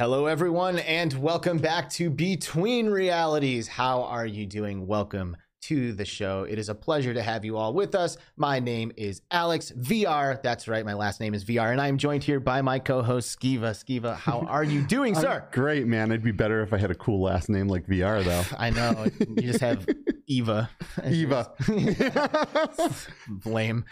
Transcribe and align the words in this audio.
Hello, 0.00 0.24
everyone, 0.24 0.78
and 0.78 1.12
welcome 1.12 1.58
back 1.58 1.90
to 1.90 2.08
Between 2.08 2.86
Realities. 2.86 3.68
How 3.68 4.04
are 4.04 4.24
you 4.24 4.46
doing? 4.46 4.86
Welcome 4.86 5.36
to 5.64 5.92
the 5.92 6.06
show. 6.06 6.44
It 6.44 6.58
is 6.58 6.70
a 6.70 6.74
pleasure 6.74 7.12
to 7.12 7.22
have 7.22 7.44
you 7.44 7.58
all 7.58 7.74
with 7.74 7.94
us. 7.94 8.16
My 8.38 8.60
name 8.60 8.92
is 8.96 9.20
Alex 9.30 9.72
VR. 9.72 10.42
That's 10.42 10.68
right, 10.68 10.86
my 10.86 10.94
last 10.94 11.20
name 11.20 11.34
is 11.34 11.44
VR, 11.44 11.70
and 11.70 11.82
I'm 11.82 11.98
joined 11.98 12.24
here 12.24 12.40
by 12.40 12.62
my 12.62 12.78
co-host 12.78 13.38
Skeeva. 13.38 13.72
Skeeva, 13.72 14.16
how 14.16 14.40
are 14.48 14.64
you 14.64 14.80
doing, 14.80 15.14
sir? 15.14 15.46
Great, 15.52 15.86
man. 15.86 16.10
It'd 16.10 16.24
be 16.24 16.32
better 16.32 16.62
if 16.62 16.72
I 16.72 16.78
had 16.78 16.90
a 16.90 16.94
cool 16.94 17.20
last 17.20 17.50
name 17.50 17.68
like 17.68 17.86
VR, 17.86 18.24
though. 18.24 18.44
I 18.58 18.70
know 18.70 19.06
you 19.18 19.52
just 19.52 19.60
have 19.60 19.86
Eva. 20.30 20.70
Eva. 21.04 21.52
Lame. 23.44 23.84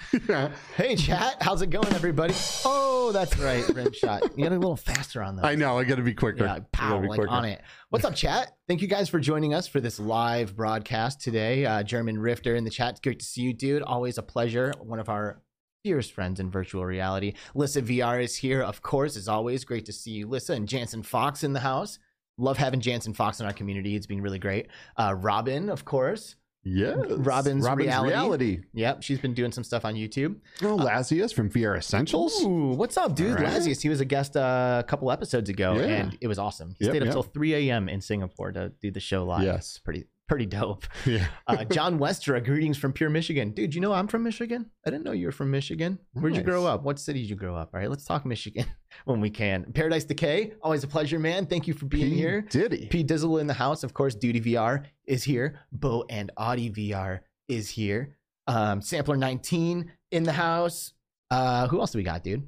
Hey, 0.77 0.95
chat. 0.95 1.37
How's 1.41 1.63
it 1.63 1.71
going, 1.71 1.93
everybody? 1.93 2.33
Oh, 2.65 3.11
that's 3.13 3.37
right. 3.39 3.69
Rim 3.71 3.93
shot. 3.93 4.23
You 4.37 4.45
got 4.45 4.53
a 4.53 4.59
little 4.59 4.77
faster 4.77 5.21
on 5.21 5.35
that. 5.35 5.45
I 5.45 5.57
know. 5.57 5.77
I 5.77 5.83
got 5.83 5.97
to 5.97 6.03
be 6.03 6.15
quicker. 6.15 6.45
Yeah, 6.45 6.61
pow, 6.71 7.01
be 7.01 7.09
like 7.09 7.19
quicker. 7.19 7.33
on 7.33 7.45
it. 7.45 7.61
What's 7.91 8.05
up, 8.05 8.15
chat? 8.15 8.53
Thank 8.69 8.83
you 8.83 8.87
guys 8.87 9.09
for 9.09 9.19
joining 9.19 9.53
us 9.53 9.67
for 9.67 9.81
this 9.81 9.99
live 9.99 10.55
broadcast 10.55 11.21
today. 11.21 11.67
Uh, 11.67 11.83
German 11.83 12.17
Rifter 12.17 12.55
in 12.55 12.63
the 12.63 12.71
chat. 12.71 12.91
It's 12.91 13.01
great 13.01 13.19
to 13.19 13.27
see 13.27 13.43
you, 13.43 13.53
dude. 13.53 13.83
Always 13.83 14.17
a 14.17 14.23
pleasure. 14.23 14.73
One 14.81 15.01
of 15.01 15.09
our 15.09 15.43
dearest 15.83 16.13
friends 16.13 16.39
in 16.39 16.53
virtual 16.53 16.85
reality. 16.87 17.35
Lissa 17.57 17.83
VR 17.83 18.23
is 18.23 18.37
here, 18.37 18.63
of 18.63 18.81
course, 18.81 19.17
as 19.17 19.27
always. 19.27 19.65
Great 19.65 19.87
to 19.87 19.93
see 19.93 20.13
you, 20.13 20.29
Lissa, 20.29 20.53
and 20.53 20.69
Jansen 20.69 21.03
Fox 21.03 21.43
in 21.43 21.53
the 21.53 21.61
house. 21.61 21.99
Love 22.39 22.57
having 22.57 22.81
Jansen 22.81 23.13
Fox 23.15 23.41
in 23.41 23.47
our 23.47 23.53
community. 23.53 23.97
It's 23.97 24.07
been 24.07 24.21
really 24.23 24.39
great. 24.39 24.69
Uh, 24.97 25.15
Robin, 25.19 25.69
of 25.69 25.85
course. 25.85 26.37
Yes. 26.65 26.97
Robin's 27.11 27.65
Reality. 27.65 28.09
reality. 28.11 28.61
Yep, 28.75 29.03
she's 29.03 29.19
been 29.21 29.33
doing 29.33 29.53
some 29.53 29.65
stuff 29.65 29.85
on 29.85 29.95
YouTube. 29.95 30.37
Oh, 30.63 30.77
Lazius 30.77 31.33
from 31.33 31.49
VR 31.51 31.79
Essentials. 31.79 32.43
Ooh, 32.45 32.73
what's 32.75 32.97
up, 32.97 33.15
dude? 33.15 33.39
All 33.39 33.45
right. 33.45 33.47
Lazius, 33.61 33.81
he 33.81 33.89
was 33.89 34.01
a 34.01 34.05
guest 34.05 34.37
uh, 34.37 34.83
a 34.85 34.87
couple 34.87 35.11
episodes 35.11 35.49
ago, 35.49 35.75
Yeah. 35.75 35.83
and 35.87 36.19
it 36.21 36.27
was 36.27 36.39
awesome. 36.39 36.75
He 36.79 36.85
Yep, 36.85 36.93
stayed 36.93 37.03
up 37.03 37.07
yep. 37.07 37.13
till 37.15 37.23
3 37.23 37.55
a.m. 37.71 37.89
in 37.89 38.01
Singapore 38.01 38.53
to 38.53 38.73
do 38.83 38.91
the 38.91 39.01
show 39.01 39.25
live. 39.25 39.45
Yes. 39.45 39.79
Pretty 39.83 40.07
pretty 40.29 40.47
dope. 40.47 40.87
Yeah. 41.07 41.27
Uh, 41.47 41.65
John 41.65 41.99
Westra, 42.01 42.45
greetings 42.45 42.77
from 42.77 42.93
Pure 42.93 43.11
Michigan. 43.11 43.53
Dude, 43.53 43.75
you 43.75 43.81
know 43.81 43.93
I'm 43.93 44.09
from 44.09 44.23
Michigan? 44.23 44.71
I 44.87 44.91
didn't 44.91 45.05
know 45.05 45.13
you 45.13 45.27
were 45.27 45.33
from 45.33 45.51
Michigan. 45.51 45.99
Where'd 46.13 46.37
you 46.37 46.43
grow 46.43 46.67
up? 46.67 46.83
What 46.83 46.99
city 46.99 47.21
did 47.23 47.31
you 47.31 47.37
grow 47.37 47.57
up? 47.57 47.71
All 47.73 47.81
right, 47.81 47.89
let's 47.89 48.05
talk 48.05 48.27
Michigan 48.27 48.67
when 49.07 49.21
we 49.21 49.31
can. 49.31 49.65
Paradise 49.73 50.05
Decay, 50.05 50.53
always 50.63 50.85
a 50.85 50.89
pleasure, 50.89 51.19
man. 51.19 51.47
Thank 51.47 51.67
you 51.67 51.73
for 51.75 51.87
being 51.87 52.11
P. 52.11 52.17
here. 52.17 52.43
Diddy. 52.43 52.87
P 52.87 53.03
Dizzle 53.03 53.41
in 53.41 53.47
the 53.47 53.55
house, 53.55 53.83
of 53.85 53.95
course. 53.95 54.15
Duty 54.15 54.41
VR 54.41 54.85
is 55.07 55.25
here. 55.25 55.61
Bo 55.73 56.05
and 56.11 56.31
Audi 56.37 56.71
VR 56.71 57.21
is 57.49 57.71
here. 57.71 58.17
Um, 58.47 58.83
Sampler 58.83 59.17
19 59.17 59.91
in 60.11 60.23
the 60.25 60.33
house. 60.33 60.93
Uh, 61.31 61.69
who 61.69 61.81
else 61.81 61.93
do 61.93 61.99
we 61.99 62.03
got, 62.05 62.23
dude? 62.23 62.47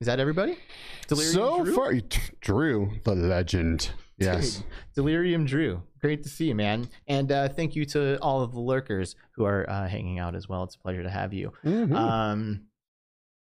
Is 0.00 0.06
that 0.06 0.18
everybody? 0.18 0.56
Delirium 1.08 1.34
so 1.34 1.64
Drew? 1.64 1.74
far, 1.74 1.94
Drew, 2.40 2.90
the 3.04 3.14
legend. 3.14 3.90
Yes. 4.20 4.56
Dude, 4.56 4.64
Delirium 4.94 5.44
Drew. 5.46 5.82
Great 6.00 6.22
to 6.22 6.28
see 6.28 6.46
you, 6.48 6.54
man. 6.54 6.88
And 7.08 7.30
uh, 7.32 7.48
thank 7.48 7.74
you 7.74 7.84
to 7.86 8.18
all 8.20 8.42
of 8.42 8.52
the 8.52 8.60
lurkers 8.60 9.16
who 9.32 9.44
are 9.44 9.68
uh, 9.68 9.88
hanging 9.88 10.18
out 10.18 10.34
as 10.34 10.48
well. 10.48 10.62
It's 10.64 10.74
a 10.76 10.78
pleasure 10.78 11.02
to 11.02 11.10
have 11.10 11.32
you. 11.32 11.52
Mhm. 11.64 11.94
Um, 11.94 12.60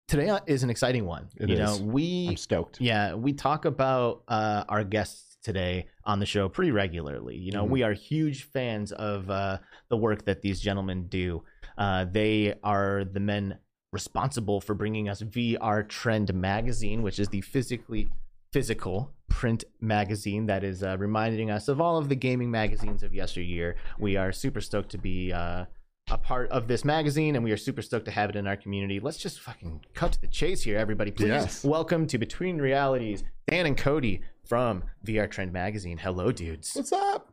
today 0.09 0.37
is 0.47 0.63
an 0.63 0.71
exciting 0.71 1.07
one. 1.07 1.29
It 1.37 1.49
you 1.49 1.57
is. 1.57 1.81
know, 1.81 1.87
we 1.87 2.29
I'm 2.31 2.37
stoked. 2.37 2.81
yeah, 2.81 3.15
we 3.15 3.33
talk 3.33 3.65
about 3.65 4.23
uh, 4.29 4.65
our 4.69 4.85
guests 4.85 5.37
today 5.43 5.87
on 6.05 6.19
the 6.21 6.27
show 6.27 6.49
pretty 6.49 6.71
regularly. 6.71 7.37
You 7.37 7.53
know, 7.53 7.65
Mhm. 7.65 7.71
we 7.71 7.83
are 7.83 7.93
huge 7.93 8.45
fans 8.45 8.93
of 8.93 9.31
uh, 9.31 9.59
the 9.89 9.97
work 9.97 10.25
that 10.27 10.43
these 10.43 10.61
gentlemen 10.61 11.07
do. 11.09 11.43
Uh, 11.79 12.05
they 12.05 12.55
are 12.63 13.05
the 13.05 13.21
men 13.21 13.59
responsible 13.93 14.61
for 14.61 14.75
bringing 14.75 15.09
us 15.09 15.23
VR 15.23 15.83
Trend 15.89 16.33
magazine, 16.35 17.03
which 17.03 17.19
is 17.19 17.29
the 17.29 17.41
physically 17.41 18.09
physical 18.53 19.13
print 19.29 19.65
magazine 19.81 20.47
that 20.47 20.65
is 20.65 20.83
uh, 20.83 20.97
reminding 20.99 21.51
us 21.51 21.69
of 21.69 21.81
all 21.81 21.97
of 21.97 22.09
the 22.09 22.17
gaming 22.17 22.51
magazines 22.51 23.03
of 23.03 23.15
yesteryear. 23.15 23.77
We 23.99 24.17
are 24.17 24.33
super 24.33 24.61
stoked 24.61 24.91
to 24.91 24.99
be 24.99 25.33
uh, 25.33 25.67
a 26.11 26.19
part 26.19 26.51
of 26.51 26.67
this 26.67 26.85
magazine, 26.85 27.37
and 27.37 27.45
we 27.45 27.53
are 27.53 27.57
super 27.57 27.83
stoked 27.83 28.07
to 28.07 28.11
have 28.11 28.31
it 28.31 28.37
in 28.37 28.47
our 28.47 28.57
community. 28.57 28.99
Let's 28.99 29.19
just 29.19 29.41
fucking 29.41 29.85
cut 29.95 30.13
to 30.13 30.21
the 30.21 30.27
chase 30.27 30.63
here, 30.63 30.79
everybody. 30.79 31.11
Please 31.13 31.29
Yes. 31.29 31.65
welcome 31.65 32.07
to 32.09 32.19
Between 32.19 32.59
Realities, 32.59 33.23
Dan 33.49 33.67
and 33.67 33.77
Kody 33.77 34.21
from 34.45 34.83
VR 35.07 35.31
Trend 35.31 35.53
Magazine. 35.53 35.99
Hello, 35.99 36.33
dudes. 36.33 36.73
What's 36.75 36.93
up? 36.93 37.33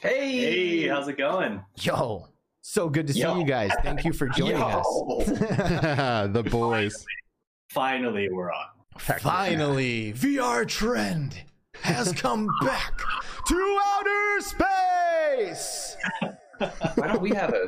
Hey, 0.00 0.30
Hey, 0.80 0.88
how's 0.88 1.06
it 1.08 1.16
going? 1.16 1.62
Yo, 1.76 2.26
so 2.62 2.88
good 2.88 3.06
to 3.06 3.12
see 3.12 3.20
you 3.20 3.44
guys. 3.44 3.70
Thank 3.84 4.04
you 4.04 4.12
for 4.12 4.26
joining 4.28 4.56
us. 4.60 4.86
the 6.32 6.44
boys. 6.50 7.06
Finally, 7.70 8.28
we're 8.32 8.50
on. 8.50 8.66
Finally, 9.00 10.12
VR 10.14 10.66
Trend 10.66 11.42
has 11.82 12.12
come 12.12 12.48
back 12.62 12.98
to 13.46 13.78
outer 13.94 14.40
space. 14.40 15.96
Why 16.94 17.06
don't 17.08 17.20
we 17.22 17.30
have 17.30 17.52
a? 17.52 17.66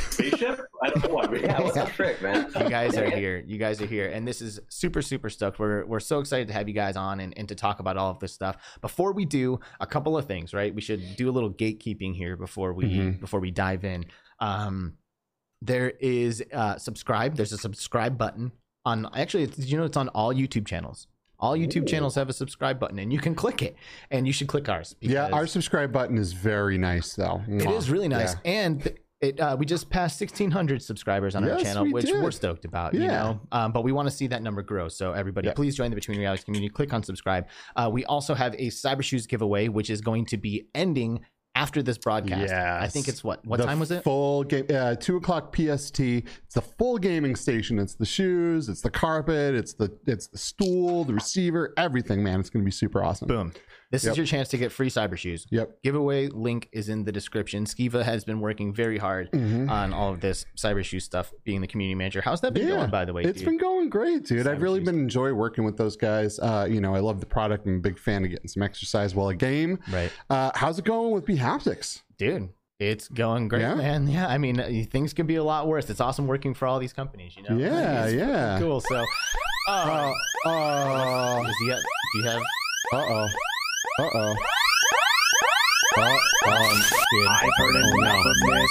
Spaceship? 0.00 0.60
I 0.82 0.90
don't 0.90 1.04
know 1.08 1.14
why. 1.14 1.26
we- 1.26 1.42
Yeah, 1.42 1.60
what's 1.62 1.74
the 1.74 1.84
trick, 1.86 2.20
man? 2.20 2.50
you 2.60 2.68
guys 2.68 2.96
are 2.98 3.08
here. 3.08 3.42
You 3.46 3.56
guys 3.56 3.80
are 3.80 3.86
here, 3.86 4.08
and 4.10 4.28
this 4.28 4.42
is 4.42 4.60
super, 4.68 5.00
super 5.00 5.30
stoked. 5.30 5.58
We're 5.58 5.86
we're 5.86 6.00
so 6.00 6.18
excited 6.20 6.48
to 6.48 6.54
have 6.54 6.68
you 6.68 6.74
guys 6.74 6.96
on 6.96 7.20
and, 7.20 7.32
and 7.38 7.48
to 7.48 7.54
talk 7.54 7.80
about 7.80 7.96
all 7.96 8.10
of 8.10 8.18
this 8.18 8.32
stuff. 8.32 8.56
Before 8.82 9.12
we 9.12 9.24
do, 9.24 9.58
a 9.80 9.86
couple 9.86 10.16
of 10.18 10.26
things, 10.26 10.52
right? 10.52 10.74
We 10.74 10.80
should 10.82 11.16
do 11.16 11.30
a 11.30 11.32
little 11.32 11.50
gatekeeping 11.52 12.14
here 12.14 12.36
before 12.36 12.72
we 12.74 12.84
Mhm. 12.84 13.20
before 13.20 13.40
we 13.40 13.50
dive 13.50 13.84
in. 13.84 14.04
Um, 14.38 14.94
there 15.62 15.90
is 15.90 16.42
uh, 16.52 16.76
subscribe. 16.76 17.36
There's 17.36 17.52
a 17.52 17.58
subscribe 17.58 18.18
button 18.18 18.52
on. 18.84 19.08
Actually, 19.14 19.44
it's, 19.44 19.56
did 19.56 19.70
you 19.70 19.78
know 19.78 19.84
it's 19.84 19.96
on 19.96 20.08
all 20.10 20.32
YouTube 20.34 20.66
channels? 20.66 21.06
All 21.38 21.56
YouTube 21.56 21.82
Ooh. 21.82 21.86
channels 21.86 22.14
have 22.14 22.28
a 22.28 22.32
subscribe 22.32 22.78
button, 22.78 22.98
and 22.98 23.12
you 23.12 23.18
can 23.18 23.34
click 23.42 23.62
it, 23.62 23.76
and 24.10 24.26
you 24.26 24.32
should 24.32 24.48
click 24.48 24.68
ours. 24.68 24.94
Yeah, 25.00 25.28
our 25.32 25.46
subscribe 25.46 25.92
button 25.92 26.16
is 26.18 26.32
very 26.32 26.78
nice, 26.78 27.14
though. 27.14 27.42
it 27.48 27.68
is 27.70 27.90
really 27.90 28.08
nice, 28.08 28.36
and 28.44 28.82
th- 28.82 28.96
it 29.20 29.38
uh, 29.40 29.56
we 29.58 29.66
just 29.66 29.88
passed 29.90 30.20
1,600 30.20 30.82
subscribers 30.82 31.34
on 31.36 31.48
our 31.48 31.58
channel, 31.60 31.84
we 31.84 31.92
which 31.92 32.06
did. 32.06 32.22
we're 32.22 32.30
stoked 32.32 32.64
about. 32.64 32.92
You 32.94 33.02
Yeah. 33.02 33.22
know, 33.22 33.40
um, 33.52 33.72
but 33.72 33.82
we 33.84 33.92
want 33.92 34.06
to 34.08 34.14
see 34.14 34.26
that 34.28 34.42
number 34.42 34.62
grow. 34.62 34.88
So 34.88 35.12
everybody, 35.12 35.48
Yeah. 35.48 35.54
please 35.54 35.76
join 35.76 35.90
the 35.90 35.94
Between 35.96 36.18
Realities 36.18 36.44
community. 36.44 36.68
Click 36.68 36.92
on 36.92 37.02
subscribe. 37.04 37.46
Uh, 37.76 37.88
we 37.92 38.04
also 38.04 38.34
have 38.34 38.54
a 38.54 38.66
Cybershoes 38.68 39.28
giveaway, 39.28 39.68
which 39.68 39.90
is 39.90 40.00
going 40.00 40.26
to 40.26 40.36
be 40.36 40.66
ending 40.74 41.24
after 41.54 41.82
this 41.82 41.98
broadcast. 41.98 42.52
I 42.52 42.88
think 42.88 43.08
it's 43.08 43.22
what 43.22 43.44
what 43.44 43.58
The 43.58 43.66
time 43.66 43.80
was 43.80 43.90
it? 43.90 44.04
Full 44.04 44.44
game, 44.44 44.66
uh, 44.74 44.94
two 44.94 45.16
o'clock 45.16 45.54
PST. 45.54 46.00
It's 46.00 46.54
the 46.54 46.62
full 46.62 46.98
gaming 46.98 47.36
station. 47.36 47.78
It's 47.78 47.94
the 47.94 48.06
shoes, 48.06 48.68
it's 48.68 48.80
the 48.80 48.90
carpet, 48.90 49.54
it's 49.54 49.74
the 49.74 49.92
it's 50.06 50.26
the 50.28 50.38
stool, 50.38 51.04
the 51.04 51.14
receiver, 51.14 51.72
everything. 51.76 52.22
Man, 52.22 52.40
it's 52.40 52.50
gonna 52.50 52.64
be 52.64 52.70
super 52.70 53.02
awesome. 53.02 53.28
Boom. 53.28 53.52
This 53.92 54.02
Yep. 54.04 54.10
is 54.12 54.16
your 54.16 54.26
chance 54.26 54.48
to 54.48 54.56
get 54.58 54.72
free 54.72 54.88
Cybershoes. 54.90 55.46
Yep. 55.50 55.82
Giveaway 55.84 56.26
link 56.28 56.68
is 56.72 56.88
in 56.88 57.04
the 57.04 57.12
description. 57.12 57.64
Skeeva 57.66 58.02
has 58.02 58.24
been 58.24 58.40
working 58.40 58.72
very 58.74 58.98
hard 58.98 59.30
Mhm. 59.30 59.70
on 59.70 59.92
all 59.92 60.12
of 60.12 60.20
this 60.20 60.44
Cybershoe 60.56 61.00
stuff, 61.00 61.30
being 61.44 61.60
the 61.60 61.66
community 61.66 61.94
manager. 61.94 62.22
How's 62.22 62.40
that 62.40 62.54
been 62.54 62.66
Yeah, 62.66 62.76
going, 62.76 62.90
by 62.90 63.04
the 63.04 63.12
way? 63.12 63.22
It's 63.22 63.38
dude? 63.38 63.44
been 63.46 63.58
going 63.58 63.88
great, 63.90 64.24
dude. 64.24 64.46
I've 64.48 64.62
really 64.62 64.80
been 64.80 64.98
enjoy 64.98 65.32
working 65.34 65.62
with 65.64 65.76
those 65.76 65.96
guys. 65.96 66.38
Uh, 66.40 66.66
you 66.68 66.80
know, 66.80 66.94
I 66.94 67.00
love 67.00 67.20
the 67.20 67.26
product. 67.26 67.66
I'm 67.66 67.76
a 67.76 67.80
big 67.80 67.98
fan 67.98 68.24
of 68.24 68.30
getting 68.30 68.48
some 68.48 68.62
exercise 68.62 69.14
while 69.14 69.28
I 69.28 69.34
game. 69.34 69.78
right. 69.92 70.10
Uh, 70.28 70.50
how's 70.54 70.78
it 70.78 70.84
going 70.84 71.12
with 71.12 71.26
bHaptics? 71.26 72.00
dude 72.18 72.48
it's 72.78 73.08
going 73.08 73.48
great 73.48 73.60
Yeah? 73.62 73.74
man 73.74 74.06
yeah 74.08 74.26
i 74.28 74.38
mean 74.38 74.86
things 74.86 75.12
could 75.12 75.26
be 75.26 75.36
a 75.36 75.42
lot 75.44 75.66
worse 75.68 75.88
it's 75.90 76.00
awesome 76.00 76.26
working 76.26 76.54
for 76.54 76.66
all 76.66 76.78
these 76.78 76.92
companies 76.92 77.36
you 77.36 77.42
know 77.42 77.56
Yeah, 77.56 78.04
It's 78.06 78.14
yeah. 78.14 78.58
cool 78.60 78.80
so 78.80 79.04
uh, 79.68 80.12
Uh, 80.46 80.48
uh, 80.48 81.42
does 81.42 81.56
he 81.60 81.68
have, 81.70 81.78
do 81.80 82.18
you 82.18 82.24
have 82.28 82.42
uh 82.92 82.96
oh, 83.08 83.28
uh 83.98 84.08
oh. 84.14 84.34
Uh, 85.94 86.00
um, 86.00 86.82
dude, 87.12 87.26
I've 87.28 87.50
heard 87.56 87.76
Oh, 87.76 87.98
enough 87.98 88.24
no. 88.24 88.30
of 88.30 88.36
this. 88.46 88.70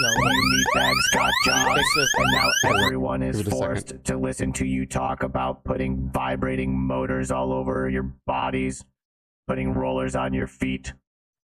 no 0.00 0.10
You 0.30 0.64
meatbags 0.74 1.12
got 1.14 1.32
jobs, 1.44 1.80
and 1.96 2.32
now 2.32 2.50
everyone 2.84 3.22
is 3.22 3.36
Give 3.38 3.46
it 3.46 3.52
a 3.52 3.56
second. 3.56 3.66
forced 3.68 4.04
to 4.04 4.16
listen 4.16 4.52
to 4.54 4.66
you 4.66 4.84
talk 4.86 5.22
about 5.22 5.62
putting 5.64 6.10
vibrating 6.10 6.76
motors 6.78 7.30
all 7.30 7.52
over 7.52 7.88
your 7.88 8.12
bodies, 8.26 8.84
putting 9.46 9.74
rollers 9.74 10.16
on 10.16 10.32
your 10.34 10.48
feet. 10.48 10.92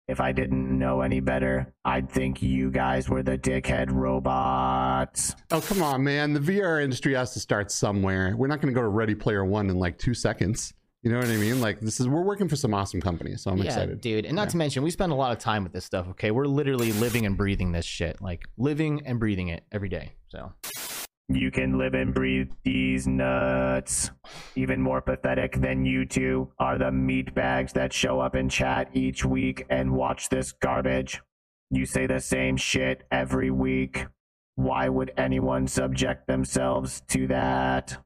If 0.07 0.19
I 0.19 0.31
didn't 0.31 0.77
know 0.77 1.01
any 1.01 1.19
better, 1.19 1.71
I'd 1.85 2.09
think 2.09 2.41
you 2.41 2.71
guys 2.71 3.07
were 3.07 3.21
the 3.23 3.37
dickhead 3.37 3.91
robots. 3.91 5.35
oh, 5.51 5.61
come 5.61 5.83
on, 5.83 6.03
man. 6.03 6.33
The 6.33 6.39
VR 6.39 6.83
industry 6.83 7.13
has 7.13 7.31
to 7.33 7.39
start 7.39 7.71
somewhere. 7.71 8.33
We're 8.35 8.47
not 8.47 8.59
going 8.59 8.73
to 8.73 8.77
go 8.77 8.81
to 8.81 8.89
Ready 8.89 9.15
Player 9.15 9.45
One 9.45 9.69
in 9.69 9.77
like 9.77 9.99
two 9.99 10.15
seconds. 10.15 10.73
You 11.03 11.11
know 11.11 11.17
what 11.17 11.27
I 11.29 11.37
mean? 11.37 11.59
Like 11.61 11.79
this 11.79 11.99
is 11.99 12.07
we're 12.07 12.21
working 12.21 12.47
for 12.47 12.55
some 12.55 12.73
awesome 12.73 13.01
companies, 13.01 13.41
so 13.43 13.51
I'm 13.51 13.57
yeah, 13.57 13.63
excited. 13.65 14.01
dude 14.01 14.25
and 14.25 14.35
not 14.35 14.43
Yeah. 14.43 14.49
to 14.51 14.57
mention 14.57 14.83
we 14.83 14.91
spend 14.91 15.11
a 15.11 15.15
lot 15.15 15.31
of 15.31 15.39
time 15.39 15.63
with 15.63 15.73
this 15.73 15.83
stuff 15.83 16.07
okay 16.09 16.29
we're 16.31 16.45
literally 16.45 16.91
living 16.93 17.25
and 17.25 17.35
breathing 17.35 17.71
this 17.71 17.85
shit 17.85 18.21
like 18.21 18.43
living 18.57 19.01
and 19.07 19.19
breathing 19.19 19.47
it 19.47 19.63
every 19.71 19.89
day 19.89 20.13
so 20.27 20.53
You 21.29 21.49
can 21.49 21.77
live 21.77 21.93
and 21.93 22.13
breathe 22.13 22.51
these 22.65 23.07
nuts. 23.07 24.11
Even 24.55 24.81
more 24.81 25.01
pathetic 25.01 25.61
than 25.61 25.85
you 25.85 26.05
two 26.05 26.51
are 26.59 26.77
the 26.77 26.91
meatbags 26.91 27.71
that 27.73 27.93
show 27.93 28.19
up 28.19 28.35
in 28.35 28.49
chat 28.49 28.89
each 28.93 29.23
week 29.23 29.65
and 29.69 29.93
watch 29.93 30.27
this 30.29 30.51
garbage. 30.51 31.21
You 31.69 31.85
say 31.85 32.05
the 32.05 32.19
same 32.19 32.57
shit 32.57 33.03
every 33.11 33.49
week. 33.49 34.07
Why 34.55 34.89
would 34.89 35.13
anyone 35.15 35.67
subject 35.67 36.27
themselves 36.27 37.01
to 37.07 37.27
that? 37.27 37.97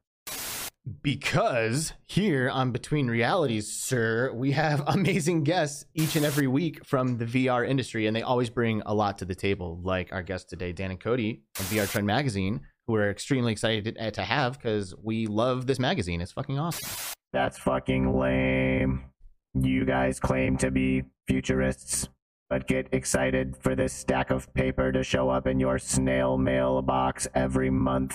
Because 1.02 1.92
here 2.06 2.48
on 2.48 2.70
Between 2.70 3.08
Realities, 3.08 3.72
sir, 3.72 4.32
we 4.32 4.52
have 4.52 4.84
amazing 4.86 5.42
guests 5.42 5.84
each 5.94 6.14
and 6.14 6.24
every 6.24 6.46
week 6.46 6.84
from 6.84 7.18
the 7.18 7.24
VR 7.24 7.68
industry, 7.68 8.06
and 8.06 8.14
they 8.14 8.22
always 8.22 8.50
bring 8.50 8.82
a 8.86 8.94
lot 8.94 9.18
to 9.18 9.24
the 9.24 9.34
table. 9.34 9.80
Like 9.82 10.12
our 10.12 10.22
guest 10.22 10.48
today, 10.48 10.72
Dan 10.72 10.92
and 10.92 11.00
Kody 11.00 11.40
from 11.54 11.66
VR 11.66 11.90
Trend 11.90 12.06
Magazine, 12.06 12.60
who 12.86 12.92
we're 12.92 13.10
extremely 13.10 13.50
excited 13.50 13.96
to, 13.96 14.00
eh, 14.00 14.10
to 14.10 14.22
have 14.22 14.58
because 14.58 14.94
we 15.02 15.26
love 15.26 15.66
this 15.66 15.80
magazine. 15.80 16.20
It's 16.20 16.32
fucking 16.32 16.58
awesome. 16.58 16.88
That's 17.32 17.58
fucking 17.58 18.16
lame. 18.16 19.06
You 19.54 19.84
guys 19.84 20.20
claim 20.20 20.56
to 20.58 20.70
be 20.70 21.02
futurists, 21.26 22.08
but 22.48 22.68
get 22.68 22.88
excited 22.92 23.56
for 23.56 23.74
this 23.74 23.92
stack 23.92 24.30
of 24.30 24.52
paper 24.54 24.92
to 24.92 25.02
show 25.02 25.30
up 25.30 25.48
in 25.48 25.58
your 25.58 25.80
snail 25.80 26.38
mail 26.38 26.80
box 26.80 27.26
every 27.34 27.70
month. 27.70 28.14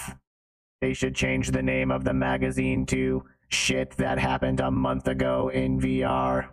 They 0.82 0.94
should 0.94 1.14
change 1.14 1.52
the 1.52 1.62
name 1.62 1.92
of 1.92 2.04
the 2.04 2.14
magazine 2.14 2.88
to 2.88 3.24
Shit 3.50 3.92
That 3.98 4.18
Happened 4.18 4.60
a 4.60 4.72
Month 4.72 5.08
Ago 5.08 5.50
in 5.50 5.80
VR. 5.80 6.50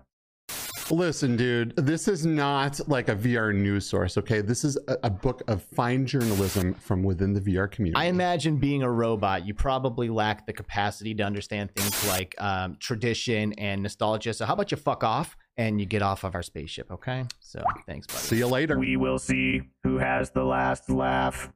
Listen, 0.90 1.34
dude, 1.34 1.74
this 1.76 2.08
is 2.08 2.26
not 2.26 2.78
like 2.88 3.08
a 3.08 3.16
VR 3.16 3.54
news 3.54 3.86
source, 3.86 4.18
okay? 4.18 4.42
This 4.42 4.64
is 4.64 4.76
a, 4.88 4.96
a 5.04 5.10
book 5.10 5.42
of 5.48 5.62
fine 5.62 6.06
journalism 6.06 6.74
from 6.74 7.02
within 7.02 7.32
the 7.32 7.40
VR 7.40 7.70
community. 7.70 7.98
I 7.98 8.08
imagine 8.08 8.56
being 8.56 8.82
a 8.82 8.90
robot, 8.90 9.46
you 9.46 9.54
probably 9.54 10.10
lack 10.10 10.46
the 10.46 10.52
capacity 10.52 11.14
to 11.14 11.22
understand 11.22 11.74
things 11.74 12.06
like 12.08 12.34
um, 12.38 12.76
tradition 12.80 13.54
and 13.54 13.82
nostalgia. 13.82 14.34
So, 14.34 14.44
how 14.44 14.54
about 14.54 14.70
you 14.70 14.76
fuck 14.76 15.04
off 15.04 15.36
and 15.56 15.80
you 15.80 15.86
get 15.86 16.02
off 16.02 16.24
of 16.24 16.34
our 16.34 16.42
spaceship, 16.42 16.90
okay? 16.90 17.24
So, 17.40 17.62
thanks, 17.86 18.06
buddy. 18.06 18.18
See 18.18 18.36
you 18.36 18.46
later. 18.46 18.78
We 18.78 18.96
will 18.96 19.18
see 19.18 19.62
who 19.84 19.98
has 19.98 20.30
the 20.30 20.44
last 20.44 20.90
laugh. 20.90 21.50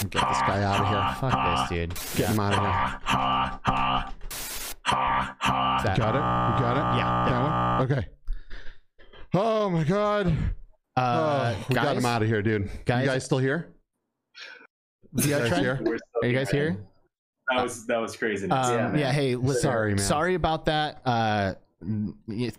Get 0.00 0.12
this 0.12 0.40
guy 0.40 0.62
out 0.62 0.80
of 0.80 0.88
here. 0.88 1.30
Fuck 1.30 1.68
this, 1.68 1.88
dude. 1.88 2.16
Get 2.16 2.30
him 2.30 2.40
out 2.40 2.52
of 2.52 2.58
here. 2.60 2.68
Ha 2.68 3.60
ha 3.62 4.12
ha 4.84 5.36
ha. 5.40 5.82
That- 5.84 5.96
Got 5.98 6.14
it? 6.14 6.18
You 6.18 6.64
got 6.64 6.76
it? 6.76 6.98
Yeah. 6.98 7.28
That 7.28 7.88
one? 7.90 7.98
Okay. 7.98 8.08
Oh 9.34 9.70
my 9.70 9.84
god. 9.84 10.28
Uh, 10.96 11.54
oh, 11.56 11.66
we 11.68 11.74
got 11.74 11.96
him 11.96 12.04
out 12.06 12.22
of 12.22 12.28
here, 12.28 12.42
dude. 12.42 12.70
guys- 12.84 13.04
you 13.04 13.10
guys 13.10 13.24
still 13.24 13.38
here? 13.38 13.74
VR 15.16 15.24
You 15.26 15.30
guys 15.48 15.58
here? 15.58 15.80
We're 15.82 16.28
you 16.28 16.34
guys 16.34 16.50
here? 16.50 16.76
That 17.50 17.62
was 17.62 17.86
that 17.86 17.96
was 17.98 18.14
crazy. 18.16 18.48
Um, 18.50 18.72
Yeah, 18.72 18.88
man. 18.88 18.98
yeah, 18.98 19.12
hey, 19.12 19.34
listen, 19.36 19.62
Sorry, 19.62 19.90
man. 19.94 19.98
sorry 20.04 20.34
about 20.34 20.66
that. 20.66 21.00
Uh, 21.04 21.54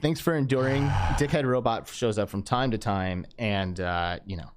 thanks 0.01 0.19
for 0.19 0.33
enduring. 0.35 0.87
Dickhead 1.17 1.45
Robot 1.45 1.87
shows 1.87 2.17
up 2.17 2.27
from 2.29 2.41
time 2.43 2.71
to 2.71 2.77
time, 2.77 3.25
and 3.37 3.79
uh, 3.79 4.17
you 4.25 4.37
know, 4.37 4.43
n- 4.43 4.49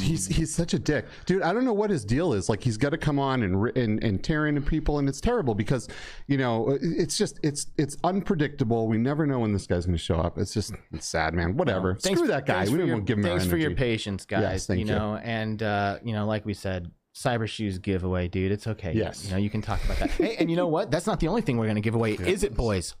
He's 0.00 0.26
he's 0.26 0.54
such 0.54 0.72
a 0.72 0.78
dick, 0.78 1.04
dude. 1.26 1.42
I 1.42 1.52
don't 1.52 1.66
know 1.66 1.74
what 1.74 1.90
his 1.90 2.02
deal 2.02 2.32
is. 2.32 2.48
Like 2.48 2.62
he's 2.62 2.78
got 2.78 2.90
to 2.90 2.96
come 2.98 3.18
on 3.18 3.42
and 3.42 3.76
and 3.76 4.02
and 4.02 4.24
tear 4.24 4.46
into 4.46 4.62
people, 4.62 4.98
and 4.98 5.06
it's 5.06 5.20
terrible 5.20 5.54
because 5.54 5.86
you 6.28 6.38
know 6.38 6.78
it's 6.80 7.18
just 7.18 7.38
it's 7.42 7.66
it's 7.76 7.94
unpredictable. 8.02 8.88
We 8.88 8.96
never 8.96 9.26
know 9.26 9.40
when 9.40 9.52
this 9.52 9.66
guy's 9.66 9.84
going 9.84 9.98
to 9.98 10.02
show 10.02 10.16
up. 10.16 10.38
It's 10.38 10.54
just 10.54 10.72
it's 10.92 11.06
sad, 11.06 11.34
man. 11.34 11.58
Whatever. 11.58 11.94
Thanks- 11.94 12.18
Screw 12.18 12.28
that 12.28 12.46
guy. 12.46 12.64
We 12.64 12.70
for 12.70 12.76
don't 12.78 12.86
your- 12.86 12.96
want 12.96 13.06
to 13.06 13.10
give 13.10 13.18
him 13.18 13.24
Thanks 13.24 13.44
our 13.44 13.50
for 13.50 13.56
your 13.58 13.74
patience, 13.74 14.24
guys. 14.24 14.40
Yes, 14.42 14.66
thank 14.66 14.80
you 14.80 14.86
you. 14.86 14.92
know, 14.94 15.16
and 15.16 15.62
uh, 15.62 15.98
you 16.02 16.14
know, 16.14 16.24
like 16.24 16.46
we 16.46 16.54
said, 16.54 16.90
Cybershoes 17.14 17.82
giveaway, 17.82 18.28
dude. 18.28 18.52
It's 18.52 18.66
okay. 18.66 18.94
Yes. 18.94 19.26
You 19.26 19.32
know, 19.32 19.36
you 19.36 19.50
can 19.50 19.60
talk 19.60 19.84
about 19.84 19.98
that. 19.98 20.10
hey, 20.12 20.36
and 20.36 20.50
you 20.50 20.56
know 20.56 20.68
what? 20.68 20.90
That's 20.90 21.06
not 21.06 21.20
the 21.20 21.28
only 21.28 21.42
thing 21.42 21.58
we're 21.58 21.66
gonna 21.66 21.82
give 21.82 21.94
away, 21.94 22.12
is 22.18 22.44
it, 22.44 22.54
boys? 22.54 22.94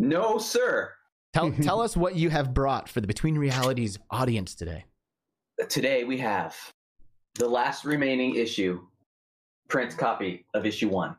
No, 0.00 0.38
sir. 0.38 0.90
Tell 1.32 1.52
tell 1.62 1.80
us 1.80 1.96
what 1.96 2.16
you 2.16 2.30
have 2.30 2.52
brought 2.52 2.88
for 2.88 3.00
the 3.00 3.06
Between 3.06 3.38
Realities 3.38 4.00
audience 4.10 4.56
today. 4.56 4.86
Today 5.68 6.02
we 6.02 6.18
have 6.18 6.56
the 7.36 7.48
last 7.48 7.84
remaining 7.84 8.34
issue, 8.34 8.80
print 9.68 9.96
copy 9.96 10.44
of 10.52 10.66
issue 10.66 10.88
one. 10.88 11.14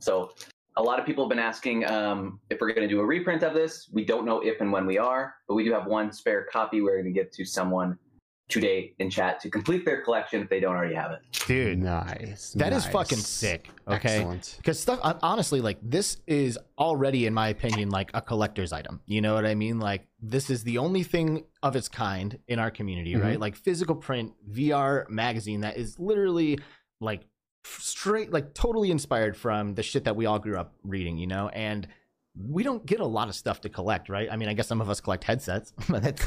So 0.00 0.32
a 0.76 0.82
lot 0.82 0.98
of 0.98 1.04
people 1.04 1.24
have 1.24 1.28
been 1.28 1.38
asking 1.38 1.84
um, 1.86 2.40
if 2.48 2.58
we're 2.60 2.72
going 2.72 2.88
to 2.88 2.94
do 2.94 3.00
a 3.00 3.04
reprint 3.04 3.42
of 3.42 3.52
this. 3.52 3.88
We 3.92 4.04
don't 4.04 4.24
know 4.24 4.40
if 4.40 4.62
and 4.62 4.72
when 4.72 4.86
we 4.86 4.96
are, 4.96 5.34
but 5.46 5.54
we 5.56 5.64
do 5.64 5.72
have 5.72 5.86
one 5.86 6.10
spare 6.10 6.46
copy 6.50 6.80
we're 6.80 7.00
going 7.02 7.12
to 7.12 7.18
give 7.18 7.30
to 7.32 7.44
someone 7.44 7.98
today 8.48 8.94
in 9.00 9.10
chat 9.10 9.40
to 9.40 9.50
complete 9.50 9.84
their 9.84 10.02
collection 10.02 10.40
if 10.40 10.48
they 10.48 10.60
don't 10.60 10.74
already 10.76 10.94
have 10.94 11.10
it. 11.10 11.18
Dude, 11.46 11.78
Nice. 11.78 12.52
that 12.52 12.72
is 12.72 12.84
nice. 12.84 12.92
fucking 12.92 13.18
sick. 13.18 13.68
Okay. 13.88 14.16
Excellent. 14.18 14.54
because 14.58 14.78
stuff 14.78 15.00
honestly 15.22 15.60
like 15.60 15.78
this 15.82 16.18
is 16.26 16.58
already 16.78 17.26
in 17.26 17.34
my 17.34 17.48
opinion 17.48 17.88
like 17.90 18.10
a 18.14 18.20
collector's 18.20 18.72
item 18.72 19.00
you 19.06 19.20
know 19.20 19.34
what 19.34 19.46
i 19.46 19.54
mean 19.54 19.78
like 19.78 20.06
this 20.20 20.50
is 20.50 20.64
the 20.64 20.78
only 20.78 21.04
thing 21.04 21.44
of 21.62 21.76
its 21.76 21.88
kind 21.88 22.36
in 22.48 22.58
our 22.58 22.70
community 22.70 23.14
Mhm. 23.14 23.22
right 23.22 23.38
like 23.40 23.54
physical 23.54 23.94
print 23.94 24.32
vr 24.50 25.08
magazine 25.08 25.60
that 25.60 25.76
is 25.76 25.98
literally 26.00 26.58
like 27.00 27.22
straight 27.64 28.32
like 28.32 28.54
totally 28.54 28.90
inspired 28.90 29.36
from 29.36 29.74
the 29.74 29.82
shit 29.84 30.04
that 30.04 30.16
we 30.16 30.26
all 30.26 30.38
grew 30.40 30.58
up 30.58 30.74
reading 30.82 31.16
you 31.16 31.26
know 31.28 31.48
and 31.50 31.86
we 32.36 32.62
don't 32.64 32.84
get 32.86 32.98
a 33.00 33.06
lot 33.06 33.28
of 33.28 33.34
stuff 33.36 33.60
to 33.60 33.68
collect 33.68 34.08
right 34.08 34.28
i 34.32 34.36
mean 34.36 34.48
i 34.48 34.52
guess 34.52 34.66
some 34.66 34.80
of 34.80 34.90
us 34.90 35.00
collect 35.00 35.22
headsets 35.24 35.72
but 35.88 36.02
that's 36.02 36.24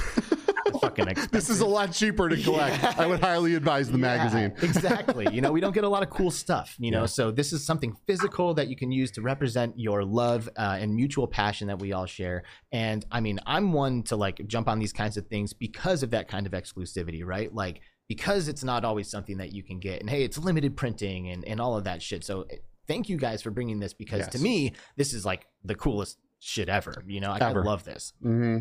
fucking 0.71 1.07
expensive. 1.07 1.31
This 1.39 1.49
is 1.49 1.61
a 1.61 1.65
lot 1.65 1.91
cheaper 1.91 2.29
to 2.29 2.41
collect. 2.41 2.81
Yeah. 2.81 2.93
I 2.97 3.05
would 3.07 3.19
highly 3.19 3.55
advise 3.55 3.87
the 3.89 3.97
Yeah, 3.97 4.17
magazine. 4.17 4.53
exactly. 4.61 5.27
You 5.33 5.41
know, 5.41 5.51
we 5.51 5.61
don't 5.61 5.73
get 5.73 5.83
a 5.83 5.89
lot 5.89 6.03
of 6.03 6.09
cool 6.09 6.31
stuff, 6.31 6.75
you 6.79 6.91
know, 6.91 7.01
Yeah. 7.01 7.05
so 7.07 7.31
this 7.31 7.53
is 7.53 7.65
something 7.65 7.95
physical 8.07 8.53
that 8.55 8.67
you 8.67 8.75
can 8.75 8.91
use 8.91 9.11
to 9.11 9.21
represent 9.21 9.77
your 9.79 10.03
love 10.03 10.49
uh, 10.57 10.77
and 10.79 10.95
mutual 10.95 11.27
passion 11.27 11.67
that 11.67 11.79
we 11.79 11.93
all 11.93 12.05
share. 12.05 12.43
And 12.71 13.05
I 13.11 13.19
mean, 13.19 13.39
I'm 13.45 13.73
one 13.73 14.03
to 14.03 14.15
like 14.15 14.45
jump 14.47 14.67
on 14.67 14.79
these 14.79 14.93
kinds 14.93 15.17
of 15.17 15.27
things 15.27 15.53
because 15.53 16.03
of 16.03 16.11
that 16.11 16.27
kind 16.27 16.45
of 16.45 16.53
exclusivity, 16.53 17.25
right? 17.25 17.53
Like, 17.53 17.81
because 18.07 18.47
it's 18.47 18.63
not 18.63 18.83
always 18.83 19.09
something 19.09 19.37
that 19.37 19.51
you 19.53 19.61
can 19.63 19.79
get. 19.79 19.99
And 20.01 20.09
hey, 20.09 20.23
it's 20.23 20.37
limited 20.37 20.75
printing 20.75 21.29
and, 21.29 21.45
and 21.45 21.61
all 21.61 21.77
of 21.77 21.83
that 21.83 22.01
shit. 22.01 22.23
So 22.23 22.41
eh, 22.49 22.55
thank 22.87 23.07
you 23.07 23.17
guys 23.17 23.41
for 23.43 23.51
bringing 23.51 23.79
this 23.79 23.93
because 23.93 24.27
to 24.29 24.39
me, 24.39 24.73
this 24.97 25.13
is 25.13 25.25
like 25.25 25.45
the 25.63 25.75
coolest 25.75 26.17
shit 26.39 26.69
ever. 26.69 27.03
You 27.05 27.19
know, 27.19 27.29
I, 27.31 27.37
I 27.37 27.49
Ever. 27.51 27.63
love 27.63 27.83
this. 27.83 28.13
hmm 28.21 28.59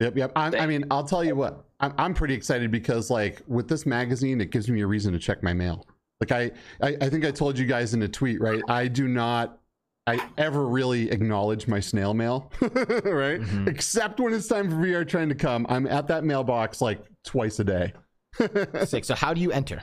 Yep, 0.00 0.16
yep. 0.16 0.32
I, 0.36 0.56
I 0.56 0.66
mean, 0.66 0.84
I'll 0.90 1.04
tell 1.04 1.24
you 1.24 1.34
what. 1.34 1.64
I'm, 1.80 1.92
I'm 1.98 2.14
pretty 2.14 2.34
excited 2.34 2.70
because, 2.70 3.10
like, 3.10 3.42
with 3.46 3.68
this 3.68 3.84
magazine, 3.86 4.40
it 4.40 4.50
gives 4.50 4.68
me 4.68 4.80
a 4.82 4.86
reason 4.86 5.12
to 5.12 5.18
check 5.18 5.42
my 5.42 5.52
mail. 5.52 5.86
Like, 6.20 6.32
I, 6.32 6.50
I, 6.86 6.96
I 7.00 7.08
think 7.10 7.24
I 7.24 7.30
told 7.30 7.58
you 7.58 7.66
guys 7.66 7.94
in 7.94 8.02
a 8.02 8.08
tweet, 8.08 8.40
right? 8.40 8.62
I 8.68 8.86
do 8.88 9.08
not, 9.08 9.58
I 10.06 10.20
ever 10.36 10.66
really 10.66 11.10
acknowledge 11.10 11.66
my 11.68 11.80
snail 11.80 12.14
mail, 12.14 12.50
right? 12.60 13.40
Mhm. 13.40 13.68
Except 13.68 14.18
when 14.20 14.32
it's 14.32 14.48
time 14.48 14.70
for 14.70 14.76
VR 14.76 15.06
Trend 15.06 15.30
to 15.30 15.34
come. 15.36 15.66
I'm 15.68 15.86
at 15.86 16.06
that 16.08 16.24
mailbox 16.24 16.80
like 16.80 17.02
twice 17.24 17.58
a 17.58 17.64
day. 17.64 17.92
Sick. 18.84 19.04
So 19.04 19.14
how 19.14 19.34
do 19.34 19.40
you 19.40 19.50
enter? 19.52 19.82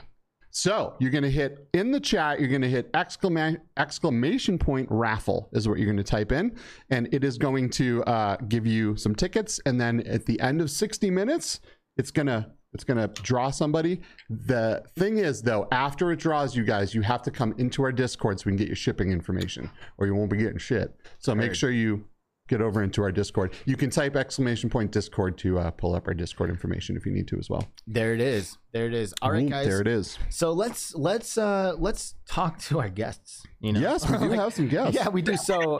So 0.56 0.94
you're 1.00 1.10
going 1.10 1.22
to 1.22 1.30
hit 1.30 1.68
in 1.74 1.90
the 1.90 2.00
chat, 2.00 2.40
you're 2.40 2.48
going 2.48 2.62
to 2.62 2.70
hit 2.70 2.88
exclamation, 2.94 3.60
exclamation 3.76 4.58
point 4.58 4.88
raffle 4.90 5.50
is 5.52 5.68
what 5.68 5.76
you're 5.76 5.84
going 5.84 5.98
to 5.98 6.02
type 6.02 6.32
in. 6.32 6.56
And 6.88 7.12
it 7.12 7.24
is 7.24 7.36
going 7.36 7.68
to 7.70 8.02
uh, 8.04 8.36
give 8.48 8.66
you 8.66 8.96
some 8.96 9.14
tickets. 9.14 9.60
And 9.66 9.78
then 9.78 10.00
at 10.06 10.24
the 10.24 10.40
end 10.40 10.62
of 10.62 10.70
60 10.70 11.10
minutes, 11.10 11.60
it's 11.98 12.10
going 12.10 12.28
to 12.28 12.50
it's 12.72 12.84
going 12.84 12.96
to 12.96 13.08
draw 13.22 13.50
somebody. 13.50 14.00
The 14.30 14.82
thing 14.98 15.18
is, 15.18 15.42
though, 15.42 15.68
after 15.72 16.10
it 16.12 16.18
draws 16.18 16.56
you 16.56 16.64
guys, 16.64 16.94
you 16.94 17.02
have 17.02 17.22
to 17.22 17.30
come 17.30 17.54
into 17.58 17.82
our 17.82 17.92
Discord 17.92 18.40
so 18.40 18.44
we 18.46 18.52
can 18.52 18.56
get 18.56 18.66
your 18.66 18.76
shipping 18.76 19.12
information, 19.12 19.70
or 19.98 20.06
you 20.06 20.14
won't 20.14 20.30
be 20.30 20.38
getting 20.38 20.58
shit. 20.58 20.94
So 21.18 21.34
make 21.34 21.54
sure 21.54 21.70
you 21.70 22.04
get 22.48 22.60
over 22.60 22.82
into 22.82 23.02
our 23.02 23.12
Discord. 23.12 23.52
You 23.64 23.76
can 23.76 23.90
type 23.90 24.16
exclamation 24.16 24.70
point 24.70 24.92
Discord 24.92 25.38
to 25.38 25.58
uh, 25.58 25.70
pull 25.70 25.94
up 25.94 26.06
our 26.06 26.14
Discord 26.14 26.50
information 26.50 26.96
if 26.96 27.06
you 27.06 27.12
need 27.12 27.28
to 27.28 27.38
as 27.38 27.50
well. 27.50 27.66
There 27.86 28.14
it 28.14 28.20
is. 28.20 28.58
There 28.72 28.86
it 28.86 28.94
is. 28.94 29.14
All 29.22 29.30
right, 29.30 29.40
Boom, 29.40 29.50
guys. 29.50 29.66
There 29.66 29.80
it 29.80 29.88
is. 29.88 30.18
So 30.28 30.52
let's 30.52 30.94
let's 30.94 31.38
uh 31.38 31.74
let's 31.78 32.14
talk 32.28 32.58
to 32.60 32.80
our 32.80 32.88
guests. 32.88 33.42
You 33.60 33.72
know, 33.72 33.80
Yes, 33.80 34.08
we 34.08 34.18
do 34.18 34.24
Like, 34.28 34.40
have 34.40 34.54
some 34.54 34.68
guests. 34.68 34.94
Yeah, 34.94 35.08
we 35.08 35.22
do. 35.22 35.36
So 35.36 35.78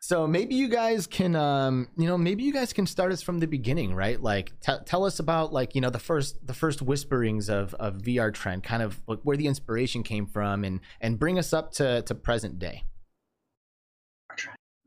so 0.00 0.28
maybe 0.28 0.54
you 0.54 0.68
guys 0.68 1.08
can 1.08 1.34
um 1.34 1.88
you 1.96 2.06
know 2.06 2.16
maybe 2.16 2.44
you 2.44 2.52
guys 2.52 2.72
can 2.72 2.86
start 2.86 3.12
us 3.12 3.20
from 3.22 3.40
the 3.40 3.46
beginning, 3.48 3.94
right? 3.94 4.20
Like 4.22 4.52
t- 4.60 4.72
tell 4.86 5.04
us 5.04 5.18
about 5.18 5.52
like 5.52 5.74
you 5.74 5.80
know 5.80 5.90
the 5.90 5.98
first 5.98 6.46
the 6.46 6.54
first 6.54 6.80
whisperings 6.80 7.48
of 7.48 7.74
of 7.74 7.98
VR 7.98 8.32
trend, 8.32 8.62
kind 8.62 8.82
of 8.82 9.00
like 9.08 9.18
where 9.22 9.36
the 9.36 9.46
inspiration 9.48 10.04
came 10.04 10.26
from, 10.26 10.64
and 10.64 10.80
and 11.00 11.18
bring 11.18 11.38
us 11.38 11.52
up 11.52 11.72
to 11.72 12.02
to 12.02 12.14
present 12.14 12.58
day. 12.60 12.84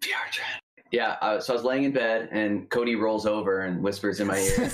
VR 0.01 0.31
trend. 0.31 0.60
Yeah, 0.91 1.15
uh, 1.21 1.39
so 1.39 1.53
I 1.53 1.55
was 1.55 1.63
laying 1.63 1.85
in 1.85 1.93
bed 1.93 2.27
and 2.33 2.69
Kody 2.69 2.99
rolls 2.99 3.25
over 3.25 3.61
and 3.61 3.81
whispers 3.81 4.19
in 4.19 4.27
my 4.27 4.37
ear. 4.37 4.69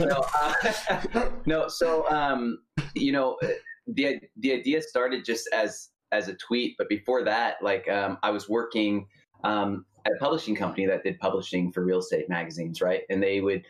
no, 0.00 0.24
uh, 0.34 1.28
no. 1.46 1.68
So, 1.68 2.10
um, 2.10 2.58
you 2.94 3.12
know, 3.12 3.38
the 3.86 4.18
the 4.36 4.52
idea 4.52 4.82
started 4.82 5.24
just 5.24 5.48
as 5.52 5.90
as 6.10 6.26
a 6.26 6.34
tweet, 6.34 6.74
but 6.76 6.88
before 6.88 7.22
that, 7.24 7.56
like, 7.62 7.88
um, 7.88 8.18
I 8.24 8.30
was 8.30 8.48
working 8.48 9.06
um, 9.44 9.84
at 10.06 10.12
a 10.12 10.16
publishing 10.16 10.56
company 10.56 10.86
that 10.86 11.04
did 11.04 11.18
publishing 11.20 11.70
for 11.70 11.84
real 11.84 11.98
estate 11.98 12.28
magazines, 12.28 12.80
right? 12.80 13.02
And 13.10 13.22
they 13.22 13.40
would 13.40 13.64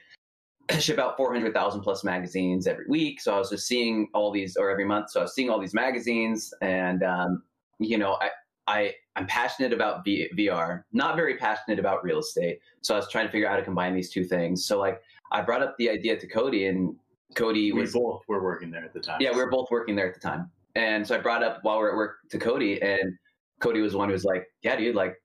ship 0.79 0.99
out 0.99 1.17
400,000 1.19 1.81
plus 1.83 2.03
magazines 2.03 2.67
every 2.67 2.87
week. 2.89 3.21
So 3.21 3.35
I 3.35 3.39
was 3.39 3.51
just 3.51 3.67
seeing 3.67 4.09
all 4.15 4.33
these, 4.33 4.57
or 4.57 4.71
every 4.71 4.85
month. 4.85 5.11
So 5.11 5.21
I 5.21 5.25
was 5.25 5.35
seeing 5.35 5.51
all 5.51 5.61
these 5.61 5.75
magazines, 5.75 6.53
and 6.63 7.03
um, 7.03 7.43
you 7.79 7.99
know, 7.99 8.17
I 8.21 8.31
I 8.67 8.95
I'm 9.16 9.26
passionate 9.26 9.73
about 9.73 10.04
v- 10.04 10.28
VR, 10.37 10.82
not 10.92 11.16
very 11.16 11.37
passionate 11.37 11.78
about 11.78 12.04
real 12.04 12.18
estate. 12.20 12.61
So 12.82 12.94
I 12.94 12.99
was 12.99 13.08
trying 13.11 13.26
to 13.26 13.32
figure 13.32 13.49
out 13.49 13.52
how 13.52 13.56
to 13.56 13.64
combine 13.64 13.94
these 13.94 14.11
two 14.11 14.25
things. 14.25 14.64
So 14.66 14.78
like 14.78 15.00
I 15.32 15.40
brought 15.40 15.62
up 15.62 15.75
the 15.78 15.88
idea 15.90 16.18
to 16.18 16.28
Kody, 16.28 16.68
and 16.68 16.94
Kody 17.35 17.73
We 17.73 17.80
was 17.80 17.92
both 17.94 18.23
were 18.28 18.42
working 18.42 18.70
there 18.70 18.85
at 18.85 18.92
the 18.92 19.00
time. 19.00 19.18
yeah, 19.20 19.30
we 19.32 19.38
were 19.38 19.50
both 19.50 19.68
working 19.70 19.96
there 19.96 20.06
at 20.06 20.14
the 20.14 20.20
time. 20.20 20.50
and 20.76 21.06
so 21.06 21.16
I 21.16 21.18
brought 21.18 21.42
up 21.42 21.61
while 21.62 21.78
we 21.78 21.85
are 21.87 21.90
at 21.92 21.96
work 21.96 22.18
to 22.30 22.38
Kody, 22.38 22.78
and 22.85 23.12
Kody 23.61 23.82
was 23.82 23.92
the 23.92 23.99
one 23.99 24.08
who 24.08 24.12
was 24.12 24.25
like, 24.25 24.46
"Yeah, 24.62 24.76
dude, 24.76 24.94
like, 24.94 25.16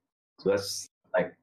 let's 0.46 0.90
like, 1.14 1.34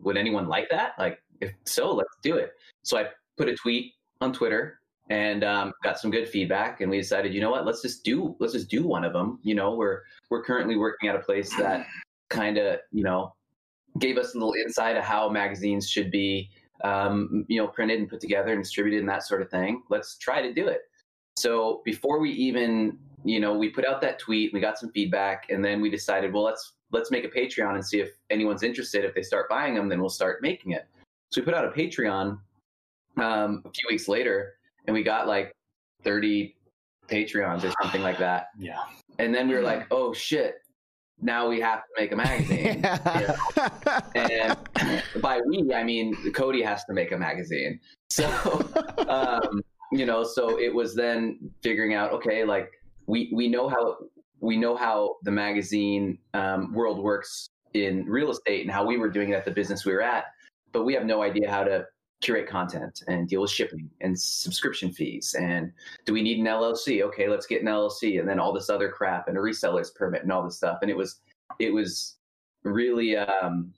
would 0.00 0.16
anyone 0.16 0.48
like 0.48 0.68
that? 0.70 0.92
Like, 0.98 1.22
if 1.42 1.52
so, 1.66 1.92
let's 1.92 2.16
do 2.22 2.36
it." 2.36 2.52
So 2.82 2.96
I 2.98 3.08
put 3.36 3.48
a 3.48 3.54
tweet 3.54 3.92
on 4.22 4.32
Twitter 4.32 4.79
and 5.10 5.42
um, 5.42 5.72
got 5.82 5.98
some 5.98 6.10
good 6.10 6.28
feedback, 6.28 6.80
and 6.80 6.90
we 6.90 6.96
decided, 6.96 7.34
you 7.34 7.40
know 7.40 7.50
what, 7.50 7.66
let's 7.66 7.82
just 7.82 8.04
do 8.04 8.36
let's 8.38 8.52
just 8.52 8.70
do 8.70 8.86
one 8.86 9.04
of 9.04 9.12
them. 9.12 9.40
You 9.42 9.54
know, 9.54 9.74
we're 9.74 10.02
we're 10.30 10.42
currently 10.42 10.76
working 10.76 11.08
at 11.08 11.16
a 11.16 11.20
place 11.20 11.54
that 11.56 11.86
kind 12.30 12.56
of 12.56 12.78
you 12.92 13.02
know 13.02 13.34
gave 13.98 14.16
us 14.16 14.34
a 14.34 14.38
little 14.38 14.54
insight 14.54 14.96
of 14.96 15.02
how 15.02 15.28
magazines 15.28 15.90
should 15.90 16.10
be 16.10 16.48
um, 16.84 17.44
you 17.48 17.60
know 17.60 17.66
printed 17.66 17.98
and 17.98 18.08
put 18.08 18.20
together 18.20 18.52
and 18.52 18.62
distributed 18.62 19.00
and 19.00 19.08
that 19.08 19.26
sort 19.26 19.42
of 19.42 19.50
thing. 19.50 19.82
Let's 19.90 20.16
try 20.16 20.40
to 20.40 20.54
do 20.54 20.68
it. 20.68 20.82
So 21.36 21.82
before 21.84 22.20
we 22.20 22.30
even 22.30 22.98
you 23.24 23.40
know 23.40 23.52
we 23.52 23.68
put 23.68 23.84
out 23.84 24.00
that 24.02 24.20
tweet, 24.20 24.52
we 24.52 24.60
got 24.60 24.78
some 24.78 24.92
feedback, 24.92 25.50
and 25.50 25.64
then 25.64 25.80
we 25.80 25.90
decided, 25.90 26.32
well, 26.32 26.44
let's 26.44 26.74
let's 26.92 27.10
make 27.10 27.24
a 27.24 27.28
Patreon 27.28 27.74
and 27.74 27.84
see 27.84 28.00
if 28.00 28.10
anyone's 28.30 28.62
interested. 28.62 29.04
If 29.04 29.14
they 29.14 29.22
start 29.22 29.48
buying 29.48 29.74
them, 29.74 29.88
then 29.88 30.00
we'll 30.00 30.08
start 30.08 30.40
making 30.40 30.72
it. 30.72 30.86
So 31.30 31.40
we 31.40 31.44
put 31.44 31.54
out 31.54 31.64
a 31.64 31.70
Patreon 31.70 32.38
um, 33.16 33.62
a 33.64 33.70
few 33.70 33.88
weeks 33.88 34.08
later, 34.08 34.54
and 34.90 34.94
we 34.96 35.04
got 35.04 35.28
like 35.28 35.54
30 36.02 36.56
Patreons 37.08 37.62
or 37.62 37.72
something 37.80 38.02
like 38.02 38.18
that. 38.18 38.48
Yeah. 38.58 38.80
And 39.20 39.34
then 39.34 39.48
we 39.48 39.54
were 39.54 39.62
like, 39.62 39.86
oh 39.90 40.12
shit, 40.12 40.54
now 41.20 41.46
we 41.48 41.60
have 41.60 41.80
to 41.80 42.00
make 42.00 42.10
a 42.10 42.16
magazine. 42.16 42.84
and 44.14 45.02
by 45.22 45.40
we, 45.46 45.72
I 45.72 45.84
mean 45.84 46.16
Kody 46.32 46.64
has 46.64 46.84
to 46.86 46.92
make 46.92 47.12
a 47.12 47.18
magazine. 47.18 47.78
So, 48.08 48.26
um, 49.08 49.62
you 49.92 50.06
know, 50.06 50.24
so 50.24 50.58
it 50.58 50.74
was 50.74 50.96
then 50.96 51.38
figuring 51.62 51.94
out, 51.94 52.12
okay, 52.12 52.44
like 52.44 52.72
we 53.06 53.30
we 53.32 53.46
know 53.46 53.68
how 53.68 53.98
we 54.40 54.56
know 54.56 54.74
how 54.74 55.16
the 55.22 55.30
magazine 55.30 56.18
um, 56.34 56.72
world 56.72 56.98
works 56.98 57.46
in 57.74 58.06
real 58.06 58.30
estate 58.30 58.62
and 58.62 58.70
how 58.70 58.84
we 58.84 58.96
were 58.96 59.10
doing 59.10 59.30
it 59.30 59.34
at 59.34 59.44
the 59.44 59.50
business 59.50 59.84
we 59.84 59.92
were 59.92 60.02
at, 60.02 60.24
but 60.72 60.84
we 60.84 60.94
have 60.94 61.04
no 61.04 61.22
idea 61.22 61.48
how 61.48 61.62
to 61.62 61.84
curate 62.20 62.48
content 62.48 63.02
and 63.08 63.28
deal 63.28 63.40
with 63.40 63.50
shipping 63.50 63.88
and 64.00 64.18
subscription 64.18 64.92
fees 64.92 65.34
and 65.38 65.72
do 66.04 66.12
we 66.12 66.22
need 66.22 66.38
an 66.38 66.44
LLC? 66.44 67.02
Okay, 67.02 67.28
let's 67.28 67.46
get 67.46 67.62
an 67.62 67.68
LLC 67.68 68.20
and 68.20 68.28
then 68.28 68.38
all 68.38 68.52
this 68.52 68.68
other 68.68 68.90
crap 68.90 69.28
and 69.28 69.36
a 69.36 69.40
reseller's 69.40 69.90
permit 69.90 70.22
and 70.22 70.32
all 70.32 70.44
this 70.44 70.56
stuff. 70.56 70.78
And 70.82 70.90
it 70.90 70.96
was 70.96 71.20
it 71.58 71.72
was 71.72 72.16
really 72.62 73.16
um, 73.16 73.72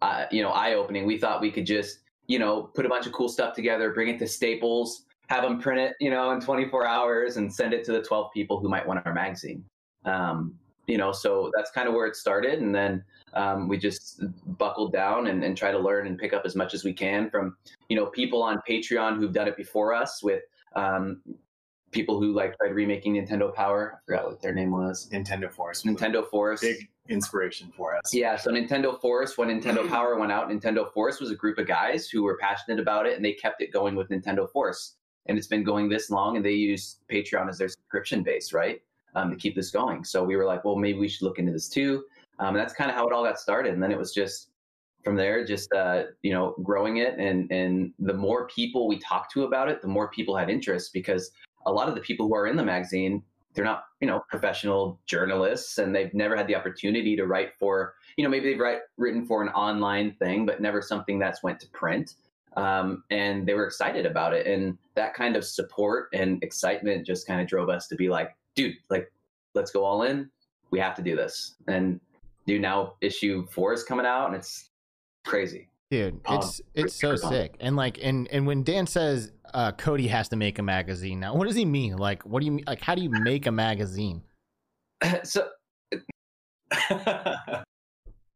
uh, 0.00 0.26
you 0.30 0.42
know 0.42 0.50
eye 0.50 0.74
opening. 0.74 1.06
We 1.06 1.18
thought 1.18 1.40
we 1.40 1.50
could 1.50 1.66
just 1.66 1.98
you 2.26 2.38
know 2.38 2.62
put 2.62 2.86
a 2.86 2.88
bunch 2.88 3.06
of 3.06 3.12
cool 3.12 3.28
stuff 3.28 3.54
together, 3.54 3.92
bring 3.92 4.08
it 4.08 4.18
to 4.20 4.26
Staples, 4.26 5.04
have 5.28 5.42
them 5.42 5.60
print 5.60 5.80
it 5.80 5.94
you 6.00 6.10
know 6.10 6.30
in 6.32 6.40
24 6.40 6.86
hours 6.86 7.36
and 7.36 7.52
send 7.52 7.74
it 7.74 7.84
to 7.84 7.92
the 7.92 8.02
12 8.02 8.32
people 8.32 8.58
who 8.58 8.68
might 8.68 8.86
want 8.86 9.04
our 9.06 9.12
magazine. 9.12 9.64
Um, 10.04 10.54
you 10.86 10.98
know, 10.98 11.12
so 11.12 11.50
that's 11.56 11.70
kind 11.70 11.88
of 11.88 11.94
where 11.94 12.06
it 12.06 12.16
started, 12.16 12.60
and 12.60 12.74
then 12.74 13.04
um, 13.34 13.68
we 13.68 13.78
just 13.78 14.22
buckled 14.58 14.92
down 14.92 15.28
and, 15.28 15.42
and 15.42 15.56
try 15.56 15.70
to 15.70 15.78
learn 15.78 16.06
and 16.06 16.18
pick 16.18 16.32
up 16.32 16.42
as 16.44 16.54
much 16.54 16.74
as 16.74 16.84
we 16.84 16.92
can 16.92 17.30
from 17.30 17.56
you 17.88 17.96
know 17.96 18.06
people 18.06 18.42
on 18.42 18.60
Patreon 18.68 19.16
who've 19.16 19.32
done 19.32 19.48
it 19.48 19.56
before 19.56 19.94
us 19.94 20.22
with 20.22 20.42
um, 20.74 21.22
people 21.92 22.18
who 22.18 22.32
like 22.32 22.56
tried 22.58 22.74
remaking 22.74 23.14
Nintendo 23.14 23.54
Power. 23.54 23.94
I 23.94 23.98
forgot 24.06 24.26
what 24.26 24.42
their 24.42 24.54
name 24.54 24.72
was. 24.72 25.08
Nintendo 25.12 25.50
Force. 25.50 25.82
Nintendo 25.82 26.26
Force. 26.26 26.60
Big 26.60 26.88
inspiration 27.08 27.72
for 27.76 27.96
us. 27.96 28.12
Yeah, 28.12 28.36
so 28.36 28.50
Nintendo 28.50 29.00
Force, 29.00 29.36
when 29.38 29.48
Nintendo 29.48 29.88
Power 29.90 30.18
went 30.18 30.32
out, 30.32 30.48
Nintendo 30.48 30.90
Force 30.92 31.20
was 31.20 31.30
a 31.30 31.36
group 31.36 31.58
of 31.58 31.66
guys 31.66 32.08
who 32.08 32.22
were 32.22 32.36
passionate 32.38 32.80
about 32.80 33.06
it 33.06 33.16
and 33.16 33.24
they 33.24 33.32
kept 33.32 33.60
it 33.62 33.72
going 33.72 33.94
with 33.94 34.08
Nintendo 34.08 34.50
Force. 34.50 34.96
And 35.26 35.38
it's 35.38 35.46
been 35.46 35.62
going 35.62 35.88
this 35.88 36.10
long 36.10 36.36
and 36.36 36.44
they 36.44 36.52
use 36.52 36.98
Patreon 37.10 37.48
as 37.48 37.58
their 37.58 37.68
subscription 37.68 38.22
base, 38.22 38.52
right? 38.52 38.82
Um, 39.14 39.30
to 39.30 39.36
keep 39.36 39.54
this 39.54 39.70
going. 39.70 40.04
So 40.04 40.24
we 40.24 40.36
were 40.36 40.46
like, 40.46 40.64
well, 40.64 40.76
maybe 40.76 40.98
we 40.98 41.06
should 41.06 41.22
look 41.22 41.38
into 41.38 41.52
this 41.52 41.68
too. 41.68 42.04
Um, 42.38 42.48
and 42.48 42.56
that's 42.56 42.72
kind 42.72 42.90
of 42.90 42.96
how 42.96 43.06
it 43.06 43.12
all 43.12 43.22
got 43.22 43.38
started. 43.38 43.74
And 43.74 43.82
then 43.82 43.92
it 43.92 43.98
was 43.98 44.12
just 44.12 44.52
from 45.04 45.16
there, 45.16 45.44
just 45.44 45.72
uh, 45.72 46.04
you 46.22 46.32
know, 46.32 46.54
growing 46.62 46.98
it. 46.98 47.18
And 47.18 47.50
and 47.50 47.92
the 47.98 48.14
more 48.14 48.46
people 48.48 48.88
we 48.88 48.98
talked 48.98 49.32
to 49.32 49.44
about 49.44 49.68
it, 49.68 49.82
the 49.82 49.88
more 49.88 50.08
people 50.08 50.36
had 50.36 50.50
interest 50.50 50.92
because 50.92 51.30
a 51.66 51.72
lot 51.72 51.88
of 51.88 51.94
the 51.94 52.00
people 52.00 52.26
who 52.26 52.34
are 52.34 52.46
in 52.46 52.56
the 52.56 52.64
magazine, 52.64 53.22
they're 53.54 53.64
not 53.64 53.84
you 54.00 54.06
know 54.06 54.22
professional 54.28 55.00
journalists, 55.06 55.78
and 55.78 55.94
they've 55.94 56.12
never 56.14 56.36
had 56.36 56.46
the 56.46 56.54
opportunity 56.54 57.16
to 57.16 57.26
write 57.26 57.50
for 57.58 57.94
you 58.16 58.24
know 58.24 58.30
maybe 58.30 58.50
they've 58.50 58.60
write, 58.60 58.80
written 58.96 59.26
for 59.26 59.42
an 59.42 59.48
online 59.50 60.12
thing, 60.18 60.46
but 60.46 60.60
never 60.60 60.80
something 60.80 61.18
that's 61.18 61.42
went 61.42 61.60
to 61.60 61.68
print. 61.68 62.14
Um, 62.56 63.02
and 63.10 63.46
they 63.46 63.54
were 63.54 63.66
excited 63.66 64.04
about 64.04 64.34
it, 64.34 64.46
and 64.46 64.76
that 64.94 65.14
kind 65.14 65.36
of 65.36 65.44
support 65.44 66.08
and 66.12 66.42
excitement 66.42 67.06
just 67.06 67.26
kind 67.26 67.40
of 67.40 67.46
drove 67.46 67.70
us 67.70 67.88
to 67.88 67.96
be 67.96 68.08
like, 68.08 68.36
dude, 68.54 68.76
like 68.90 69.10
let's 69.54 69.70
go 69.70 69.84
all 69.84 70.02
in. 70.02 70.30
We 70.70 70.78
have 70.78 70.94
to 70.96 71.02
do 71.02 71.16
this. 71.16 71.56
And 71.68 72.00
do 72.46 72.58
now 72.58 72.94
issue 73.00 73.46
four 73.46 73.72
is 73.72 73.84
coming 73.84 74.06
out 74.06 74.26
and 74.26 74.36
it's 74.36 74.70
crazy. 75.24 75.68
Dude 75.90 76.20
it's 76.28 76.60
um, 76.60 76.66
it's 76.74 76.94
so 76.94 77.16
sick. 77.16 77.56
And 77.60 77.76
like 77.76 77.98
and 78.02 78.28
and 78.28 78.46
when 78.46 78.62
dan 78.62 78.86
says 78.86 79.32
uh 79.52 79.72
kody 79.72 80.08
has 80.08 80.28
to 80.30 80.36
make 80.36 80.58
a 80.58 80.62
magazine 80.62 81.20
now 81.20 81.34
what 81.34 81.46
does 81.46 81.56
he 81.56 81.64
mean? 81.64 81.96
Like 81.96 82.24
what 82.24 82.40
do 82.40 82.46
you 82.46 82.52
mean 82.52 82.64
like 82.66 82.80
how 82.80 82.94
do 82.94 83.02
you 83.02 83.10
make 83.10 83.46
a 83.46 83.52
magazine? 83.52 84.22
So 85.24 85.48
uh 86.90 87.62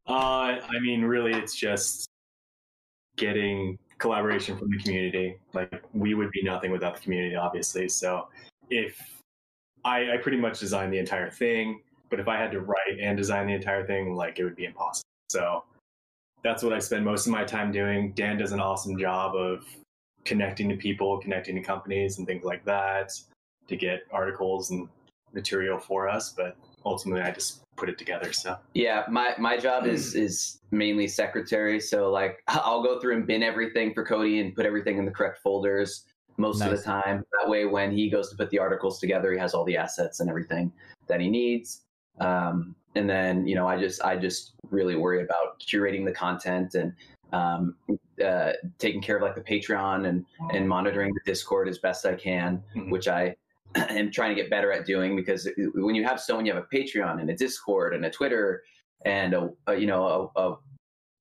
i 0.05 0.79
mean 0.81 1.01
really 1.01 1.31
it's 1.31 1.55
just 1.55 2.07
getting 3.15 3.79
collaboration 3.97 4.57
from 4.57 4.69
the 4.69 4.77
community. 4.77 5.37
Like 5.53 5.83
we 5.93 6.13
would 6.13 6.31
be 6.31 6.43
nothing 6.43 6.71
without 6.71 6.95
the 6.95 7.01
community 7.01 7.35
obviously. 7.35 7.89
So 7.89 8.27
if 8.69 9.16
i 9.87 10.13
i 10.13 10.17
pretty 10.17 10.37
much 10.37 10.59
designed 10.59 10.91
the 10.93 10.99
entire 10.99 11.29
thing 11.29 11.79
but 12.09 12.19
if 12.19 12.27
I 12.27 12.37
had 12.37 12.51
to 12.51 12.61
write 12.61 12.99
and 13.01 13.17
design 13.17 13.47
the 13.47 13.53
entire 13.53 13.85
thing, 13.85 14.15
like 14.15 14.39
it 14.39 14.43
would 14.43 14.55
be 14.55 14.65
impossible. 14.65 15.07
So 15.29 15.63
that's 16.43 16.63
what 16.63 16.73
I 16.73 16.79
spend 16.79 17.03
most 17.03 17.25
of 17.25 17.31
my 17.31 17.43
time 17.43 17.71
doing. 17.71 18.13
Dan 18.13 18.37
does 18.37 18.51
an 18.51 18.59
awesome 18.59 18.97
job 18.97 19.35
of 19.35 19.65
connecting 20.25 20.69
to 20.69 20.75
people, 20.75 21.17
connecting 21.19 21.55
to 21.55 21.61
companies 21.61 22.17
and 22.17 22.27
things 22.27 22.43
like 22.43 22.63
that 22.65 23.11
to 23.67 23.75
get 23.75 24.03
articles 24.11 24.71
and 24.71 24.87
material 25.33 25.77
for 25.77 26.07
us. 26.07 26.31
But 26.31 26.55
ultimately, 26.85 27.21
I 27.21 27.31
just 27.31 27.61
put 27.75 27.89
it 27.89 27.97
together. 27.97 28.31
So 28.31 28.57
yeah, 28.73 29.03
my 29.09 29.33
my 29.37 29.57
job 29.57 29.85
is 29.85 30.13
hmm. 30.13 30.19
is 30.19 30.59
mainly 30.71 31.07
secretary. 31.07 31.79
So 31.79 32.09
like 32.09 32.41
I'll 32.47 32.83
go 32.83 32.99
through 32.99 33.15
and 33.15 33.27
bin 33.27 33.43
everything 33.43 33.93
for 33.93 34.05
Kody 34.05 34.39
and 34.41 34.55
put 34.55 34.65
everything 34.65 34.97
in 34.97 35.05
the 35.05 35.11
correct 35.11 35.39
folders 35.39 36.05
most 36.37 36.59
nice. 36.59 36.71
of 36.71 36.77
the 36.77 36.83
time. 36.83 37.25
That 37.41 37.49
way, 37.49 37.65
when 37.65 37.91
he 37.91 38.09
goes 38.09 38.29
to 38.29 38.35
put 38.35 38.49
the 38.49 38.59
articles 38.59 38.99
together, 38.99 39.31
he 39.31 39.37
has 39.39 39.53
all 39.53 39.65
the 39.65 39.77
assets 39.77 40.19
and 40.19 40.29
everything 40.29 40.71
that 41.07 41.19
he 41.19 41.29
needs. 41.29 41.81
Um, 42.19 42.75
and 42.95 43.09
then 43.09 43.45
you 43.45 43.55
know 43.55 43.67
I 43.67 43.77
just 43.79 44.03
I 44.03 44.15
just 44.17 44.53
really 44.69 44.95
worry 44.95 45.23
about 45.23 45.59
curating 45.59 46.05
the 46.05 46.11
content 46.11 46.75
and 46.75 46.93
um, 47.33 47.75
uh, 48.23 48.53
taking 48.79 49.01
care 49.01 49.17
of 49.17 49.21
like 49.21 49.35
the 49.35 49.41
Patreon 49.41 50.07
and 50.07 50.25
and 50.53 50.67
monitoring 50.67 51.13
the 51.13 51.21
Discord 51.25 51.67
as 51.67 51.77
best 51.77 52.05
I 52.05 52.15
can, 52.15 52.63
mm-hmm. 52.75 52.89
which 52.89 53.07
I 53.07 53.35
am 53.75 54.11
trying 54.11 54.35
to 54.35 54.41
get 54.41 54.49
better 54.49 54.71
at 54.71 54.85
doing 54.85 55.15
because 55.15 55.47
when 55.75 55.95
you 55.95 56.03
have 56.03 56.19
someone, 56.19 56.45
you 56.45 56.53
have 56.53 56.63
a 56.63 56.75
Patreon 56.75 57.19
and 57.21 57.29
a 57.29 57.35
Discord 57.35 57.93
and 57.93 58.05
a 58.05 58.09
Twitter 58.09 58.63
and 59.05 59.33
a, 59.33 59.49
a 59.67 59.75
you 59.75 59.87
know 59.87 60.31
a, 60.35 60.41
a, 60.41 60.57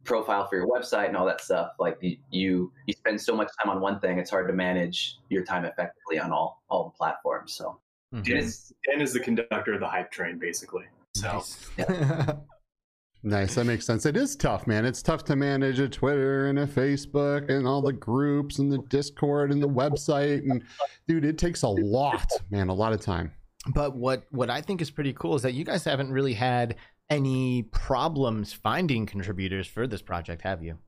profile 0.07 0.47
for 0.47 0.57
your 0.57 0.69
website 0.69 1.09
and 1.09 1.17
all 1.17 1.27
that 1.27 1.41
stuff. 1.41 1.73
Like 1.79 1.99
you 2.01 2.73
you 2.87 2.95
spend 2.95 3.21
so 3.21 3.37
much 3.37 3.49
time 3.61 3.71
on 3.71 3.81
one 3.81 4.01
thing, 4.01 4.19
it's 4.19 4.31
hard 4.31 4.49
to 4.49 4.55
manage 4.55 5.19
your 5.29 5.45
time 5.45 5.65
effectively 5.65 6.19
on 6.19 6.33
all 6.33 6.63
all 6.69 6.85
the 6.85 6.91
platforms. 6.91 7.55
So 7.55 7.79
Mm-hmm. 8.15 8.23
Dan, 8.23 8.37
is, 8.39 8.73
Dan 8.89 9.01
is 9.01 9.13
the 9.13 9.21
conductor 9.21 9.75
of 9.75 9.81
the 9.81 9.89
hype 9.89 10.11
train, 10.11 10.39
basically. 10.39 10.85
So. 11.15 11.29
Nice. 11.29 11.71
Yeah. 11.79 12.33
nice. 13.23 13.55
That 13.57 13.65
makes 13.65 13.85
sense. 13.85 14.07
It 14.07 14.17
is 14.17 14.37
tough, 14.37 14.67
man. 14.67 14.85
It's 14.85 15.03
tough 15.03 15.25
to 15.25 15.37
manage 15.37 15.81
a 15.81 15.89
Twitter 15.89 16.49
and 16.49 16.61
a 16.61 16.67
Facebook 16.67 17.51
and 17.51 17.67
all 17.67 17.83
the 17.83 17.93
groups 17.93 18.59
and 18.59 18.71
the 18.71 18.79
Discord 18.89 19.51
and 19.51 19.63
the 19.63 19.69
website. 19.69 20.49
And 20.49 20.63
dude, 21.09 21.25
it 21.25 21.39
takes 21.39 21.63
a 21.63 21.69
lot, 21.69 22.31
man, 22.51 22.69
a 22.69 22.75
lot 22.75 22.93
of 22.93 23.01
time. 23.01 23.33
But 23.75 23.97
what 23.97 24.27
what 24.31 24.49
I 24.49 24.61
think 24.61 24.81
is 24.81 24.93
pretty 24.93 25.13
cool 25.13 25.35
is 25.35 25.43
that 25.43 25.55
you 25.55 25.65
guys 25.65 25.83
haven't 25.83 26.13
really 26.13 26.35
had 26.35 26.77
any 27.11 27.63
problems 27.63 28.53
finding 28.53 29.07
contributors 29.07 29.67
for 29.67 29.87
this 29.87 30.03
project, 30.03 30.43
have 30.43 30.63
you? 30.63 30.79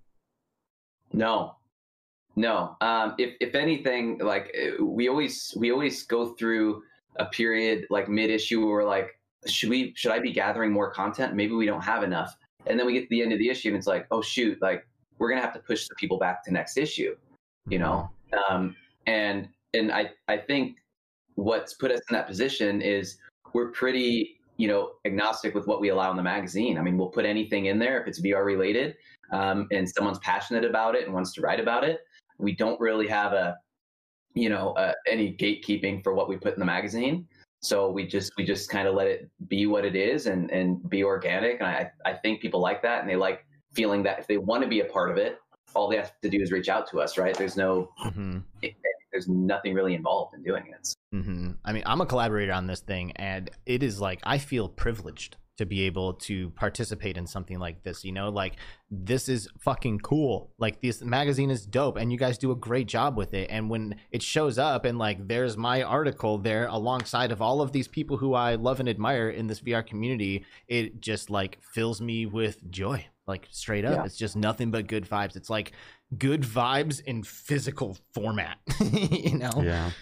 No, 1.12 1.56
no. 2.36 2.76
Um, 2.80 3.14
if 3.18 3.34
if 3.40 3.54
anything, 3.54 4.18
like 4.18 4.54
we 4.80 5.08
always 5.08 5.54
we 5.56 5.72
always 5.72 6.02
go 6.04 6.34
through 6.34 6.82
a 7.16 7.26
period 7.26 7.86
like 7.90 8.08
mid 8.08 8.30
issue 8.30 8.60
where 8.60 8.68
we're 8.68 8.84
like, 8.84 9.18
should 9.46 9.70
we 9.70 9.92
should 9.96 10.12
I 10.12 10.18
be 10.18 10.32
gathering 10.32 10.72
more 10.72 10.90
content? 10.90 11.34
Maybe 11.34 11.52
we 11.52 11.66
don't 11.66 11.82
have 11.82 12.02
enough. 12.02 12.36
And 12.66 12.78
then 12.78 12.86
we 12.86 12.92
get 12.92 13.02
to 13.02 13.08
the 13.10 13.22
end 13.22 13.32
of 13.32 13.38
the 13.38 13.48
issue 13.48 13.68
and 13.68 13.76
it's 13.76 13.86
like, 13.86 14.06
oh 14.10 14.20
shoot, 14.20 14.60
like 14.60 14.86
we're 15.18 15.30
gonna 15.30 15.40
have 15.40 15.54
to 15.54 15.60
push 15.60 15.88
the 15.88 15.94
people 15.94 16.18
back 16.18 16.44
to 16.44 16.52
next 16.52 16.76
issue, 16.76 17.16
you 17.68 17.78
know? 17.78 18.10
Um, 18.48 18.76
and 19.06 19.48
and 19.74 19.90
I 19.90 20.10
I 20.28 20.36
think 20.36 20.78
what's 21.36 21.74
put 21.74 21.90
us 21.90 22.00
in 22.10 22.14
that 22.14 22.26
position 22.26 22.82
is 22.82 23.18
we're 23.52 23.70
pretty 23.70 24.37
you 24.58 24.68
know 24.68 24.90
agnostic 25.06 25.54
with 25.54 25.66
what 25.66 25.80
we 25.80 25.88
allow 25.88 26.10
in 26.10 26.16
the 26.16 26.22
magazine. 26.22 26.76
I 26.78 26.82
mean, 26.82 26.98
we'll 26.98 27.08
put 27.08 27.24
anything 27.24 27.66
in 27.66 27.78
there 27.78 28.00
if 28.00 28.06
it's 28.06 28.20
VR 28.20 28.44
related 28.44 28.96
um, 29.32 29.66
and 29.72 29.88
someone's 29.88 30.18
passionate 30.18 30.64
about 30.64 30.94
it 30.94 31.04
and 31.04 31.14
wants 31.14 31.32
to 31.34 31.40
write 31.40 31.60
about 31.60 31.84
it. 31.84 32.00
We 32.38 32.54
don't 32.54 32.78
really 32.80 33.08
have 33.08 33.32
a 33.32 33.56
you 34.34 34.50
know 34.50 34.72
uh, 34.72 34.92
any 35.06 35.34
gatekeeping 35.36 36.02
for 36.02 36.14
what 36.14 36.28
we 36.28 36.36
put 36.36 36.54
in 36.54 36.60
the 36.60 36.66
magazine 36.66 37.26
So 37.60 37.90
we 37.90 38.06
just 38.06 38.32
we 38.36 38.44
just 38.44 38.68
kind 38.70 38.86
of 38.86 38.94
let 38.94 39.06
it 39.08 39.30
be 39.48 39.66
what 39.66 39.84
it 39.84 39.96
is 39.96 40.26
and 40.26 40.50
and 40.50 40.88
be 40.88 41.02
organic. 41.02 41.60
And 41.60 41.68
I 41.68 41.90
I 42.04 42.14
think 42.14 42.40
people 42.40 42.60
like 42.60 42.82
that 42.82 43.00
and 43.00 43.08
they 43.10 43.16
like 43.16 43.44
feeling 43.72 44.02
that 44.04 44.18
if 44.18 44.26
they 44.26 44.38
want 44.38 44.62
to 44.62 44.68
be 44.68 44.80
a 44.80 44.84
part 44.84 45.10
of 45.10 45.16
it, 45.16 45.38
all 45.74 45.88
they 45.88 45.96
have 45.96 46.12
to 46.22 46.28
do 46.28 46.40
is 46.40 46.52
reach 46.52 46.68
out 46.68 46.88
to 46.90 47.00
us. 47.00 47.18
Right? 47.18 47.36
There's 47.36 47.56
no 47.56 47.90
hmm 47.98 48.38
there's 49.12 49.28
nothing 49.28 49.74
really 49.74 49.94
involved 49.94 50.34
in 50.34 50.42
doing 50.42 50.64
it. 50.68 50.94
hmm 51.12 51.50
I 51.64 51.72
mean, 51.72 51.82
I'm 51.86 52.00
a 52.00 52.06
collaborator 52.06 52.52
on 52.52 52.66
this 52.66 52.80
thing, 52.80 53.12
and 53.16 53.50
it 53.66 53.82
is 53.82 54.00
like 54.00 54.20
I 54.24 54.38
feel 54.38 54.68
privileged 54.68 55.36
to 55.56 55.66
be 55.66 55.82
able 55.86 56.12
to 56.14 56.50
participate 56.50 57.16
in 57.16 57.26
something 57.26 57.58
like 57.58 57.82
this. 57.82 58.04
You 58.04 58.12
know, 58.12 58.28
like 58.28 58.54
this 58.92 59.28
is 59.28 59.48
fucking 59.60 59.98
cool. 60.00 60.52
Like 60.58 60.80
this 60.80 61.02
magazine 61.02 61.50
is 61.50 61.66
dope, 61.66 61.96
and 61.96 62.12
you 62.12 62.18
guys 62.18 62.38
do 62.38 62.52
a 62.52 62.56
great 62.56 62.86
job 62.86 63.16
with 63.16 63.34
it. 63.34 63.48
And 63.50 63.68
when 63.68 63.96
it 64.12 64.22
shows 64.22 64.56
up, 64.58 64.84
and 64.84 64.98
like 64.98 65.26
there's 65.26 65.56
my 65.56 65.82
article 65.82 66.38
there 66.38 66.66
alongside 66.68 67.32
of 67.32 67.42
all 67.42 67.60
of 67.60 67.72
these 67.72 67.88
people 67.88 68.18
who 68.18 68.34
I 68.34 68.54
love 68.54 68.78
and 68.78 68.88
admire 68.88 69.30
in 69.30 69.46
this 69.48 69.60
VR 69.60 69.84
community, 69.84 70.44
it 70.68 71.00
just 71.00 71.28
like 71.30 71.58
fills 71.74 72.00
me 72.00 72.26
with 72.26 72.70
joy. 72.70 73.06
Like 73.26 73.46
straight 73.50 73.84
up, 73.84 73.94
Yeah. 73.96 74.04
it's 74.04 74.16
just 74.16 74.36
nothing 74.36 74.70
but 74.70 74.86
good 74.86 75.04
vibes. 75.06 75.36
It's 75.36 75.50
like 75.50 75.72
good 76.16 76.42
vibes 76.42 77.02
in 77.02 77.22
physical 77.22 77.98
format. 78.14 78.56
you 78.92 79.38
know? 79.38 79.50
Yeah. 79.62 79.90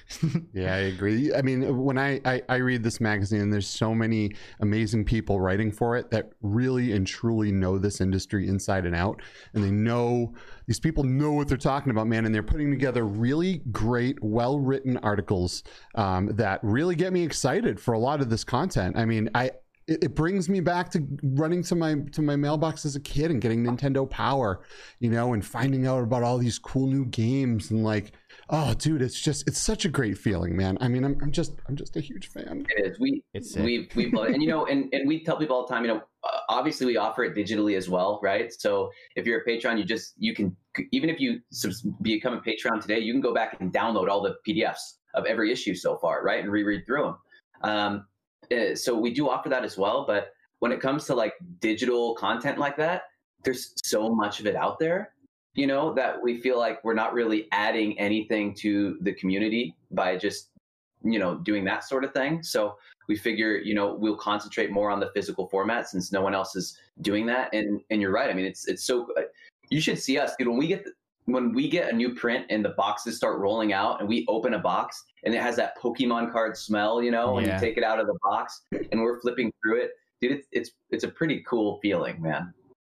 Yeah, 0.53 0.75
I 0.75 0.79
agree. 0.79 1.35
I 1.35 1.43
mean, 1.43 1.85
when 1.85 1.99
I, 1.99 2.21
I, 2.25 2.43
I 2.49 2.57
read 2.57 2.83
this 2.83 3.01
magazine, 3.01 3.41
and 3.41 3.53
there's 3.53 3.67
so 3.67 3.95
many 3.95 4.33
amazing 4.61 5.05
people 5.05 5.41
writing 5.41 5.71
for 5.71 5.97
it 5.97 6.11
that 6.11 6.31
really 6.41 6.93
and 6.93 7.07
truly 7.07 7.53
know 7.53 7.79
this 7.79 8.01
industry 8.01 8.49
inside 8.49 8.87
and 8.87 8.95
out. 8.95 9.21
And 9.53 9.63
they 9.63 9.71
know, 9.71 10.35
these 10.67 10.81
people 10.81 11.05
know 11.05 11.33
what 11.33 11.49
they're 11.49 11.59
talking 11.59 11.91
about, 11.91 12.07
man. 12.07 12.25
And 12.25 12.35
they're 12.35 12.43
putting 12.43 12.71
together 12.71 13.05
really 13.05 13.59
great, 13.71 14.23
well 14.23 14.59
written 14.59 14.97
articles 14.99 15.63
um, 15.95 16.29
that 16.37 16.61
really 16.63 16.95
get 16.95 17.13
me 17.13 17.23
excited 17.23 17.79
for 17.79 17.93
a 17.93 17.99
lot 17.99 18.21
of 18.21 18.31
this 18.31 18.45
content. 18.45 18.97
I 18.97 19.05
mean, 19.05 19.29
I, 19.35 19.51
it, 19.89 20.05
it 20.05 20.15
brings 20.15 20.49
me 20.49 20.61
back 20.61 20.91
to 20.93 21.07
running 21.23 21.63
to 21.65 21.75
my 21.75 21.97
to 22.13 22.23
my 22.23 22.37
mailbox 22.37 22.85
as 22.85 22.97
a 22.97 23.01
kid 23.01 23.31
and 23.31 23.41
getting 23.41 23.65
Nintendo 23.65 24.09
Power, 24.09 24.63
you 24.99 25.11
know, 25.11 25.33
and 25.33 25.45
finding 25.45 25.87
out 25.87 26.03
about 26.03 26.23
all 26.23 26.39
these 26.39 26.59
cool 26.59 26.87
new 26.87 27.05
games 27.07 27.71
and 27.71 27.85
like 27.85 28.13
Oh, 28.49 28.75
dude, 28.75 29.03
it's 29.03 29.21
just 29.21 29.49
it's 29.49 29.59
such 29.61 29.85
a 29.85 29.89
great 29.89 30.17
feeling, 30.17 30.57
man. 30.57 30.79
I 30.81 30.87
mean, 30.87 31.05
I'm, 31.05 31.19
I'm 31.21 31.33
just 31.33 31.55
I'm 31.69 31.75
just 31.75 31.97
a 31.97 32.01
huge 32.01 32.29
fan. 32.29 32.65
It 32.77 32.87
is. 32.93 33.01
We 33.01 33.25
It's 33.35 33.53
sick. 33.53 33.65
we 33.65 33.89
we 33.97 34.11
love 34.13 34.29
it. 34.29 34.35
and 34.35 34.43
you 34.43 34.49
know, 34.49 34.67
and 34.67 34.89
and 34.93 35.09
we 35.09 35.25
tell 35.25 35.37
people 35.37 35.57
all 35.57 35.67
the 35.67 35.73
time. 35.73 35.85
You 35.85 35.95
know, 35.95 36.03
uh, 36.23 36.39
obviously 36.49 36.87
we 36.87 36.97
offer 36.97 37.25
it 37.25 37.35
digitally 37.35 37.77
as 37.77 37.89
well, 37.89 38.21
right? 38.23 38.53
So 38.53 38.91
if 39.17 39.27
you're 39.27 39.41
a 39.41 39.45
Patreon, 39.45 39.79
you 39.79 39.85
just 39.85 40.15
you 40.19 40.33
can 40.35 40.57
even 40.93 41.11
if 41.11 41.19
you 41.19 41.41
subs- 41.51 41.83
become 42.03 42.35
a 42.35 42.41
Patreon 42.41 42.81
today, 42.81 43.01
you 43.01 43.13
can 43.13 43.21
go 43.21 43.35
back 43.35 43.57
and 43.61 43.73
download 43.73 44.09
all 44.09 44.23
the 44.23 44.37
PDFs 44.47 44.99
of 45.15 45.25
every 45.27 45.51
issue 45.51 45.75
so 45.75 45.97
far, 45.97 46.23
right, 46.23 46.41
and 46.43 46.53
reread 46.53 46.85
through 46.87 47.03
them. 47.03 47.17
Um, 47.63 48.07
Uh, 48.53 48.75
so 48.75 48.99
we 48.99 49.13
do 49.13 49.29
offer 49.29 49.49
that 49.49 49.65
as 49.65 49.77
well. 49.79 50.05
But 50.07 50.33
when 50.61 50.73
it 50.73 50.81
comes 50.81 51.05
to 51.07 51.15
like 51.15 51.35
digital 51.61 52.15
content 52.15 52.59
like 52.59 52.77
that, 52.77 53.03
there's 53.45 53.73
so 53.85 54.15
much 54.15 54.41
of 54.41 54.47
it 54.47 54.57
out 54.57 54.79
there 54.79 55.13
you 55.57 55.67
know 55.67 55.93
that 55.95 56.23
we 56.23 56.41
feel 56.41 56.59
like 56.59 56.85
we're 56.85 56.95
not 56.95 57.13
really 57.13 57.49
adding 57.51 57.99
anything 57.99 58.55
to 58.55 58.99
the 59.01 59.13
community 59.15 59.75
by 59.91 60.17
just 60.17 60.51
you 61.03 61.19
know 61.19 61.37
doing 61.37 61.65
that 61.65 61.83
sort 61.83 62.05
of 62.05 62.13
thing 62.13 62.43
so 62.43 62.77
we 63.09 63.17
figure 63.17 63.57
you 63.57 63.75
know 63.75 63.95
we'll 63.95 64.17
concentrate 64.17 64.71
more 64.71 64.91
on 64.91 65.01
the 65.01 65.11
physical 65.15 65.49
format 65.49 65.89
since 65.89 66.13
no 66.13 66.21
one 66.21 66.35
else 66.35 66.55
is 66.55 66.79
doing 67.01 67.27
that 67.27 67.53
and 67.53 67.81
and 67.91 68.01
you're 68.01 68.13
right 68.13 68.31
i 68.31 68.35
mean 68.35 68.45
it's 68.45 68.69
it's 68.69 68.85
so 68.85 69.09
uh, 69.17 69.23
you 69.71 69.81
should 69.81 69.99
see 69.99 70.19
us 70.19 70.35
dude 70.39 70.49
when 70.49 70.59
we 70.59 70.67
get 70.67 70.85
the, 70.85 70.93
when 71.25 71.53
we 71.53 71.69
get 71.69 71.93
a 71.93 71.97
new 71.97 72.15
print 72.15 72.47
and 72.51 72.65
the 72.65 72.75
boxes 72.77 73.17
start 73.17 73.39
rolling 73.39 73.73
out 73.73 73.99
and 74.01 74.09
we 74.09 74.25
open 74.29 74.55
a 74.55 74.59
box 74.59 75.05
and 75.27 75.35
it 75.35 75.43
has 75.43 75.57
that 75.57 75.77
pokemon 75.79 76.33
card 76.33 76.57
smell 76.57 77.03
you 77.03 77.11
know 77.11 77.33
when 77.35 77.45
Yeah. 77.45 77.55
you 77.55 77.61
take 77.61 77.77
it 77.77 77.85
out 77.85 78.01
of 78.01 78.07
the 78.07 78.17
box 78.23 78.63
and 78.93 79.01
we're 79.03 79.21
flipping 79.21 79.53
through 79.63 79.81
it 79.83 79.91
dude 80.23 80.33
it's 80.33 80.47
it's 80.53 80.71
it's 80.91 81.05
a 81.05 81.09
pretty 81.09 81.45
cool 81.47 81.79
feeling 81.83 82.23
man 82.23 82.55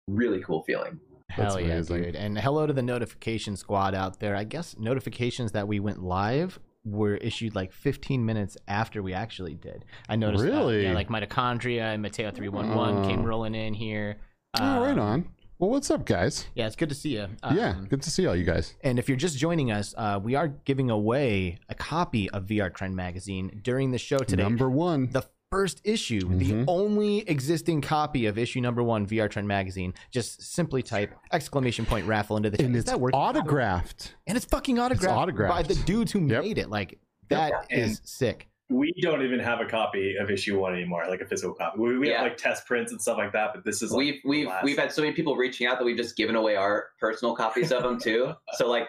really 0.08 0.40
cool 0.40 0.62
feeling 0.62 0.98
That's 1.36 1.54
Hell 1.54 1.60
yeah, 1.60 1.74
amazing. 1.74 2.02
dude. 2.02 2.16
And 2.16 2.38
hello 2.38 2.66
to 2.66 2.72
the 2.72 2.82
notification 2.82 3.54
squad 3.56 3.94
out 3.94 4.18
there. 4.18 4.34
I 4.34 4.42
guess 4.42 4.76
notifications 4.78 5.52
that 5.52 5.68
we 5.68 5.78
went 5.78 6.02
live 6.02 6.58
were 6.84 7.16
issued 7.18 7.54
like 7.54 7.70
15 7.72 8.24
minutes 8.26 8.56
after 8.66 9.00
we 9.00 9.12
actually 9.12 9.54
did. 9.54 9.84
I 10.08 10.16
noticed 10.16 10.42
that. 10.42 10.50
Really? 10.50 10.82
yeah, 10.82 10.92
like 10.94 11.08
mitochondria 11.08 11.92
and 11.94 12.02
Mateo 12.02 12.32
311 12.32 13.08
came 13.08 13.20
Oh. 13.20 13.28
rolling 13.28 13.54
in 13.54 13.74
here. 13.74 14.16
oh, 14.58 14.80
right 14.82 14.98
Um, 14.98 14.98
on. 14.98 15.28
Well, 15.60 15.68
what's 15.68 15.90
up, 15.90 16.06
guys? 16.06 16.46
Yeah, 16.54 16.66
it's 16.68 16.74
good 16.74 16.88
to 16.88 16.94
see 16.94 17.10
you. 17.10 17.26
yeah, 17.52 17.74
Um, 17.76 17.84
good 17.86 18.00
to 18.00 18.10
see 18.10 18.26
all 18.26 18.34
you 18.34 18.44
guys. 18.44 18.74
And 18.82 18.98
if 18.98 19.08
you're 19.10 19.18
just 19.18 19.36
joining 19.36 19.70
us, 19.70 19.94
uh, 19.94 20.18
we 20.22 20.34
are 20.34 20.48
giving 20.48 20.88
away 20.88 21.58
a 21.68 21.74
copy 21.74 22.30
of 22.30 22.46
VR 22.46 22.70
Trend 22.72 22.96
magazine 22.96 23.60
during 23.62 23.90
the 23.90 23.98
show 23.98 24.16
today. 24.20 24.42
Number 24.42 24.70
one. 24.70 25.10
the 25.12 25.22
first 25.52 25.80
issue, 25.84 26.20
the 26.20 26.52
Mhm. 26.52 26.64
only 26.66 27.28
existing 27.28 27.82
copy 27.82 28.24
of 28.24 28.38
issue 28.38 28.60
number 28.62 28.82
one 28.82 29.04
VR 29.04 29.28
Trend 29.28 29.48
magazine. 29.48 29.92
Just 30.10 30.40
simply 30.40 30.80
type 30.82 31.12
exclamation 31.32 31.84
point 31.84 32.06
raffle 32.06 32.38
into 32.38 32.48
the 32.48 32.56
chat. 32.56 32.66
and 32.66 32.74
Is 32.76 32.84
it's 32.84 32.90
that 32.92 33.00
working? 33.00 33.18
autographed. 33.20 34.14
and 34.26 34.36
it's 34.38 34.46
fucking 34.46 34.78
autographed, 34.78 35.14
autographed. 35.18 35.54
by 35.54 35.62
the 35.62 35.74
dudes 35.82 36.12
who 36.12 36.20
Yep. 36.20 36.42
made 36.44 36.56
it. 36.56 36.70
Like 36.70 37.00
that 37.28 37.52
Yeah, 37.68 37.76
is 37.84 37.98
and- 37.98 38.08
sick. 38.08 38.48
We 38.70 38.92
don't 39.02 39.22
even 39.22 39.40
have 39.40 39.60
a 39.60 39.66
copy 39.66 40.16
of 40.16 40.30
issue 40.30 40.58
one 40.58 40.72
anymore, 40.72 41.04
like 41.08 41.20
a 41.20 41.26
physical 41.26 41.54
copy. 41.54 41.78
We, 41.80 41.98
we 41.98 42.08
Yeah. 42.10 42.18
have 42.18 42.22
like 42.28 42.36
test 42.36 42.66
prints 42.66 42.92
and 42.92 43.02
stuff 43.02 43.18
like 43.18 43.32
that, 43.32 43.50
but 43.52 43.64
this 43.64 43.82
is 43.82 43.90
like 43.90 43.98
we've 43.98 44.20
we've 44.24 44.48
we've 44.62 44.78
had 44.78 44.92
so 44.92 45.02
many 45.02 45.12
people 45.12 45.36
reaching 45.36 45.66
out 45.66 45.78
that 45.78 45.84
we've 45.84 45.96
just 45.96 46.16
given 46.16 46.36
away 46.36 46.54
our 46.56 46.86
personal 46.98 47.34
copies 47.34 47.72
of 47.72 47.82
them 47.82 47.98
too. 47.98 48.32
So 48.54 48.68
like 48.68 48.86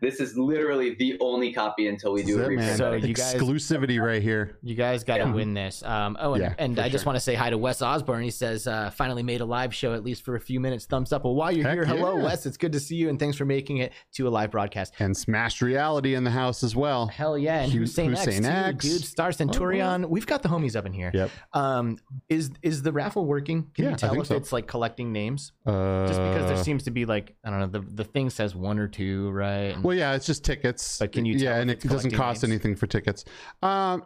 this 0.00 0.20
is 0.20 0.36
literally 0.36 0.94
the 0.94 1.16
only 1.20 1.52
copy 1.52 1.88
until 1.88 2.12
we 2.12 2.22
do 2.22 2.36
That's 2.36 2.48
a 2.48 2.52
it, 2.52 2.56
man. 2.56 2.66
reprint. 2.70 3.02
So 3.02 3.06
you 3.08 3.14
guys- 3.14 3.34
Exclusivity 3.34 4.00
right 4.04 4.22
here. 4.22 4.58
You 4.62 4.74
guys 4.74 5.04
got 5.04 5.18
to 5.18 5.24
Yeah. 5.24 5.32
win 5.32 5.54
this. 5.54 5.82
Um, 5.82 6.16
oh, 6.20 6.34
and, 6.34 6.42
Yeah, 6.42 6.54
and 6.58 6.76
for 6.76 6.82
I 6.82 6.88
just 6.88 7.02
sure. 7.04 7.06
want 7.10 7.16
to 7.16 7.20
say 7.20 7.34
hi 7.34 7.50
to 7.50 7.58
Wes 7.58 7.82
Osborne. 7.82 8.22
He 8.22 8.30
says, 8.30 8.66
uh, 8.66 8.90
finally 8.90 9.22
made 9.22 9.40
a 9.40 9.44
live 9.44 9.74
show 9.74 9.94
at 9.94 10.02
least 10.04 10.24
for 10.24 10.36
a 10.36 10.40
few 10.40 10.60
minutes. 10.60 10.86
Thumbs 10.86 11.12
up. 11.12 11.24
Well, 11.24 11.34
while 11.34 11.52
you're 11.52 11.64
Heck 11.66 11.74
here, 11.74 11.84
hello. 11.84 12.16
Wes. 12.16 12.46
It's 12.46 12.56
good 12.56 12.72
to 12.72 12.80
see 12.80 12.96
you, 12.96 13.08
and 13.08 13.18
thanks 13.18 13.36
for 13.36 13.44
making 13.44 13.78
it 13.78 13.92
to 14.14 14.26
a 14.26 14.30
live 14.30 14.50
broadcast. 14.50 14.94
And 14.98 15.16
smashed 15.16 15.60
reality 15.62 16.14
in 16.14 16.24
the 16.24 16.30
house 16.30 16.62
as 16.62 16.74
well. 16.74 17.06
Hell 17.06 17.36
yeah. 17.38 17.60
And 17.62 17.72
Hu- 17.72 17.80
Hussein, 17.80 18.10
Hussein 18.10 18.44
X, 18.44 18.46
too, 18.46 18.50
X. 18.52 18.84
dude. 18.84 19.04
Star 19.04 19.32
Centurion. 19.32 20.08
We've 20.08 20.26
got 20.26 20.42
the 20.42 20.48
homies 20.48 20.76
up 20.76 20.86
in 20.86 20.92
here. 20.92 21.10
Yep. 21.12 21.30
Um, 21.52 21.98
is 22.28 22.50
is 22.62 22.82
the 22.82 22.92
raffle 22.92 23.26
working? 23.26 23.70
Can 23.74 23.84
Yeah, 23.84 23.90
you 23.90 23.96
tell 23.96 24.10
think 24.10 24.22
if 24.22 24.28
so. 24.28 24.36
it's 24.36 24.52
like 24.52 24.66
collecting 24.66 25.12
names? 25.12 25.52
Uh, 25.66 26.06
Just 26.06 26.20
because 26.20 26.46
there 26.46 26.56
seems 26.62 26.84
to 26.84 26.90
be 26.90 27.04
like 27.04 27.34
I 27.44 27.50
don't 27.50 27.60
know 27.60 27.66
the 27.66 27.80
the 27.80 28.04
thing 28.04 28.30
says 28.30 28.54
one 28.54 28.78
or 28.78 28.88
two, 28.88 29.30
right? 29.30 29.74
And- 29.74 29.84
Well, 29.90 29.98
yeah, 29.98 30.14
it's 30.14 30.24
just 30.24 30.44
tickets. 30.44 31.00
But 31.00 31.10
can 31.10 31.24
you 31.24 31.34
tell 31.34 31.42
Yeah, 31.42 31.56
and 31.60 31.68
it 31.68 31.80
doesn't 31.80 32.12
cost 32.12 32.44
names? 32.44 32.52
anything 32.52 32.76
for 32.76 32.86
tickets. 32.86 33.24
Um, 33.60 34.04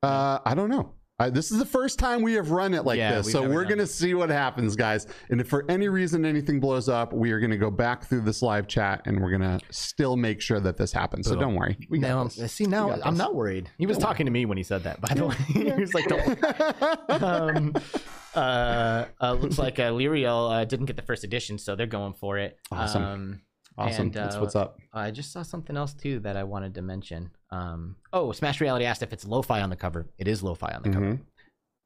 uh, 0.00 0.38
I 0.44 0.54
don't 0.54 0.70
know. 0.70 0.92
I, 1.18 1.30
this 1.30 1.50
is 1.50 1.58
the 1.58 1.66
first 1.66 1.98
time 1.98 2.22
we 2.22 2.34
have 2.34 2.52
run 2.52 2.74
it 2.74 2.84
like 2.84 2.98
Yeah, 2.98 3.16
this, 3.16 3.32
so 3.32 3.42
we're 3.48 3.64
gonna 3.64 3.82
it. 3.82 3.88
see 3.88 4.14
what 4.14 4.30
happens, 4.30 4.76
guys. 4.76 5.08
And 5.30 5.40
if 5.40 5.48
for 5.48 5.64
any 5.68 5.88
reason 5.88 6.24
anything 6.24 6.60
blows 6.60 6.88
up, 6.88 7.12
we 7.12 7.32
are 7.32 7.40
gonna 7.40 7.56
go 7.56 7.72
back 7.72 8.04
through 8.04 8.20
this 8.20 8.40
live 8.40 8.68
chat 8.68 9.02
and 9.06 9.20
we're 9.20 9.32
gonna 9.32 9.58
still 9.70 10.16
make 10.16 10.40
sure 10.40 10.60
that 10.60 10.76
this 10.76 10.92
happens. 10.92 11.26
So 11.26 11.34
don't 11.34 11.56
worry. 11.56 11.76
We 11.90 11.98
got 11.98 12.06
now, 12.08 12.24
this. 12.24 12.52
see 12.52 12.66
now 12.66 12.86
We 12.94 13.02
I'm 13.02 13.14
this. 13.14 13.18
not 13.18 13.34
worried. 13.34 13.68
He 13.78 13.86
was 13.86 13.96
Don't 13.98 14.06
talking 14.06 14.26
to 14.26 14.32
me 14.32 14.46
when 14.46 14.58
he 14.58 14.62
said 14.62 14.84
that. 14.84 15.00
By 15.00 15.12
the 15.14 15.26
way, 15.26 15.34
he 15.48 15.72
was 15.72 15.92
like, 15.92 16.06
"Don't." 16.06 16.44
um, 17.22 17.74
uh, 18.34 19.06
uh, 19.20 19.32
looks 19.32 19.58
like 19.58 19.80
uh, 19.80 19.90
Lyriel 19.90 20.52
uh, 20.54 20.64
didn't 20.66 20.86
get 20.86 20.94
the 20.94 21.02
first 21.02 21.24
edition, 21.24 21.58
so 21.58 21.74
they're 21.74 21.86
going 21.86 22.12
for 22.12 22.38
it. 22.38 22.58
Awesome. 22.70 23.02
Um, 23.02 23.40
awesome. 23.78 24.02
and, 24.06 24.12
That's 24.14 24.36
uh, 24.36 24.40
what's 24.40 24.56
up. 24.56 24.78
I 24.92 25.10
just 25.10 25.32
saw 25.32 25.42
something 25.42 25.76
else 25.76 25.94
too 25.94 26.20
that 26.20 26.36
I 26.36 26.44
wanted 26.44 26.74
to 26.74 26.82
mention. 26.82 27.30
Um, 27.50 27.96
oh, 28.12 28.32
Smash 28.32 28.60
Reality 28.60 28.84
asked 28.84 29.02
if 29.02 29.12
it's 29.12 29.24
lo-fi 29.24 29.60
on 29.60 29.70
the 29.70 29.76
cover. 29.76 30.06
It 30.18 30.28
is 30.28 30.42
lo-fi 30.42 30.72
on 30.72 30.82
the 30.82 30.90
cover. 30.90 31.06
Mhm. 31.06 31.20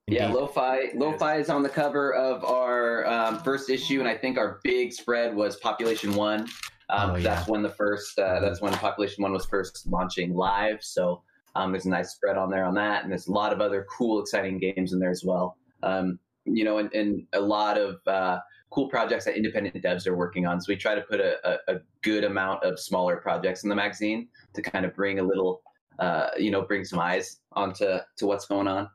Yeah, 0.07 0.27
Indeed. 0.27 0.41
Lo-Fi. 0.41 0.79
Lo-Fi 0.95 1.37
is 1.37 1.49
on 1.51 1.63
the 1.63 1.69
cover 1.69 2.13
of 2.15 2.45
our 2.45 3.07
um, 3.07 3.39
first 3.41 3.71
issue, 3.71 4.01
and 4.01 4.09
I 4.09 4.17
think 4.17 4.39
our 4.39 4.59
big 4.65 4.93
spread 4.93 5.35
was 5.37 5.57
Population 5.57 6.15
One. 6.15 6.49
Um, 6.89 7.11
Oh, 7.11 7.15
yeah. 7.17 7.23
That's 7.23 7.49
when 7.49 7.63
the 7.63 7.71
first. 7.71 8.19
Uh, 8.19 8.41
that's 8.41 8.61
when 8.61 8.73
Population 8.73 9.23
One 9.23 9.33
was 9.33 9.47
first 9.47 9.87
launching 9.87 10.35
live. 10.35 10.83
So 10.83 11.23
um, 11.55 11.71
there's 11.71 11.87
a 11.87 11.91
nice 11.91 12.11
spread 12.11 12.37
on 12.37 12.51
there 12.51 12.65
on 12.65 12.75
that, 12.75 13.05
and 13.05 13.13
there's 13.13 13.29
a 13.29 13.33
lot 13.33 13.53
of 13.53 13.61
other 13.61 13.87
cool, 13.97 14.21
exciting 14.21 14.59
games 14.59 14.93
in 14.93 14.99
there 14.99 15.11
as 15.11 15.23
well. 15.25 15.57
Um, 15.85 16.19
you 16.45 16.65
know, 16.65 16.79
and, 16.79 16.93
and 16.93 17.27
a 17.33 17.41
lot 17.41 17.79
of 17.79 18.01
uh, 18.09 18.39
cool 18.71 18.89
projects 18.89 19.25
that 19.25 19.37
independent 19.37 19.75
devs 19.83 20.07
are 20.07 20.17
working 20.17 20.47
on. 20.47 20.61
So 20.61 20.67
we 20.73 20.77
try 20.77 20.95
to 20.95 21.03
put 21.03 21.21
a, 21.21 21.37
a, 21.49 21.75
a 21.75 21.81
good 22.03 22.25
amount 22.25 22.63
of 22.63 22.79
smaller 22.79 23.17
projects 23.17 23.65
in 23.65 23.69
the 23.69 23.77
magazine 23.77 24.29
to 24.55 24.63
kind 24.63 24.85
of 24.85 24.95
bring 24.95 25.19
a 25.19 25.23
little, 25.23 25.63
uh, 25.99 26.29
you 26.39 26.51
know, 26.51 26.63
bring 26.63 26.85
some 26.85 26.99
eyes 27.01 27.41
onto 27.53 27.99
to 28.17 28.27
what's 28.27 28.47
going 28.47 28.69
on. 28.69 28.89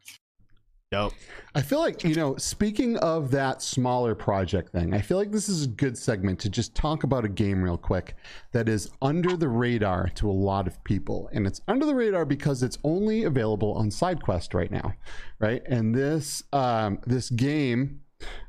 Dope. 0.92 1.14
I 1.56 1.62
feel 1.62 1.80
like, 1.80 2.04
you 2.04 2.14
know, 2.14 2.38
speaking 2.38 2.96
of 2.98 3.32
that 3.32 3.62
smaller 3.62 4.14
project 4.14 4.72
thing, 4.72 4.94
I 4.94 5.02
feel 5.02 5.18
like 5.18 5.32
this 5.32 5.50
is 5.50 5.66
a 5.66 5.68
good 5.68 5.98
segment 5.98 6.40
to 6.42 6.50
just 6.50 6.76
talk 6.76 7.04
about 7.04 7.26
a 7.26 7.28
game 7.28 7.62
real 7.62 7.78
quick 7.78 8.16
that 8.52 8.70
is 8.70 8.92
under 9.02 9.36
the 9.36 9.50
radar 9.50 10.10
to 10.16 10.30
a 10.30 10.32
lot 10.32 10.68
of 10.68 10.82
people. 10.84 11.28
And 11.34 11.48
it's 11.48 11.60
under 11.68 11.86
the 11.86 11.96
radar 11.96 12.24
because 12.24 12.62
it's 12.62 12.78
only 12.84 13.24
available 13.24 13.74
on 13.74 13.90
SideQuest 13.90 14.54
right 14.54 14.72
now, 14.72 14.94
right? 15.40 15.64
And 15.68 15.94
this 15.94 16.44
um, 16.54 17.00
this 17.06 17.30
game 17.32 18.02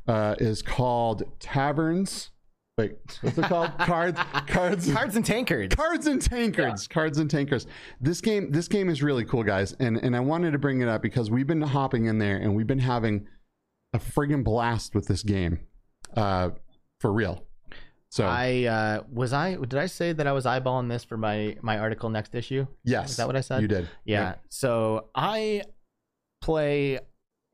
uh, 0.08 0.34
is 0.38 0.62
called 0.62 1.22
Taverns 1.40 2.30
Wait, 2.78 2.92
what's 3.22 3.38
it 3.38 3.44
called? 3.46 3.70
cards, 3.78 4.20
cards, 4.46 4.92
Cards 4.92 5.16
and 5.16 5.24
tankards. 5.24 5.74
cards 5.74 6.06
and 6.06 6.20
tankards 6.20 6.86
cards 6.86 7.16
and 7.18 7.30
tankards. 7.30 7.66
this 8.02 8.20
game 8.20 8.50
this 8.52 8.68
game 8.68 8.90
is 8.90 9.02
really 9.02 9.24
cool 9.24 9.42
guys 9.42 9.72
and 9.80 9.96
and 9.96 10.14
i 10.14 10.20
wanted 10.20 10.50
to 10.50 10.58
bring 10.58 10.82
it 10.82 10.88
up 10.88 11.00
because 11.00 11.30
we've 11.30 11.46
been 11.46 11.62
hopping 11.62 12.04
in 12.04 12.18
there 12.18 12.36
and 12.36 12.54
we've 12.54 12.66
been 12.66 12.78
having 12.80 13.26
a 13.94 13.98
friggin 13.98 14.44
blast 14.44 14.94
with 14.94 15.06
this 15.08 15.22
game 15.22 15.60
uh 16.16 16.50
for 17.00 17.12
real 17.12 17.42
so 18.08 18.24
I 18.24 18.64
uh, 18.64 19.02
was 19.12 19.32
I 19.34 19.56
did 19.56 19.74
I 19.74 19.86
say 19.86 20.12
that 20.12 20.26
I 20.26 20.32
was 20.32 20.44
eyeballing 20.44 20.88
this 20.88 21.02
for 21.04 21.16
my 21.18 21.56
my 21.60 21.78
article 21.78 22.08
next 22.08 22.34
issue? 22.34 22.66
yes 22.84 23.10
Is 23.10 23.16
that 23.16 23.26
what 23.26 23.36
I 23.36 23.40
said? 23.40 23.60
you 23.60 23.68
did 23.68 23.88
Yeah. 24.04 24.36
So 24.48 25.08
I 25.14 25.64
play 26.40 27.00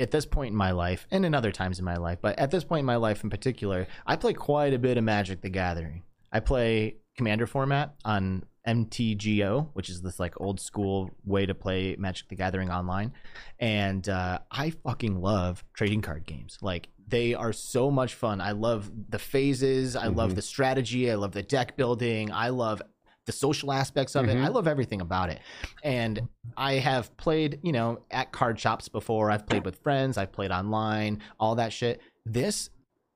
at 0.01 0.11
this 0.11 0.27
point 0.27 0.51
in 0.53 0.57
my 0.57 0.71
life 0.73 1.07
and 1.11 1.25
in 1.25 1.35
other 1.35 1.53
times 1.53 1.79
in 1.79 1.85
my 1.85 1.97
life, 1.97 2.19
but 2.21 2.39
at 2.39 2.51
this 2.51 2.65
point 2.65 2.81
in 2.81 2.87
my 2.87 2.97
life 2.97 3.23
in 3.25 3.31
particular, 3.31 3.87
I 4.07 4.17
play 4.17 4.33
quite 4.33 4.75
a 4.75 4.79
bit 4.79 4.97
of 4.99 5.05
Magic 5.05 5.41
the 5.43 5.51
Gathering. 5.51 6.03
I 6.33 6.41
play 6.41 6.97
commander 7.17 7.47
format 7.47 7.95
on 8.05 8.45
MTGO, 8.67 9.69
which 9.75 9.89
is 9.91 10.03
this 10.03 10.19
like 10.19 10.41
old 10.41 10.61
school 10.61 11.11
way 11.25 11.47
to 11.47 11.55
play 11.55 11.97
Magic 11.99 12.29
the 12.29 12.37
Gathering 12.37 12.71
online. 12.71 13.13
And 13.59 14.09
uh, 14.09 14.39
I 14.51 14.71
fucking 14.71 15.21
love 15.21 15.65
trading 15.75 16.01
card 16.01 16.27
games. 16.27 16.59
Like 16.63 16.89
they 17.07 17.35
are 17.35 17.53
so 17.53 17.91
much 17.91 18.15
fun. 18.15 18.41
I 18.41 18.53
love 18.53 18.91
the 19.11 19.19
phases. 19.19 19.95
I 19.97 20.07
love 20.07 20.33
Mhm. 20.33 20.37
the 20.37 20.43
strategy. 20.43 21.11
I 21.11 21.17
love 21.17 21.33
the 21.33 21.43
deck 21.43 21.77
building. 21.77 22.33
I 22.33 22.49
love 22.49 22.81
the 23.27 23.33
social 23.33 23.73
aspects 23.73 24.17
of 24.17 24.29
it. 24.29 24.37
Mhm. 24.37 24.45
I 24.45 24.49
love 24.49 24.67
everything 24.67 25.01
about 25.01 25.31
it. 25.31 25.41
And 25.83 26.29
I 26.57 26.75
have 26.75 27.17
played, 27.17 27.61
you 27.63 27.73
know, 27.73 28.01
at 28.11 28.33
card 28.33 28.59
shops 28.59 28.89
before. 28.89 29.31
I've 29.31 29.47
played 29.47 29.65
with 29.65 29.77
friends. 29.83 30.19
I've 30.19 30.33
played 30.33 30.51
online, 30.51 31.21
all 31.39 31.55
that 31.57 31.73
shit. 31.73 32.01
This, 32.27 32.71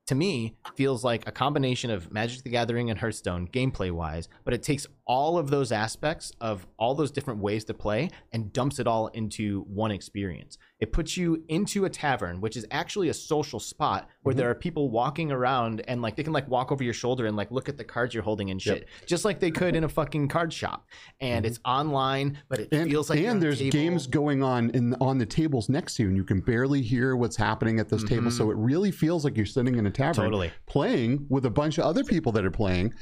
to 0.07 0.15
me, 0.15 0.55
feels 0.75 1.03
like 1.03 1.27
a 1.27 1.31
combination 1.31 1.91
of 1.91 2.11
Magic 2.11 2.43
the 2.43 2.49
Gathering 2.49 2.89
and 2.89 2.99
Hearthstone 2.99 3.47
gameplay 3.47 3.91
wise, 3.91 4.29
but 4.45 4.53
it 4.53 4.63
takes 4.63 4.87
all 5.07 5.37
of 5.37 5.49
those 5.49 5.71
aspects 5.71 6.33
of 6.41 6.67
all 6.77 6.93
those 6.93 7.11
different 7.11 7.39
ways 7.39 7.63
to 7.63 7.73
play 7.73 8.09
and 8.33 8.51
dumps 8.51 8.77
it 8.77 8.85
all 8.85 9.07
into 9.07 9.61
one 9.61 9.89
experience. 9.89 10.57
It 10.81 10.91
puts 10.91 11.15
you 11.15 11.43
into 11.47 11.85
a 11.85 11.89
tavern, 11.89 12.41
which 12.41 12.57
is 12.57 12.65
actually 12.71 13.07
a 13.09 13.13
social 13.13 13.59
spot 13.59 14.09
where 14.21 14.35
there 14.35 14.49
are 14.49 14.53
people 14.53 14.91
walking 14.91 15.31
around 15.31 15.81
and 15.87 16.01
like 16.01 16.17
they 16.17 16.23
can 16.23 16.33
like 16.33 16.47
walk 16.49 16.71
over 16.71 16.83
your 16.83 16.93
shoulder 16.93 17.25
and 17.25 17.37
like 17.37 17.49
look 17.51 17.69
at 17.69 17.77
the 17.77 17.83
cards 17.85 18.13
you're 18.13 18.21
holding 18.21 18.51
and 18.51 18.61
shit, 18.61 18.87
just 19.05 19.23
like 19.25 19.39
they 19.39 19.49
could 19.49 19.75
in 19.75 19.85
a 19.85 19.89
fucking 19.89 20.27
card 20.27 20.51
shop. 20.51 20.85
And 21.21 21.45
it's 21.45 21.59
online, 21.65 22.37
but 22.49 22.59
it 22.59 22.67
and, 22.73 22.89
feels 22.89 23.09
like 23.09 23.19
and 23.19 23.41
there's 23.41 23.59
table. 23.59 23.71
games 23.71 24.07
going 24.07 24.43
on 24.43 24.69
in 24.71 24.93
on 25.01 25.17
the 25.17 25.25
tables 25.25 25.69
next 25.69 25.95
to 25.95 26.03
you 26.03 26.09
and 26.09 26.17
you 26.17 26.23
can 26.25 26.41
barely 26.41 26.81
hear 26.81 27.15
what's 27.15 27.37
happening 27.37 27.79
at 27.79 27.87
those 27.89 28.03
tables 28.03 28.37
so 28.37 28.51
it 28.51 28.57
really 28.57 28.91
feels 28.91 29.23
like 29.23 29.35
you're 29.37 29.45
sitting 29.45 29.75
in 29.75 29.87
a 29.87 29.91
tavern 29.91 30.17
Mm-hmm. 30.17 30.23
Totally. 30.25 30.51
playing 30.65 31.25
with 31.29 31.45
a 31.45 31.49
bunch 31.49 31.77
of 31.77 31.85
other 31.85 32.03
people 32.03 32.31
that 32.33 32.43
are 32.45 32.51
playing 32.51 32.93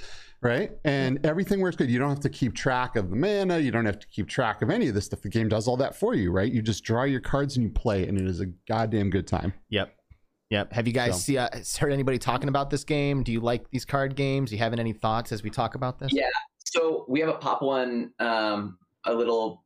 right 0.41 0.71
and 0.83 1.25
everything 1.25 1.59
works 1.59 1.75
good 1.75 1.89
you 1.89 1.97
don't 1.99 2.09
have 2.09 2.19
to 2.19 2.29
keep 2.29 2.53
track 2.53 2.95
of 2.95 3.09
the 3.09 3.15
mana 3.15 3.57
you 3.57 3.71
don't 3.71 3.85
have 3.85 3.99
to 3.99 4.07
keep 4.07 4.27
track 4.27 4.61
of 4.61 4.69
any 4.69 4.87
of 4.87 4.93
this 4.93 5.05
stuff 5.05 5.21
the 5.21 5.29
game 5.29 5.47
does 5.49 5.67
all 5.67 5.77
that 5.77 5.95
for 5.95 6.13
you 6.13 6.31
right 6.31 6.51
you 6.51 6.61
just 6.61 6.83
draw 6.83 7.03
your 7.03 7.19
cards 7.21 7.55
and 7.57 7.63
you 7.63 7.69
play 7.71 8.07
and 8.07 8.17
it 8.19 8.27
is 8.27 8.41
a 8.41 8.45
goddamn 8.67 9.09
good 9.09 9.27
time 9.27 9.53
Yep. 9.69 9.93
Yep. 10.51 10.73
Have 10.73 10.85
you 10.85 10.93
guys 10.93 11.13
So- 11.13 11.19
see, 11.19 11.37
uh, 11.39 11.49
heard 11.79 11.91
anybody 11.91 12.19
talking 12.19 12.49
about 12.49 12.69
this 12.69 12.83
game? 12.83 13.23
Do 13.23 13.31
you 13.31 13.39
like 13.39 13.67
these 13.71 13.83
card 13.83 14.15
games? 14.15 14.51
Do 14.51 14.55
you 14.55 14.59
have 14.61 14.73
any 14.73 14.93
thoughts 14.93 15.31
as 15.31 15.41
we 15.41 15.49
talk 15.49 15.73
about 15.73 15.97
this? 15.97 16.11
Yeah. 16.13 16.29
So 16.63 17.03
we 17.09 17.19
have 17.21 17.29
a 17.29 17.33
Pop 17.33 17.63
One, 17.63 18.11
um, 18.19 18.77
a 19.05 19.13
little 19.13 19.63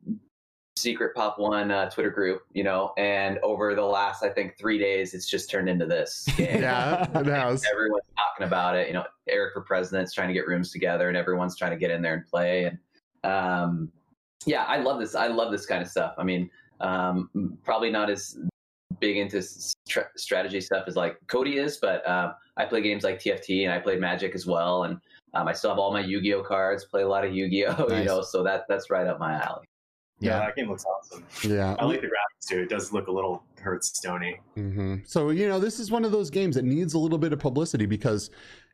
secret 0.80 1.16
Pop 1.16 1.38
One 1.40 1.72
uh, 1.72 1.90
Twitter 1.90 2.10
group, 2.10 2.44
you 2.54 2.64
know, 2.64 2.94
and 2.98 3.38
over 3.40 3.76
the 3.76 3.84
last, 3.84 4.24
I 4.24 4.30
think, 4.30 4.58
three 4.58 4.78
days, 4.78 5.14
it's 5.14 5.30
just 5.30 5.50
turned 5.50 5.70
into 5.70 5.86
this. 5.86 6.26
game. 6.38 6.62
yeah 6.62 7.04
it 7.20 7.26
has 7.26 7.64
everyone's 7.72 8.04
talking 8.18 8.48
about 8.48 8.76
it. 8.76 8.88
You 8.88 8.94
know, 8.94 9.06
Eric 9.28 9.54
for 9.54 9.62
president's 9.62 10.14
trying 10.14 10.28
to 10.30 10.34
get 10.34 10.48
rooms 10.48 10.72
together, 10.72 11.08
and 11.08 11.18
everyone's 11.18 11.56
trying 11.58 11.72
to 11.72 11.78
get 11.78 11.92
in 11.92 12.02
there 12.02 12.14
and 12.14 12.26
play. 12.26 12.66
And 12.66 12.78
um, 13.32 13.92
yeah, 14.46 14.64
I 14.64 14.78
love 14.78 15.00
this. 15.00 15.16
I 15.16 15.28
love 15.28 15.52
this 15.52 15.66
kind 15.66 15.82
of 15.82 15.90
stuff. 15.90 16.16
I 16.18 16.24
mean, 16.24 16.50
um, 16.80 17.58
probably 17.64 17.92
not 17.92 18.10
as 18.10 18.38
big 19.00 19.18
into 19.18 19.42
stra- 19.42 20.10
strategy 20.18 20.60
stuff 20.62 20.86
as 20.88 20.96
like 20.96 21.18
Kody 21.28 21.56
is, 21.56 21.78
but 21.78 22.08
um, 22.10 22.34
I 22.58 22.66
play 22.66 22.82
games 22.82 23.04
like 23.04 23.20
TFT 23.20 23.64
and 23.64 23.72
I 23.72 23.80
play 23.80 23.98
Magic 23.98 24.36
as 24.36 24.46
well, 24.46 24.84
and 24.84 25.00
um, 25.34 25.48
I 25.48 25.54
still 25.54 25.70
have 25.70 25.80
all 25.80 25.94
my 25.94 26.02
Yu-Gi-Oh 26.02 26.44
cards. 26.44 26.86
Play 26.86 27.04
a 27.04 27.08
lot 27.08 27.24
of 27.26 27.34
Yu-Gi-Oh, 27.34 27.86
Nice. 27.90 28.00
you 28.00 28.06
know, 28.06 28.22
so 28.22 28.44
that 28.44 28.64
that's 28.68 28.90
right 28.90 29.08
up 29.08 29.20
my 29.20 29.34
alley. 29.34 29.66
Yeah, 30.20 30.32
Yeah. 30.32 30.40
that 30.46 30.56
game 30.56 30.70
looks 30.70 30.86
awesome. 30.86 31.24
yeah 31.50 31.76
I 31.80 31.86
like 31.86 32.02
the 32.02 32.08
graphics 32.08 32.48
too. 32.50 32.60
It 32.60 32.70
does 32.70 32.92
look 32.92 33.08
a 33.08 33.12
little 33.12 33.44
Hearthstone-y. 33.64 34.40
hmm 34.56 34.96
So 35.06 35.30
you 35.30 35.48
know, 35.48 35.60
this 35.60 35.80
is 35.80 35.92
one 35.92 36.06
of 36.06 36.12
those 36.12 36.30
games 36.30 36.56
that 36.56 36.66
needs 36.66 36.94
a 36.94 37.00
little 37.00 37.18
bit 37.18 37.34
of 37.34 37.40
publicity 37.40 37.86
because 37.86 38.30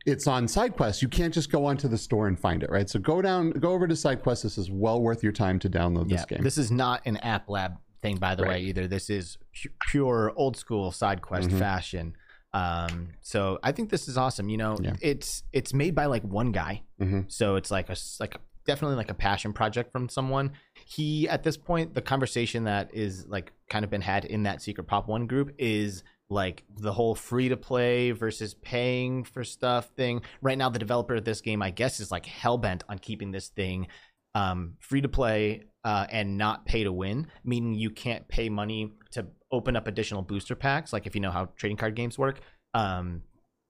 it's 0.05 0.27
on 0.27 0.45
SideQuest. 0.45 1.01
You 1.01 1.07
can't 1.07 1.33
just 1.33 1.51
go 1.51 1.65
onto 1.65 1.87
the 1.87 1.97
store 1.97 2.27
and 2.27 2.39
find 2.39 2.61
it, 2.63 2.69
right? 2.69 2.87
So 2.89 2.99
go 2.99 3.21
down, 3.21 3.51
go 3.51 3.71
over 3.71 3.87
to 3.87 3.93
SideQuest. 3.95 4.43
This 4.43 4.57
is 4.57 4.69
well 4.69 5.01
worth 5.01 5.23
your 5.23 5.31
time 5.31 5.57
to 5.59 5.69
download 5.69 6.09
Yeah. 6.09 6.17
this 6.17 6.25
game. 6.25 6.43
This 6.43 6.57
is 6.57 6.71
not 6.71 7.01
an 7.05 7.17
app 7.17 7.49
lab 7.49 7.73
thing, 8.01 8.17
by 8.17 8.35
the 8.35 8.43
way, 8.43 8.59
either. 8.61 8.87
This 8.87 9.09
is 9.09 9.37
pu- 9.59 9.69
pure 9.89 10.31
old 10.35 10.57
school 10.57 10.91
side 10.91 11.21
quest 11.23 11.49
Mhm. 11.49 11.57
fashion. 11.59 12.13
Um, 12.53 13.09
so 13.21 13.57
I 13.63 13.71
think 13.71 13.89
this 13.89 14.07
is 14.07 14.15
awesome. 14.17 14.47
You 14.47 14.57
know, 14.57 14.77
Yeah. 14.79 14.93
it's 15.01 15.43
it's 15.51 15.73
made 15.73 15.93
by 15.95 16.05
like 16.05 16.23
one 16.23 16.51
guy, 16.51 16.83
Mhm. 17.01 17.29
so 17.31 17.55
it's 17.55 17.69
like 17.71 17.89
a 17.89 17.95
like 18.19 18.35
a, 18.35 18.39
definitely 18.65 18.97
like 18.97 19.11
a 19.11 19.15
passion 19.15 19.53
project 19.53 19.91
from 19.91 20.09
someone. 20.09 20.51
He 20.85 21.27
at 21.29 21.43
this 21.43 21.57
point, 21.57 21.93
the 21.93 22.01
conversation 22.01 22.65
that 22.65 22.93
is 22.93 23.27
like 23.27 23.51
kind 23.69 23.85
of 23.85 23.91
been 23.91 24.01
had 24.01 24.25
in 24.25 24.43
that 24.43 24.61
secret 24.61 24.85
pop 24.85 25.07
one 25.07 25.27
group 25.27 25.53
is 25.57 26.03
like 26.29 26.63
the 26.77 26.91
whole 26.91 27.15
free 27.15 27.49
to 27.49 27.57
play 27.57 28.11
versus 28.11 28.53
paying 28.55 29.23
for 29.23 29.43
stuff 29.43 29.89
thing. 29.95 30.21
Right 30.41 30.57
now, 30.57 30.69
the 30.69 30.79
developer 30.79 31.15
of 31.15 31.25
this 31.25 31.41
game, 31.41 31.61
I 31.61 31.69
guess, 31.69 31.99
is 31.99 32.11
like 32.11 32.25
hell 32.25 32.57
bent 32.57 32.83
on 32.89 32.97
keeping 32.99 33.31
this 33.31 33.49
thing 33.49 33.87
um, 34.33 34.73
free 34.79 35.01
to 35.01 35.09
play 35.09 35.63
uh, 35.83 36.07
and 36.09 36.37
not 36.37 36.65
pay 36.65 36.83
to 36.83 36.91
win, 36.91 37.27
meaning 37.43 37.73
you 37.73 37.89
can't 37.89 38.27
pay 38.27 38.49
money 38.49 38.91
to 39.11 39.27
open 39.51 39.75
up 39.75 39.87
additional 39.87 40.21
booster 40.21 40.55
packs, 40.55 40.91
like 40.91 41.05
if 41.05 41.15
you 41.15 41.21
know 41.21 41.31
how 41.31 41.45
trading 41.55 41.77
card 41.77 41.95
games 41.95 42.17
work. 42.17 42.41
Um, 42.73 43.21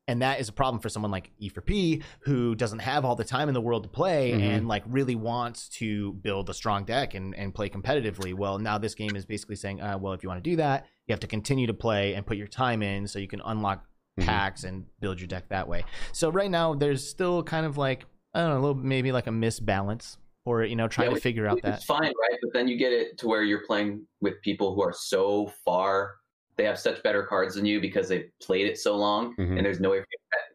and 0.07 0.21
that 0.21 0.39
is 0.39 0.49
a 0.49 0.53
problem 0.53 0.79
for 0.81 0.89
someone 0.89 1.11
like 1.11 1.31
E4P 1.41 2.03
who 2.21 2.55
doesn't 2.55 2.79
have 2.79 3.05
all 3.05 3.15
the 3.15 3.23
time 3.23 3.47
in 3.47 3.53
the 3.53 3.61
world 3.61 3.83
to 3.83 3.89
play 3.89 4.31
Mhm. 4.33 4.41
and 4.41 4.67
like 4.67 4.83
really 4.87 5.15
wants 5.15 5.67
to 5.69 6.13
build 6.13 6.49
a 6.49 6.53
strong 6.53 6.85
deck 6.85 7.13
and, 7.15 7.35
and 7.35 7.53
play 7.53 7.69
competitively. 7.69 8.33
Well, 8.33 8.59
now 8.59 8.77
this 8.77 8.93
game 8.95 9.15
is 9.15 9.25
basically 9.25 9.55
saying, 9.55 9.81
uh, 9.81 9.97
well, 9.97 10.13
if 10.13 10.21
you 10.23 10.29
want 10.29 10.43
to 10.43 10.49
do 10.49 10.55
that, 10.57 10.85
you 11.07 11.13
have 11.13 11.19
to 11.21 11.27
continue 11.27 11.67
to 11.67 11.73
play 11.73 12.13
and 12.13 12.25
put 12.25 12.37
your 12.37 12.47
time 12.47 12.81
in 12.83 13.07
so 13.07 13.19
you 13.19 13.27
can 13.27 13.41
unlock 13.45 13.85
Mhm. 14.19 14.25
packs 14.25 14.63
and 14.63 14.85
build 14.99 15.19
your 15.19 15.27
deck 15.27 15.49
that 15.49 15.67
way. 15.67 15.83
So 16.13 16.29
right 16.29 16.51
now 16.51 16.73
there's 16.73 17.07
still 17.07 17.43
kind 17.43 17.65
of 17.65 17.77
like 17.77 18.05
I 18.33 18.39
don't 18.41 18.49
know, 18.49 18.57
a 18.57 18.59
little 18.59 18.75
maybe 18.75 19.11
like 19.13 19.27
a 19.27 19.31
misbalance 19.31 20.17
or 20.43 20.63
you 20.65 20.75
know 20.75 20.87
trying 20.89 21.09
Yeah, 21.09 21.15
to 21.15 21.21
figure 21.21 21.47
out 21.47 21.61
that 21.63 21.83
fine, 21.83 22.01
right? 22.03 22.37
But 22.41 22.51
then 22.53 22.67
you 22.67 22.77
get 22.77 22.91
it 22.91 23.17
to 23.19 23.27
where 23.27 23.43
you're 23.43 23.65
playing 23.65 24.05
with 24.21 24.41
people 24.41 24.75
who 24.75 24.81
are 24.81 24.93
so 24.93 25.47
far. 25.63 26.15
They 26.57 26.63
have 26.65 26.79
such 26.79 27.03
better 27.03 27.23
cards 27.23 27.55
than 27.55 27.65
you 27.65 27.81
because 27.81 28.07
they've 28.07 28.29
played 28.41 28.67
it 28.67 28.77
so 28.77 28.95
long, 28.95 29.35
Mhm. 29.35 29.57
and 29.57 29.65
there's 29.65 29.79
no 29.79 29.89
way, 29.91 29.99
for 29.99 30.07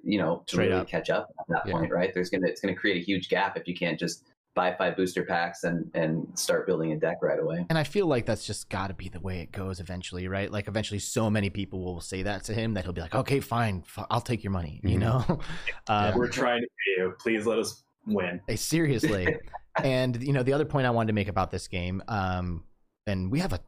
you, 0.03 0.13
you 0.13 0.19
know, 0.19 0.43
to 0.47 0.53
Straight 0.57 0.69
really 0.69 0.81
up. 0.81 0.89
catch 0.89 1.11
up 1.11 1.29
at 1.39 1.47
that 1.49 1.63
Yeah. 1.67 1.73
point, 1.73 1.93
right? 1.93 2.13
There's 2.15 2.31
gonna 2.31 2.47
it's 2.47 2.61
gonna 2.61 2.75
create 2.75 2.97
a 2.97 3.05
huge 3.05 3.29
gap 3.29 3.57
if 3.57 3.69
you 3.69 3.75
can't 3.75 3.99
just 3.99 4.25
buy 4.55 4.75
five 4.75 4.97
booster 4.97 5.25
packs 5.25 5.63
and 5.65 5.91
and 5.95 6.27
start 6.39 6.67
building 6.67 6.93
a 6.93 6.97
deck 6.97 7.19
right 7.23 7.39
away. 7.39 7.67
And 7.69 7.79
I 7.79 7.85
feel 7.85 8.07
like 8.07 8.25
that's 8.27 8.45
just 8.47 8.69
got 8.71 8.89
to 8.89 8.95
be 8.95 9.09
the 9.09 9.21
way 9.21 9.41
it 9.41 9.53
goes 9.53 9.79
eventually, 9.79 10.27
right? 10.27 10.51
Like 10.51 10.69
eventually, 10.69 10.99
so 11.01 11.29
many 11.31 11.51
people 11.51 11.85
will 11.85 12.01
say 12.01 12.23
that 12.23 12.45
to 12.45 12.55
him 12.55 12.75
that 12.75 12.85
he'll 12.85 12.93
be 12.95 13.01
like, 13.03 13.15
"Okay, 13.15 13.41
fine, 13.41 13.83
f- 13.87 14.07
I'll 14.11 14.21
take 14.23 14.43
your 14.43 14.51
money," 14.53 14.81
you 14.83 14.97
Mhm. 14.97 15.01
know. 15.01 15.41
um, 15.89 16.15
We're 16.19 16.29
trying 16.29 16.63
to 16.63 16.67
pay 16.67 17.03
you. 17.03 17.15
Please 17.21 17.47
let 17.47 17.59
us 17.59 17.85
win. 18.07 18.41
Hey, 18.49 18.57
seriously. 18.57 19.29
and 19.85 20.21
you 20.23 20.33
know, 20.33 20.43
the 20.43 20.53
other 20.55 20.65
point 20.65 20.87
I 20.87 20.91
wanted 20.91 21.09
to 21.09 21.13
make 21.13 21.29
about 21.29 21.51
this 21.51 21.69
game, 21.69 22.03
um, 22.09 22.65
and 23.07 23.31
we 23.31 23.41
have 23.41 23.53
a, 23.53 23.61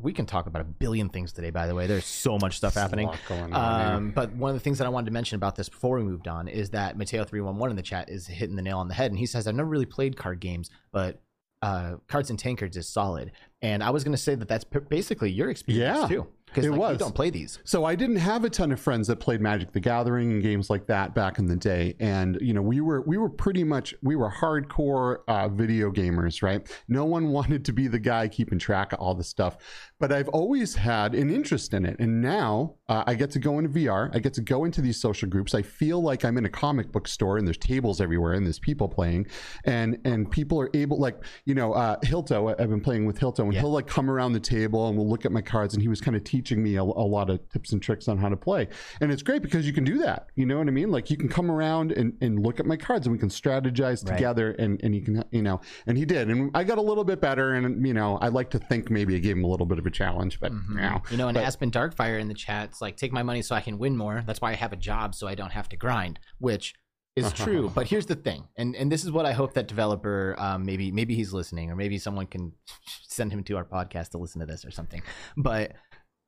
we 0.00 0.12
can 0.12 0.26
talk 0.26 0.46
about 0.46 0.62
a 0.62 0.64
billion 0.64 1.08
things 1.08 1.32
today. 1.32 1.50
By 1.50 1.66
the 1.66 1.74
way, 1.74 1.86
there's 1.86 2.04
so 2.04 2.38
much 2.38 2.56
stuff 2.58 2.74
happening. 2.74 3.08
on. 3.54 3.96
Um, 3.96 4.10
but 4.10 4.32
one 4.32 4.50
of 4.50 4.54
the 4.56 4.60
things 4.60 4.78
that 4.78 4.86
I 4.86 4.90
wanted 4.90 5.06
to 5.06 5.12
mention 5.12 5.36
about 5.36 5.56
this 5.56 5.68
before 5.68 5.96
we 5.96 6.02
moved 6.04 6.28
on 6.28 6.48
is 6.48 6.70
that 6.70 6.96
Mateo 6.96 7.24
three 7.24 7.40
one 7.40 7.56
one 7.56 7.70
in 7.70 7.76
the 7.76 7.82
chat 7.82 8.08
is 8.10 8.26
hitting 8.26 8.56
the 8.56 8.62
nail 8.62 8.78
on 8.78 8.88
the 8.88 8.94
head, 8.94 9.10
and 9.10 9.18
he 9.18 9.26
says 9.26 9.46
I've 9.46 9.54
never 9.54 9.68
really 9.68 9.86
played 9.86 10.16
card 10.16 10.40
games, 10.40 10.70
but 10.92 11.20
uh, 11.62 11.96
Cards 12.06 12.30
and 12.30 12.38
Tankards 12.38 12.76
is 12.76 12.86
solid. 12.88 13.32
And 13.62 13.82
I 13.82 13.90
was 13.90 14.04
going 14.04 14.12
to 14.14 14.22
say 14.22 14.34
that 14.34 14.46
that's 14.46 14.64
p- 14.64 14.78
basically 14.78 15.30
your 15.30 15.48
experience 15.48 16.02
Yeah, 16.02 16.08
too, 16.08 16.26
because 16.56 16.66
it 16.66 16.70
like, 16.70 16.76
you 16.76 16.80
was. 16.80 16.98
don't 16.98 17.14
play 17.14 17.30
these. 17.30 17.58
So 17.64 17.84
I 17.84 17.94
didn't 17.94 18.16
have 18.16 18.44
a 18.44 18.50
ton 18.50 18.72
of 18.72 18.80
friends 18.80 19.08
that 19.08 19.20
played 19.20 19.40
Magic 19.40 19.72
the 19.72 19.80
Gathering 19.80 20.32
and 20.32 20.42
games 20.42 20.70
like 20.70 20.86
that 20.86 21.14
back 21.14 21.38
in 21.38 21.46
the 21.46 21.56
day, 21.56 21.94
and 22.00 22.38
you 22.40 22.54
know 22.54 22.62
we 22.62 22.80
were 22.80 23.02
we 23.02 23.18
were 23.18 23.28
pretty 23.28 23.62
much 23.62 23.94
we 24.02 24.16
were 24.16 24.30
hardcore 24.30 25.18
uh, 25.28 25.48
video 25.48 25.90
gamers, 25.90 26.42
right? 26.42 26.66
No 26.88 27.04
one 27.04 27.28
wanted 27.36 27.64
to 27.66 27.72
be 27.72 27.88
the 27.88 27.98
guy 27.98 28.28
keeping 28.28 28.58
track 28.58 28.92
of 28.92 28.98
all 29.00 29.14
the 29.14 29.24
stuff, 29.24 29.58
but 29.98 30.12
I've 30.12 30.28
always 30.28 30.74
had 30.74 31.14
an 31.14 31.30
interest 31.30 31.72
in 31.74 31.86
it, 31.86 31.96
and 31.98 32.20
now 32.20 32.74
uh, 32.88 33.04
I 33.06 33.14
get 33.14 33.30
to 33.32 33.38
go 33.38 33.58
into 33.58 33.70
VR, 33.70 34.14
I 34.14 34.18
get 34.18 34.34
to 34.34 34.42
go 34.42 34.64
into 34.64 34.80
these 34.80 34.98
social 35.00 35.28
groups. 35.28 35.54
I 35.54 35.62
feel 35.62 36.02
like 36.02 36.24
I'm 36.24 36.36
in 36.38 36.44
a 36.44 36.48
comic 36.50 36.92
book 36.92 37.08
store, 37.08 37.38
and 37.38 37.46
there's 37.46 37.56
tables 37.58 38.00
everywhere, 38.00 38.34
and 38.34 38.44
there's 38.44 38.58
people 38.58 38.88
playing, 38.88 39.26
and 39.64 39.98
and 40.04 40.30
people 40.30 40.60
are 40.60 40.70
able 40.74 40.98
like 40.98 41.16
you 41.44 41.54
know 41.54 41.72
uh, 41.72 41.96
Hilto. 42.00 42.54
I've 42.60 42.68
been 42.70 42.80
playing 42.80 43.06
with 43.06 43.18
Hilto, 43.18 43.40
and 43.40 43.52
Yeah. 43.54 43.60
he'll 43.60 43.70
like 43.72 43.86
come 43.86 44.10
around 44.10 44.32
the 44.32 44.40
table 44.40 44.88
and 44.88 44.96
we'll 44.96 45.08
look 45.08 45.24
at 45.24 45.32
my 45.32 45.42
cards, 45.42 45.74
and 45.74 45.82
he 45.82 45.88
was 45.88 46.00
kind 46.00 46.16
of 46.16 46.24
teaching 46.24 46.62
me 46.62 46.76
a, 46.76 46.82
a 46.82 46.84
lot 46.84 47.30
of 47.30 47.40
tips 47.50 47.72
and 47.72 47.82
tricks 47.82 48.08
on 48.08 48.18
how 48.18 48.28
to 48.28 48.36
play. 48.36 48.68
And 49.00 49.10
it's 49.10 49.22
great 49.22 49.42
because 49.42 49.66
you 49.66 49.72
can 49.72 49.84
do 49.84 49.98
that. 49.98 50.26
You 50.34 50.46
know 50.46 50.58
what 50.58 50.68
I 50.68 50.70
mean? 50.72 50.90
Like 50.90 51.10
you 51.10 51.16
can 51.16 51.28
come 51.28 51.50
around 51.50 51.92
and, 51.92 52.12
and 52.20 52.38
look 52.44 52.60
at 52.60 52.66
my 52.66 52.76
cards 52.76 53.06
and 53.06 53.12
we 53.14 53.18
can 53.18 53.28
strategize 53.28 54.04
Right. 54.06 54.16
together 54.16 54.50
and, 54.58 54.80
and 54.84 54.94
you 54.94 55.00
can, 55.02 55.24
you 55.30 55.42
know, 55.42 55.60
and 55.86 55.96
he 55.96 56.04
did. 56.04 56.28
And 56.28 56.50
I 56.54 56.64
got 56.64 56.78
a 56.78 56.82
little 56.82 57.04
bit 57.04 57.20
better. 57.20 57.54
And, 57.54 57.86
you 57.86 57.94
know, 57.94 58.18
I'd 58.20 58.32
like 58.32 58.50
to 58.50 58.58
think 58.58 58.90
maybe 58.90 59.14
I 59.16 59.18
gave 59.18 59.36
him 59.36 59.44
a 59.44 59.46
little 59.48 59.66
bit 59.66 59.78
of 59.78 59.85
a 59.86 59.90
challenge, 59.90 60.40
but 60.40 60.52
Mhm. 60.52 60.68
you 60.70 60.74
know, 60.76 61.02
You 61.10 61.16
know, 61.16 61.28
and 61.28 61.34
but- 61.36 61.44
Aspin 61.44 61.70
Darkfire 61.70 62.20
in 62.20 62.28
the 62.28 62.34
chat, 62.34 62.70
it's 62.70 62.80
like, 62.80 62.96
take 62.96 63.12
my 63.12 63.22
money 63.22 63.42
so 63.42 63.54
I 63.54 63.60
can 63.60 63.78
win 63.78 63.96
more. 63.96 64.22
That's 64.26 64.40
why 64.40 64.50
I 64.52 64.54
have 64.54 64.72
a 64.72 64.76
job 64.76 65.14
so 65.14 65.26
I 65.26 65.34
don't 65.34 65.52
have 65.52 65.68
to 65.70 65.76
grind, 65.76 66.18
which 66.38 66.74
is 67.16 67.32
true. 67.32 67.70
but 67.74 67.86
here's 67.88 68.06
the 68.06 68.14
thing, 68.14 68.48
and 68.56 68.76
and 68.76 68.92
this 68.92 69.02
is 69.04 69.10
what 69.10 69.24
I 69.24 69.32
hope 69.32 69.54
that 69.54 69.68
developer, 69.68 70.34
um, 70.38 70.64
maybe 70.66 70.90
maybe 70.92 71.14
he's 71.14 71.32
listening, 71.32 71.70
or 71.70 71.76
maybe 71.76 71.96
someone 71.98 72.26
can 72.26 72.52
send 73.08 73.32
him 73.32 73.42
to 73.44 73.56
our 73.56 73.64
podcast 73.64 74.10
to 74.10 74.18
listen 74.18 74.40
to 74.40 74.46
this 74.46 74.64
or 74.64 74.70
something. 74.70 75.02
But 75.36 75.72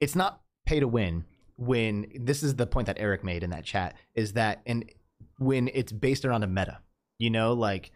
it's 0.01 0.16
not 0.16 0.40
pay 0.66 0.81
to 0.81 0.88
win 0.88 1.25
when 1.57 2.07
this 2.14 2.42
is 2.42 2.55
the 2.55 2.66
point 2.66 2.87
that 2.87 2.97
Eric 3.01 3.23
made 3.25 3.42
in 3.42 3.51
that 3.51 3.64
chat 3.64 3.97
is 4.14 4.35
that 4.35 4.62
and 4.64 4.90
when 5.38 5.68
it's 5.75 5.90
based 5.92 6.25
around 6.25 6.42
a 6.44 6.47
meta, 6.47 6.79
you 7.18 7.31
know, 7.31 7.53
like 7.53 7.90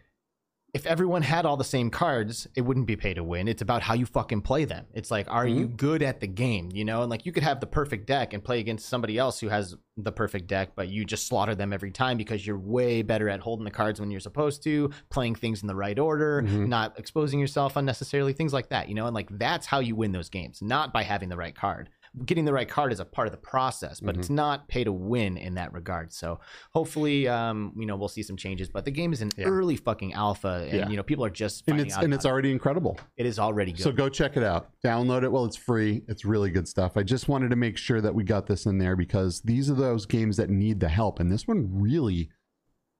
if 0.73 0.87
everyone 0.87 1.21
had 1.21 1.45
all 1.45 1.55
the 1.55 1.63
same 1.63 1.91
cards, 1.91 2.47
it 2.55 2.61
wouldn't 2.61 2.87
be 2.87 2.95
pay 2.95 3.13
to 3.13 3.23
win. 3.23 3.47
It's 3.47 3.61
about 3.61 3.83
how 3.83 3.93
you 3.93 4.07
fucking 4.07 4.41
play 4.41 4.65
them. 4.65 4.87
It's 4.95 5.11
like, 5.11 5.27
are 5.29 5.45
you 5.45 5.67
good 5.67 6.01
at 6.01 6.19
the 6.19 6.25
game? 6.25 6.69
You 6.73 6.83
know, 6.83 7.01
and 7.03 7.11
like 7.11 7.27
you 7.27 7.31
could 7.31 7.43
have 7.43 7.59
the 7.59 7.67
perfect 7.67 8.07
deck 8.07 8.33
and 8.33 8.43
play 8.43 8.59
against 8.59 8.89
somebody 8.89 9.19
else 9.19 9.39
who 9.39 9.49
has 9.49 9.75
the 9.97 10.11
perfect 10.11 10.47
deck, 10.47 10.71
but 10.75 10.87
you 10.87 11.05
just 11.05 11.27
slaughter 11.27 11.53
them 11.53 11.73
every 11.73 11.91
time 11.91 12.17
because 12.17 12.45
you're 12.47 12.57
way 12.57 13.03
better 13.03 13.29
at 13.29 13.39
holding 13.39 13.65
the 13.65 13.69
cards 13.71 13.99
when 13.99 14.09
you're 14.09 14.19
supposed 14.19 14.63
to, 14.63 14.89
playing 15.11 15.35
things 15.35 15.61
in 15.61 15.67
the 15.67 15.75
right 15.75 15.99
order, 15.99 16.41
Mhm. 16.41 16.67
not 16.67 16.97
exposing 16.97 17.39
yourself 17.39 17.75
unnecessarily, 17.75 18.33
things 18.33 18.51
like 18.51 18.69
that. 18.69 18.89
You 18.89 18.95
know, 18.95 19.05
and 19.05 19.13
like 19.13 19.29
that's 19.37 19.67
how 19.67 19.79
you 19.79 19.95
win 19.95 20.11
those 20.11 20.29
games, 20.29 20.59
not 20.59 20.91
by 20.91 21.03
having 21.03 21.29
the 21.29 21.37
right 21.37 21.53
card. 21.55 21.89
Getting 22.25 22.45
the 22.45 22.53
right 22.53 22.69
card 22.69 22.93
is 22.93 22.99
a 22.99 23.05
part 23.05 23.27
of 23.27 23.31
the 23.31 23.39
process, 23.39 23.99
but 23.99 24.15
it's 24.15 24.29
not 24.29 24.67
pay 24.67 24.83
to 24.83 24.91
win 24.93 25.35
in 25.35 25.55
that 25.55 25.73
regard. 25.73 26.13
So 26.13 26.39
hopefully, 26.71 27.27
um, 27.27 27.73
you 27.75 27.87
know, 27.87 27.95
we'll 27.95 28.07
see 28.07 28.21
some 28.21 28.37
changes. 28.37 28.69
But 28.69 28.85
the 28.85 28.91
game 28.91 29.13
is 29.13 29.21
an 29.23 29.31
Yeah. 29.35 29.45
early 29.45 29.75
fucking 29.77 30.13
alpha, 30.13 30.67
and 30.69 30.77
Yeah. 30.79 30.89
you 30.89 30.95
know, 30.95 31.01
people 31.01 31.25
are 31.25 31.31
just 31.31 31.63
and 31.67 31.81
it's 31.81 31.95
out 31.97 32.03
and 32.03 32.13
it's 32.13 32.25
about 32.25 32.31
already 32.33 32.51
incredible. 32.51 32.99
it. 33.17 33.23
it 33.23 33.25
is 33.25 33.39
already 33.39 33.71
good. 33.71 33.81
So 33.81 33.91
go 33.91 34.09
check 34.09 34.37
it 34.37 34.43
out. 34.43 34.69
Download 34.85 35.23
it 35.23 35.31
while 35.31 35.45
it's 35.45 35.55
free. 35.55 36.03
It's 36.07 36.23
really 36.23 36.51
good 36.51 36.67
stuff. 36.67 36.97
I 36.97 37.01
just 37.03 37.27
wanted 37.27 37.49
to 37.49 37.55
make 37.55 37.77
sure 37.77 37.99
that 37.99 38.13
we 38.13 38.23
got 38.23 38.45
this 38.45 38.67
in 38.67 38.77
there 38.77 38.95
because 38.95 39.41
these 39.41 39.71
are 39.71 39.75
those 39.75 40.05
games 40.05 40.37
that 40.37 40.51
need 40.51 40.79
the 40.81 40.89
help, 40.89 41.19
and 41.19 41.31
this 41.31 41.47
one 41.47 41.67
really, 41.71 42.29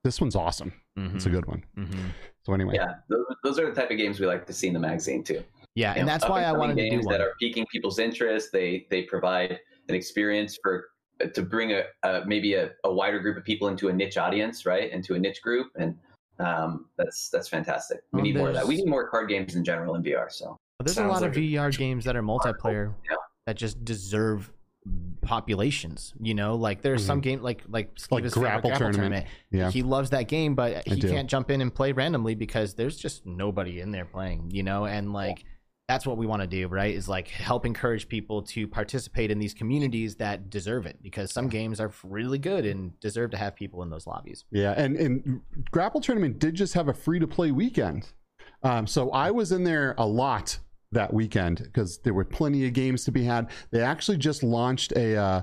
this 0.02 0.20
one's 0.20 0.34
awesome. 0.34 0.72
It's 0.96 1.26
a 1.26 1.30
good 1.30 1.46
one. 1.46 1.62
Mhm. 1.78 2.10
So 2.42 2.52
anyway, 2.52 2.74
Yeah, 2.76 2.94
those, 3.08 3.24
those 3.44 3.58
are 3.60 3.68
the 3.68 3.74
type 3.80 3.90
of 3.90 3.96
games 3.96 4.18
we 4.20 4.26
like 4.26 4.44
to 4.46 4.52
see 4.52 4.66
in 4.68 4.74
the 4.74 4.80
magazine 4.80 5.22
too. 5.24 5.42
Yeah, 5.74 5.92
You 5.94 5.98
and 6.00 6.06
know, 6.06 6.12
that's 6.12 6.28
why 6.28 6.42
I 6.42 6.44
up-and-coming 6.50 6.58
wanted 6.60 6.76
to 6.76 6.82
do 6.84 6.90
games 6.90 7.06
one. 7.06 7.12
that 7.14 7.20
are 7.20 7.32
piquing 7.40 7.66
people's 7.72 7.98
interest. 7.98 8.50
They 8.52 8.86
they 8.90 9.02
provide 9.02 9.58
an 9.88 9.94
experience 9.94 10.56
for 10.62 10.86
to 11.32 11.42
bring 11.42 11.72
a, 11.72 11.82
a 12.02 12.22
maybe 12.26 12.54
a, 12.54 12.70
a 12.84 12.92
wider 12.92 13.18
group 13.18 13.36
of 13.36 13.44
people 13.44 13.68
into 13.68 13.88
a 13.88 13.92
niche 13.92 14.16
audience, 14.16 14.66
right? 14.66 14.90
Into 14.92 15.14
a 15.14 15.18
niche 15.18 15.42
group, 15.42 15.68
and 15.76 15.96
um, 16.38 16.86
that's 16.96 17.28
that's 17.30 17.48
fantastic. 17.48 18.00
We 18.12 18.18
Well, 18.18 18.22
need 18.24 18.36
more 18.36 18.48
of 18.48 18.54
that. 18.54 18.66
We 18.66 18.76
need 18.76 18.88
more 18.88 19.08
card 19.08 19.28
games 19.28 19.56
in 19.56 19.64
general 19.64 19.94
in 19.96 20.02
VR. 20.02 20.30
So 20.30 20.56
But 20.78 20.86
there's 20.86 20.96
a 20.96 21.00
Sounds 21.00 21.10
lot 21.12 21.22
of 21.24 21.30
like 21.30 21.36
a- 21.38 21.40
VR 21.40 21.76
games 21.76 22.04
that 22.04 22.14
are 22.16 22.22
multiplayer 22.34 22.94
Yeah. 23.10 23.16
that 23.46 23.56
just 23.56 23.84
deserve 23.84 24.52
populations. 25.22 26.12
You 26.20 26.34
know, 26.34 26.54
like 26.56 26.82
there's 26.82 27.04
some 27.04 27.20
game 27.20 27.42
like 27.42 27.62
like 27.68 27.94
Mm-hmm. 27.94 28.14
Like 28.14 28.22
Steve's 28.24 28.34
favorite 28.34 28.50
Grapple 28.62 28.70
Tournament. 28.76 29.26
Yeah. 29.50 29.70
He 29.70 29.82
loves 29.82 30.10
that 30.10 30.28
game, 30.28 30.54
but 30.54 30.86
he 30.86 31.00
can't 31.00 31.28
jump 31.28 31.50
in 31.50 31.60
and 31.60 31.74
play 31.74 31.92
randomly 31.92 32.34
because 32.34 32.74
there's 32.74 32.96
just 32.96 33.26
nobody 33.26 33.80
in 33.80 33.90
there 33.90 34.04
playing. 34.04 34.50
You 34.52 34.62
know, 34.62 34.86
and 34.86 35.12
like. 35.12 35.44
That's 35.88 36.06
what 36.06 36.16
we 36.16 36.26
want 36.26 36.40
to 36.40 36.48
do, 36.48 36.66
right? 36.68 36.94
Is 36.94 37.08
like 37.08 37.28
help 37.28 37.66
encourage 37.66 38.08
people 38.08 38.42
to 38.42 38.66
participate 38.66 39.30
in 39.30 39.38
these 39.38 39.52
communities 39.52 40.16
that 40.16 40.48
deserve 40.48 40.86
it 40.86 40.98
because 41.02 41.30
some 41.30 41.48
games 41.48 41.78
are 41.78 41.92
really 42.02 42.38
good 42.38 42.64
and 42.64 42.98
deserve 43.00 43.32
to 43.32 43.36
have 43.36 43.54
people 43.54 43.82
in 43.82 43.90
those 43.90 44.06
lobbies. 44.06 44.44
Yeah, 44.50 44.72
and 44.76 44.96
and 44.96 45.40
Grapple 45.70 46.00
Tournament 46.00 46.38
did 46.38 46.54
just 46.54 46.72
have 46.74 46.88
a 46.88 46.94
free 46.94 47.18
to 47.18 47.26
play 47.26 47.50
weekend, 47.50 48.12
um, 48.62 48.86
so 48.86 49.10
I 49.10 49.30
was 49.30 49.52
in 49.52 49.62
there 49.62 49.94
a 49.98 50.06
lot 50.06 50.58
that 50.92 51.12
weekend 51.12 51.58
because 51.64 51.98
there 51.98 52.14
were 52.14 52.24
plenty 52.24 52.66
of 52.66 52.72
games 52.72 53.04
to 53.04 53.12
be 53.12 53.24
had. 53.24 53.50
They 53.70 53.82
actually 53.82 54.16
just 54.16 54.42
launched 54.42 54.92
a 54.92 55.16
uh, 55.16 55.42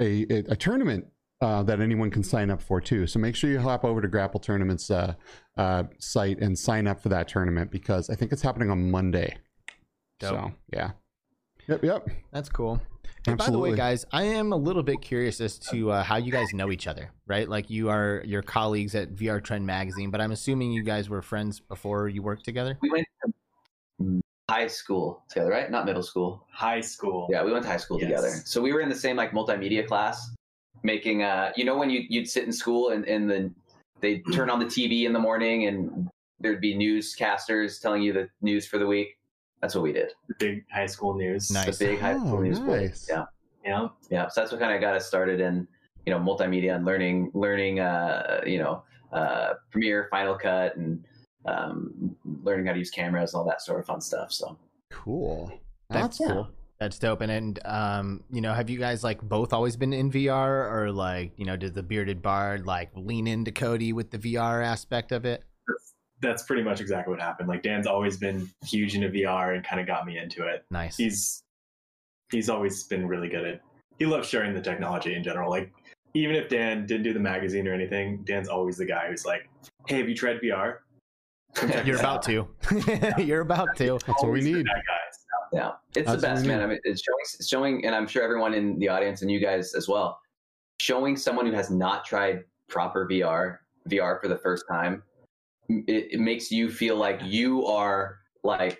a, 0.00 0.26
a 0.30 0.44
a 0.52 0.56
tournament 0.56 1.06
uh, 1.42 1.62
that 1.64 1.80
anyone 1.80 2.10
can 2.10 2.22
sign 2.22 2.50
up 2.50 2.62
for 2.62 2.80
too. 2.80 3.06
So 3.06 3.18
make 3.18 3.36
sure 3.36 3.50
you 3.50 3.58
hop 3.58 3.84
over 3.84 4.00
to 4.00 4.08
Grapple 4.08 4.40
Tournament's 4.40 4.90
uh, 4.90 5.14
uh, 5.56 5.84
site 5.98 6.38
and 6.38 6.58
sign 6.58 6.86
up 6.86 7.00
for 7.00 7.08
that 7.10 7.28
tournament 7.28 7.70
because 7.70 8.08
I 8.08 8.14
think 8.14 8.32
it's 8.32 8.42
happening 8.42 8.70
on 8.70 8.90
Monday. 8.90 9.36
Dope. 10.22 10.30
So 10.30 10.52
yeah, 10.72 10.90
yep, 11.68 11.82
yep. 11.84 12.08
That's 12.30 12.48
cool. 12.48 12.80
And 13.26 13.36
by 13.38 13.50
the 13.50 13.58
way, 13.58 13.74
guys, 13.76 14.04
I 14.12 14.24
am 14.24 14.52
a 14.52 14.56
little 14.56 14.82
bit 14.82 15.00
curious 15.00 15.40
as 15.40 15.58
to 15.70 15.92
uh, 15.92 16.02
how 16.02 16.16
you 16.16 16.32
guys 16.32 16.52
know 16.54 16.72
each 16.72 16.86
other, 16.86 17.10
right? 17.26 17.48
Like 17.48 17.70
you 17.70 17.88
are 17.88 18.22
your 18.24 18.42
colleagues 18.42 18.94
at 18.94 19.14
VR 19.14 19.42
Trend 19.42 19.64
Magazine, 19.66 20.10
but 20.10 20.20
I'm 20.20 20.32
assuming 20.32 20.72
you 20.72 20.82
guys 20.82 21.08
were 21.08 21.22
friends 21.22 21.60
before 21.60 22.08
you 22.08 22.22
worked 22.22 22.44
together. 22.44 22.78
we 22.80 22.90
went 22.90 23.06
to 23.24 24.22
high 24.50 24.66
school 24.66 25.22
together, 25.28 25.50
right? 25.50 25.70
Not 25.70 25.86
middle 25.86 26.02
school. 26.02 26.46
High 26.50 26.80
school. 26.80 27.28
Yeah, 27.30 27.44
we 27.44 27.52
went 27.52 27.64
to 27.64 27.70
high 27.70 27.76
school 27.76 28.00
Yes. 28.00 28.08
together. 28.08 28.42
So 28.44 28.60
we 28.60 28.72
were 28.72 28.80
in 28.80 28.88
the 28.88 28.94
same 28.94 29.16
like 29.16 29.30
multimedia 29.32 29.86
class, 29.86 30.34
making 30.82 31.22
uh, 31.22 31.52
you 31.56 31.64
know, 31.64 31.76
when 31.76 31.90
you 31.90 32.04
you'd 32.08 32.28
sit 32.28 32.44
in 32.44 32.52
school 32.52 32.90
and 32.90 33.04
and 33.06 33.30
then 33.30 33.54
they'd 34.00 34.22
turn 34.32 34.50
on 34.50 34.58
the 34.58 34.66
TV 34.66 35.04
in 35.04 35.12
the 35.12 35.18
morning 35.20 35.66
and 35.66 36.08
there'd 36.40 36.60
be 36.60 36.74
newscasters 36.74 37.80
telling 37.80 38.02
you 38.02 38.12
the 38.12 38.28
news 38.40 38.66
for 38.66 38.78
the 38.78 38.86
week. 38.86 39.16
That's 39.62 39.74
what 39.76 39.82
we 39.82 39.92
did. 39.92 40.10
The 40.28 40.34
big 40.38 40.64
high 40.72 40.86
school 40.86 41.14
news. 41.14 41.50
Nice. 41.50 41.78
The 41.78 41.86
big 41.86 42.00
high 42.00 42.16
school 42.18 42.38
Oh, 42.38 42.42
news. 42.42 42.58
board. 42.58 42.80
nice. 42.82 43.06
Yeah, 43.08 43.24
Yeah. 43.64 43.88
yeah. 44.10 44.28
So 44.28 44.40
that's 44.40 44.50
what 44.52 44.60
kind 44.60 44.74
of 44.74 44.80
got 44.80 44.94
us 44.94 45.06
started 45.06 45.40
in 45.40 45.66
you 46.04 46.12
know 46.12 46.18
multimedia 46.18 46.74
and 46.74 46.84
learning 46.84 47.30
learning 47.32 47.78
uh, 47.78 48.40
you 48.44 48.58
know 48.58 48.82
uh, 49.12 49.54
Premiere, 49.70 50.08
Final 50.10 50.34
Cut, 50.36 50.76
and 50.76 51.04
um, 51.46 52.16
learning 52.42 52.66
how 52.66 52.72
to 52.72 52.78
use 52.78 52.90
cameras 52.90 53.34
and 53.34 53.38
all 53.40 53.46
that 53.46 53.62
sort 53.62 53.78
of 53.78 53.86
fun 53.86 54.00
stuff. 54.00 54.32
So 54.32 54.58
Cool. 54.90 55.52
That's 55.90 56.20
Awesome. 56.20 56.32
cool. 56.32 56.48
That's 56.80 56.98
dope. 56.98 57.20
And 57.20 57.30
and 57.30 57.60
um, 57.64 58.24
you 58.32 58.40
know, 58.40 58.52
have 58.52 58.68
you 58.68 58.78
guys 58.80 59.04
like 59.04 59.22
both 59.22 59.52
always 59.52 59.76
been 59.76 59.92
in 59.92 60.10
VR, 60.10 60.68
or 60.72 60.90
like 60.90 61.32
you 61.36 61.44
know, 61.44 61.56
did 61.56 61.74
the 61.74 61.82
bearded 61.84 62.20
bard 62.20 62.66
like 62.66 62.90
lean 62.96 63.28
into 63.28 63.52
Kody 63.52 63.92
with 63.92 64.10
the 64.10 64.18
VR 64.18 64.64
aspect 64.64 65.12
of 65.12 65.24
it? 65.24 65.44
That's, 66.22 66.40
that's 66.40 66.42
pretty 66.44 66.62
much 66.62 66.80
exactly 66.80 67.10
what 67.10 67.20
happened. 67.20 67.48
Like 67.48 67.62
Dan's 67.62 67.86
always 67.86 68.16
been 68.16 68.48
huge 68.64 68.94
into 68.94 69.08
VR 69.08 69.54
and 69.54 69.64
kind 69.64 69.80
of 69.80 69.86
got 69.86 70.06
me 70.06 70.18
into 70.18 70.46
it. 70.46 70.64
Nice. 70.70 70.96
He's 70.96 71.42
he's 72.30 72.48
always 72.48 72.84
been 72.84 73.06
really 73.06 73.28
good 73.28 73.44
at. 73.44 73.60
He 73.98 74.06
loves 74.06 74.28
sharing 74.28 74.54
the 74.54 74.60
technology 74.60 75.14
in 75.14 75.22
general. 75.22 75.50
Like 75.50 75.72
even 76.14 76.34
if 76.34 76.48
Dan 76.48 76.86
didn't 76.86 77.04
do 77.04 77.12
the 77.12 77.20
magazine 77.20 77.66
or 77.68 77.74
anything, 77.74 78.22
Dan's 78.24 78.48
always 78.48 78.76
the 78.76 78.86
guy 78.86 79.08
who's 79.08 79.24
like, 79.24 79.48
"Hey, 79.86 79.98
have 79.98 80.08
you 80.08 80.14
tried 80.14 80.40
VR?" 80.40 80.78
Come 81.54 81.70
check 81.70 81.86
You're 81.86 81.98
about 81.98 82.22
to. 82.22 82.48
You're 83.18 83.42
about 83.42 83.76
to. 83.76 83.98
That's 84.06 84.22
what 84.22 84.32
we 84.32 84.40
need. 84.40 84.66
That 84.66 84.82
guy. 84.86 85.02
Yeah, 85.52 85.72
it's 85.94 86.06
That's 86.06 86.22
the 86.22 86.28
best, 86.28 86.42
we 86.42 86.48
man. 86.48 86.62
I 86.62 86.66
mean, 86.66 86.78
it's 86.84 87.02
showing, 87.02 87.18
it's 87.22 87.48
showing, 87.48 87.84
and 87.84 87.94
I'm 87.94 88.06
sure 88.06 88.22
everyone 88.22 88.54
in 88.54 88.78
the 88.78 88.88
audience 88.88 89.20
and 89.20 89.30
you 89.30 89.38
guys 89.38 89.74
as 89.74 89.86
well, 89.86 90.18
showing 90.80 91.14
someone 91.14 91.44
who 91.44 91.52
has 91.52 91.70
not 91.70 92.06
tried 92.06 92.44
proper 92.70 93.06
VR, 93.06 93.58
VR 93.90 94.18
for 94.18 94.28
the 94.28 94.38
first 94.38 94.64
time, 94.66 95.02
it, 95.86 96.08
it 96.12 96.20
makes 96.20 96.50
you 96.50 96.70
feel 96.70 96.96
like 96.96 97.20
you 97.22 97.64
are 97.66 98.18
like, 98.44 98.78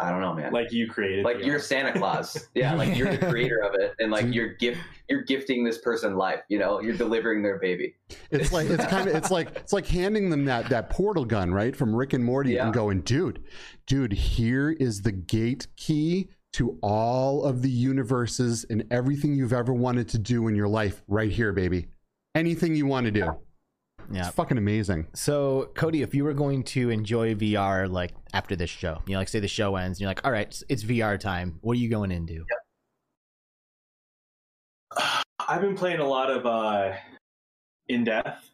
I 0.00 0.10
don't 0.10 0.20
know, 0.20 0.32
man. 0.34 0.52
Like, 0.52 0.64
Like 0.64 0.72
you 0.72 0.88
created. 0.88 1.24
like 1.24 1.36
VR. 1.36 1.46
you're 1.46 1.58
Santa 1.60 1.92
Claus, 1.92 2.48
yeah. 2.54 2.74
Like 2.74 2.96
you're 2.96 3.10
the 3.16 3.24
creator 3.26 3.58
of 3.62 3.74
it, 3.74 3.94
and 4.00 4.10
like 4.10 4.26
you're 4.34 4.54
gift, 4.54 4.80
you're 5.08 5.22
gifting 5.22 5.62
this 5.64 5.78
person 5.78 6.16
life. 6.16 6.40
You 6.48 6.58
know, 6.58 6.80
you're 6.80 6.96
delivering 6.96 7.42
their 7.42 7.58
baby. 7.60 7.94
It's 8.32 8.52
like 8.52 8.68
it's 8.68 8.84
kind 8.86 9.08
of 9.08 9.14
it's 9.14 9.30
like 9.30 9.50
it's 9.56 9.72
like 9.72 9.86
handing 9.86 10.28
them 10.30 10.44
that 10.46 10.68
that 10.70 10.90
portal 10.90 11.24
gun, 11.24 11.52
right, 11.52 11.76
from 11.76 11.94
Rick 11.94 12.14
and 12.14 12.24
Morty, 12.24 12.54
Yeah. 12.54 12.64
and 12.64 12.74
going, 12.74 13.02
dude, 13.02 13.44
dude, 13.86 14.12
here 14.12 14.70
is 14.70 15.02
the 15.02 15.12
gate 15.12 15.68
key 15.76 16.30
to 16.54 16.76
all 16.82 17.44
of 17.44 17.62
the 17.62 17.70
universes 17.70 18.66
and 18.70 18.84
everything 18.90 19.34
you've 19.34 19.52
ever 19.54 19.72
wanted 19.72 20.08
to 20.08 20.18
do 20.18 20.48
in 20.48 20.56
your 20.56 20.68
life, 20.68 21.02
right 21.06 21.30
here, 21.30 21.52
baby. 21.52 21.86
Anything 22.34 22.74
you 22.74 22.86
want 22.86 23.04
to 23.06 23.12
do. 23.12 23.30
Yeah. 24.10 24.26
It's 24.26 24.34
fucking 24.34 24.58
amazing. 24.58 25.06
So, 25.14 25.70
Kody, 25.74 26.02
if 26.02 26.14
you 26.14 26.24
were 26.24 26.34
going 26.34 26.62
to 26.64 26.90
enjoy 26.90 27.34
VR 27.34 27.90
like 27.90 28.12
after 28.32 28.56
this 28.56 28.70
show, 28.70 29.02
you 29.06 29.12
know, 29.12 29.18
like 29.18 29.28
say 29.28 29.40
the 29.40 29.48
show 29.48 29.76
ends, 29.76 29.98
and 29.98 30.02
you're 30.02 30.10
like, 30.10 30.24
all 30.24 30.32
right, 30.32 30.46
it's- 30.46 30.64
it's 30.68 30.82
VR 30.84 31.18
time. 31.18 31.58
What 31.62 31.72
are 31.76 31.80
you 31.80 31.88
going 31.88 32.10
into? 32.10 32.44
I've 35.48 35.60
been 35.60 35.76
playing 35.76 36.00
a 36.00 36.06
lot 36.06 36.30
of 36.30 36.46
uh, 36.46 36.92
In 37.88 38.04
Death, 38.04 38.50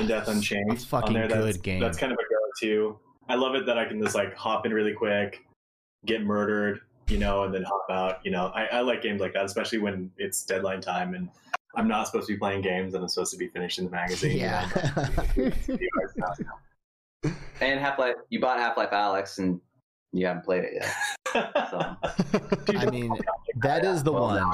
In 0.00 0.06
Death 0.06 0.28
Unchained. 0.28 0.72
A 0.72 0.76
fucking 0.76 1.08
on 1.08 1.14
there. 1.14 1.28
good 1.28 1.46
that's, 1.46 1.56
game. 1.58 1.80
That's 1.80 1.98
kind 1.98 2.12
of 2.12 2.18
a 2.18 2.22
go-to. 2.22 2.98
I 3.28 3.34
love 3.34 3.54
it 3.54 3.66
that 3.66 3.78
I 3.78 3.84
can 3.84 4.02
just 4.02 4.14
like 4.14 4.34
hop 4.34 4.66
in 4.66 4.72
really 4.72 4.94
quick, 4.94 5.44
get 6.06 6.24
murdered, 6.24 6.80
you 7.08 7.18
know, 7.18 7.44
and 7.44 7.54
then 7.54 7.62
hop 7.62 7.86
out. 7.90 8.20
You 8.24 8.30
know, 8.30 8.46
I, 8.54 8.64
I 8.66 8.80
like 8.80 9.02
games 9.02 9.20
like 9.20 9.34
that, 9.34 9.44
especially 9.44 9.78
when 9.78 10.10
it's 10.16 10.44
deadline 10.44 10.80
time 10.80 11.14
and 11.14 11.28
I'm 11.78 11.86
not 11.86 12.06
supposed 12.08 12.26
to 12.26 12.32
be 12.32 12.38
playing 12.38 12.62
games 12.62 12.94
and 12.94 13.04
I'm 13.04 13.08
supposed 13.08 13.30
to 13.30 13.38
be 13.38 13.46
finishing 13.46 13.84
the 13.84 13.90
magazine. 13.92 14.32
you 14.32 14.38
yeah. 14.38 14.68
know. 17.24 17.32
And 17.60 17.78
Half 17.78 18.00
Life, 18.00 18.16
you 18.30 18.40
bought 18.40 18.58
Half 18.58 18.76
Life 18.76 18.92
Alex, 18.92 19.38
and 19.38 19.60
you 20.12 20.26
haven't 20.26 20.44
played 20.44 20.64
it 20.64 20.72
yet. 20.74 20.92
So, 21.70 21.78
I 22.78 22.90
mean, 22.90 23.12
that 23.56 23.84
is 23.84 24.02
the 24.02 24.12
well, 24.12 24.24
one. 24.24 24.36
now 24.36 24.52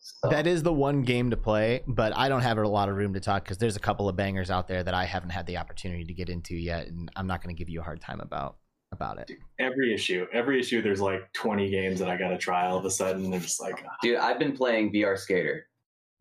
so. 0.00 0.30
That 0.30 0.46
is 0.46 0.62
the 0.62 0.72
one 0.72 1.02
game 1.02 1.30
to 1.30 1.36
play, 1.36 1.82
but 1.86 2.16
I 2.16 2.28
don't 2.28 2.40
have 2.40 2.56
a 2.56 2.66
lot 2.66 2.88
of 2.88 2.96
room 2.96 3.12
to 3.14 3.20
talk 3.20 3.44
because 3.44 3.58
there's 3.58 3.76
a 3.76 3.80
couple 3.80 4.08
of 4.08 4.16
bangers 4.16 4.50
out 4.50 4.66
there 4.66 4.82
that 4.82 4.94
I 4.94 5.04
haven't 5.04 5.30
had 5.30 5.46
the 5.46 5.58
opportunity 5.58 6.04
to 6.04 6.14
get 6.14 6.30
into 6.30 6.54
yet, 6.54 6.86
and 6.86 7.10
I'm 7.16 7.26
not 7.26 7.42
going 7.42 7.54
to 7.54 7.58
give 7.58 7.68
you 7.68 7.80
a 7.80 7.84
hard 7.84 8.00
time 8.00 8.20
about 8.20 8.56
about 8.92 9.18
it. 9.18 9.30
every 9.58 9.94
issue, 9.94 10.26
every 10.32 10.60
issue, 10.60 10.82
there's 10.82 11.00
like 11.00 11.32
20 11.32 11.70
games 11.70 11.98
that 11.98 12.08
I 12.08 12.16
got 12.16 12.28
to 12.28 12.38
try 12.38 12.66
all 12.66 12.76
of 12.76 12.84
a 12.84 12.90
sudden. 12.90 13.24
And 13.24 13.32
they're 13.32 13.40
just 13.40 13.60
like, 13.60 13.84
Dude, 14.02 14.18
I've 14.18 14.38
been 14.38 14.54
playing 14.54 14.92
VR 14.92 15.18
Skater. 15.18 15.66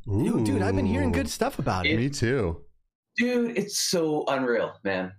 Dude, 0.05 0.43
dude, 0.45 0.61
I've 0.61 0.75
been 0.75 0.85
hearing 0.85 1.11
good 1.11 1.29
stuff 1.29 1.59
about 1.59 1.85
it. 1.85 1.97
Me 1.97 2.09
too. 2.09 2.61
Dude, 3.17 3.57
it's 3.57 3.77
so 3.79 4.25
unreal, 4.27 4.73
man. 4.83 5.11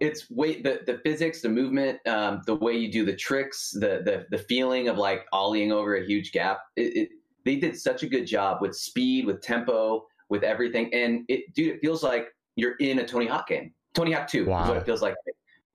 It's 0.00 0.30
way 0.30 0.62
the, 0.62 0.80
the 0.86 1.00
physics, 1.04 1.42
the 1.42 1.48
movement, 1.48 1.98
um, 2.06 2.42
the 2.46 2.54
way 2.54 2.74
you 2.74 2.90
do 2.92 3.04
the 3.04 3.16
tricks, 3.16 3.70
the 3.72 4.02
the 4.04 4.26
the 4.30 4.38
feeling 4.38 4.88
of 4.88 4.96
like 4.96 5.24
ollieing 5.32 5.72
over 5.72 5.96
a 5.96 6.06
huge 6.06 6.30
gap. 6.30 6.60
It, 6.76 6.96
it 6.96 7.08
they 7.44 7.56
did 7.56 7.76
such 7.76 8.02
a 8.04 8.08
good 8.08 8.26
job 8.26 8.58
with 8.60 8.76
speed, 8.76 9.26
with 9.26 9.42
tempo, 9.42 10.06
with 10.28 10.44
everything. 10.44 10.92
And 10.94 11.24
it 11.28 11.52
dude, 11.54 11.74
it 11.74 11.80
feels 11.80 12.04
like 12.04 12.28
you're 12.54 12.76
in 12.76 13.00
a 13.00 13.06
Tony 13.06 13.26
Hawk 13.26 13.48
game. 13.48 13.72
Tony 13.94 14.12
Hawk 14.12 14.28
2 14.28 14.42
is 14.42 14.48
Wow. 14.48 14.68
what 14.68 14.76
it 14.76 14.84
feels 14.84 15.02
like. 15.02 15.14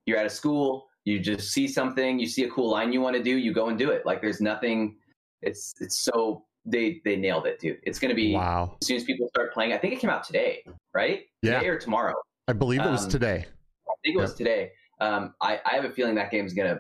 You're 0.06 0.17
at 0.17 0.26
a 0.26 0.30
school, 0.30 0.88
you 1.04 1.19
just 1.19 1.52
see 1.52 1.67
something, 1.67 2.19
you 2.19 2.28
see 2.28 2.43
a 2.43 2.49
cool 2.49 2.69
line 2.69 2.93
you 2.93 3.02
want 3.02 3.15
to 3.17 3.23
do, 3.23 3.38
you 3.38 3.54
go 3.54 3.67
and 3.67 3.78
do 3.78 3.89
it. 3.89 4.06
Like 4.06 4.21
there's 4.21 4.39
nothing 4.39 4.95
it's 5.41 5.73
it's 5.82 5.99
so 5.99 6.45
they 6.65 7.02
they 7.04 7.15
nailed 7.15 7.45
it, 7.45 7.60
dude. 7.60 7.80
It's 7.84 7.99
gonna 7.99 8.15
be 8.15 8.34
Wow. 8.34 8.78
as 8.82 8.88
soon 8.88 8.97
as 8.97 9.04
people 9.04 9.28
start 9.30 9.54
playing. 9.54 9.73
I 9.73 9.78
think 9.78 9.93
it 9.93 9.99
came 9.99 10.10
out 10.10 10.23
today, 10.23 10.63
right? 10.93 11.26
Yeah. 11.41 11.60
Today 11.60 11.69
or 11.69 11.78
tomorrow. 11.78 12.13
I 12.47 12.54
believe 12.54 12.82
it 12.82 12.89
was 12.89 13.06
Um, 13.06 13.10
today. 13.10 13.45
I 13.88 13.93
think 14.04 14.17
it 14.17 14.21
was 14.21 14.34
today. 14.34 14.71
Um, 14.99 15.34
I, 15.41 15.60
I 15.65 15.76
have 15.76 15.86
a 15.86 15.89
feeling 15.89 16.15
that 16.15 16.32
game's 16.32 16.54
gonna 16.54 16.80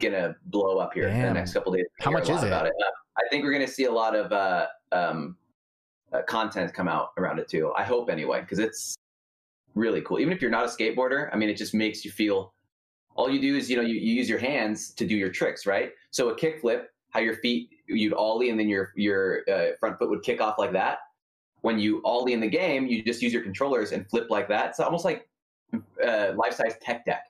gonna 0.00 0.34
blow 0.46 0.78
up 0.78 0.92
here 0.94 1.08
in 1.08 1.22
the 1.22 1.32
next 1.32 1.52
couple 1.52 1.72
days. 1.72 1.86
How 2.00 2.10
much 2.10 2.28
is 2.28 2.42
it? 2.42 2.48
About 2.48 2.66
it. 2.66 2.72
Uh, 2.80 2.90
I 3.16 3.22
think 3.30 3.44
we're 3.44 3.52
gonna 3.52 3.68
see 3.68 3.84
a 3.84 3.92
lot 3.92 4.16
of 4.16 4.32
uh, 4.32 4.66
um, 4.90 5.36
uh, 6.12 6.22
content 6.22 6.72
come 6.74 6.88
out 6.88 7.10
around 7.16 7.38
it 7.38 7.48
too. 7.48 7.72
I 7.76 7.84
hope 7.84 8.10
anyway, 8.10 8.40
because 8.40 8.58
it's 8.58 8.96
really 9.74 10.00
cool. 10.02 10.18
Even 10.18 10.32
if 10.32 10.42
you're 10.42 10.50
not 10.50 10.64
a 10.64 10.68
skateboarder, 10.68 11.28
I 11.32 11.36
mean, 11.36 11.48
it 11.48 11.56
just 11.56 11.74
makes 11.74 12.04
you 12.04 12.10
feel. 12.10 12.52
All 13.16 13.30
you 13.30 13.40
do 13.40 13.56
is 13.56 13.70
you 13.70 13.76
know 13.76 13.82
you, 13.82 13.94
you 13.94 14.12
use 14.14 14.28
your 14.28 14.40
hands 14.40 14.92
to 14.94 15.06
do 15.06 15.14
your 15.14 15.30
tricks, 15.30 15.66
right? 15.66 15.92
So 16.10 16.30
a 16.30 16.36
kickflip, 16.36 16.86
how 17.14 17.20
your 17.20 17.36
feet 17.36 17.70
you'd 17.86 18.12
ollie 18.12 18.50
and 18.50 18.58
then 18.58 18.68
your 18.68 18.92
your 18.96 19.42
uh, 19.50 19.66
front 19.80 19.98
foot 19.98 20.10
would 20.10 20.22
kick 20.22 20.40
off 20.40 20.58
like 20.58 20.72
that. 20.72 20.98
When 21.62 21.78
you 21.78 22.02
ollie 22.04 22.34
in 22.34 22.40
the 22.40 22.48
game, 22.48 22.86
you 22.86 23.02
just 23.02 23.22
use 23.22 23.32
your 23.32 23.42
controllers 23.42 23.92
and 23.92 24.08
flip 24.10 24.26
like 24.28 24.48
that. 24.48 24.70
It's 24.70 24.80
almost 24.80 25.04
like 25.04 25.26
uh, 26.06 26.32
life 26.36 26.54
size 26.54 26.74
tech 26.82 27.06
deck. 27.06 27.22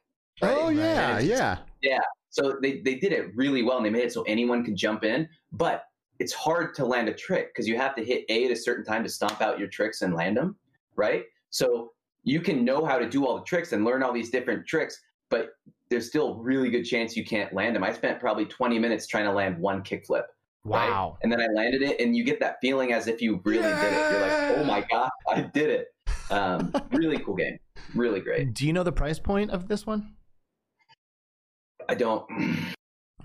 right? 0.42 0.56
Oh 0.58 0.68
yeah, 0.70 1.16
And 1.18 1.24
it's- 1.30 1.58
yeah. 1.82 1.98
So 2.30 2.56
they, 2.60 2.80
they 2.80 2.96
did 2.96 3.12
it 3.12 3.30
really 3.36 3.62
well 3.62 3.76
and 3.76 3.86
they 3.86 3.90
made 3.90 4.02
it 4.02 4.12
so 4.12 4.22
anyone 4.22 4.64
could 4.64 4.74
jump 4.74 5.04
in. 5.04 5.28
But 5.52 5.84
it's 6.18 6.32
hard 6.32 6.74
to 6.74 6.84
land 6.84 7.08
a 7.08 7.14
trick 7.14 7.48
because 7.54 7.68
you 7.68 7.76
have 7.76 7.94
to 7.94 8.04
hit 8.04 8.24
A 8.28 8.46
at 8.46 8.50
a 8.50 8.56
certain 8.56 8.84
time 8.84 9.04
to 9.04 9.08
stomp 9.08 9.40
out 9.40 9.56
your 9.58 9.68
tricks 9.68 10.02
and 10.02 10.14
land 10.14 10.36
them, 10.36 10.56
right? 10.96 11.22
So 11.50 11.92
you 12.24 12.40
can 12.40 12.64
know 12.64 12.84
how 12.84 12.98
to 12.98 13.08
do 13.08 13.24
all 13.24 13.36
the 13.36 13.44
tricks 13.44 13.72
and 13.72 13.84
learn 13.84 14.02
all 14.02 14.12
these 14.12 14.30
different 14.30 14.66
tricks, 14.66 15.00
but 15.30 15.50
there's 15.90 16.08
still 16.08 16.34
a 16.34 16.42
really 16.42 16.70
good 16.70 16.84
chance 16.84 17.16
you 17.16 17.24
can't 17.24 17.52
land 17.52 17.76
them. 17.76 17.84
I 17.84 17.92
spent 17.92 18.18
probably 18.20 18.46
20 18.46 18.78
minutes 18.78 19.06
trying 19.06 19.24
to 19.24 19.32
land 19.32 19.58
one 19.58 19.82
kickflip. 19.82 20.24
right? 20.64 20.88
Wow. 20.90 21.18
And 21.22 21.30
then 21.30 21.40
I 21.40 21.46
landed 21.48 21.82
it, 21.82 22.00
and 22.00 22.16
you 22.16 22.24
get 22.24 22.40
that 22.40 22.56
feeling 22.62 22.92
as 22.92 23.06
if 23.06 23.20
you 23.20 23.40
really 23.44 23.62
did 23.62 23.92
it. 23.92 24.10
You're 24.12 24.20
like, 24.20 24.58
oh 24.58 24.64
my 24.64 24.86
God, 24.90 25.10
I 25.30 25.42
did 25.42 25.70
it. 25.70 25.88
Um, 26.30 26.72
really 26.92 27.18
cool 27.18 27.36
game. 27.36 27.58
Really 27.94 28.20
great. 28.20 28.54
Do 28.54 28.66
you 28.66 28.72
know 28.72 28.82
the 28.82 28.92
price 28.92 29.18
point 29.18 29.50
of 29.50 29.68
this 29.68 29.86
one? 29.86 30.14
I 31.88 31.94
don't. 31.94 32.24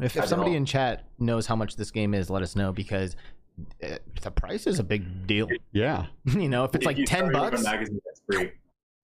If, 0.01 0.17
I 0.19 0.25
somebody 0.25 0.51
don't. 0.51 0.57
in 0.57 0.65
chat 0.65 1.07
knows 1.17 1.45
how 1.45 1.55
much 1.55 1.75
this 1.75 1.91
game 1.91 2.13
is, 2.13 2.29
let 2.29 2.43
us 2.43 2.55
know 2.55 2.71
because 2.73 3.15
uh, 3.83 3.97
the 4.21 4.31
price 4.31 4.67
is 4.67 4.79
a 4.79 4.83
big 4.83 5.27
deal. 5.27 5.47
Yeah. 5.71 6.07
you 6.25 6.49
know, 6.49 6.65
if 6.65 6.75
it's 6.75 6.83
if 6.83 6.85
like 6.85 6.97
you 6.97 7.05
ten 7.05 7.29
start 7.29 7.33
your 7.33 7.43
own 7.45 7.51
bucks. 7.51 7.63
magazine, 7.63 7.99
that's 8.05 8.21
free. 8.25 8.51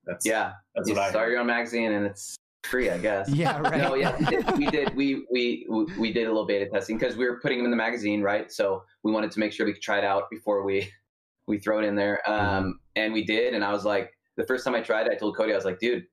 That's 0.06 0.26
Yeah. 0.26 0.54
That's 0.76 0.90
you 0.90 0.96
what 0.96 1.04
I. 1.04 1.10
start 1.10 1.30
your 1.32 1.40
own 1.40 1.48
magazine, 1.48 1.94
and 1.94 2.06
it's 2.06 2.36
free, 2.66 2.90
I 2.90 2.98
guess. 2.98 3.30
Yeah, 3.30 3.60
right. 3.62 3.78
No, 3.78 3.96
yeah, 3.96 4.16
we 4.18 4.26
did. 4.26 4.58
We 4.58 4.66
did. 4.68 4.96
We 4.96 5.26
we 5.32 5.68
we 5.98 6.14
did 6.14 6.26
a 6.26 6.28
little 6.28 6.46
beta 6.46 6.70
testing 6.70 6.98
because 6.98 7.16
we 7.16 7.26
were 7.26 7.40
putting 7.40 7.60
them 7.60 7.66
in 7.66 7.72
the 7.72 7.78
magazine, 7.78 8.22
right? 8.22 8.52
So 8.52 8.84
we 9.04 9.12
wanted 9.12 9.32
to 9.32 9.40
make 9.40 9.54
sure 9.54 9.66
we 9.66 9.74
could 9.74 9.82
try 9.82 9.98
it 9.98 10.04
out 10.04 10.30
before 10.30 10.64
we 10.64 10.92
we 11.48 11.58
throw 11.60 11.80
it 11.80 11.86
in 11.86 11.96
there. 11.96 12.28
Um, 12.30 12.80
and 12.96 13.14
we 13.14 13.24
did. 13.24 13.54
And 13.54 13.64
I 13.64 13.72
was 13.72 13.86
like, 13.86 14.12
the 14.36 14.46
first 14.46 14.66
time 14.66 14.76
I 14.76 14.82
tried, 14.82 15.08
it, 15.08 15.14
I 15.14 15.16
told 15.16 15.38
Cody, 15.38 15.54
I 15.54 15.56
was 15.56 15.66
like, 15.66 15.80
dude, 15.80 16.06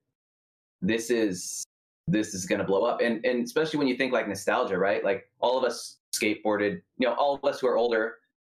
this 0.81 1.09
is 1.09 1.63
this 2.07 2.33
is 2.33 2.45
gonna 2.45 2.63
blow 2.63 2.83
up. 2.83 3.01
And 3.01 3.25
and 3.25 3.43
especially 3.43 3.79
when 3.79 3.87
you 3.87 3.95
think 3.95 4.13
like 4.13 4.27
nostalgia, 4.27 4.77
right? 4.77 5.03
Like 5.03 5.29
all 5.39 5.57
of 5.57 5.63
us 5.63 5.97
skateboarded. 6.13 6.81
You 6.97 7.07
know, 7.07 7.13
all 7.15 7.35
of 7.35 7.43
us 7.43 7.59
who 7.59 7.67
are 7.67 7.77
older 7.77 8.15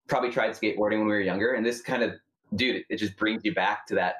probably 0.08 0.32
tried 0.32 0.52
skateboarding 0.52 1.00
when 1.00 1.08
we 1.08 1.14
were 1.14 1.22
younger. 1.22 1.54
And 1.54 1.66
this 1.66 1.82
kind 1.82 2.04
of, 2.04 2.14
dude, 2.56 2.84
it 2.90 2.98
just 2.98 3.18
brings 3.18 3.42
you 3.44 3.54
back 3.56 3.88
to 3.88 3.96
that. 3.96 4.16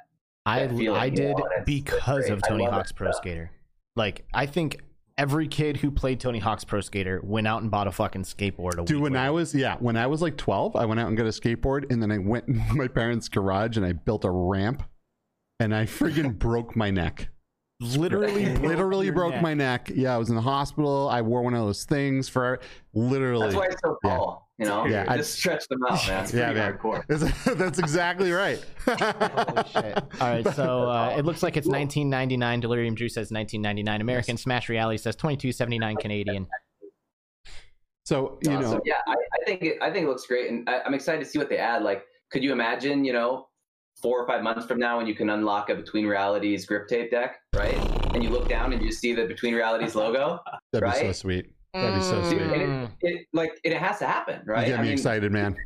I 0.48 0.64
I 0.64 0.68
did 0.68 0.78
know, 0.84 0.96
and 0.96 1.08
it's- 1.10 1.64
because 1.66 2.30
of 2.30 2.42
Tony 2.48 2.66
Hawk's 2.66 2.92
Pro. 2.92 3.12
Skater. 3.12 3.52
Like 3.96 4.26
I 4.34 4.46
think 4.46 4.82
every 5.18 5.48
kid 5.48 5.78
who 5.78 5.92
played 5.92 6.20
Tony 6.20 6.40
Hawk's 6.40 6.64
Pro 6.64 6.82
Skater 6.82 7.22
went 7.24 7.48
out 7.48 7.62
and 7.62 7.72
bought 7.72 7.88
a 7.88 7.92
fucking 7.92 8.24
skateboard. 8.24 8.84
Dude, 8.86 9.02
when 9.02 9.16
I 9.16 9.30
was 9.30 9.56
yeah, 9.56 9.78
when 9.80 9.98
I 9.98 10.08
was 10.08 10.22
like 10.22 10.38
12, 10.38 10.76
I 10.76 10.86
went 10.86 11.00
out 11.00 11.08
and 11.08 11.18
got 11.18 11.26
a 11.26 11.30
skateboard 11.30 11.92
and 11.92 12.02
then 12.02 12.12
I 12.12 12.18
went 12.18 12.48
in 12.48 12.64
my 12.74 12.88
parents' 12.88 13.30
garage 13.30 13.78
and 13.78 13.86
I 13.86 13.94
built 13.94 14.26
a 14.26 14.32
ramp 14.32 14.84
and 15.60 15.74
I 15.74 15.86
freaking 15.86 16.38
broke 16.38 16.76
my 16.76 16.92
neck. 16.92 17.30
Literally 17.82 18.56
Literally 18.56 19.10
broke 19.12 19.34
neck. 19.34 19.42
my 19.42 19.54
neck. 19.54 19.92
Yeah, 19.94 20.16
I 20.16 20.18
was 20.18 20.30
in 20.30 20.36
the 20.36 20.42
hospital. 20.42 21.10
I 21.10 21.22
wore 21.22 21.42
one 21.42 21.54
of 21.54 21.66
those 21.66 21.84
things 21.84 22.30
for 22.30 22.60
literally. 22.94 23.44
That's 23.48 23.56
why 23.56 23.66
it's 23.66 23.82
so 23.84 23.98
Yeah. 24.04 24.18
tall. 24.18 24.50
You 24.58 24.66
know, 24.66 24.86
Yeah, 24.86 25.04
I- 25.10 25.18
just 25.18 25.34
stretch 25.34 25.68
them 25.68 25.80
out, 25.84 25.92
man. 26.08 26.08
That's 26.08 26.34
Yeah, 26.34 26.54
man. 26.54 26.74
hardcore. 26.78 27.06
That's- 27.08 27.44
That's 27.58 27.78
exactly 27.80 28.32
right. 28.32 28.64
Holy 28.86 29.64
shit. 29.74 29.98
All 30.22 30.30
right, 30.30 30.48
so 30.56 30.90
uh, 30.90 31.16
it 31.18 31.26
looks 31.26 31.44
like 31.44 31.58
it's 31.58 31.68
1999. 31.68 32.62
Delirium 32.62 32.96
Drew 32.96 33.10
says 33.10 33.32
1999 33.32 34.00
American. 34.00 34.38
Smash 34.38 34.70
Reality 34.70 34.98
says 34.98 35.18
2279 35.18 35.98
Canadian. 35.98 36.48
So 38.06 38.38
you 38.44 38.52
Awesome. 38.52 38.72
know, 38.72 38.82
yeah, 38.86 38.94
I, 39.08 39.14
I 39.14 39.46
think 39.46 39.64
it, 39.64 39.78
I 39.82 39.92
think 39.92 40.06
it 40.06 40.08
looks 40.08 40.26
great, 40.28 40.50
and 40.52 40.70
I, 40.70 40.80
I'm 40.86 40.94
excited 40.94 41.20
to 41.24 41.26
see 41.30 41.40
what 41.40 41.50
they 41.50 41.58
add. 41.58 41.82
Like, 41.84 42.04
could 42.32 42.44
you 42.44 42.52
imagine, 42.54 43.04
you 43.04 43.12
know, 43.14 43.48
four 44.02 44.20
or 44.22 44.28
five 44.28 44.44
months 44.44 44.66
from 44.66 44.80
now, 44.80 44.98
when 44.98 45.08
you 45.08 45.16
can 45.16 45.30
unlock 45.30 45.70
a 45.70 45.76
Between 45.76 46.06
Realities 46.06 46.66
grip 46.66 46.88
tape 46.88 47.12
deck, 47.12 47.38
right? 47.56 47.78
And 48.14 48.24
you 48.24 48.30
look 48.30 48.48
down 48.48 48.74
and 48.74 48.82
you 48.82 48.92
see 48.92 49.14
the 49.14 49.26
Between 49.26 49.54
Realities 49.54 49.96
logo. 49.96 50.40
that'd 50.72 50.92
be 50.92 51.00
so 51.00 51.12
sweet. 51.12 51.52
That'd 51.74 51.96
be 51.96 52.02
so 52.02 52.22
mm. 52.22 52.30
sweet. 52.30 52.42
and 52.42 52.62
it, 52.62 52.90
it 53.02 53.28
like 53.34 53.60
it 53.64 53.74
has 53.74 54.00
to 54.00 54.08
happen, 54.08 54.42
right? 54.46 54.68
You 54.68 54.74
get 54.74 54.80
I 54.80 54.82
me 54.82 54.90
mean, 54.90 54.94
excited, 54.98 55.32
man. 55.32 55.58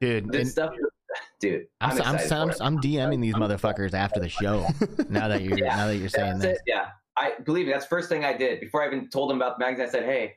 Dude, 0.00 0.32
This 0.32 0.40
and 0.40 0.48
stuff, 0.48 0.74
dude. 1.40 1.66
I'm, 1.80 1.92
I'm, 1.92 2.02
I'm, 2.02 2.14
I'm, 2.14 2.18
for 2.18 2.50
it. 2.50 2.56
I'm 2.60 2.78
DMing 2.78 3.20
these 3.20 3.34
motherfuckers 3.34 3.92
after 3.92 4.20
the 4.20 4.28
show. 4.28 4.66
Now 5.10 5.28
that 5.28 5.42
you're 5.42 5.58
Yeah, 5.58 5.76
now 5.76 5.86
that 5.88 5.96
you're 5.96 6.08
saying 6.08 6.38
That's 6.38 6.44
this. 6.44 6.58
it, 6.58 6.62
Yeah, 6.66 6.86
I 7.16 7.34
believe 7.44 7.66
me. 7.66 7.72
That's 7.72 7.84
the 7.84 7.90
first 7.90 8.08
thing 8.08 8.24
I 8.24 8.32
did 8.32 8.60
before 8.60 8.82
I 8.82 8.86
even 8.86 9.08
told 9.08 9.30
them 9.30 9.36
about 9.36 9.58
the 9.58 9.64
magazine. 9.64 9.86
I 9.86 9.90
said, 9.90 10.04
"Hey, 10.04 10.36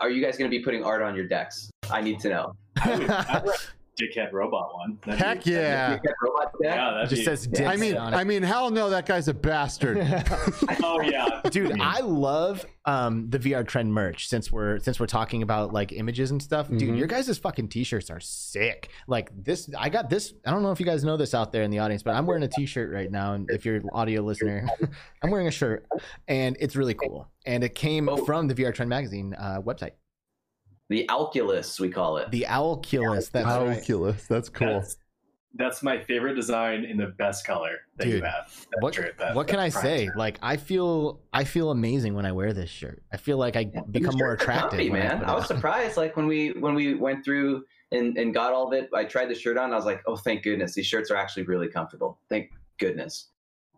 are 0.00 0.10
you 0.10 0.24
guys 0.24 0.36
going 0.36 0.50
to 0.50 0.56
be 0.56 0.64
putting 0.64 0.82
art 0.82 1.02
on 1.02 1.14
your 1.14 1.28
decks? 1.28 1.70
I 1.90 2.00
need 2.00 2.18
to 2.20 2.28
know." 2.30 2.52
I 2.82 2.96
would, 2.96 3.10
I'd 3.10 3.44
like 3.44 3.60
dickhead 4.00 4.32
robot 4.32 4.74
one. 4.74 4.98
That'd 5.04 5.20
Heck 5.20 5.44
be, 5.44 5.50
yeah. 5.52 5.98
Robot 6.22 6.52
deck? 6.62 6.74
Yeah, 6.76 6.90
that'd 6.92 7.10
just 7.10 7.20
be, 7.20 7.24
says 7.24 7.46
dicks 7.46 7.68
I 7.68 7.76
mean, 7.76 7.96
I 7.96 8.24
mean, 8.24 8.42
hell 8.42 8.70
no, 8.70 8.90
that 8.90 9.06
guy's 9.06 9.28
a 9.28 9.34
bastard. 9.34 9.98
Oh 10.82 11.00
yeah, 11.02 11.40
Dude, 11.50 11.80
I 11.80 12.00
love 12.00 12.64
um, 12.84 13.28
the 13.30 13.38
VR 13.38 13.66
trend 13.66 13.92
merch 13.92 14.28
since 14.28 14.50
we're 14.50 14.78
since 14.80 14.98
we're 14.98 15.06
talking 15.06 15.42
about 15.42 15.72
like 15.72 15.92
images 15.92 16.30
and 16.30 16.42
stuff. 16.42 16.68
Dude, 16.68 16.82
Mhm. 16.82 16.98
your 16.98 17.06
guys' 17.06 17.36
fucking 17.38 17.68
t-shirts 17.68 18.10
are 18.10 18.20
sick. 18.20 18.88
Like 19.06 19.30
this 19.44 19.68
I 19.78 19.88
got 19.88 20.08
this 20.10 20.32
I 20.46 20.50
don't 20.50 20.62
know 20.62 20.72
if 20.72 20.80
you 20.80 20.86
guys 20.86 21.04
know 21.04 21.16
this 21.16 21.34
out 21.34 21.52
there 21.52 21.62
in 21.62 21.70
the 21.70 21.78
audience, 21.78 22.02
but 22.02 22.14
I'm 22.14 22.26
wearing 22.26 22.42
a 22.42 22.48
t-shirt 22.48 22.92
right 22.92 23.10
now 23.10 23.34
and 23.34 23.48
if 23.50 23.64
you're 23.64 23.76
an 23.76 23.88
audio 23.92 24.22
listener, 24.22 24.66
I'm 25.22 25.30
wearing 25.30 25.46
a 25.48 25.52
shirt 25.52 25.86
and 26.28 26.56
it's 26.60 26.74
really 26.76 26.94
cool. 26.94 27.28
And 27.46 27.62
it 27.64 27.74
came 27.74 28.08
Oh. 28.08 28.24
from 28.24 28.48
the 28.48 28.54
VR 28.54 28.74
Trend 28.74 28.88
magazine 28.88 29.34
uh, 29.38 29.60
website. 29.62 29.92
The 30.90 31.06
Alculus, 31.08 31.78
we 31.80 31.88
call 31.88 32.16
it. 32.18 32.30
The 32.32 32.46
Owlculus. 32.48 33.30
That's 33.30 33.46
right. 33.46 33.78
Oculus. 33.78 34.26
That's 34.26 34.48
cool. 34.48 34.80
That's, 34.80 34.96
that's 35.54 35.82
my 35.84 35.98
favorite 36.00 36.34
design 36.34 36.84
in 36.84 36.96
the 36.96 37.06
best 37.06 37.46
color 37.46 37.78
that 37.96 38.08
you 38.08 38.20
have. 38.22 38.48
That 38.72 38.82
What, 38.82 38.94
shirt, 38.96 39.16
that- 39.18 39.34
what 39.36 39.46
can 39.46 39.60
I 39.60 39.68
say? 39.68 40.06
shirt. 40.06 40.16
Like 40.16 40.38
I 40.42 40.56
feel 40.56 41.20
I 41.32 41.44
feel 41.44 41.70
amazing 41.70 42.14
when 42.14 42.26
I 42.26 42.32
wear 42.32 42.52
this 42.52 42.70
shirt. 42.70 43.02
I 43.12 43.16
feel 43.18 43.38
like 43.38 43.54
I 43.56 43.70
become 43.90 44.16
more 44.18 44.32
attractive. 44.32 44.70
comfy, 44.70 44.90
when 44.90 45.02
I 45.02 45.14
man. 45.14 45.24
I, 45.24 45.34
was 45.34 45.46
surprised, 45.54 45.96
like 45.96 46.16
when 46.16 46.26
we 46.26 46.50
when 46.52 46.74
we 46.74 46.94
went 46.94 47.24
through 47.24 47.64
and, 47.92 48.16
and 48.18 48.34
got 48.34 48.52
all 48.52 48.66
of 48.66 48.72
it. 48.72 48.90
I 48.94 49.04
tried 49.04 49.26
the 49.26 49.34
shirt 49.34 49.56
on. 49.58 49.72
I 49.72 49.76
was 49.76 49.84
like, 49.84 50.02
oh, 50.06 50.16
thank 50.16 50.42
goodness, 50.42 50.74
these 50.74 50.86
shirts 50.86 51.10
are 51.10 51.16
actually 51.16 51.44
really 51.44 51.68
comfortable. 51.68 52.18
Thank 52.28 52.50
goodness. 52.78 53.28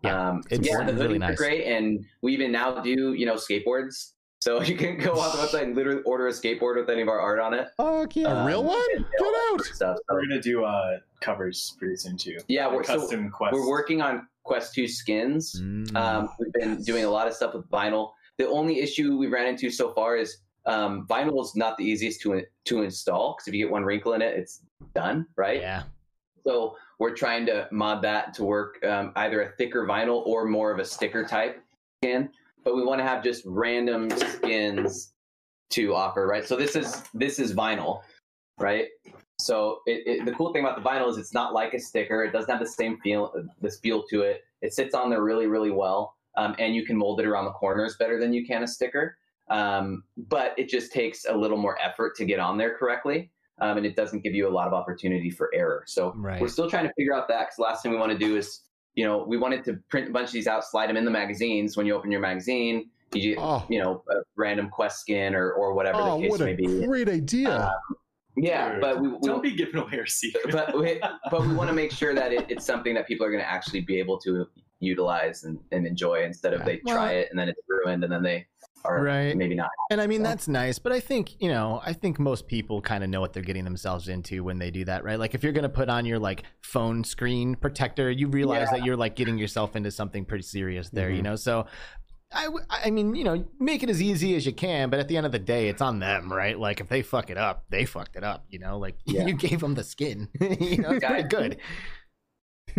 Yeah, 0.03 0.31
um, 0.31 0.43
it's 0.51 0.67
yeah, 0.67 0.83
the 0.83 0.95
really 0.95 1.19
nice. 1.19 1.37
great, 1.37 1.65
and 1.65 2.05
we 2.23 2.33
even 2.35 2.53
now 2.53 2.81
do 2.81 3.13
you 3.13 3.25
know 3.27 3.35
skateboards. 3.37 4.13
So 4.43 4.61
you 4.71 4.77
can 4.77 4.99
go 4.99 5.13
on 5.13 5.37
the 5.37 5.43
website 5.43 5.63
and 5.63 5.77
literally 5.77 6.03
order 6.03 6.27
a 6.27 6.33
skateboard 6.33 6.75
with 6.77 6.91
any 6.91 7.01
of 7.03 7.09
our 7.09 7.21
art 7.21 7.39
on 7.39 7.55
it. 7.55 7.69
Fuck 7.77 8.17
yeah. 8.17 8.43
A 8.43 8.45
real 8.47 8.61
Um, 8.61 8.67
one? 8.67 8.87
and 8.97 9.05
Get 9.19 9.29
out. 9.53 9.61
Stuff. 9.65 9.97
So, 9.99 10.03
We're 10.11 10.23
gonna 10.23 10.41
do 10.43 10.65
uh 10.65 10.99
covers 11.21 11.77
pretty 11.79 11.95
soon 11.97 12.17
too. 12.17 12.39
yeah, 12.49 12.67
we're, 12.73 12.83
so 12.83 12.99
custom 12.99 13.31
quest. 13.31 13.53
we're 13.55 13.69
working 13.69 14.03
on 14.03 14.27
Quest 14.43 14.75
Two 14.75 14.89
skins. 14.89 15.61
Mm. 15.63 15.95
Um, 15.95 16.29
we've 16.41 16.53
been 16.53 16.83
doing 16.83 17.05
a 17.05 17.09
lot 17.11 17.29
of 17.29 17.35
stuff 17.35 17.55
with 17.55 17.71
vinyl. 17.71 18.11
the 18.39 18.49
only 18.49 18.81
issue 18.81 19.17
we 19.17 19.29
ran 19.29 19.47
into 19.47 19.71
so 19.71 19.93
far 19.93 20.17
is 20.17 20.39
um, 20.67 21.07
vinyl 21.09 21.41
is 21.45 21.55
not 21.55 21.77
the 21.79 21.85
easiest 21.85 22.21
to 22.23 22.43
to 22.65 22.83
install 22.83 23.35
because 23.37 23.47
if 23.47 23.55
you 23.55 23.65
get 23.65 23.71
one 23.71 23.85
wrinkle 23.85 24.15
in 24.15 24.23
it, 24.23 24.37
it's 24.37 24.63
done, 24.95 25.25
right? 25.37 25.61
Yeah. 25.61 25.85
So 26.45 26.77
we're 26.99 27.15
trying 27.15 27.47
to 27.47 27.69
mod 27.71 28.03
that 28.03 28.35
to 28.35 28.43
work 28.45 28.85
um, 28.85 29.13
either 29.15 29.43
a 29.43 29.53
thicker 29.57 29.87
vinyl 29.87 30.27
or 30.27 30.45
more 30.47 30.73
of 30.73 30.81
a 30.81 30.85
sticker 30.85 31.25
type 31.25 31.63
skin. 32.03 32.29
But 32.65 32.77
we 32.77 32.85
want 32.85 33.01
to 33.01 33.05
have 33.05 33.23
just 33.23 33.43
random 33.47 34.11
skins 34.11 35.13
to 35.71 35.95
offer, 35.95 36.27
right? 36.27 36.45
So 36.45 36.57
this 36.57 36.77
is 36.77 37.03
this 37.15 37.39
is 37.39 37.55
vinyl, 37.55 38.03
right? 38.59 38.87
So 39.39 39.81
it, 39.87 40.03
it, 40.07 40.25
the 40.25 40.33
cool 40.33 40.53
thing 40.53 40.65
about 40.65 40.83
the 40.83 40.89
vinyl 40.89 41.11
is 41.11 41.17
it's 41.17 41.35
not 41.35 41.53
like 41.53 41.75
a 41.75 41.81
sticker. 41.81 42.23
It 42.25 42.33
doesn't 42.33 42.51
have 42.51 42.61
the 42.61 42.67
same 42.67 42.99
feel, 43.01 43.33
this 43.61 43.79
feel 43.81 44.05
to 44.11 44.23
it. 44.23 44.43
It 44.61 44.73
sits 44.73 44.95
on 44.95 45.11
there 45.11 45.23
really, 45.23 45.47
really 45.47 45.73
well, 45.73 46.15
um, 46.37 46.55
and 46.61 46.75
you 46.75 46.85
can 46.85 46.97
mold 46.97 47.19
it 47.19 47.27
around 47.27 47.47
the 47.47 47.53
corners 47.53 47.97
better 47.99 48.21
than 48.21 48.33
you 48.33 48.47
can 48.47 48.63
a 48.63 48.69
sticker. 48.69 49.17
Um, 49.51 50.05
but 50.17 50.55
it 50.57 50.69
just 50.69 50.93
takes 50.93 51.25
a 51.25 51.37
little 51.37 51.57
more 51.59 51.77
effort 51.83 52.15
to 52.17 52.25
get 52.25 52.39
on 52.39 52.57
there 52.57 52.77
correctly 52.77 53.33
um, 53.63 53.77
and 53.77 53.87
it 53.87 53.97
doesn't 53.97 54.23
give 54.23 54.35
you 54.35 54.49
a 54.49 54.51
lot 54.51 54.67
of 54.67 54.73
opportunity 54.75 55.31
for 55.31 55.51
error. 55.55 55.85
So 55.87 56.13
Right. 56.17 56.41
we're 56.41 56.49
still 56.49 56.69
trying 56.69 56.87
to 56.87 56.93
figure 56.95 57.15
out 57.15 57.29
that 57.29 57.47
because 57.47 57.59
last 57.59 57.83
thing 57.83 57.93
we 57.93 57.99
want 57.99 58.13
to 58.13 58.19
do 58.19 58.37
is, 58.37 58.61
you 58.95 59.05
know, 59.05 59.25
we 59.27 59.37
wanted 59.39 59.65
to 59.65 59.79
print 59.89 60.09
a 60.09 60.13
bunch 60.13 60.29
of 60.29 60.33
these 60.33 60.47
out, 60.47 60.65
slide 60.65 60.89
them 60.89 60.97
in 60.97 61.05
the 61.05 61.11
magazines. 61.11 61.77
When 61.77 61.87
you 61.87 61.95
open 61.95 62.11
your 62.11 62.21
magazine, 62.21 62.91
you 63.15 63.35
get, 63.35 63.39
Oh. 63.43 63.65
you 63.69 63.83
know, 63.83 64.03
a 64.11 64.17
random 64.37 64.69
quest 64.69 65.01
skin 65.01 65.35
or, 65.35 65.53
or 65.53 65.75
whatever 65.75 65.99
Oh, 66.01 66.17
the 66.17 66.23
case 66.23 66.31
what 66.31 66.41
may 66.41 66.53
a 66.53 66.57
be. 66.57 66.85
great 66.87 67.09
idea. 67.09 67.51
Uh, 67.51 67.73
yeah, 68.37 68.73
Dude, 68.73 68.81
but 68.81 69.01
we, 69.01 69.09
we 69.09 69.19
don't 69.25 69.43
be 69.43 69.55
giving 69.55 69.77
away 69.77 69.99
our 69.99 70.07
secret. 70.07 70.51
but 70.53 70.77
we, 70.79 71.01
but 71.31 71.43
we 71.47 71.55
want 71.55 71.69
to 71.69 71.75
make 71.75 71.93
sure 71.93 72.15
that 72.15 72.33
it, 72.33 72.47
it's 72.49 72.65
something 72.65 72.95
that 72.95 73.07
people 73.07 73.27
are 73.27 73.31
going 73.31 73.43
to 73.43 73.51
actually 73.51 73.81
be 73.83 73.99
able 73.99 74.19
to 74.21 74.47
utilize 74.81 75.45
and, 75.45 75.59
and 75.71 75.87
enjoy 75.87 76.23
instead 76.25 76.53
of 76.55 76.61
Yeah. 76.61 76.67
they 76.67 76.81
Well- 76.85 76.97
try 76.97 77.13
it 77.13 77.29
and 77.31 77.39
then 77.39 77.49
it's 77.49 77.61
ruined 77.69 78.05
and 78.05 78.13
then 78.13 78.23
they 78.23 78.47
are 78.85 79.03
Right. 79.03 79.37
maybe 79.37 79.55
not. 79.55 79.71
And 79.91 80.01
I 80.01 80.07
mean 80.07 80.23
that's 80.23 80.49
nice, 80.49 80.79
but 80.79 80.93
I 80.93 81.01
think 81.01 81.41
you 81.41 81.49
know, 81.49 81.81
I 81.85 81.93
think 81.93 82.19
most 82.19 82.47
people 82.47 82.81
kind 82.81 83.03
of 83.05 83.11
know 83.11 83.21
what 83.21 83.33
they're 83.33 83.43
getting 83.43 83.65
themselves 83.65 84.09
into 84.09 84.43
when 84.45 84.59
they 84.59 84.71
do 84.71 84.85
that, 84.87 85.05
right? 85.05 85.19
Like 85.19 85.35
if 85.35 85.43
you're 85.43 85.53
gonna 85.53 85.69
put 85.69 85.89
on 85.89 86.05
your 86.07 86.19
like 86.19 86.45
phone 86.63 87.05
screen 87.05 87.55
protector, 87.57 88.11
you 88.11 88.29
realize 88.29 88.71
that 88.71 88.85
you're 88.85 88.97
like 88.97 89.17
getting 89.17 89.39
yourself 89.39 89.77
into 89.77 89.91
something 89.91 90.25
pretty 90.25 90.43
serious 90.45 90.89
there, 90.91 91.11
you 91.11 91.21
Mhm. 91.21 91.25
know. 91.25 91.37
So, 91.37 91.67
I, 92.35 92.49
I 92.71 92.91
mean, 92.91 93.15
you 93.15 93.25
know, 93.25 93.45
make 93.61 93.83
it 93.83 93.91
as 93.91 94.01
easy 94.01 94.35
as 94.37 94.47
you 94.47 94.53
can, 94.55 94.89
but 94.89 94.99
at 94.99 95.07
the 95.09 95.19
end 95.19 95.27
of 95.27 95.33
the 95.33 95.39
day, 95.39 95.69
it's 95.69 95.83
on 95.83 95.99
them, 95.99 96.33
right? 96.33 96.59
Like 96.59 96.81
if 96.81 96.89
they 96.89 97.03
fuck 97.03 97.29
it 97.29 97.37
up, 97.37 97.67
they 97.69 97.85
fucked 97.85 98.17
it 98.17 98.25
up, 98.25 98.47
you 98.49 98.59
know. 98.59 98.79
Like 98.79 98.97
Yeah. 99.05 99.27
you 99.27 99.35
gave 99.35 99.61
them 99.61 99.75
the 99.75 99.85
skin, 99.85 100.29
you 100.41 100.79
know, 100.79 100.93
it's 100.93 101.05
pretty 101.05 101.29
good. 101.29 101.59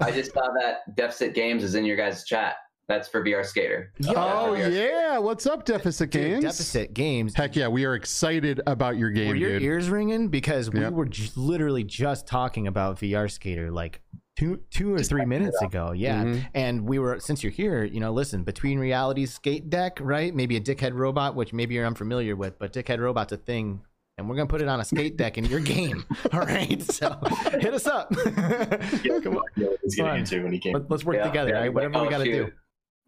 I 0.00 0.10
just 0.10 0.32
saw 0.32 0.48
that 0.60 0.94
Deficit 0.96 1.34
Games 1.34 1.62
is 1.64 1.74
in 1.74 1.84
your 1.84 1.96
guys' 1.96 2.24
chat. 2.24 2.56
That's 2.92 3.08
for 3.08 3.24
VR 3.24 3.42
Skater. 3.44 3.90
oh 4.08 4.52
yeah. 4.54 4.68
yeah, 4.68 5.18
what's 5.18 5.46
up, 5.46 5.64
Deficit 5.64 6.10
Dude, 6.10 6.22
Games? 6.22 6.44
deficit 6.44 6.92
games. 6.92 7.34
Heck 7.34 7.56
yeah, 7.56 7.68
we 7.68 7.86
are 7.86 7.94
excited 7.94 8.60
about 8.66 8.98
your 8.98 9.10
game, 9.10 9.28
Were 9.30 9.34
your 9.36 9.52
dude. 9.52 9.62
ears 9.62 9.88
ringing? 9.88 10.28
Because 10.28 10.70
we 10.70 10.80
Yep. 10.80 10.92
were 10.92 11.06
j- 11.06 11.30
literally 11.34 11.84
just 11.84 12.26
talking 12.26 12.66
about 12.66 12.98
VR 12.98 13.28
Skater 13.30 13.70
like 13.70 14.02
two, 14.38 14.60
two 14.70 14.94
or 14.94 15.02
three 15.02 15.24
minutes 15.24 15.60
ago. 15.62 15.92
Yeah, 15.92 16.22
Mhm. 16.24 16.46
and 16.52 16.86
we 16.86 16.98
were 16.98 17.18
since 17.18 17.42
you're 17.42 17.50
here, 17.52 17.82
you 17.82 17.98
know, 18.00 18.12
listen 18.12 18.44
between 18.44 18.78
realities 18.78 19.32
skate 19.32 19.70
deck, 19.70 19.96
right? 20.00 20.34
Maybe 20.34 20.56
a 20.56 20.60
dickhead 20.60 20.92
robot, 20.92 21.34
which 21.34 21.54
maybe 21.54 21.74
you're 21.74 21.86
unfamiliar 21.86 22.36
with, 22.36 22.58
but 22.58 22.74
dickhead 22.74 22.98
robot's 22.98 23.32
a 23.32 23.38
thing. 23.38 23.80
And 24.18 24.28
we're 24.28 24.36
gonna 24.36 24.46
put 24.46 24.60
it 24.60 24.68
on 24.68 24.78
a 24.78 24.84
skate 24.84 25.16
deck 25.16 25.38
in 25.38 25.46
your 25.46 25.60
game. 25.60 26.04
All 26.34 26.40
right, 26.40 26.80
so 26.82 27.18
hit 27.58 27.72
us 27.72 27.86
up. 27.86 28.14
Come 28.14 29.38
on, 29.38 29.42
He's 29.82 29.96
Fun. 29.96 30.06
getting 30.06 30.18
into 30.20 30.42
when 30.44 30.52
he 30.52 30.58
came. 30.58 30.74
Let, 30.74 30.90
us 30.92 31.02
work 31.04 31.16
Yeah, 31.16 31.24
together. 31.24 31.50
yeah. 31.50 31.56
all 31.56 31.62
right? 31.62 31.74
Whatever 31.74 32.00
we 32.00 32.06
Oh, 32.06 32.10
gotta 32.10 32.24
do. 32.24 32.52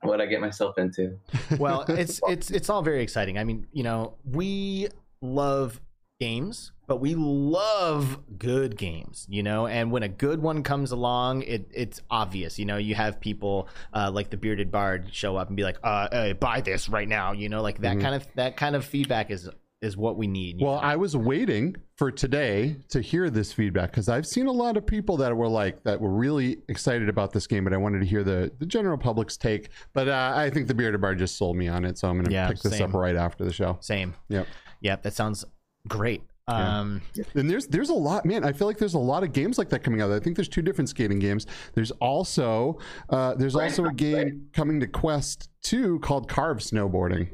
What 0.04 0.20
I 0.20 0.26
get 0.26 0.40
myself 0.40 0.78
into? 0.78 1.18
well 1.58 1.82
it's 1.88 2.20
it's 2.28 2.50
it's 2.50 2.68
all 2.70 2.82
very 2.82 3.02
exciting 3.02 3.38
i 3.38 3.44
mean 3.44 3.66
you 3.72 3.82
know 3.82 4.14
we 4.24 4.88
love 5.22 5.80
games 6.20 6.72
but 6.86 6.98
we 6.98 7.14
love 7.14 8.18
good 8.38 8.76
games 8.76 9.26
you 9.28 9.42
know 9.42 9.66
and 9.66 9.90
when 9.90 10.02
a 10.02 10.08
good 10.08 10.40
one 10.40 10.62
comes 10.62 10.92
along 10.92 11.42
it 11.42 11.66
it's 11.72 12.00
obvious 12.10 12.58
you 12.58 12.64
know 12.64 12.76
you 12.76 12.94
have 12.94 13.18
people 13.20 13.68
uh, 13.94 14.10
like 14.12 14.30
the 14.30 14.36
bearded 14.36 14.70
bard 14.70 15.08
show 15.12 15.36
up 15.36 15.48
and 15.48 15.56
be 15.56 15.64
like 15.64 15.76
uh 15.82 16.06
hey, 16.12 16.32
buy 16.32 16.60
this 16.60 16.88
right 16.88 17.08
now 17.08 17.32
you 17.32 17.48
know 17.48 17.62
like 17.62 17.78
that 17.80 17.96
Mhm. 17.96 18.02
kind 18.02 18.14
of 18.14 18.26
that 18.36 18.56
kind 18.56 18.76
of 18.76 18.84
feedback 18.84 19.30
is 19.30 19.48
is 19.84 19.96
what 19.96 20.16
we 20.16 20.26
need 20.26 20.60
Well, 20.60 20.74
know? 20.76 20.80
I 20.80 20.96
was 20.96 21.16
waiting 21.16 21.76
for 21.96 22.10
today 22.10 22.76
to 22.88 23.00
hear 23.00 23.30
this 23.30 23.52
feedback 23.52 23.90
because 23.90 24.08
I've 24.08 24.26
seen 24.26 24.46
a 24.46 24.52
lot 24.52 24.76
of 24.76 24.86
people 24.86 25.16
that 25.18 25.36
were 25.36 25.46
like 25.48 25.82
that 25.84 26.00
were 26.00 26.12
really 26.12 26.58
excited 26.68 27.08
about 27.08 27.32
this 27.32 27.46
game, 27.46 27.64
but 27.64 27.72
I 27.72 27.76
wanted 27.76 28.00
to 28.00 28.06
hear 28.06 28.24
the 28.24 28.50
the 28.58 28.66
general 28.66 28.98
public's 28.98 29.36
take. 29.36 29.68
But 29.92 30.08
uh, 30.08 30.32
I 30.34 30.50
think 30.50 30.66
the 30.68 30.74
Bearded 30.74 31.00
Bard 31.00 31.18
just 31.18 31.36
sold 31.36 31.56
me 31.56 31.68
on 31.68 31.84
it, 31.84 31.98
so 31.98 32.08
I'm 32.08 32.14
going 32.14 32.24
to 32.26 32.32
Yeah, 32.32 32.48
pick 32.48 32.60
this 32.60 32.78
same. 32.78 32.88
up 32.90 32.94
right 32.94 33.14
after 33.16 33.44
the 33.44 33.52
show. 33.52 33.76
same 33.80 34.14
Yep. 34.28 34.46
yep 34.80 35.02
that 35.02 35.12
sounds 35.14 35.44
great 35.86 36.22
Yeah. 36.48 36.78
um 36.80 37.02
And 37.34 37.48
there's 37.50 37.66
there's 37.66 37.90
a 37.90 37.94
lot, 37.94 38.24
man. 38.24 38.42
I 38.44 38.52
feel 38.52 38.66
like 38.66 38.78
there's 38.78 38.94
a 38.94 38.98
lot 38.98 39.22
of 39.22 39.32
games 39.32 39.58
like 39.58 39.68
that 39.68 39.82
coming 39.84 40.00
out. 40.00 40.10
I 40.10 40.18
think 40.20 40.34
there's 40.36 40.48
two 40.48 40.62
different 40.62 40.88
skating 40.88 41.18
games. 41.18 41.46
There's 41.74 41.90
also 41.92 42.78
uh, 43.10 43.34
there's 43.34 43.54
Right, 43.54 43.64
also 43.64 43.84
a 43.84 43.92
game 43.92 44.16
right. 44.16 44.32
coming 44.54 44.80
to 44.80 44.86
Quest 44.86 45.50
2 45.62 45.98
called 46.00 46.28
Carve 46.28 46.58
Snowboarding. 46.58 47.28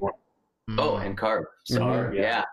Oh, 0.78 0.92
mm, 1.00 1.06
and 1.06 1.18
carb. 1.18 1.44
So 1.64 1.80
Mhm. 1.80 2.14
yeah. 2.14 2.44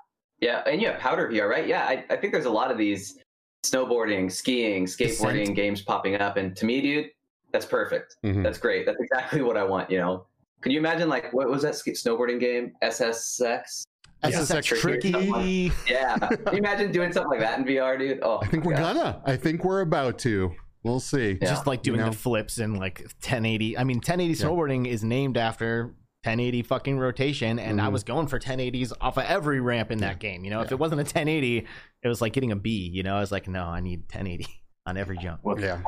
yeah, 0.42 0.64
and 0.66 0.82
you 0.82 0.88
have 0.88 1.00
powder 1.00 1.28
VR, 1.30 1.48
right? 1.50 1.68
Yeah, 1.68 1.86
I, 1.86 2.06
I 2.10 2.16
think 2.18 2.34
there's 2.34 2.46
a 2.46 2.50
lot 2.50 2.72
of 2.72 2.78
these 2.78 3.20
snowboarding, 3.66 4.32
skiing, 4.32 4.86
skateboarding 4.86 5.40
Descent. 5.40 5.56
games 5.56 5.82
popping 5.82 6.16
up, 6.16 6.38
and 6.38 6.56
to 6.56 6.66
me, 6.66 6.82
dude, 6.82 7.08
that's 7.52 7.66
perfect. 7.66 8.16
Mhm. 8.24 8.44
That's 8.44 8.58
great. 8.58 8.86
That's 8.86 9.00
exactly 9.00 9.42
what 9.42 9.58
I 9.58 9.64
want. 9.64 9.90
You 9.90 9.98
know, 10.00 10.26
can 10.62 10.72
you 10.72 10.80
imagine 10.80 11.10
like 11.10 11.34
what 11.34 11.50
was 11.50 11.62
that 11.64 11.76
sk- 11.76 11.88
snowboarding 11.90 12.40
game? 12.40 12.74
SSX. 12.84 13.84
SSX 14.24 14.64
SSX 14.64 14.80
tricky 14.80 15.72
Yeah, 15.88 16.18
can 16.18 16.54
you 16.54 16.58
imagine 16.60 16.92
doing 16.92 17.12
something 17.12 17.30
like 17.30 17.40
that 17.40 17.60
in 17.60 17.66
VR, 17.66 18.00
dude? 18.00 18.20
Oh, 18.24 18.40
I 18.42 18.48
think 18.48 18.64
we're 18.66 18.74
gosh. 18.74 18.96
gonna. 18.96 19.22
I 19.26 19.36
think 19.36 19.64
we're 19.64 19.82
about 19.82 20.18
to. 20.20 20.52
We'll 20.84 21.00
see. 21.00 21.38
Yeah. 21.42 21.50
just 21.50 21.68
like 21.68 21.84
doing 21.84 22.00
You 22.00 22.06
know? 22.06 22.12
the 22.12 22.18
flips 22.18 22.60
and 22.60 22.78
like 22.80 23.02
1080 23.22 23.78
i 23.78 23.84
mean 23.84 23.98
1080 23.98 24.34
Yeah. 24.40 24.46
snowboarding 24.50 24.88
is 24.88 25.04
named 25.04 25.36
after 25.38 25.94
1080 26.28 26.62
fucking 26.64 27.00
rotation 27.00 27.60
and 27.60 27.80
i 27.82 27.88
Mhm. 27.88 27.92
was 27.94 28.04
going 28.04 28.28
for 28.28 28.40
1080s 28.40 28.94
off 29.02 29.18
of 29.18 29.24
every 29.26 29.60
ramp 29.60 29.92
in 29.92 30.00
that 30.00 30.20
game 30.20 30.44
you 30.44 30.50
know 30.50 30.62
if 30.62 30.72
it 30.72 30.80
wasn't 30.80 31.00
a 31.00 31.04
1080 31.04 31.66
it 32.04 32.08
was 32.08 32.22
like 32.22 32.34
getting 32.34 32.52
a 32.52 32.56
b 32.56 32.70
you 32.94 33.04
know 33.04 33.16
i 33.16 33.20
was 33.20 33.32
like 33.32 33.48
no 33.48 33.64
i 33.64 33.80
need 33.80 34.02
1080 34.12 34.46
on 34.86 34.98
every 34.98 35.18
jump 35.18 35.40
What- 35.44 35.60
Yeah. 35.60 35.80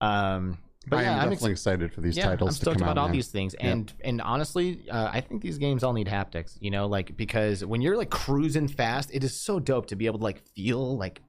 um 0.00 0.58
but 0.86 0.98
I 0.98 1.02
yeah 1.02 1.08
am 1.12 1.14
i'm 1.14 1.18
definitely 1.30 1.52
ex- 1.52 1.60
excited 1.60 1.92
for 1.94 2.00
these 2.02 2.16
yeah, 2.16 2.26
titles 2.26 2.58
I'm 2.60 2.64
to 2.64 2.78
come 2.78 2.82
about 2.82 2.98
out. 2.98 2.98
all 3.02 3.08
man. 3.08 3.16
these 3.16 3.28
things, 3.28 3.54
and 3.54 3.90
and 4.04 4.20
honestly, 4.20 4.84
uh, 4.90 5.08
I 5.10 5.22
think 5.22 5.40
these 5.40 5.56
games 5.56 5.82
all 5.82 5.94
need 5.94 6.08
haptics. 6.08 6.58
You 6.60 6.70
know, 6.70 6.86
like 6.86 7.16
because 7.16 7.64
when 7.64 7.80
you're 7.80 7.96
like 7.96 8.10
cruising 8.10 8.68
fast, 8.68 9.08
it 9.10 9.24
is 9.24 9.34
so 9.34 9.58
dope 9.58 9.86
to 9.86 9.96
be 9.96 10.04
able 10.04 10.18
to 10.18 10.24
like 10.24 10.42
feel 10.54 10.98
like 10.98 11.22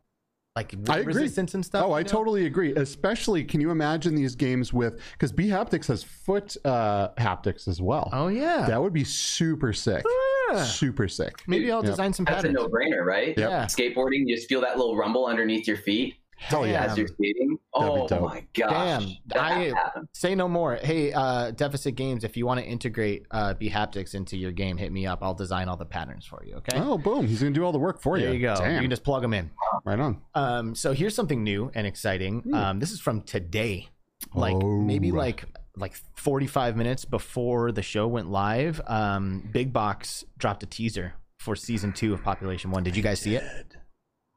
like 0.56 0.74
I 0.90 1.00
agree. 1.00 1.14
resistance 1.14 1.54
and 1.54 1.66
stuff. 1.66 1.84
Oh, 1.86 1.92
I 1.94 2.02
know? 2.02 2.08
totally 2.08 2.46
agree. 2.46 2.74
Especially, 2.76 3.44
can 3.44 3.60
you 3.60 3.72
imagine 3.72 4.16
these 4.16 4.36
games 4.36 4.72
with 4.72 5.02
because 5.12 5.34
bHaptics 5.34 5.88
has 5.88 6.02
foot 6.04 6.56
uh, 6.64 7.10
haptics 7.18 7.68
as 7.68 7.82
well. 7.82 8.10
Oh 8.14 8.28
yeah, 8.30 8.66
That 8.68 8.82
would 8.82 8.94
be 8.94 9.04
super 9.04 9.74
sick. 9.74 10.06
Yeah. 10.52 10.64
Super 10.64 11.08
sick. 11.10 11.34
Maybe 11.48 11.72
I'll 11.72 11.82
Yep. 11.82 11.92
design 11.92 12.14
some 12.14 12.26
That's 12.26 12.46
a 12.46 12.52
no-brainer, 12.52 13.04
right? 13.04 13.30
Yep. 13.30 13.38
Yeah. 13.38 13.66
Skateboarding, 13.66 14.22
you 14.28 14.36
just 14.36 14.48
feel 14.48 14.62
that 14.62 14.78
little 14.78 14.96
rumble 14.96 15.26
underneath 15.26 15.68
your 15.68 15.78
feet 15.78 16.16
Hell 16.38 16.68
yeah. 16.68 16.84
as 16.86 16.98
you're 16.98 17.08
skating. 17.08 17.58
Oh 17.74 18.08
my 18.22 18.46
gosh! 18.54 19.18
Damn, 19.28 19.42
I- 19.42 19.64
happened. 19.76 20.08
Say 20.14 20.36
no 20.36 20.48
more. 20.48 20.76
Hey, 20.76 21.12
uh, 21.12 21.52
Deficit 21.52 21.96
Games, 21.96 22.24
if 22.24 22.38
you 22.38 22.46
want 22.46 22.60
to 22.60 22.66
integrate 22.66 23.26
uh, 23.32 23.54
bHaptics 23.54 24.16
into 24.16 24.38
your 24.38 24.52
game, 24.52 24.78
hit 24.78 24.92
me 24.92 25.06
up. 25.06 25.20
I'll 25.22 25.34
design 25.34 25.68
all 25.70 25.78
the 25.78 25.86
patterns 25.86 26.26
for 26.26 26.44
you. 26.46 26.56
Okay. 26.56 26.78
Oh, 26.80 26.98
boom. 26.98 27.28
He's 27.28 27.42
going 27.42 27.54
to 27.54 27.60
do 27.60 27.66
all 27.66 27.72
the 27.72 27.80
work 27.80 28.02
for 28.02 28.18
you. 28.18 28.26
there 28.26 28.34
you. 28.34 28.40
you 28.40 28.46
go. 28.48 28.56
Damn. 28.56 28.76
You 28.76 28.82
can 28.82 28.90
just 28.90 29.04
plug 29.04 29.22
them 29.22 29.34
in. 29.34 29.50
Right 29.86 30.00
on. 30.00 30.22
Um, 30.36 30.76
so 30.76 30.94
here's 30.94 31.16
something 31.16 31.44
new 31.44 31.72
and 31.74 31.86
exciting. 31.88 32.42
Hmm. 32.42 32.54
Um, 32.54 32.80
this 32.80 32.92
is 32.92 33.00
from 33.00 33.22
today, 33.22 33.90
like 34.34 34.56
Oh. 34.56 34.82
maybe 34.82 35.12
like 35.12 35.46
like 35.78 35.94
45 36.16 36.78
minutes 36.78 37.04
before 37.04 37.72
the 37.74 37.82
show 37.82 38.08
went 38.08 38.30
live. 38.30 38.80
Um, 38.88 39.50
BigBox 39.54 40.24
dropped 40.38 40.64
a 40.64 40.66
teaser 40.66 41.16
for 41.40 41.56
season 41.58 41.92
two 41.92 42.14
of 42.14 42.24
Population 42.24 42.72
One. 42.72 42.84
Did 42.84 42.96
you 42.96 43.04
guys 43.04 43.20
see 43.20 43.36
it? 43.36 43.44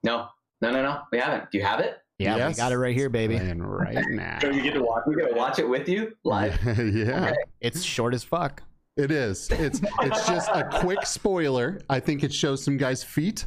No, 0.02 0.28
no, 0.60 0.70
no, 0.70 0.82
no. 0.82 1.00
We 1.12 1.18
haven't. 1.18 1.50
Do 1.50 1.58
you 1.58 1.64
have 1.64 1.80
it? 1.80 1.98
Yeah, 2.18 2.36
Yes. 2.36 2.56
we 2.56 2.56
got 2.56 2.72
it 2.72 2.78
right 2.78 2.94
here, 2.96 3.08
baby. 3.08 3.36
And 3.36 3.64
right 3.64 4.04
now. 4.08 4.38
So 4.40 4.50
you 4.50 4.62
get 4.62 4.74
to 4.74 4.82
watch. 4.82 5.04
We 5.06 5.14
gotta 5.14 5.34
watch 5.34 5.58
it 5.58 5.68
with 5.68 5.88
you 5.88 6.16
live. 6.24 6.58
yeah. 6.78 7.32
It's 7.60 7.82
short 7.82 8.12
as 8.14 8.24
fuck. 8.24 8.62
It 8.96 9.12
is. 9.12 9.48
It's 9.52 9.80
it's 10.02 10.26
just 10.26 10.50
a 10.52 10.64
quick 10.80 11.06
spoiler. 11.06 11.80
I 11.88 12.00
think 12.00 12.24
it 12.24 12.34
shows 12.34 12.64
some 12.64 12.76
guys' 12.76 13.04
feet, 13.04 13.46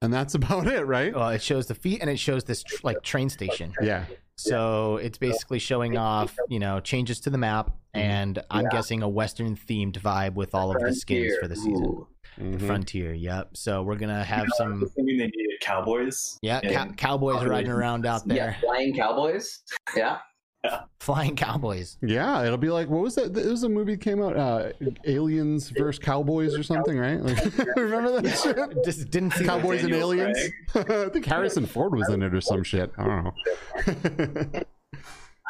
and 0.00 0.10
that's 0.12 0.34
about 0.40 0.66
it, 0.66 0.86
right? 0.86 1.14
Well, 1.14 1.28
it 1.28 1.42
shows 1.42 1.66
the 1.66 1.74
feet 1.74 2.00
and 2.00 2.08
it 2.08 2.18
shows 2.18 2.44
this 2.44 2.62
tr- 2.62 2.76
like 2.82 3.02
train 3.02 3.28
station. 3.28 3.74
Yeah. 3.82 4.04
So 4.38 4.96
it's 4.98 5.18
basically 5.18 5.58
showing 5.58 5.98
off, 5.98 6.34
you 6.48 6.60
know, 6.60 6.78
changes 6.80 7.20
to 7.20 7.30
the 7.30 7.36
map, 7.36 7.66
mm-hmm. 7.66 7.98
and 8.00 8.42
I'm 8.50 8.64
Yeah. 8.64 8.70
guessing 8.70 9.02
a 9.02 9.08
Western 9.08 9.56
themed 9.56 9.98
vibe 9.98 10.34
with 10.34 10.54
all 10.54 10.74
of 10.74 10.80
the 10.80 10.94
skins 10.94 11.34
for 11.38 11.48
the 11.48 11.56
season. 11.56 11.84
Ooh. 11.84 12.06
Mhm. 12.38 12.66
Frontier, 12.66 13.12
yep. 13.12 13.56
So 13.56 13.82
we're 13.82 13.96
gonna 13.96 14.22
have 14.24 14.44
I 14.44 14.56
some, 14.56 14.80
was 14.80 14.92
thinking 14.92 15.18
they 15.18 15.26
needed 15.26 15.60
cowboys. 15.60 16.38
yeah, 16.42 16.60
and 16.62 16.72
cow- 16.72 16.92
cowboys 16.96 17.34
Population. 17.34 17.50
riding 17.50 17.70
around 17.72 18.06
out 18.06 18.26
there. 18.28 18.36
Yeah, 18.36 18.46
there. 18.46 18.56
flying 18.60 18.94
cowboys. 18.94 19.62
Yeah. 19.96 20.18
Yeah. 20.64 20.80
Flying 20.98 21.36
cowboys. 21.36 21.98
Yeah, 22.02 22.44
it'll 22.44 22.56
be 22.58 22.68
like 22.70 22.88
what 22.88 23.00
was 23.02 23.14
that? 23.14 23.36
It 23.36 23.46
was 23.46 23.62
a 23.62 23.68
movie 23.68 23.94
that 23.94 24.00
came 24.00 24.20
out, 24.20 24.36
uh, 24.36 24.72
Aliens 25.06 25.70
versus 25.70 26.00
Cowboys 26.00 26.56
or 26.58 26.64
something, 26.64 26.98
right? 26.98 27.20
Like, 27.22 27.38
remember 27.76 28.20
that 28.20 28.36
shit? 28.38 28.56
Just 28.84 29.08
didn't 29.10 29.32
see 29.34 29.44
Cowboys 29.44 29.84
and 29.84 29.94
aliens. 29.94 30.36
I 30.74 31.08
think 31.12 31.26
Harrison 31.26 31.64
Ford 31.66 31.94
was 31.94 32.08
in 32.08 32.22
it 32.22 32.34
or 32.34 32.40
some 32.40 32.64
shit. 32.64 32.90
I 32.98 33.04
don't 33.04 33.24
know. 33.24 34.62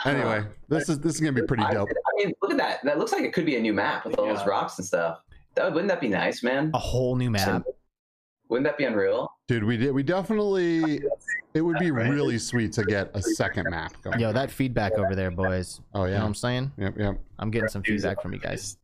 anyway, 0.04 0.44
this 0.68 0.88
is 0.88 0.98
this 1.00 1.14
is 1.14 1.20
gonna 1.20 1.32
be 1.32 1.42
pretty 1.42 1.64
dope. 1.72 1.88
I 1.88 2.24
mean, 2.24 2.34
look 2.42 2.50
at 2.52 2.58
that. 2.58 2.80
That 2.84 2.98
looks 2.98 3.12
like 3.12 3.22
it 3.22 3.32
could 3.32 3.46
be 3.46 3.56
a 3.56 3.60
new 3.60 3.72
map 3.72 4.04
with 4.04 4.18
all 4.18 4.26
those 4.26 4.46
rocks 4.46 4.78
and 4.78 4.86
stuff. 4.86 5.20
That, 5.58 5.72
wouldn't 5.72 5.88
that 5.88 6.00
be 6.00 6.08
nice, 6.08 6.42
man? 6.42 6.70
a 6.72 6.78
whole 6.78 7.16
new 7.16 7.30
map. 7.30 7.64
Wouldn't 8.48 8.64
that 8.64 8.78
be 8.78 8.84
unreal? 8.84 9.30
Dude, 9.48 9.64
we 9.64 9.76
did 9.76 9.92
we 9.92 10.02
definitely 10.02 11.02
it 11.54 11.60
would 11.60 11.78
be 11.78 11.90
really 11.90 12.38
sweet 12.38 12.72
to 12.74 12.84
get 12.84 13.10
a 13.14 13.20
second 13.22 13.68
map 13.70 13.92
going. 14.02 14.20
Yo, 14.20 14.32
that 14.32 14.50
feedback 14.50 14.92
over 14.92 15.14
there, 15.14 15.30
boys. 15.30 15.80
Oh 15.94 16.04
You 16.04 16.10
know 16.12 16.14
what 16.16 16.20
yeah. 16.20 16.24
I'm 16.24 16.34
saying? 16.34 16.72
Yep, 16.78 16.94
yep. 16.98 17.20
I'm 17.38 17.50
getting 17.50 17.68
some 17.68 17.82
feedback 17.82 18.22
from 18.22 18.32
you 18.32 18.38
guys. 18.38 18.78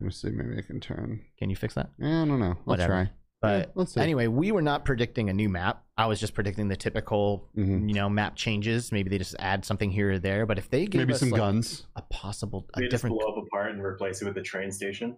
Let 0.00 0.06
me 0.06 0.12
see, 0.12 0.30
maybe 0.30 0.58
I 0.58 0.62
can 0.62 0.80
turn. 0.80 1.20
Can 1.38 1.50
you 1.50 1.56
fix 1.56 1.74
that? 1.74 1.90
Yeah, 1.98 2.22
I 2.22 2.26
don't 2.26 2.40
know. 2.40 2.46
I'll 2.46 2.56
Whatever. 2.64 2.92
try. 2.92 3.10
But 3.40 3.58
Yeah, 3.58 3.72
let's 3.74 3.94
see. 3.94 4.00
anyway, 4.00 4.28
we 4.28 4.50
were 4.52 4.62
not 4.62 4.84
predicting 4.84 5.28
a 5.28 5.32
new 5.32 5.48
map. 5.48 5.82
I 5.96 6.06
was 6.06 6.18
just 6.20 6.32
predicting 6.34 6.68
the 6.68 6.76
typical, 6.76 7.48
Mhm. 7.56 7.88
you 7.88 7.94
know, 7.94 8.08
map 8.08 8.34
changes. 8.36 8.92
Maybe 8.92 9.10
they 9.10 9.18
just 9.18 9.34
add 9.40 9.64
something 9.64 9.90
here 9.90 10.12
or 10.12 10.18
there. 10.18 10.46
But 10.46 10.58
if 10.58 10.70
they 10.70 10.86
give 10.86 11.00
Maybe 11.00 11.12
us 11.14 11.20
some 11.20 11.30
like, 11.30 11.38
guns. 11.40 11.86
a 11.96 12.02
possible, 12.02 12.66
a 12.74 12.80
They 12.80 12.88
just 12.88 13.04
blow 13.04 13.18
up 13.18 13.36
a 13.36 13.46
part 13.46 13.72
and 13.72 13.82
replace 13.82 14.22
it 14.22 14.26
with 14.26 14.36
a 14.38 14.42
train 14.42 14.70
station. 14.70 15.16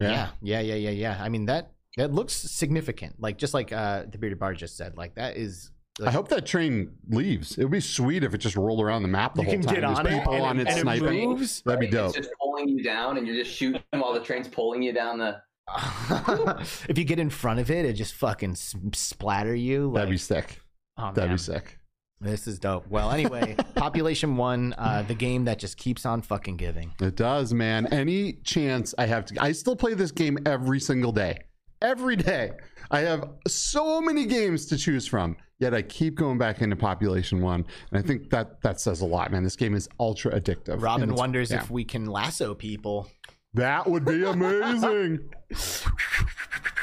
Yeah, 0.00 0.28
yeah, 0.42 0.60
yeah, 0.60 0.74
yeah, 0.74 0.90
yeah. 0.90 1.18
I 1.20 1.28
mean 1.28 1.46
that 1.46 1.72
that 1.96 2.12
looks 2.12 2.34
significant. 2.34 3.16
Like 3.18 3.38
just 3.38 3.54
like 3.54 3.72
uh 3.72 4.04
the 4.10 4.18
bearded 4.18 4.38
bard 4.38 4.58
just 4.58 4.76
said. 4.76 4.96
Like 4.96 5.14
that 5.14 5.36
is. 5.36 5.70
I 6.04 6.10
hope 6.10 6.28
that 6.28 6.44
train 6.44 6.90
leaves. 7.08 7.56
It 7.56 7.62
would 7.64 7.72
be 7.72 7.80
sweet 7.80 8.22
if 8.22 8.34
it 8.34 8.38
just 8.38 8.54
rolled 8.54 8.82
around 8.82 9.00
the 9.00 9.08
map 9.08 9.34
the 9.34 9.40
you 9.40 9.46
whole 9.46 9.54
can 9.54 9.62
time. 9.62 9.74
get 9.76 9.80
There's 9.80 9.98
on 9.98 10.06
it, 10.06 10.18
people 10.18 10.34
and, 10.34 10.42
on 10.44 10.60
it 10.60 10.68
and 10.68 10.78
sniping. 10.80 11.04
it 11.22 11.26
moves. 11.26 11.62
That'd 11.62 11.80
be 11.80 11.86
dope. 11.86 12.08
It's 12.14 12.26
just 12.26 12.38
pulling 12.38 12.68
you 12.68 12.82
down, 12.82 13.16
and 13.16 13.26
you're 13.26 13.42
just 13.42 13.56
shooting 13.56 13.80
while 13.92 14.12
the 14.12 14.20
train's 14.20 14.46
pulling 14.46 14.82
you 14.82 14.92
down 14.92 15.16
the. 15.18 15.40
if 16.88 16.98
you 16.98 17.04
get 17.04 17.18
in 17.18 17.30
front 17.30 17.60
of 17.60 17.70
it, 17.70 17.86
it 17.86 17.94
just 17.94 18.14
fucking 18.14 18.56
splatter 18.56 19.54
you. 19.54 19.86
Like, 19.86 19.94
That'd 19.94 20.10
be 20.10 20.18
sick. 20.18 20.60
oh, 20.98 21.12
That'd 21.12 21.30
man. 21.30 21.36
be 21.36 21.42
sick. 21.42 21.78
This 22.20 22.46
is 22.46 22.58
dope. 22.58 22.86
Well, 22.88 23.10
anyway, 23.10 23.56
Population 23.74 24.36
One, 24.36 24.74
uh, 24.78 25.04
the 25.06 25.14
game 25.14 25.44
that 25.44 25.58
just 25.58 25.76
keeps 25.76 26.06
on 26.06 26.22
fucking 26.22 26.56
giving. 26.56 26.92
It 27.00 27.16
does, 27.16 27.52
man. 27.52 27.86
Any 27.92 28.34
chance 28.44 28.94
I 28.96 29.06
have 29.06 29.26
to, 29.26 29.42
I 29.42 29.52
still 29.52 29.76
play 29.76 29.94
this 29.94 30.12
game 30.12 30.38
every 30.46 30.80
single 30.80 31.12
day. 31.12 31.38
Every 31.82 32.16
day. 32.16 32.52
I 32.90 33.00
have 33.00 33.28
so 33.46 34.00
many 34.00 34.24
games 34.24 34.64
to 34.66 34.78
choose 34.78 35.06
from, 35.06 35.36
yet 35.58 35.74
I 35.74 35.82
keep 35.82 36.14
going 36.14 36.38
back 36.38 36.62
into 36.62 36.76
Population 36.76 37.42
One. 37.42 37.66
And 37.90 37.98
I 37.98 38.02
think 38.02 38.30
that 38.30 38.62
that 38.62 38.80
says 38.80 39.02
a 39.02 39.06
lot, 39.06 39.30
man. 39.30 39.44
This 39.44 39.56
game 39.56 39.74
is 39.74 39.88
ultra 40.00 40.40
addictive. 40.40 40.80
Robin 40.80 41.14
wonders 41.14 41.50
yeah. 41.50 41.58
if 41.58 41.70
we 41.70 41.84
can 41.84 42.06
lasso 42.06 42.54
people 42.54 43.10
that 43.56 43.88
would 43.88 44.04
be 44.04 44.22
amazing. 44.26 45.30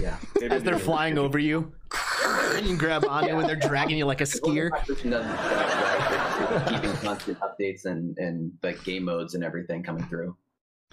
Yeah. 0.00 0.16
as 0.50 0.62
they're 0.62 0.78
flying 0.78 1.18
over 1.18 1.38
you. 1.38 1.72
And 2.54 2.66
you 2.66 2.76
grab 2.76 3.04
onto 3.08 3.36
when 3.36 3.46
they're 3.46 3.54
dragging 3.56 3.96
you 3.98 4.06
like 4.06 4.20
a 4.20 4.24
skier. 4.24 4.70
Keeping 6.68 6.92
constant 7.02 7.38
updates 7.40 7.84
and 7.84 8.16
and 8.18 8.52
like 8.62 8.82
game 8.84 9.04
modes 9.04 9.34
and 9.34 9.44
everything 9.44 9.82
coming 9.82 10.04
through. 10.06 10.36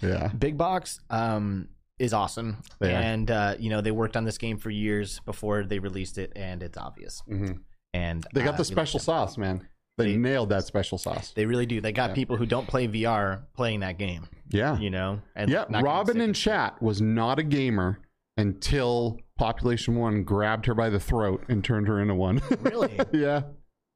yeah. 0.02 0.28
BigBox 0.36 1.00
um, 1.10 1.68
is 1.98 2.12
awesome, 2.12 2.58
They 2.80 2.94
are. 2.94 3.00
and 3.00 3.30
uh, 3.30 3.54
you 3.58 3.70
know 3.70 3.80
they 3.80 3.90
worked 3.90 4.16
on 4.16 4.24
this 4.24 4.38
game 4.38 4.58
for 4.58 4.70
years 4.70 5.20
before 5.24 5.64
they 5.64 5.78
released 5.78 6.18
it, 6.18 6.32
and 6.36 6.62
it's 6.62 6.78
obvious. 6.78 7.22
Mhm. 7.28 7.60
And 7.94 8.26
They 8.34 8.40
got 8.42 8.54
uh, 8.54 8.56
the 8.56 8.62
we 8.62 8.66
like 8.66 8.72
special 8.72 9.00
sauce, 9.00 9.36
man. 9.36 9.66
They, 9.98 10.12
They- 10.12 10.16
nailed 10.16 10.48
that 10.50 10.64
special 10.64 10.96
sauce. 10.98 11.32
They 11.34 11.44
really 11.44 11.66
do. 11.66 11.80
They 11.80 11.92
got 11.92 12.10
Yeah. 12.10 12.14
people 12.14 12.36
who 12.36 12.46
don't 12.46 12.66
play 12.66 12.88
VR 12.88 13.42
playing 13.54 13.80
that 13.80 13.98
game. 13.98 14.26
Yeah. 14.48 14.78
You 14.78 14.90
know, 14.90 15.20
and 15.36 15.50
Yeah, 15.50 15.64
Robin 15.82 16.16
in 16.16 16.22
and 16.22 16.34
chat 16.34 16.80
was 16.82 17.00
not 17.02 17.38
a 17.38 17.42
gamer 17.42 17.98
until 18.36 19.18
Population 19.38 19.96
One 19.96 20.22
grabbed 20.24 20.66
her 20.66 20.74
by 20.74 20.88
the 20.90 21.00
throat 21.00 21.44
and 21.48 21.62
turned 21.64 21.88
her 21.88 22.00
into 22.00 22.14
one. 22.14 22.40
Really? 22.60 22.98
yeah. 23.12 23.42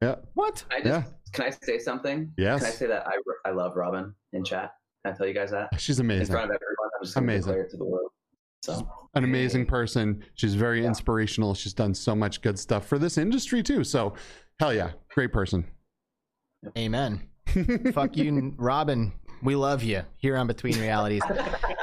Yeah. 0.01 0.15
What? 0.35 0.63
I 0.71 0.81
just 0.81 0.85
Yeah. 0.85 1.03
can 1.33 1.45
I 1.45 1.49
say 1.49 1.79
something? 1.79 2.31
Yes. 2.37 2.59
Can 2.61 2.67
I 2.67 2.71
say 2.71 2.87
that 2.87 3.07
I 3.07 3.13
I 3.49 3.51
love 3.51 3.75
Robin 3.75 4.13
in 4.33 4.43
chat? 4.43 4.73
Can 5.03 5.13
I 5.13 5.17
tell 5.17 5.27
you 5.27 5.33
guys 5.33 5.51
that 5.51 5.69
She's 5.79 5.99
amazing. 5.99 6.27
in 6.27 6.31
front 6.31 6.51
of 6.51 6.55
everyone? 6.55 6.89
I'm 6.99 7.03
just 7.05 7.17
Amazing. 7.17 7.41
declare 7.53 7.63
it 7.63 7.69
to 7.71 7.77
the 7.77 7.85
world. 7.85 8.09
So 8.63 8.87
An 9.15 9.23
amazing 9.23 9.65
person. 9.65 10.23
She's 10.35 10.53
very 10.55 10.85
inspirational. 10.85 11.53
She's 11.53 11.73
done 11.73 11.93
so 11.93 12.15
much 12.15 12.41
good 12.41 12.59
stuff 12.59 12.85
for 12.87 12.99
this 12.99 13.17
industry 13.17 13.63
too. 13.63 13.83
So, 13.83 14.13
hell 14.59 14.73
yeah, 14.73 14.91
great 15.13 15.31
person. 15.31 15.65
Amen. 16.77 17.21
Fuck 17.93 18.17
you, 18.17 18.53
Robin. 18.57 19.13
We 19.41 19.55
love 19.55 19.83
you 19.83 20.01
here 20.17 20.35
on 20.37 20.47
Between 20.47 20.77
Realities. 20.79 21.21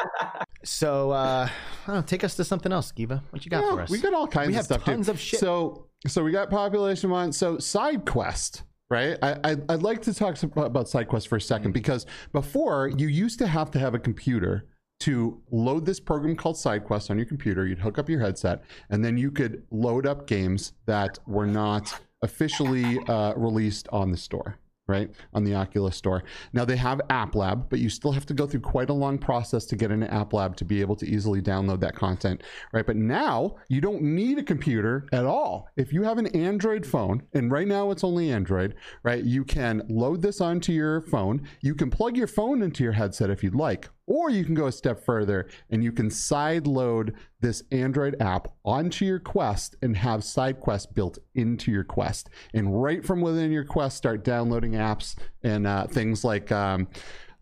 So, 0.64 1.10
uh, 1.10 1.48
I 1.48 1.86
don't 1.86 1.96
know, 1.96 2.02
take 2.02 2.24
us 2.24 2.34
to 2.36 2.44
something 2.44 2.72
else, 2.72 2.90
Skeeva. 2.92 3.20
What 3.30 3.44
you 3.44 3.50
got 3.50 3.62
Yeah, 3.64 3.70
for 3.72 3.80
us? 3.82 3.90
We 3.90 4.00
got 4.00 4.14
all 4.14 4.26
kinds 4.26 4.48
We 4.48 4.52
of 4.54 4.56
have 4.56 4.64
stuff. 4.64 4.84
tons 4.84 5.06
too. 5.06 5.12
of 5.12 5.20
shit. 5.20 5.40
So, 5.40 5.86
so 6.06 6.24
we 6.24 6.32
got 6.32 6.50
population 6.50 7.10
one. 7.10 7.32
So 7.32 7.56
SideQuest, 7.56 8.62
right? 8.90 9.18
I, 9.22 9.32
I 9.44 9.56
I'd 9.68 9.82
like 9.82 10.02
to 10.02 10.14
talk 10.14 10.36
some- 10.36 10.52
about 10.56 10.86
SideQuest 10.86 11.28
for 11.28 11.36
a 11.36 11.40
second 11.40 11.68
Mm-hmm. 11.68 11.72
because 11.72 12.06
before 12.32 12.88
you 12.88 13.08
used 13.08 13.38
to 13.40 13.46
have 13.46 13.70
to 13.72 13.78
have 13.78 13.94
a 13.94 13.98
computer 13.98 14.66
to 15.00 15.42
load 15.50 15.84
this 15.84 16.00
program 16.00 16.36
called 16.36 16.56
SideQuest 16.56 17.10
on 17.10 17.16
your 17.18 17.26
computer. 17.26 17.66
You'd 17.66 17.80
hook 17.80 17.98
up 17.98 18.08
your 18.08 18.20
headset, 18.20 18.62
and 18.90 19.04
then 19.04 19.18
you 19.18 19.30
could 19.30 19.64
load 19.70 20.06
up 20.06 20.26
games 20.26 20.72
that 20.86 21.18
were 21.26 21.46
not 21.46 22.00
officially 22.22 22.98
uh, 23.08 23.34
released 23.34 23.86
on 23.92 24.10
the 24.10 24.16
store 24.16 24.56
right 24.86 25.10
on 25.32 25.44
the 25.44 25.54
oculus 25.54 25.96
store. 25.96 26.24
Now 26.52 26.64
they 26.64 26.76
have 26.76 27.00
app 27.10 27.34
lab 27.34 27.68
but 27.70 27.78
you 27.78 27.88
still 27.88 28.12
have 28.12 28.26
to 28.26 28.34
go 28.34 28.46
through 28.46 28.60
quite 28.60 28.90
a 28.90 28.94
long 28.94 29.18
process 29.18 29.64
to 29.66 29.76
get 29.76 29.90
into 29.90 30.12
app 30.12 30.32
lab 30.32 30.56
to 30.56 30.64
be 30.64 30.80
able 30.80 30.96
to 30.96 31.06
easily 31.06 31.40
download 31.40 31.80
that 31.80 31.96
content 31.96 32.42
right? 32.72 32.86
But 32.86 32.96
now 32.96 33.56
you 33.68 33.80
don't 33.80 34.02
need 34.02 34.38
a 34.38 34.42
computer 34.42 35.06
at 35.12 35.24
all. 35.24 35.68
If 35.76 35.92
you 35.92 36.02
have 36.02 36.18
an 36.18 36.26
android 36.28 36.86
phone 36.86 37.22
and 37.32 37.50
right 37.50 37.66
now 37.66 37.90
it's 37.90 38.04
only 38.04 38.30
android 38.30 38.74
right 39.02 39.24
you 39.24 39.44
can 39.44 39.82
load 39.88 40.22
this 40.22 40.40
onto 40.40 40.72
your 40.72 41.02
phone. 41.02 41.46
You 41.60 41.74
can 41.74 41.90
plug 41.90 42.16
your 42.16 42.26
phone 42.26 42.62
into 42.62 42.84
your 42.84 42.92
headset 42.92 43.30
if 43.30 43.42
you'd 43.42 43.54
like 43.54 43.88
or 44.06 44.30
you 44.30 44.44
can 44.44 44.54
go 44.54 44.66
a 44.66 44.72
step 44.72 45.04
further 45.04 45.48
and 45.70 45.82
you 45.82 45.92
can 45.92 46.10
side 46.10 46.66
load 46.66 47.14
this 47.40 47.62
Android 47.72 48.16
app 48.20 48.48
onto 48.64 49.04
your 49.04 49.18
Quest 49.18 49.76
and 49.82 49.96
have 49.96 50.20
SideQuest 50.20 50.94
built 50.94 51.18
into 51.34 51.70
your 51.70 51.84
Quest. 51.84 52.28
And 52.52 52.82
right 52.82 53.04
from 53.04 53.20
within 53.20 53.50
your 53.50 53.64
Quest, 53.64 53.96
start 53.96 54.24
downloading 54.24 54.72
apps 54.72 55.16
and 55.42 55.66
uh, 55.66 55.86
things 55.86 56.24
like. 56.24 56.50
Um, 56.52 56.88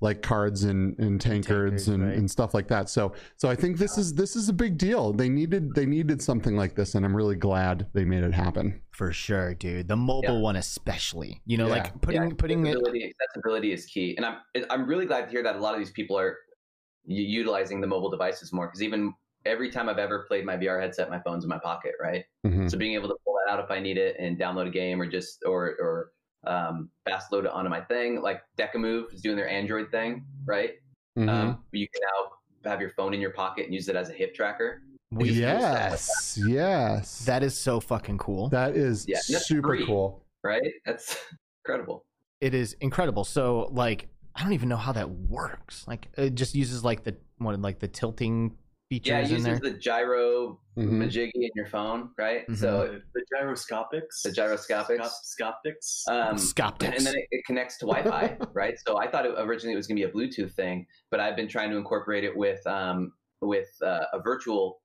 like 0.00 0.20
cards 0.20 0.64
and, 0.64 0.98
and 0.98 1.20
tankards 1.20 1.46
Tankards, 1.46 1.86
and, 1.86 2.02
right. 2.02 2.16
and 2.16 2.28
stuff 2.28 2.54
like 2.54 2.66
that. 2.66 2.88
So 2.88 3.12
so 3.36 3.48
I 3.48 3.54
think 3.54 3.78
this 3.78 3.96
is 3.96 4.12
this 4.14 4.34
is 4.34 4.48
a 4.48 4.52
big 4.52 4.76
deal. 4.76 5.12
They 5.12 5.28
needed 5.28 5.76
they 5.76 5.86
needed 5.86 6.20
something 6.20 6.56
like 6.56 6.74
this, 6.74 6.96
and 6.96 7.04
I'm 7.06 7.14
really 7.14 7.36
glad 7.36 7.86
they 7.92 8.04
made 8.04 8.24
it 8.24 8.34
happen. 8.34 8.82
for 8.90 9.12
sure, 9.12 9.54
dude. 9.54 9.86
The 9.86 9.94
mobile 9.94 10.34
Yeah. 10.34 10.40
one, 10.40 10.56
especially. 10.56 11.40
You 11.46 11.56
know, 11.56 11.66
Yeah. 11.68 11.72
like 11.74 12.00
putting 12.00 12.20
Yeah, 12.20 12.28
putting 12.36 12.66
it. 12.66 12.70
accessibility, 12.70 13.14
accessibility 13.20 13.72
is 13.72 13.86
key, 13.86 14.16
and 14.16 14.26
I'm 14.26 14.38
I'm 14.70 14.86
really 14.88 15.06
glad 15.06 15.26
to 15.26 15.30
hear 15.30 15.44
that 15.44 15.54
a 15.54 15.60
lot 15.60 15.74
of 15.74 15.78
these 15.78 15.92
people 15.92 16.18
are 16.18 16.26
u- 16.30 16.34
utilizing 17.06 17.80
the 17.80 17.86
mobile 17.86 18.10
devices 18.10 18.52
more 18.52 18.66
because 18.66 18.82
even 18.82 19.14
every 19.44 19.70
time 19.70 19.88
I've 19.88 19.98
ever 19.98 20.24
played 20.28 20.44
my 20.44 20.56
VR 20.56 20.80
headset, 20.80 21.10
my 21.10 21.18
phone's 21.20 21.44
in 21.44 21.50
my 21.50 21.58
pocket, 21.58 21.92
right? 22.00 22.24
Mhm. 22.46 22.70
So 22.70 22.78
being 22.78 22.94
able 22.94 23.08
to 23.08 23.16
pull 23.24 23.34
that 23.44 23.52
out 23.52 23.58
if 23.62 23.70
I 23.70 23.80
need 23.80 23.98
it 23.98 24.16
and 24.18 24.38
download 24.38 24.68
a 24.68 24.70
game 24.70 25.00
or 25.00 25.06
just 25.06 25.42
or 25.46 25.76
or 25.80 26.12
um, 26.44 26.90
fast 27.04 27.30
load 27.32 27.44
it 27.44 27.52
onto 27.52 27.70
my 27.70 27.80
thing, 27.80 28.20
like 28.20 28.42
DecaMove 28.58 29.12
is 29.14 29.20
doing 29.20 29.36
their 29.36 29.48
Android 29.48 29.90
thing, 29.90 30.24
right? 30.44 30.74
Mhm. 31.16 31.28
Um, 31.28 31.64
you 31.72 31.86
can 31.88 32.00
now 32.02 32.70
have 32.70 32.80
your 32.80 32.90
phone 32.90 33.14
in 33.14 33.20
your 33.20 33.30
pocket 33.32 33.64
and 33.66 33.74
use 33.74 33.88
it 33.88 33.96
as 33.96 34.10
a 34.10 34.12
hip 34.12 34.34
tracker. 34.34 34.82
We, 35.12 35.30
yes, 35.30 36.38
yes. 36.42 37.24
That 37.26 37.42
is 37.42 37.56
so 37.56 37.80
fucking 37.80 38.18
cool. 38.18 38.48
that 38.48 38.76
is 38.76 39.04
Yeah, 39.06 39.18
super 39.20 39.68
free. 39.68 39.84
cool. 39.86 40.24
Right? 40.42 40.62
That's 40.86 41.16
incredible. 41.64 42.06
it 42.40 42.54
is 42.54 42.72
incredible. 42.80 43.22
So, 43.24 43.68
like, 43.72 44.08
I 44.34 44.42
don't 44.42 44.52
even 44.52 44.68
know 44.68 44.76
how 44.76 44.92
that 44.92 45.10
works. 45.10 45.86
Like, 45.86 46.08
it 46.16 46.34
just 46.34 46.54
uses 46.54 46.84
like 46.84 47.04
the 47.04 47.16
what, 47.38 47.60
like 47.60 47.78
the 47.80 47.88
tilting 47.88 48.56
features 48.88 49.08
Yeah, 49.08 49.18
it 49.20 49.30
in 49.32 49.42
there. 49.42 49.52
uses 49.54 49.72
the 49.72 49.78
gyro 49.78 50.58
Mhm. 50.76 50.90
majiggy 50.92 51.30
in 51.34 51.50
your 51.54 51.66
phone, 51.66 52.10
right? 52.18 52.46
Mhm. 52.48 52.56
So 52.56 52.86
The, 52.86 53.02
the 53.14 53.24
gyroscopics. 53.30 54.22
The 54.22 54.32
gyroscopics. 54.32 55.02
Scop- 55.38 55.54
Scoptics. 55.66 56.08
um, 56.08 56.36
Scoptics. 56.36 56.96
and 56.96 57.06
then 57.06 57.14
it, 57.16 57.26
it 57.30 57.44
connects 57.44 57.78
to 57.78 57.86
Wi-Fi, 57.86 58.36
right? 58.54 58.74
So 58.86 58.98
I 58.98 59.10
thought 59.10 59.26
it, 59.26 59.34
originally 59.38 59.74
it 59.74 59.76
was 59.76 59.86
going 59.86 59.96
to 60.00 60.06
be 60.06 60.10
a 60.10 60.12
Bluetooth 60.12 60.52
thing, 60.54 60.86
but 61.10 61.20
I've 61.20 61.36
been 61.36 61.48
trying 61.48 61.70
to 61.70 61.76
incorporate 61.76 62.24
it 62.24 62.34
with 62.36 62.66
um, 62.66 63.12
with 63.40 63.70
uh, 63.82 64.04
a 64.12 64.20
virtual 64.22 64.80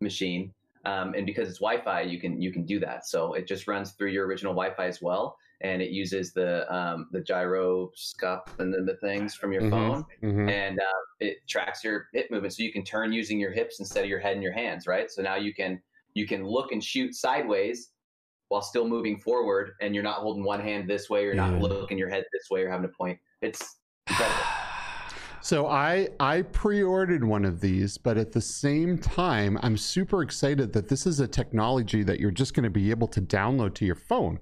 machine, 0.00 0.52
um, 0.86 1.14
and 1.14 1.26
because 1.26 1.48
it's 1.48 1.58
Wi-Fi, 1.58 2.02
you 2.02 2.20
can 2.20 2.40
you 2.40 2.52
can 2.52 2.64
do 2.64 2.78
that. 2.80 3.06
So 3.06 3.34
it 3.34 3.46
just 3.46 3.66
runs 3.66 3.92
through 3.92 4.10
your 4.10 4.26
original 4.26 4.52
Wi-Fi 4.52 4.86
as 4.86 5.00
well, 5.02 5.36
and 5.60 5.80
it 5.82 5.90
uses 5.90 6.32
the 6.32 6.72
um, 6.74 7.08
the 7.12 7.20
gyroscope 7.20 8.44
and 8.58 8.72
then 8.72 8.84
the 8.84 8.96
things 8.96 9.34
from 9.34 9.52
your 9.52 9.62
Mhm. 9.62 9.70
phone, 9.70 10.04
Mhm. 10.22 10.50
and 10.50 10.80
uh, 10.80 11.02
it 11.20 11.38
tracks 11.48 11.82
your 11.84 12.08
hip 12.12 12.30
movement, 12.30 12.54
so 12.54 12.62
you 12.62 12.72
can 12.72 12.84
turn 12.84 13.12
using 13.12 13.40
your 13.40 13.52
hips 13.52 13.80
instead 13.80 14.04
of 14.04 14.10
your 14.10 14.20
head 14.20 14.34
and 14.34 14.42
your 14.42 14.52
hands, 14.52 14.86
right? 14.86 15.10
So 15.10 15.22
now 15.22 15.36
you 15.36 15.54
can 15.54 15.80
you 16.14 16.26
can 16.26 16.44
look 16.44 16.72
and 16.72 16.82
shoot 16.82 17.14
sideways 17.14 17.90
while 18.48 18.62
still 18.62 18.86
moving 18.86 19.18
forward, 19.18 19.72
and 19.80 19.94
you're 19.94 20.04
not 20.04 20.18
holding 20.18 20.44
one 20.44 20.60
hand 20.60 20.88
this 20.88 21.08
way, 21.08 21.22
you're 21.24 21.34
Yeah. 21.34 21.50
not 21.50 21.60
looking 21.60 21.98
your 21.98 22.10
head 22.10 22.24
this 22.32 22.50
way, 22.50 22.62
or 22.62 22.70
having 22.70 22.86
to 22.88 22.94
point. 22.94 23.18
It's 23.40 23.78
incredible. 24.08 24.63
So 25.44 25.66
I 25.66 26.08
I 26.20 26.40
pre-ordered 26.40 27.22
one 27.22 27.44
of 27.44 27.60
these, 27.60 27.98
but 27.98 28.16
at 28.16 28.32
the 28.32 28.40
same 28.40 28.96
time, 28.96 29.58
I'm 29.62 29.76
super 29.76 30.22
excited 30.22 30.72
that 30.72 30.88
this 30.88 31.06
is 31.06 31.20
a 31.20 31.28
technology 31.28 32.02
that 32.02 32.18
you're 32.18 32.30
just 32.30 32.54
going 32.54 32.64
to 32.64 32.70
be 32.70 32.88
able 32.90 33.08
to 33.08 33.20
download 33.20 33.74
to 33.74 33.84
your 33.84 33.94
phone, 33.94 34.38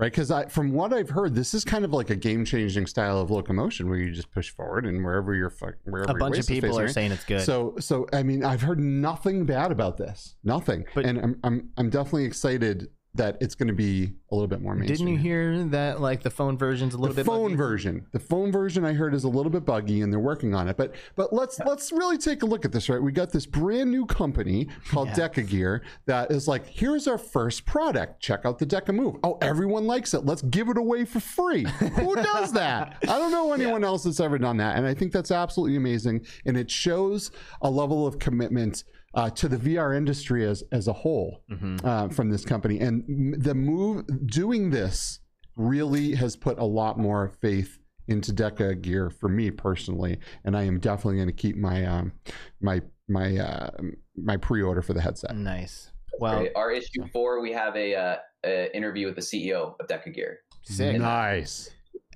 right? 0.00 0.10
Because 0.10 0.32
I, 0.32 0.46
from 0.46 0.72
what 0.72 0.92
I've 0.92 1.10
heard, 1.10 1.36
this 1.36 1.54
is 1.54 1.64
kind 1.64 1.84
of 1.84 1.92
like 1.92 2.10
a 2.10 2.16
game-changing 2.16 2.86
style 2.86 3.20
of 3.20 3.30
locomotion 3.30 3.88
where 3.88 3.98
you 3.98 4.10
just 4.10 4.32
push 4.32 4.50
forward 4.50 4.86
and 4.86 5.04
wherever 5.04 5.36
you're 5.36 5.52
wherever 5.84 6.10
A 6.10 6.14
bunch 6.14 6.38
of 6.40 6.48
people 6.48 6.76
are 6.80 6.86
right? 6.86 6.90
saying 6.92 7.12
it's 7.12 7.24
good. 7.24 7.42
So 7.42 7.76
so 7.78 8.08
I 8.12 8.24
mean, 8.24 8.44
I've 8.44 8.62
heard 8.62 8.80
nothing 8.80 9.46
bad 9.46 9.70
about 9.70 9.98
this, 9.98 10.34
nothing, 10.42 10.84
But- 10.96 11.06
and 11.06 11.18
I'm 11.20 11.38
I'm 11.44 11.68
I'm 11.76 11.90
definitely 11.90 12.24
excited 12.24 12.88
that 13.14 13.36
it's 13.40 13.56
going 13.56 13.66
to 13.66 13.74
be 13.74 14.12
a 14.30 14.34
little 14.34 14.46
bit 14.46 14.60
more 14.62 14.74
mainstream. 14.76 14.98
Didn't 14.98 15.12
you 15.14 15.18
hear 15.18 15.64
that 15.70 16.00
like 16.00 16.22
the 16.22 16.30
phone 16.30 16.56
version's 16.56 16.94
a 16.94 16.98
little 16.98 17.14
bit? 17.14 17.24
the 17.24 17.30
bit 17.30 17.36
phone 17.36 17.42
buggy? 17.50 17.56
version 17.56 18.06
the 18.12 18.20
phone 18.20 18.52
version 18.52 18.84
i 18.84 18.92
heard 18.92 19.14
is 19.14 19.24
a 19.24 19.28
little 19.28 19.50
bit 19.50 19.64
buggy 19.64 20.02
and 20.02 20.12
they're 20.12 20.20
working 20.20 20.54
on 20.54 20.68
it 20.68 20.76
but 20.76 20.94
but 21.16 21.32
let's 21.32 21.58
let's 21.66 21.90
really 21.90 22.16
take 22.16 22.44
a 22.44 22.46
look 22.46 22.64
at 22.64 22.70
this 22.70 22.88
right 22.88 23.02
we 23.02 23.10
got 23.10 23.32
this 23.32 23.46
brand 23.46 23.90
new 23.90 24.06
company 24.06 24.68
called 24.92 25.08
Yeah. 25.08 25.28
DecaGear 25.28 25.80
that 26.06 26.30
is 26.30 26.46
like 26.46 26.64
here's 26.66 27.08
our 27.08 27.18
first 27.18 27.66
product 27.66 28.20
check 28.22 28.44
out 28.44 28.60
the 28.60 28.66
DecaMove 28.66 29.18
oh 29.24 29.38
everyone 29.42 29.86
likes 29.88 30.14
it 30.14 30.24
let's 30.24 30.42
give 30.42 30.68
it 30.68 30.78
away 30.78 31.04
for 31.04 31.18
free 31.18 31.64
who 31.64 32.14
does 32.32 32.52
that 32.52 32.96
i 33.02 33.18
don't 33.18 33.32
know 33.32 33.52
anyone 33.52 33.82
else 33.82 34.04
that's 34.04 34.20
ever 34.20 34.38
done 34.38 34.58
that 34.58 34.76
and 34.76 34.86
i 34.86 34.94
think 34.94 35.10
that's 35.12 35.32
absolutely 35.32 35.76
amazing 35.76 36.24
and 36.46 36.56
it 36.56 36.70
shows 36.70 37.32
a 37.62 37.68
level 37.70 38.06
of 38.06 38.20
commitment 38.20 38.84
uh, 39.14 39.30
to 39.30 39.48
the 39.48 39.56
VR 39.56 39.96
industry 39.96 40.46
as 40.46 40.62
as 40.72 40.88
a 40.88 40.92
whole 40.92 41.42
Mhm. 41.50 41.84
uh, 41.84 42.08
from 42.08 42.30
this 42.30 42.44
company, 42.44 42.78
and 42.80 43.34
the 43.42 43.54
move 43.54 44.04
doing 44.26 44.70
this 44.70 45.20
really 45.56 46.14
has 46.14 46.36
put 46.36 46.58
a 46.58 46.64
lot 46.64 46.98
more 46.98 47.28
faith 47.40 47.78
into 48.08 48.32
DecaGear 48.32 49.12
for 49.12 49.28
me 49.28 49.50
personally, 49.50 50.18
and 50.44 50.56
I 50.56 50.62
am 50.64 50.78
definitely 50.80 51.16
going 51.16 51.28
to 51.28 51.32
keep 51.34 51.56
my 51.56 51.84
um, 51.86 52.12
my 52.60 52.82
my 53.08 53.36
uh, 53.38 53.70
my 54.16 54.36
pre-order 54.36 54.82
for 54.82 54.92
the 54.94 55.00
headset. 55.00 55.34
Nice. 55.36 55.90
Well, 56.18 56.40
Great. 56.40 56.52
Our 56.56 56.70
issue 56.72 57.06
four, 57.12 57.40
we 57.40 57.52
have 57.52 57.74
a, 57.76 57.94
uh, 57.94 58.16
a 58.44 58.76
interview 58.76 59.06
with 59.06 59.14
the 59.16 59.22
CEO 59.22 59.74
of 59.80 59.86
DecaGear. 59.86 60.36
sick. 60.62 60.98
Nice. 61.00 61.70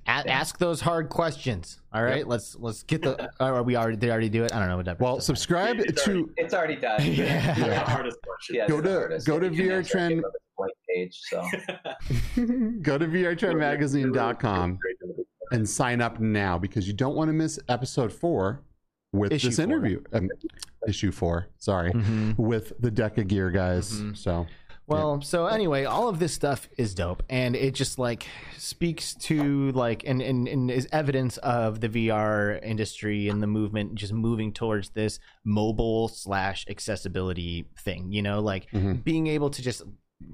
A- 0.07 0.29
ask 0.29 0.57
those 0.59 0.81
hard 0.81 1.09
questions. 1.09 1.81
All 1.93 2.03
right, 2.03 2.27
let's 2.27 2.55
let's 2.59 2.83
get 2.83 3.01
the. 3.01 3.29
Are 3.39 3.63
we 3.63 3.75
already 3.75 3.97
did 3.97 4.09
already 4.11 4.29
do 4.29 4.43
it. 4.43 4.53
I 4.53 4.59
don't 4.59 4.69
know 4.69 4.77
what 4.77 4.85
that. 4.85 4.99
Well, 4.99 5.19
subscribe 5.19 5.79
It's 5.79 6.03
to 6.05 6.29
It's 6.37 6.53
already 6.53 6.75
done. 6.75 6.99
Yeah. 7.03 7.53
The 7.55 7.67
Yeah. 7.67 7.89
hardest 7.89 8.17
question. 8.21 8.55
Yeah, 8.55 8.67
Go 8.67 8.75
it's 8.77 8.83
the 8.83 8.89
to- 8.93 8.99
hardest. 8.99 9.27
go 9.27 9.39
to 9.39 9.47
You 9.53 9.63
VR 9.71 9.87
Trend. 9.87 10.13
it 10.19 10.25
on 10.25 10.31
this 10.31 10.41
blank 10.57 10.73
page. 10.87 11.19
So 11.23 11.41
go 12.81 12.97
to 12.97 13.07
vrtrendmagazine.com 13.07 14.79
and 15.51 15.69
sign 15.69 16.01
up 16.01 16.19
now 16.19 16.57
because 16.57 16.87
you 16.87 16.93
don't 16.93 17.15
want 17.15 17.29
to 17.29 17.33
miss 17.33 17.59
episode 17.69 18.11
four 18.11 18.61
with 19.13 19.31
Issue 19.31 19.47
this 19.47 19.55
four. 19.57 19.63
interview. 19.65 20.01
Um, 20.13 20.29
issue 20.87 21.11
four, 21.11 21.47
sorry, 21.57 21.91
Mhm. 21.93 22.37
with 22.37 22.73
the 22.79 22.91
DecaGear 22.91 23.53
guys. 23.53 23.91
Mhm. 23.93 24.17
So 24.17 24.45
Well, 24.87 25.21
so 25.21 25.47
anyway, 25.47 25.85
all 25.85 26.07
of 26.09 26.19
this 26.19 26.33
stuff 26.33 26.69
is 26.77 26.93
dope, 26.93 27.23
and 27.29 27.55
it 27.55 27.73
just 27.73 27.97
like 27.97 28.27
speaks 28.57 29.15
to 29.15 29.71
like 29.71 30.03
and, 30.05 30.21
and 30.21 30.47
and 30.47 30.69
is 30.69 30.87
evidence 30.91 31.37
of 31.37 31.81
the 31.81 31.89
VR 31.89 32.63
industry 32.63 33.27
and 33.29 33.41
the 33.41 33.47
movement 33.47 33.95
just 33.95 34.13
moving 34.13 34.53
towards 34.53 34.89
this 34.91 35.19
mobile 35.43 36.07
slash 36.07 36.65
accessibility 36.69 37.65
thing. 37.79 38.11
You 38.11 38.21
know, 38.21 38.39
like 38.41 38.69
Mhm. 38.71 39.03
being 39.03 39.27
able 39.27 39.49
to 39.49 39.61
just 39.61 39.81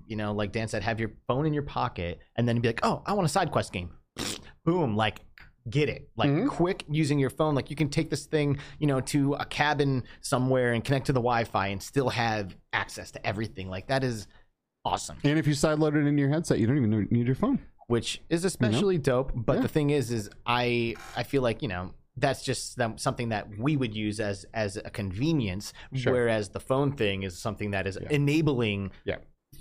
you 0.05 0.15
know, 0.15 0.31
like 0.33 0.51
Dan 0.51 0.67
said, 0.67 0.83
have 0.83 0.99
your 0.99 1.11
phone 1.27 1.45
in 1.45 1.53
your 1.53 1.63
pocket 1.63 2.19
and 2.35 2.47
then 2.47 2.59
be 2.59 2.69
like, 2.69 2.81
oh, 2.83 3.01
I 3.05 3.13
want 3.13 3.33
a 3.33 3.39
SideQuest 3.39 3.71
game. 3.71 3.91
Boom, 4.65 4.95
like 4.95 5.21
get 5.69 5.89
it 5.89 6.09
like 6.17 6.31
Mhm. 6.31 6.47
quick 6.49 6.83
using 6.89 7.19
your 7.19 7.29
phone 7.29 7.53
like 7.53 7.69
you 7.69 7.75
can 7.75 7.87
take 7.87 8.09
this 8.09 8.25
thing 8.25 8.57
you 8.79 8.87
know 8.87 8.99
to 8.99 9.35
a 9.35 9.45
cabin 9.45 10.01
somewhere 10.21 10.73
and 10.73 10.83
connect 10.83 11.05
to 11.05 11.13
the 11.13 11.19
wi-fi 11.19 11.67
and 11.67 11.83
still 11.83 12.09
have 12.09 12.55
access 12.73 13.11
to 13.11 13.23
everything 13.23 13.69
like 13.69 13.85
that 13.85 14.03
is 14.03 14.25
awesome 14.85 15.17
And 15.23 15.37
if 15.37 15.45
you 15.47 15.53
sideload 15.53 15.95
it 15.95 16.07
into 16.07 16.19
your 16.19 16.29
headset, 16.29 16.59
you 16.59 16.67
don't 16.67 16.77
even 16.77 17.07
need 17.11 17.25
your 17.27 17.35
phone. 17.35 17.59
which 17.87 18.21
is 18.29 18.45
especially 18.45 18.97
dope 18.97 19.31
but 19.35 19.55
Yeah. 19.57 19.61
the 19.63 19.67
thing 19.67 19.89
is 19.89 20.11
is 20.11 20.29
i 20.45 20.95
i 21.15 21.23
feel 21.23 21.41
like 21.41 21.61
you 21.61 21.67
know 21.67 21.91
that's 22.17 22.43
just 22.43 22.77
something 22.97 23.29
that 23.29 23.47
we 23.57 23.75
would 23.77 23.95
use 23.95 24.19
as 24.19 24.45
as 24.53 24.77
a 24.77 24.89
convenience 24.89 25.73
Sure. 25.93 26.13
whereas 26.13 26.49
the 26.49 26.59
phone 26.59 26.91
thing 26.93 27.23
is 27.23 27.37
something 27.37 27.71
that 27.71 27.87
is 27.87 27.97
Yeah. 28.01 28.07
enabling 28.11 28.91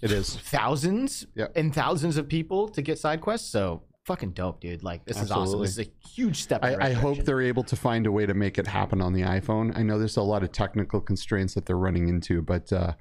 It 0.03 0.13
is. 0.13 0.37
thousands 0.37 1.27
Yeah. 1.35 1.49
and 1.57 1.75
thousands 1.75 2.17
of 2.17 2.29
people 2.29 2.69
to 2.71 2.81
get 2.83 2.99
side 2.99 3.21
quests 3.21 3.49
so 3.51 3.83
fucking 4.07 4.31
dope 4.33 4.61
dude 4.61 4.83
like 4.83 5.05
this 5.05 5.21
is 5.21 5.31
awesome 5.31 5.61
this 5.61 5.77
is 5.79 5.87
a 5.87 5.91
huge 6.09 6.43
step 6.43 6.65
I, 6.65 6.77
I 6.91 6.93
hope 6.93 7.19
they're 7.19 7.43
able 7.43 7.65
to 7.65 7.77
find 7.77 8.07
a 8.07 8.13
way 8.13 8.27
to 8.27 8.35
make 8.35 8.59
it 8.59 8.67
happen 8.67 9.01
on 9.01 9.13
the 9.13 9.23
iPhone. 9.23 9.77
I 9.77 9.83
know 9.83 9.99
there's 9.99 10.17
a 10.17 10.23
lot 10.23 10.43
of 10.43 10.51
technical 10.53 11.01
constraints 11.01 11.55
that 11.55 11.67
they're 11.67 11.77
running 11.89 12.09
into, 12.09 12.43
but 12.43 12.73
uh, 12.73 12.95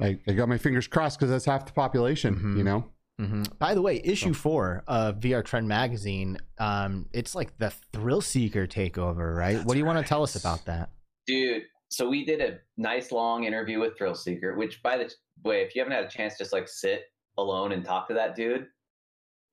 I, 0.00 0.18
I 0.26 0.32
got 0.32 0.48
my 0.48 0.58
fingers 0.58 0.86
crossed 0.86 1.18
because 1.18 1.30
that's 1.30 1.44
half 1.44 1.66
the 1.66 1.72
population, 1.72 2.34
Mhm. 2.36 2.56
you 2.58 2.64
know? 2.64 2.84
Mhm. 3.20 3.58
By 3.58 3.74
the 3.74 3.82
way, 3.82 4.00
issue 4.04 4.32
four 4.32 4.84
of 4.86 5.16
VR 5.20 5.42
Trend 5.44 5.66
magazine, 5.66 6.38
um, 6.58 7.08
it's 7.12 7.34
like 7.34 7.56
the 7.58 7.70
thrill 7.92 8.20
seeker 8.20 8.66
takeover, 8.66 9.34
right? 9.36 9.64
what 9.64 9.72
do 9.72 9.78
you 9.78 9.84
want 9.84 9.98
to 9.98 10.08
tell 10.08 10.22
us 10.22 10.36
about 10.36 10.64
that? 10.66 10.90
dude 11.26 11.62
so 11.90 12.08
we 12.08 12.24
did 12.24 12.40
a 12.40 12.58
nice 12.78 13.12
long 13.12 13.44
interview 13.44 13.78
with 13.80 13.96
thrill 13.98 14.14
seeker 14.14 14.54
which 14.56 14.82
by 14.82 14.96
the 14.96 15.12
way 15.44 15.60
if 15.62 15.74
you 15.74 15.80
haven't 15.82 15.92
had 15.94 16.04
a 16.04 16.08
chance 16.08 16.38
just 16.38 16.54
like 16.54 16.66
sit 16.66 17.02
alone 17.36 17.72
and 17.72 17.84
talk 17.84 18.08
to 18.08 18.14
that 18.14 18.34
dude 18.34 18.66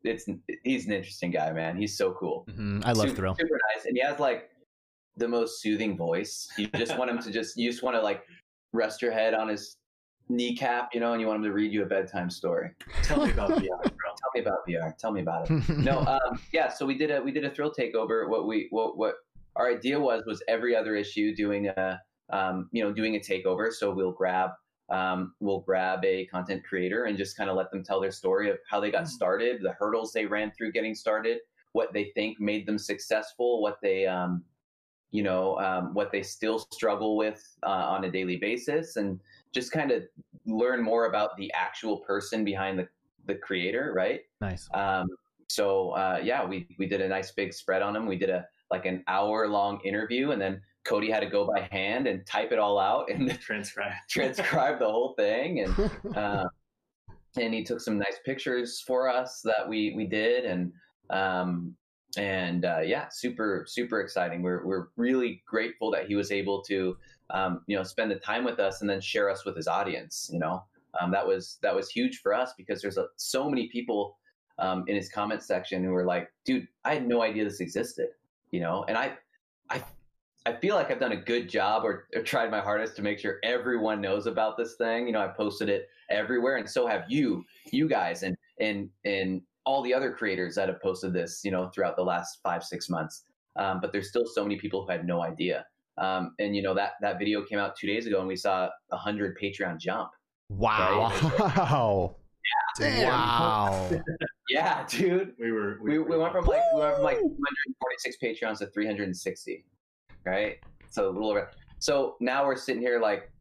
it's 0.04 0.26
he's 0.64 0.86
an 0.86 0.93
interesting 0.93 1.32
guy 1.32 1.52
man 1.52 1.76
he's 1.76 1.98
so 1.98 2.14
cool 2.14 2.46
Mhm. 2.50 2.82
I 2.86 2.93
love 2.93 3.10
super, 3.10 3.16
thrill. 3.18 3.36
super 3.36 3.60
nice 3.76 3.86
and 3.86 3.98
he 3.98 4.02
has 4.04 4.20
like 4.20 4.52
the 5.18 5.28
most 5.28 5.60
soothing 5.62 5.98
voice 5.98 6.48
you 6.58 6.68
just 6.78 6.98
want 6.98 7.10
him 7.12 7.20
to 7.20 7.30
just 7.30 7.58
you 7.58 7.70
just 7.70 7.84
want 7.84 7.98
to 7.98 8.02
like 8.02 8.24
rest 8.72 9.02
your 9.02 9.12
head 9.12 9.34
on 9.34 9.50
his 9.50 9.76
kneecap 10.30 10.89
you 10.93 10.99
know 10.99 11.11
and 11.11 11.21
you 11.21 11.28
want 11.28 11.41
them 11.41 11.49
to 11.49 11.53
read 11.53 11.71
you 11.71 11.84
a 11.84 11.86
bedtime 11.86 12.30
story. 12.30 12.71
Tell 13.03 13.23
me 13.26 13.32
about 13.32 13.49
VR, 13.61 13.67
bro. 13.67 14.11
tell 14.17 14.32
me 14.34 14.41
about 14.41 14.67
vr 14.67 14.97
tell 14.97 15.11
me 15.11 15.21
about 15.21 15.49
it. 15.49 15.69
No 15.69 15.99
um 16.07 16.39
yeah 16.51 16.69
so 16.69 16.86
we 16.86 16.97
did 16.97 17.11
a 17.11 17.21
we 17.21 17.32
did 17.32 17.45
a 17.45 17.49
thrill 17.49 17.71
takeover. 17.71 18.28
What 18.28 18.47
we 18.47 18.67
what 18.71 18.97
what 18.97 19.15
our 19.55 19.69
idea 19.69 19.99
was 19.99 20.23
was 20.26 20.43
every 20.47 20.76
other 20.76 20.95
issue 20.95 21.36
doing 21.36 21.67
a 21.67 22.01
um 22.32 22.69
you 22.71 22.84
know 22.84 22.91
doing 22.91 23.15
a 23.15 23.19
takeover. 23.19 23.71
So 23.71 23.93
we'll 23.93 24.11
grab 24.11 24.51
um 24.89 25.34
we'll 25.39 25.61
grab 25.61 26.03
a 26.05 26.26
content 26.28 26.63
creator 26.63 27.05
and 27.05 27.17
just 27.17 27.38
kind 27.38 27.49
of 27.49 27.55
let 27.55 27.71
them 27.71 27.84
tell 27.84 27.99
their 27.99 28.11
story 28.11 28.49
of 28.49 28.57
how 28.69 28.80
they 28.80 28.91
got 28.91 29.07
started 29.07 29.59
the 29.63 29.71
hurdles 29.80 30.13
they 30.13 30.28
ran 30.28 30.51
through 30.51 30.71
getting 30.71 30.93
started 30.93 31.39
what 31.71 31.91
they 31.91 32.11
think 32.13 32.39
made 32.39 32.67
them 32.67 32.78
successful 32.78 33.63
what 33.63 33.80
they 33.82 34.05
um 34.05 34.43
you 35.15 35.23
know 35.23 35.57
um, 35.59 35.93
what 35.93 36.11
they 36.11 36.21
still 36.21 36.59
struggle 36.59 37.15
with 37.15 37.41
uh, 37.63 37.69
on 37.69 38.03
a 38.03 38.11
daily 38.11 38.36
basis. 38.36 38.97
And 38.97 39.19
just 39.56 39.72
kind 39.72 39.89
of 39.91 40.03
learn 40.45 40.84
more 40.84 41.08
about 41.08 41.36
the 41.38 41.51
actual 41.53 41.97
person 41.97 42.45
behind 42.45 42.78
the 42.78 42.88
the 43.26 43.34
creator 43.34 43.91
right 43.95 44.22
nice. 44.39 44.70
um, 44.76 45.08
so 45.47 45.91
uh, 45.91 46.20
yeah, 46.24 46.45
we 46.45 46.68
we 46.80 46.86
did 46.86 47.01
a 47.01 47.08
nice 47.08 47.32
big 47.32 47.53
spread 47.53 47.82
on 47.82 47.95
him. 47.95 48.06
We 48.06 48.18
did 48.18 48.30
a 48.30 48.45
like 48.72 48.86
an 48.86 49.03
hour 49.08 49.47
long 49.47 49.80
interview, 49.84 50.32
and 50.32 50.41
then 50.41 50.62
Kody 50.86 51.12
had 51.12 51.22
to 51.22 51.30
go 51.30 51.45
by 51.45 51.68
hand 51.72 52.08
and 52.08 52.26
type 52.26 52.51
it 52.51 52.60
all 52.60 52.80
out 52.80 53.10
and 53.10 53.30
Transcribe. 53.41 53.93
transcribe 54.10 54.80
the 54.80 54.89
whole 54.89 55.14
thing. 55.18 55.62
And 55.62 56.16
uh, 56.16 56.45
and 57.39 57.53
he 57.53 57.64
took 57.64 57.80
some 57.80 57.97
nice 57.97 58.18
pictures 58.26 58.82
for 58.86 59.10
us 59.10 59.41
that 59.43 59.68
we 59.68 59.93
we 59.95 60.06
did, 60.06 60.45
and 60.45 60.72
um, 61.10 61.76
and 62.18 62.66
uh, 62.66 62.82
yeah, 62.82 63.08
super 63.12 63.66
super 63.68 64.01
exciting. 64.01 64.41
We're 64.41 64.66
we're 64.66 64.88
really 64.97 65.43
grateful 65.47 65.91
that 65.91 66.08
he 66.08 66.16
was 66.16 66.32
able 66.32 66.62
to 66.64 66.97
um, 67.30 67.61
you 67.67 67.76
know 67.76 67.84
spend 67.84 68.11
the 68.11 68.15
time 68.15 68.43
with 68.43 68.59
us 68.59 68.82
and 68.82 68.89
then 68.89 69.01
share 69.01 69.30
us 69.30 69.45
with 69.45 69.55
his 69.55 69.67
audience. 69.67 70.30
You 70.32 70.39
know, 70.39 70.63
um, 70.99 71.11
that 71.11 71.26
was 71.26 71.57
that 71.61 71.76
was 71.76 71.89
huge 71.89 72.21
for 72.21 72.34
us 72.34 72.53
because 72.57 72.82
there's 72.82 72.97
a, 72.97 73.07
so 73.15 73.49
many 73.49 73.67
people 73.67 74.17
um, 74.59 74.86
in 74.88 74.95
his 74.95 75.09
comment 75.09 75.43
section 75.43 75.84
who 75.84 75.91
were 75.91 76.05
like, 76.05 76.32
"Dude, 76.45 76.67
I 76.84 76.93
had 76.93 77.07
no 77.07 77.21
idea 77.21 77.43
this 77.43 77.59
existed," 77.59 78.09
you 78.51 78.59
know, 78.59 78.86
and 78.88 78.97
I, 78.97 79.17
I, 79.69 79.84
I 80.45 80.53
feel 80.53 80.76
like 80.76 80.91
I've 80.91 80.99
done 80.99 81.11
a 81.11 81.17
good 81.17 81.49
job 81.49 81.84
or, 81.84 82.07
or 82.15 82.21
tried 82.21 82.51
my 82.51 82.61
hardest 82.61 82.95
to 82.97 83.01
make 83.01 83.19
sure 83.19 83.39
everyone 83.43 84.01
knows 84.01 84.28
about 84.28 84.57
this 84.57 84.76
thing. 84.76 85.07
You 85.07 85.13
know, 85.13 85.21
I 85.21 85.28
posted 85.28 85.69
it 85.69 85.89
everywhere, 86.09 86.57
and 86.57 86.69
so 86.69 86.88
have 86.88 87.05
you, 87.09 87.43
you 87.71 87.88
guys, 87.88 88.23
and 88.23 88.38
and 88.59 88.89
and 89.03 89.41
all 89.65 89.82
the 89.82 89.93
other 89.93 90.11
creators 90.11 90.55
that 90.55 90.69
have 90.69 90.82
posted 90.82 91.11
this, 91.11 91.41
you 91.43 91.51
know, 91.51 91.69
throughout 91.69 91.95
the 91.95 92.03
last 92.03 92.39
five 92.43 92.63
six 92.63 92.89
months. 92.89 93.23
Um, 93.57 93.80
but 93.82 93.91
there's 93.91 94.09
still 94.09 94.26
so 94.26 94.43
many 94.43 94.57
people 94.57 94.86
who 94.86 94.91
had 94.91 95.07
no 95.07 95.21
idea. 95.21 95.65
Um, 95.98 96.36
and 96.39 96.56
you 96.56 96.62
know 96.62 96.74
that 96.74 96.93
that 97.02 97.18
video 97.20 97.43
came 97.43 97.58
out 97.60 97.76
two 97.76 97.88
days 97.88 98.06
ago, 98.06 98.20
and 98.20 98.28
we 98.28 98.36
saw 98.36 98.70
a 98.91 98.98
hundred 98.98 99.38
Patreon 99.41 99.80
jump. 99.80 100.10
Wow. 100.50 101.12
Wow. 101.39 102.16
Damn. 102.78 103.08
Wow. 103.10 103.91
Yeah, 104.48 104.86
dude. 104.88 105.34
We 105.39 105.52
were. 105.52 105.80
we, 105.82 105.98
we 105.98 106.18
went 106.18 106.32
from 106.32 106.46
like 106.46 106.62
we 106.76 106.80
went 106.82 106.96
from 106.96 107.04
like 107.04 107.18
246 107.18 108.18
Patreons 108.22 108.60
to 108.60 108.68
360, 108.68 109.66
right? 110.24 110.58
So 110.91 111.10
a 111.10 111.12
little 111.12 111.32
over. 111.32 111.50
So 111.80 112.16
now 112.20 112.46
we're 112.46 112.56
sitting 112.56 112.80
here 112.84 113.00
like, 113.00 113.32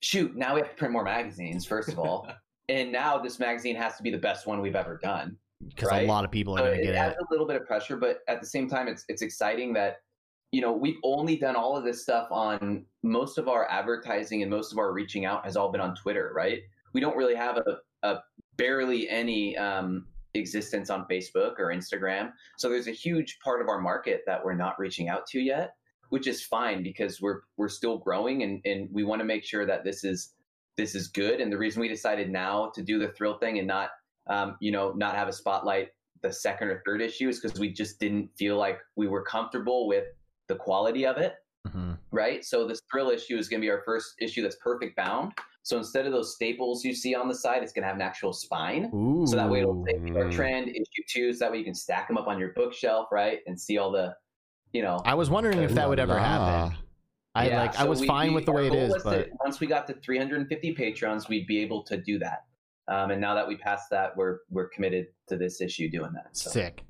shoot, 0.00 0.36
now 0.36 0.54
we 0.54 0.60
have 0.60 0.70
to 0.70 0.76
print 0.76 0.92
more 0.92 1.02
magazines. 1.02 1.66
First 1.66 1.88
of 1.88 1.98
all, 1.98 2.28
and 2.68 2.92
now 2.92 3.18
this 3.18 3.40
magazine 3.40 3.74
has 3.74 3.96
to 3.96 4.02
be 4.04 4.10
the 4.12 4.18
best 4.18 4.46
one 4.46 4.60
we've 4.60 4.76
ever 4.76 4.96
done. 5.02 5.36
because 5.70 5.88
right? 5.90 6.04
a 6.04 6.08
lot 6.08 6.24
of 6.24 6.30
people 6.30 6.54
are 6.54 6.58
So 6.58 6.64
going 6.66 6.76
to 6.76 6.82
it 6.84 6.86
get 6.86 6.94
adds 6.94 7.16
it. 7.18 7.22
a 7.22 7.26
little 7.32 7.46
bit 7.46 7.56
of 7.60 7.66
pressure, 7.66 7.96
but 7.96 8.20
at 8.28 8.40
the 8.40 8.46
same 8.46 8.68
time, 8.68 8.86
it's 8.86 9.04
it's 9.08 9.22
exciting 9.22 9.72
that 9.72 9.96
you 10.52 10.60
know 10.60 10.72
we've 10.72 10.98
only 11.02 11.36
done 11.36 11.56
all 11.56 11.76
of 11.76 11.84
this 11.84 12.02
stuff 12.02 12.28
on 12.30 12.84
most 13.02 13.38
of 13.38 13.48
our 13.48 13.68
advertising 13.70 14.42
and 14.42 14.50
most 14.50 14.72
of 14.72 14.78
our 14.78 14.92
reaching 14.92 15.24
out 15.24 15.44
has 15.44 15.56
all 15.56 15.70
been 15.70 15.80
on 15.80 15.94
Twitter, 15.94 16.32
right? 16.34 16.60
We 16.94 17.00
don't 17.00 17.16
really 17.16 17.34
have 17.34 17.58
a, 17.58 17.78
a 18.02 18.20
barely 18.56 19.08
any 19.08 19.56
um, 19.56 20.06
existence 20.34 20.90
on 20.90 21.06
Facebook 21.06 21.58
or 21.58 21.66
Instagram, 21.66 22.32
so 22.56 22.68
there's 22.68 22.88
a 22.88 22.92
huge 22.92 23.38
part 23.44 23.60
of 23.60 23.68
our 23.68 23.80
market 23.80 24.22
that 24.26 24.44
we're 24.44 24.54
not 24.54 24.78
reaching 24.78 25.08
out 25.08 25.26
to 25.28 25.40
yet, 25.40 25.74
which 26.08 26.26
is 26.26 26.42
fine 26.42 26.82
because 26.82 27.20
we're 27.20 27.40
we're 27.56 27.68
still 27.68 27.98
growing 27.98 28.42
and 28.42 28.60
and 28.64 28.88
we 28.92 29.04
want 29.04 29.20
to 29.20 29.26
make 29.26 29.44
sure 29.44 29.66
that 29.66 29.84
this 29.84 30.04
is 30.04 30.34
this 30.76 30.94
is 30.94 31.08
good. 31.08 31.40
And 31.40 31.52
the 31.52 31.58
reason 31.58 31.80
we 31.82 31.88
decided 31.88 32.30
now 32.30 32.70
to 32.74 32.82
do 32.82 32.98
the 32.98 33.08
thrill 33.08 33.36
thing 33.38 33.58
and 33.58 33.66
not 33.66 33.90
um, 34.28 34.56
you 34.60 34.72
know 34.72 34.92
not 34.92 35.14
have 35.14 35.28
a 35.28 35.32
spotlight 35.32 35.88
the 36.22 36.32
second 36.32 36.68
or 36.68 36.82
third 36.84 37.00
issue 37.00 37.28
is 37.28 37.38
because 37.38 37.60
we 37.60 37.72
just 37.72 38.00
didn't 38.00 38.30
feel 38.36 38.56
like 38.56 38.78
we 38.96 39.06
were 39.06 39.22
comfortable 39.22 39.86
with 39.86 40.04
the 40.48 40.56
quality 40.56 41.06
of 41.06 41.18
it 41.18 41.34
Mhm. 41.66 41.98
right 42.12 42.44
so 42.44 42.66
this 42.66 42.80
thrill 42.90 43.10
issue 43.10 43.36
is 43.36 43.48
going 43.48 43.60
to 43.60 43.64
be 43.64 43.70
our 43.70 43.82
first 43.84 44.14
issue 44.20 44.42
that's 44.42 44.56
perfect 44.56 44.96
bound 44.96 45.32
so 45.62 45.76
instead 45.76 46.06
of 46.06 46.12
those 46.12 46.34
staples 46.34 46.84
you 46.84 46.94
see 46.94 47.14
on 47.14 47.28
the 47.28 47.34
side 47.34 47.62
it's 47.62 47.72
going 47.72 47.82
to 47.82 47.86
have 47.88 47.96
an 47.96 48.02
actual 48.02 48.32
spine 48.32 48.90
Ooh. 48.94 49.26
so 49.26 49.36
that 49.36 49.48
way 49.50 49.60
it'll 49.60 49.84
say 49.84 49.94
Ooh. 50.10 50.16
our 50.16 50.30
trend 50.30 50.68
issue 50.68 51.02
two 51.08 51.32
so 51.32 51.44
that 51.44 51.52
way 51.52 51.58
you 51.58 51.64
can 51.64 51.74
stack 51.74 52.08
them 52.08 52.16
up 52.16 52.26
on 52.28 52.38
your 52.38 52.52
bookshelf 52.54 53.08
right 53.12 53.40
and 53.46 53.60
see 53.60 53.76
all 53.76 53.90
the 53.90 54.14
you 54.72 54.82
know 54.82 54.98
I 55.04 55.14
was 55.14 55.30
wondering 55.30 55.58
if 55.62 55.72
that 55.72 55.88
would 55.88 55.98
ever 55.98 56.18
happen. 56.18 56.76
I 57.34 57.48
Yeah, 57.48 57.60
like. 57.62 57.78
I 57.78 57.84
was 57.84 58.00
we- 58.00 58.06
fine 58.06 58.28
we- 58.30 58.34
with 58.36 58.46
the 58.46 58.52
way 58.52 58.66
it 58.66 58.70
goal 58.70 58.78
is, 58.78 58.92
was 58.94 59.02
to- 59.04 59.08
but 59.10 59.28
once 59.44 59.60
we 59.60 59.66
got 59.66 59.86
to 59.88 59.94
350 59.94 60.72
patrons, 60.74 61.28
we'd 61.28 61.46
be 61.46 61.60
able 61.60 61.82
to 61.84 61.96
do 61.96 62.18
that. 62.18 62.44
Um, 62.88 63.10
and 63.12 63.20
now 63.20 63.34
that 63.34 63.46
we 63.46 63.56
passed 63.56 63.90
that, 63.90 64.16
we're 64.16 64.38
we're 64.50 64.68
committed 64.68 65.08
to 65.28 65.36
this 65.36 65.60
issue 65.60 65.88
doing 65.90 66.12
that. 66.14 66.36
So. 66.36 66.50
sick. 66.50 66.84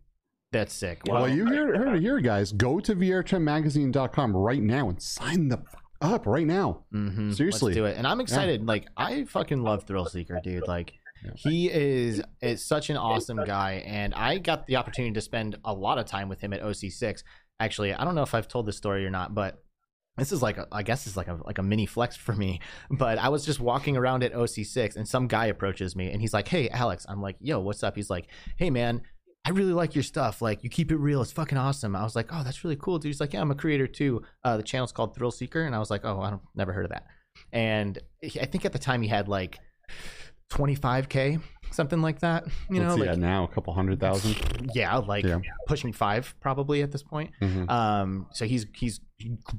That's 0.53 0.72
sick. 0.72 1.03
Well, 1.07 1.22
Well, 1.22 1.28
you 1.30 1.44
heard, 1.46 1.76
heard 1.76 1.96
it 1.96 2.01
here, 2.03 2.20
guys. 2.20 2.53
Go 2.53 2.80
to 2.80 2.94
vrtrendmagazine.com 2.94 4.36
right 4.36 4.62
now 4.62 4.88
and 4.88 5.01
sign 5.03 5.49
the 5.49 5.59
fuck 5.59 5.82
up 6.01 6.26
right 6.26 6.46
now. 6.46 6.84
mhm, 6.92 7.34
seriously. 7.34 7.72
let's 7.72 7.76
do 7.76 7.84
it. 7.84 7.96
And 7.96 8.07
I'm 8.07 8.20
excited. 8.20 8.66
Like, 8.66 8.86
I 8.96 9.24
fucking 9.24 9.62
love 9.62 9.84
Thrill 9.84 10.07
Seeker, 10.07 10.40
dude. 10.42 10.66
Like, 10.66 10.94
he 11.34 11.68
is 11.70 12.22
is 12.40 12.64
such 12.64 12.90
an 12.90 12.96
awesome 12.96 13.42
guy, 13.44 13.82
and 13.84 14.14
I 14.14 14.38
got 14.38 14.66
the 14.68 14.76
opportunity 14.76 15.12
to 15.14 15.20
spend 15.20 15.57
a 15.64 15.72
lot 15.72 15.99
of 15.99 16.07
time 16.07 16.28
with 16.28 16.40
him 16.40 16.53
at 16.53 16.62
OC6. 16.62 17.24
Actually, 17.61 17.92
I 17.92 18.05
don't 18.05 18.14
know 18.14 18.22
if 18.22 18.34
I've 18.34 18.46
told 18.46 18.66
this 18.66 18.76
story 18.76 19.05
or 19.05 19.11
not, 19.11 19.34
but 19.34 19.61
this 20.16 20.30
is 20.30 20.42
like 20.42 20.59
a, 20.59 20.68
I 20.70 20.84
guess 20.84 21.09
it's 21.09 21.16
like 21.16 21.26
a 21.26 21.40
like 21.44 21.59
a 21.59 21.62
mini 21.62 21.86
flex 21.86 22.14
for 22.16 22.34
me. 22.34 22.61
But 22.90 23.18
I 23.18 23.28
was 23.30 23.44
just 23.44 23.59
walking 23.59 23.96
around 23.96 24.22
at 24.22 24.32
OC6, 24.32 24.94
and 24.94 25.09
some 25.09 25.26
guy 25.26 25.46
approaches 25.46 25.96
me, 25.96 26.11
and 26.12 26.20
he's 26.20 26.32
like, 26.32 26.46
"Hey, 26.46 26.68
Alex." 26.68 27.05
I'm 27.09 27.20
like, 27.20 27.36
"Yo, 27.40 27.59
what's 27.59 27.82
up?" 27.82 27.96
He's 27.96 28.09
like, 28.11 28.28
"Hey, 28.57 28.70
man." 28.70 29.03
I 29.49 29.53
really 29.53 29.72
like 29.72 29.94
your 29.94 30.05
stuff. 30.05 30.42
Like 30.42 30.62
you 30.62 30.68
keep 30.70 30.92
it 30.92 30.96
real. 30.99 31.22
It's 31.22 31.32
fucking 31.32 31.57
awesome. 31.57 31.96
I 31.96 32.03
was 32.03 32.14
like, 32.14 32.28
oh, 32.32 32.42
that's 32.44 32.62
really 32.64 32.76
cool, 32.76 32.99
dude. 32.99 33.09
He's 33.09 33.20
like, 33.20 33.32
yeah, 33.32 33.40
I'm 33.40 33.51
a 33.51 33.55
creator 33.55 33.86
too. 33.86 34.22
Uh, 34.44 34.57
the 34.59 34.62
channel's 34.62 34.92
called 34.92 35.14
Thrill 35.14 35.30
Seeker, 35.30 35.62
and 35.64 35.74
I 35.74 35.78
was 35.78 35.90
like, 35.90 36.05
oh, 36.05 36.20
I 36.20 36.30
don't 36.30 36.42
never 36.55 36.72
heard 36.72 36.84
of 36.84 36.90
that. 36.90 37.07
And 37.53 37.99
he- 38.20 38.40
I 38.40 38.44
think 38.44 38.64
at 38.64 38.72
the 38.72 38.78
time 38.78 39.01
he 39.01 39.09
had 39.09 39.26
like 39.26 39.59
25k, 40.51 41.40
something 41.70 42.01
like 42.01 42.20
that. 42.20 42.44
You 42.70 42.82
What's 42.82 42.96
know, 42.99 43.05
like 43.07 43.18
now? 43.18 43.44
A 43.44 43.49
couple 43.49 43.72
hundred 43.74 44.01
thousand? 44.01 44.70
yeah, 44.74 44.96
like 44.96 45.24
Yeah. 45.24 45.38
pushing 45.66 45.92
five 45.92 46.34
probably 46.40 46.82
at 46.82 46.90
this 46.92 47.03
point. 47.03 47.30
Mhm. 47.40 47.68
Um, 47.70 48.26
so 48.32 48.44
he's 48.46 48.66
he's 48.74 49.01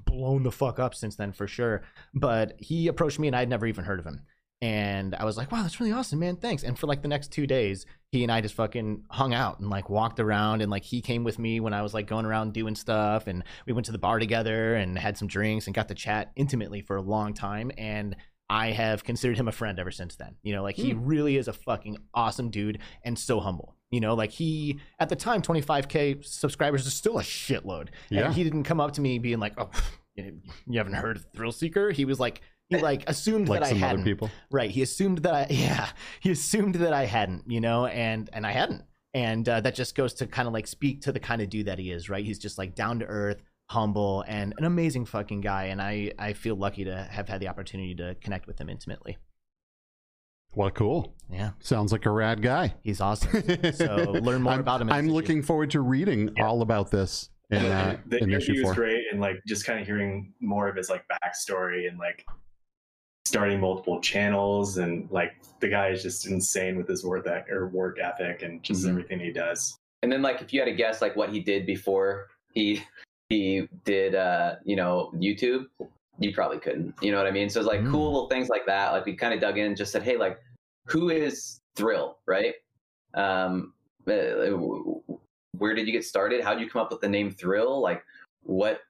blown 0.05 0.43
the 0.43 0.51
fuck 0.51 0.79
up 0.79 0.95
since 0.95 1.15
then 1.15 1.31
for 1.31 1.47
sure. 1.47 1.83
But 2.13 2.53
he 2.59 2.87
approached 2.87 3.19
me 3.19 3.27
and 3.27 3.35
I'd 3.35 3.49
never 3.49 3.65
even 3.67 3.83
heard 3.85 3.99
of 3.99 4.05
him. 4.05 4.21
And 4.61 5.15
I 5.15 5.23
was 5.23 5.37
like, 5.37 5.51
wow, 5.51 5.61
that's 5.61 5.79
really 5.79 5.93
awesome, 5.93 6.19
man. 6.19 6.35
Thanks. 6.35 6.63
And 6.63 6.77
for 6.77 6.85
like 6.85 7.01
the 7.01 7.07
next 7.07 7.31
two 7.31 7.47
days, 7.47 7.85
he 8.11 8.23
and 8.23 8.31
I 8.31 8.41
just 8.41 8.55
fucking 8.55 9.03
hung 9.09 9.33
out 9.33 9.59
and 9.59 9.69
like 9.69 9.89
walked 9.89 10.19
around. 10.19 10.61
And 10.61 10.69
like 10.69 10.83
he 10.83 11.01
came 11.01 11.23
with 11.23 11.39
me 11.39 11.61
when 11.61 11.73
I 11.73 11.81
was 11.81 11.93
like 11.93 12.07
going 12.07 12.25
around 12.25 12.53
doing 12.53 12.75
stuff. 12.75 13.27
And 13.27 13.43
we 13.65 13.71
went 13.71 13.85
to 13.85 13.93
the 13.93 13.97
bar 13.97 14.19
together 14.19 14.75
and 14.75 14.97
had 14.97 15.17
some 15.17 15.29
drinks 15.29 15.67
and 15.67 15.73
got 15.73 15.87
to 15.87 15.95
chat 15.95 16.31
intimately 16.35 16.81
for 16.81 16.97
a 16.97 17.01
long 17.01 17.33
time. 17.33 17.71
And 17.77 18.17
I 18.49 18.71
have 18.71 19.03
considered 19.03 19.37
him 19.37 19.47
a 19.47 19.51
friend 19.51 19.79
ever 19.79 19.91
since 19.91 20.15
then. 20.15 20.35
You 20.43 20.53
know, 20.53 20.63
like 20.63 20.75
he 20.75 20.91
hmm. 20.91 21.05
really 21.05 21.37
is 21.37 21.47
a 21.47 21.53
fucking 21.53 21.97
awesome 22.13 22.49
dude 22.49 22.79
and 23.03 23.17
so 23.17 23.39
humble. 23.39 23.75
You 23.91 24.01
know, 24.01 24.13
like 24.13 24.31
he 24.31 24.79
at 24.99 25.09
the 25.09 25.15
time 25.15 25.41
25k 25.41 26.25
subscribers 26.25 26.85
is 26.85 26.93
still 26.93 27.19
a 27.19 27.23
shitload. 27.23 27.89
Yeah. 28.09 28.25
And 28.25 28.33
he 28.33 28.43
didn't 28.43 28.63
come 28.63 28.81
up 28.81 28.93
to 28.93 29.01
me 29.01 29.19
being 29.19 29.39
like, 29.39 29.53
"Oh, 29.57 29.69
you 30.15 30.41
you 30.67 30.77
haven't 30.77 30.93
heard 30.93 31.17
of 31.17 31.25
Thrill 31.33 31.51
Seeker?" 31.51 31.91
He 31.91 32.05
was 32.05 32.19
like 32.19 32.41
he 32.69 32.77
like 32.77 33.09
assumed 33.09 33.49
Like 33.49 33.61
that 33.61 33.65
I 33.67 33.69
some 33.69 33.77
other 33.79 33.87
hadn't. 33.87 34.03
people. 34.05 34.29
Right. 34.51 34.69
He 34.71 34.81
assumed 34.81 35.19
that 35.19 35.33
I 35.33 35.47
yeah, 35.53 35.89
he 36.19 36.31
assumed 36.31 36.75
that 36.75 36.93
I 36.93 37.05
hadn't, 37.05 37.43
you 37.49 37.61
know, 37.61 37.85
and 37.87 38.29
and 38.33 38.45
I 38.45 38.51
hadn't. 38.51 38.83
And 39.13 39.49
uh, 39.49 39.59
that 39.61 39.73
just 39.75 39.95
goes 39.95 40.13
to 40.15 40.27
kind 40.27 40.47
of 40.47 40.53
like 40.53 40.67
speak 40.67 41.01
to 41.01 41.11
the 41.11 41.19
kind 41.19 41.41
of 41.41 41.49
dude 41.49 41.65
that 41.65 41.79
he 41.79 41.91
is, 41.91 42.09
right? 42.09 42.23
He's 42.23 42.37
just 42.39 42.57
like 42.59 42.75
down 42.75 42.99
to 42.99 43.05
earth, 43.05 43.41
humble, 43.71 44.23
and 44.27 44.53
an 44.59 44.65
amazing 44.65 45.05
fucking 45.05 45.41
guy. 45.41 45.65
And 45.65 45.81
I 45.81 46.11
I 46.19 46.33
feel 46.33 46.55
lucky 46.55 46.83
to 46.83 47.07
have 47.09 47.27
had 47.27 47.39
the 47.41 47.47
opportunity 47.47 47.95
to 47.95 48.15
connect 48.21 48.45
with 48.45 48.59
him 48.61 48.69
intimately. 48.69 49.17
Well, 50.55 50.71
cool. 50.71 51.13
Yeah, 51.31 51.51
Sounds 51.59 51.91
like 51.91 52.05
a 52.07 52.11
rad 52.11 52.41
guy. 52.41 52.73
he's 52.83 53.01
awesome. 53.01 53.43
So 53.73 53.95
learn 54.21 54.41
more 54.41 54.59
about 54.59 54.81
him. 54.81 54.89
I'm 54.91 55.05
this 55.05 55.09
issue. 55.11 55.13
looking 55.15 55.43
forward 55.43 55.69
to 55.71 55.81
reading 55.81 56.31
all 56.39 56.61
about 56.63 56.89
this 56.89 57.29
in, 57.51 57.63
uh, 57.65 57.97
the 58.07 58.17
in 58.23 58.31
issue 58.31 58.51
interview 58.53 58.65
was 58.67 58.75
great, 58.75 59.03
and 59.11 59.21
like 59.21 59.37
just 59.47 59.65
kind 59.65 59.79
of 59.79 59.85
hearing 59.85 60.33
more 60.39 60.67
of 60.67 60.75
his 60.75 60.89
like 60.89 61.03
backstory 61.07 61.87
and 61.87 61.99
like 61.99 62.25
starting 63.29 63.59
multiple 63.59 64.01
channels, 64.01 64.79
and 64.79 65.09
like 65.11 65.33
the 65.59 65.67
guy 65.67 65.89
is 65.89 66.01
just 66.01 66.25
insane 66.25 66.75
with 66.77 66.87
his 66.87 67.05
work 67.05 67.27
ethic 67.27 67.51
or 67.51 67.67
work 67.67 67.99
ethic 67.99 68.41
and 68.41 68.63
just 68.63 68.83
Mhm. 68.83 68.89
everything 68.89 69.19
he 69.19 69.31
does. 69.31 69.77
And 70.01 70.11
then 70.11 70.21
like 70.23 70.41
if 70.41 70.51
you 70.51 70.59
had 70.59 70.65
to 70.65 70.73
guess 70.73 71.01
like 71.01 71.15
what 71.15 71.29
he 71.29 71.39
did 71.39 71.65
before 71.65 72.27
he 72.53 72.81
he 73.29 73.67
did 73.85 74.15
uh, 74.15 74.55
you 74.65 74.75
know, 74.75 75.11
YouTube, 75.15 75.67
you 76.17 76.33
probably 76.33 76.57
couldn't. 76.57 76.95
You 77.01 77.11
know 77.11 77.19
what 77.19 77.27
I 77.27 77.31
mean? 77.31 77.47
So 77.49 77.59
it's 77.59 77.67
like 77.67 77.81
Mm. 77.81 77.91
cool 77.91 78.05
little 78.11 78.27
things 78.29 78.49
like 78.49 78.65
that. 78.65 78.91
Like 78.91 79.05
we 79.05 79.15
kind 79.15 79.35
of 79.35 79.39
dug 79.39 79.59
in 79.59 79.67
and 79.67 79.77
just 79.77 79.91
said, 79.91 80.01
hey, 80.01 80.17
like 80.17 80.39
who 80.87 81.11
is 81.11 81.61
Thrill, 81.75 82.17
right? 82.25 82.55
Um, 83.13 83.73
uh, 84.07 84.49
where 85.59 85.75
did 85.75 85.85
you 85.85 85.93
get 85.93 86.03
started? 86.03 86.43
How 86.43 86.55
did 86.55 86.61
you 86.63 86.69
come 86.69 86.81
up 86.81 86.91
with 86.91 87.01
the 87.01 87.09
name 87.09 87.29
Thrill? 87.29 87.79
Like 87.79 88.03
what 88.41 88.81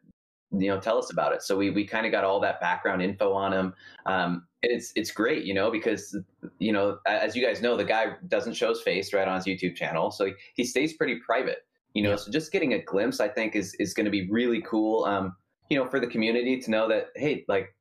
you 0.51 0.67
know 0.67 0.79
tell 0.79 0.97
us 0.97 1.11
about 1.11 1.33
it 1.33 1.43
so 1.43 1.55
we, 1.55 1.69
we 1.69 1.85
kind 1.85 2.05
of 2.05 2.11
got 2.11 2.23
all 2.23 2.39
that 2.39 2.59
background 2.59 3.01
info 3.01 3.33
on 3.33 3.53
him 3.53 3.73
um, 4.05 4.47
and 4.63 4.71
it's 4.71 4.91
it's 4.95 5.11
great 5.11 5.45
you 5.45 5.53
know 5.53 5.69
because 5.69 6.17
you 6.57 6.71
know 6.71 6.97
as 7.05 7.35
you 7.35 7.45
guys 7.45 7.61
know 7.61 7.77
the 7.77 7.83
guy 7.83 8.13
doesn't 8.27 8.53
show 8.53 8.69
his 8.69 8.81
face 8.81 9.13
right 9.13 9.27
on 9.27 9.35
his 9.35 9.45
youtube 9.45 9.75
channel 9.75 10.09
so 10.09 10.25
he, 10.25 10.33
he 10.55 10.63
stays 10.63 10.93
pretty 10.93 11.19
private 11.25 11.65
you 11.93 12.01
know 12.01 12.11
Yeah. 12.11 12.15
so 12.15 12.31
just 12.31 12.51
getting 12.51 12.73
a 12.73 12.81
glimpse 12.81 13.19
i 13.19 13.27
think 13.27 13.55
is 13.55 13.75
is 13.75 13.93
going 13.93 14.05
to 14.05 14.11
be 14.11 14.27
really 14.29 14.61
cool 14.61 15.05
um, 15.05 15.35
you 15.69 15.77
know 15.77 15.87
for 15.87 15.99
the 15.99 16.07
community 16.07 16.59
to 16.59 16.71
know 16.71 16.87
that 16.87 17.07
hey 17.15 17.45
like 17.47 17.75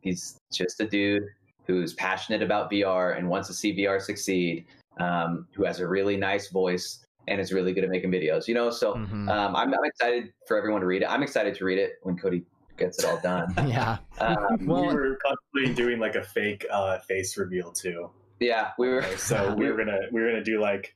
he's 0.00 0.38
just 0.52 0.80
a 0.80 0.86
dude 0.86 1.22
who's 1.66 1.94
passionate 1.94 2.42
about 2.42 2.70
vr 2.70 3.16
and 3.16 3.28
wants 3.28 3.48
to 3.48 3.54
see 3.54 3.74
vr 3.74 4.00
succeed 4.00 4.66
um, 5.00 5.46
who 5.54 5.64
has 5.64 5.80
a 5.80 5.88
really 5.88 6.16
nice 6.18 6.48
voice 6.50 7.04
and 7.28 7.40
is 7.40 7.52
really 7.52 7.72
good 7.72 7.84
at 7.84 7.90
making 7.90 8.10
videos 8.10 8.46
you 8.48 8.54
know 8.54 8.70
so 8.70 8.94
Mhm. 8.94 9.28
um, 9.30 9.54
I'm, 9.56 9.72
I'm 9.72 9.84
excited 9.84 10.32
for 10.48 10.56
everyone 10.56 10.80
to 10.80 10.86
read 10.86 11.02
it. 11.02 11.06
I'm 11.10 11.22
excited 11.22 11.54
to 11.56 11.64
read 11.64 11.78
it 11.78 11.92
when 12.02 12.16
Kody 12.16 12.44
gets 12.78 12.98
it 12.98 13.04
all 13.08 13.20
done. 13.20 13.52
yeah. 13.68 13.98
Um, 14.20 14.66
Well- 14.66 14.88
we 14.88 14.94
were 14.94 15.18
constantly 15.24 15.74
doing 15.74 15.98
like 16.00 16.14
a 16.16 16.22
fake 16.24 16.64
uh, 16.70 16.98
face 17.00 17.36
reveal 17.36 17.70
too. 17.72 18.10
yeah, 18.40 18.70
we 18.78 18.88
were. 18.88 19.02
So 19.18 19.54
we 19.54 19.70
were 19.70 19.76
gonna 19.76 20.00
we 20.10 20.20
were 20.20 20.28
gonna 20.30 20.42
do 20.44 20.60
like 20.60 20.94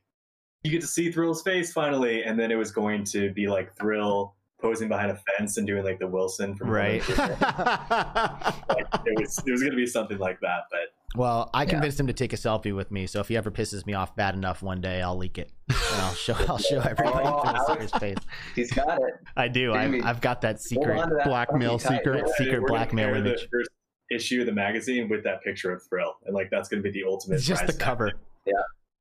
you 0.64 0.70
get 0.72 0.80
to 0.80 0.86
see 0.88 1.12
Thrill's 1.12 1.42
face 1.42 1.72
finally, 1.72 2.24
and 2.24 2.36
then 2.40 2.50
it 2.50 2.56
was 2.56 2.72
going 2.72 3.04
to 3.04 3.30
be 3.32 3.46
like 3.46 3.76
Thrill 3.76 4.34
posing 4.60 4.88
behind 4.88 5.10
a 5.12 5.20
fence 5.36 5.58
and 5.58 5.66
doing 5.66 5.84
like 5.84 5.98
the 6.00 6.08
Wilson 6.08 6.56
from 6.56 6.70
Right. 6.70 7.06
like, 7.18 8.86
it 9.06 9.20
was 9.20 9.38
it 9.46 9.50
was 9.52 9.62
gonna 9.62 9.76
be 9.76 9.86
something 9.86 10.18
like 10.18 10.40
that, 10.40 10.62
but 10.70 11.05
Well, 11.14 11.50
I 11.54 11.62
Yeah. 11.62 11.70
convinced 11.70 11.98
him 12.00 12.08
to 12.08 12.12
take 12.12 12.32
a 12.32 12.36
selfie 12.36 12.74
with 12.74 12.90
me, 12.90 13.06
so 13.06 13.20
if 13.20 13.28
he 13.28 13.36
ever 13.36 13.50
pisses 13.50 13.86
me 13.86 13.94
off 13.94 14.14
bad 14.16 14.34
enough 14.34 14.62
one 14.62 14.80
day, 14.80 15.00
I'll 15.00 15.16
leak 15.16 15.38
it. 15.38 15.50
And 15.68 15.78
I'll 16.02 16.12
show 16.14 16.34
I'll 16.48 16.58
show 16.58 16.80
everybody 16.80 17.24
Oh, 17.24 17.40
Thrill 17.42 17.56
Alex. 17.56 17.66
Seeker's 17.92 18.00
face. 18.00 18.16
He's 18.54 18.72
got 18.72 18.98
it. 19.00 19.14
I 19.36 19.48
do. 19.48 19.72
I've, 19.72 20.04
I've 20.04 20.20
got 20.20 20.40
that 20.42 20.60
secret. 20.60 20.96
that 20.96 21.24
Blackmail 21.24 21.78
puppy 21.78 21.88
tight. 21.88 21.98
secret. 21.98 22.14
We're- 22.24 22.34
secret 22.36 22.60
we're 22.62 22.68
blackmail 22.68 23.06
pair 23.12 23.20
the 23.22 23.30
image. 23.30 23.48
first 23.50 23.70
issue 24.10 24.40
of 24.40 24.46
the 24.46 24.52
magazine 24.52 25.08
with 25.08 25.24
that 25.24 25.42
picture 25.42 25.72
of 25.72 25.82
Thrill, 25.88 26.14
and 26.26 26.34
like 26.34 26.48
that's 26.50 26.68
gonna 26.68 26.82
be 26.82 26.90
the 26.90 27.04
ultimate. 27.04 27.36
It's 27.36 27.46
just 27.46 27.66
the 27.66 27.72
cover. 27.72 28.12
Yeah. 28.44 28.52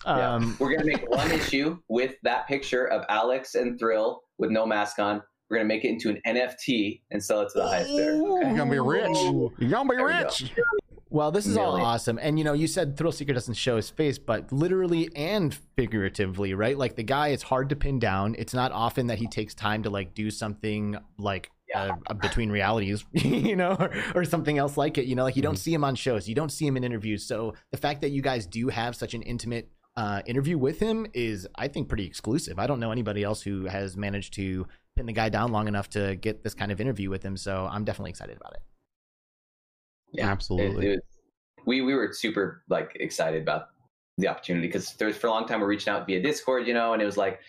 Yeah. 0.05 0.33
Um, 0.35 0.55
We're 0.59 0.71
gonna 0.71 0.85
make 0.85 1.09
one 1.09 1.31
issue 1.31 1.79
with 1.89 2.15
that 2.23 2.47
picture 2.47 2.85
of 2.87 3.03
Alex 3.09 3.55
and 3.55 3.77
Thrill 3.79 4.21
with 4.37 4.51
no 4.51 4.65
mask 4.65 4.99
on. 4.99 5.21
We're 5.49 5.57
gonna 5.57 5.67
make 5.67 5.83
it 5.83 5.89
into 5.89 6.09
an 6.09 6.21
NFT 6.25 7.01
and 7.11 7.23
sell 7.23 7.41
it 7.41 7.49
to 7.53 7.59
the 7.59 7.67
highest 7.67 7.89
bidder. 7.89 8.13
You're 8.15 8.55
gonna 8.55 8.71
be 8.71 8.79
rich. 8.79 9.09
You're 9.59 9.69
gonna 9.69 9.89
be 9.89 9.95
There 9.95 10.07
go. 10.09 10.23
rich. 10.23 10.51
Well, 11.15 11.31
this 11.31 11.47
is 11.47 11.55
all 11.55 11.81
awesome. 11.81 12.19
And 12.21 12.37
you 12.37 12.43
know, 12.43 12.51
you 12.51 12.67
said 12.67 12.97
Thrill 12.97 13.13
Seeker 13.13 13.31
doesn't 13.31 13.53
show 13.53 13.77
his 13.77 13.89
face, 13.89 14.17
but 14.17 14.51
literally 14.51 15.09
and 15.15 15.55
figuratively, 15.77 16.53
right? 16.53 16.77
Like 16.77 16.97
the 16.97 17.03
guy 17.03 17.29
is 17.29 17.41
hard 17.41 17.69
to 17.69 17.75
pin 17.77 17.99
down. 17.99 18.35
It's 18.37 18.53
not 18.53 18.73
often 18.73 19.07
that 19.07 19.17
he 19.17 19.27
takes 19.27 19.55
time 19.55 19.81
to 19.83 19.89
like 19.89 20.13
do 20.13 20.29
something 20.29 20.97
like 21.17 21.51
uh, 21.73 21.93
uh, 22.07 22.13
between 22.15 22.49
realities, 22.49 23.05
you 23.13 23.55
know, 23.55 23.77
or, 23.79 23.93
or, 24.13 24.25
something 24.25 24.57
else 24.57 24.75
like 24.75 24.97
it. 24.97 25.05
You 25.05 25.15
know, 25.15 25.23
like 25.23 25.37
you 25.37 25.41
don't 25.41 25.53
mm-hmm. 25.53 25.59
see 25.59 25.73
him 25.73 25.85
on 25.85 25.95
shows, 25.95 26.27
you 26.27 26.35
don't 26.35 26.51
see 26.51 26.67
him 26.67 26.75
in 26.75 26.83
interviews. 26.83 27.25
So 27.25 27.53
the 27.71 27.77
fact 27.77 28.01
that 28.01 28.09
you 28.09 28.21
guys 28.21 28.45
do 28.45 28.67
have 28.67 28.93
such 28.93 29.13
an 29.13 29.21
intimate 29.21 29.69
uh, 29.95 30.21
interview 30.25 30.57
with 30.57 30.81
him 30.81 31.07
is, 31.13 31.47
I 31.55 31.69
think, 31.69 31.87
pretty 31.87 32.05
exclusive. 32.05 32.59
I 32.59 32.67
don't 32.67 32.81
know 32.81 32.91
anybody 32.91 33.23
else 33.23 33.41
who 33.41 33.67
has 33.67 33.95
managed 33.95 34.33
to 34.33 34.67
pin 34.97 35.05
the 35.05 35.13
guy 35.13 35.29
down 35.29 35.53
long 35.53 35.69
enough 35.69 35.89
to 35.91 36.17
get 36.17 36.43
this 36.43 36.53
kind 36.53 36.73
of 36.73 36.81
interview 36.81 37.09
with 37.09 37.23
him. 37.23 37.37
So 37.37 37.69
I'm 37.71 37.85
definitely 37.85 38.09
excited 38.09 38.35
about 38.35 38.55
it. 38.55 38.61
Yeah, 40.17 40.31
absolutely. 40.31 40.87
It, 40.87 40.89
it 40.89 40.91
was, 40.95 41.01
we 41.65 41.81
we 41.81 41.93
were 41.93 42.11
super 42.13 42.63
like 42.69 42.95
excited 42.99 43.41
about 43.41 43.69
the 44.17 44.27
opportunity 44.27 44.67
because 44.67 44.93
there's 44.93 45.17
for 45.17 45.27
a 45.27 45.31
long 45.31 45.47
time 45.47 45.59
we're 45.59 45.67
reaching 45.67 45.91
out 45.91 46.05
via 46.05 46.21
Discord, 46.21 46.67
you 46.67 46.73
know, 46.73 46.93
and 46.93 47.01
it 47.01 47.05
was 47.05 47.17
like, 47.17 47.41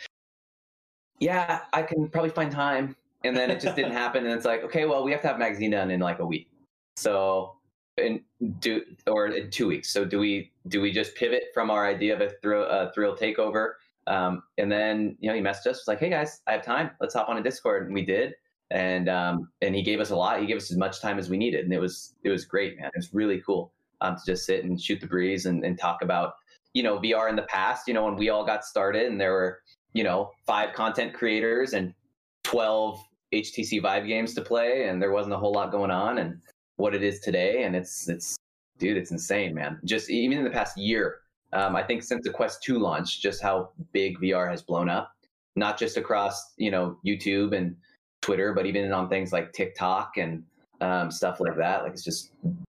yeah, 1.20 1.60
I 1.72 1.82
can 1.82 2.08
probably 2.08 2.30
find 2.30 2.50
time, 2.50 2.96
and 3.24 3.36
then 3.36 3.50
it 3.50 3.60
just 3.60 3.76
didn't 3.76 3.92
happen, 4.04 4.24
and 4.24 4.34
it's 4.34 4.44
like, 4.44 4.64
okay, 4.64 4.84
well, 4.84 5.04
we 5.04 5.12
have 5.12 5.20
to 5.22 5.28
have 5.28 5.38
magazine 5.38 5.70
done 5.70 5.90
in 5.90 6.00
like 6.00 6.18
a 6.18 6.26
week, 6.26 6.48
so 6.96 7.56
in 7.98 8.20
do 8.60 8.82
or 9.06 9.28
in 9.28 9.50
two 9.50 9.66
weeks. 9.66 9.90
So 9.90 10.04
do 10.04 10.18
we 10.18 10.52
do 10.68 10.80
we 10.80 10.92
just 10.92 11.14
pivot 11.14 11.44
from 11.54 11.70
our 11.70 11.86
idea 11.86 12.14
of 12.14 12.20
a 12.20 12.30
thrill, 12.42 12.66
uh, 12.68 12.90
thrill 12.92 13.16
takeover? 13.16 13.72
Um, 14.06 14.42
and 14.58 14.70
then 14.70 15.16
you 15.20 15.28
know 15.28 15.36
he 15.36 15.42
messaged 15.42 15.66
us, 15.66 15.78
was 15.78 15.88
like, 15.88 16.00
hey 16.00 16.10
guys, 16.10 16.40
I 16.46 16.52
have 16.52 16.64
time, 16.64 16.90
let's 17.00 17.14
hop 17.14 17.28
on 17.28 17.38
a 17.38 17.42
Discord, 17.42 17.86
and 17.86 17.94
we 17.94 18.04
did. 18.04 18.34
And 18.70 19.08
um, 19.08 19.48
and 19.62 19.74
he 19.74 19.82
gave 19.82 20.00
us 20.00 20.10
a 20.10 20.16
lot. 20.16 20.40
He 20.40 20.46
gave 20.46 20.56
us 20.56 20.70
as 20.70 20.76
much 20.76 21.00
time 21.00 21.18
as 21.18 21.30
we 21.30 21.36
needed, 21.36 21.64
and 21.64 21.72
it 21.72 21.80
was 21.80 22.14
it 22.24 22.30
was 22.30 22.44
great, 22.44 22.76
man. 22.76 22.86
It 22.86 22.98
was 22.98 23.14
really 23.14 23.40
cool 23.46 23.72
um, 24.00 24.16
to 24.16 24.22
just 24.26 24.44
sit 24.44 24.64
and 24.64 24.80
shoot 24.80 25.00
the 25.00 25.06
breeze 25.06 25.46
and, 25.46 25.64
and 25.64 25.78
talk 25.78 26.02
about 26.02 26.34
you 26.74 26.82
know 26.82 26.98
VR 26.98 27.30
in 27.30 27.36
the 27.36 27.42
past. 27.42 27.86
You 27.86 27.94
know 27.94 28.04
when 28.04 28.16
we 28.16 28.28
all 28.28 28.44
got 28.44 28.64
started, 28.64 29.06
and 29.06 29.20
there 29.20 29.32
were 29.32 29.60
you 29.92 30.02
know 30.02 30.30
five 30.46 30.74
content 30.74 31.14
creators 31.14 31.74
and 31.74 31.94
twelve 32.42 33.00
HTC 33.32 33.82
Vive 33.82 34.06
games 34.06 34.34
to 34.34 34.42
play, 34.42 34.88
and 34.88 35.00
there 35.00 35.12
wasn't 35.12 35.34
a 35.34 35.38
whole 35.38 35.52
lot 35.52 35.70
going 35.70 35.90
on, 35.90 36.18
and 36.18 36.40
what 36.76 36.94
it 36.94 37.02
is 37.02 37.20
today, 37.20 37.64
and 37.64 37.76
it's 37.76 38.08
it's 38.08 38.36
dude, 38.78 38.96
it's 38.96 39.10
insane, 39.10 39.54
man. 39.54 39.78
Just 39.84 40.10
even 40.10 40.38
in 40.38 40.44
the 40.44 40.50
past 40.50 40.76
year, 40.76 41.20
um, 41.52 41.76
I 41.76 41.82
think 41.82 42.02
since 42.02 42.24
the 42.24 42.32
Quest 42.32 42.62
2 42.62 42.78
launch, 42.78 43.20
just 43.20 43.42
how 43.42 43.70
big 43.92 44.18
VR 44.18 44.50
has 44.50 44.62
blown 44.62 44.88
up, 44.88 45.12
not 45.54 45.78
just 45.78 45.96
across 45.96 46.54
you 46.56 46.70
know 46.70 46.98
YouTube 47.04 47.56
and 47.56 47.76
Twitter, 48.22 48.52
but 48.52 48.66
even 48.66 48.92
on 48.92 49.08
things 49.08 49.32
like 49.32 49.52
TikTok 49.52 50.16
and 50.16 50.42
um, 50.80 51.10
stuff 51.10 51.40
like 51.40 51.56
that. 51.56 51.82
Like 51.82 51.92
it's 51.92 52.04
just 52.04 52.32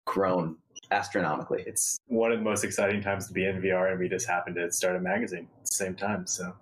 grown 0.07 0.57
astronomically. 0.91 1.63
It's 1.67 1.99
one 2.07 2.33
of 2.33 2.39
the 2.39 2.45
most 2.45 2.65
exciting 2.65 3.03
times 3.03 3.27
to 3.29 3.33
be 3.33 3.47
in 3.47 3.61
VR, 3.61 3.91
and 3.91 4.01
we 4.01 4.09
just 4.09 4.29
happened 4.29 4.57
to 4.57 4.71
start 4.73 4.97
a 4.97 5.01
magazine 5.01 5.49
at 5.59 5.67
the 5.67 5.75
same 5.75 5.95
time. 5.95 6.27
So. 6.27 6.53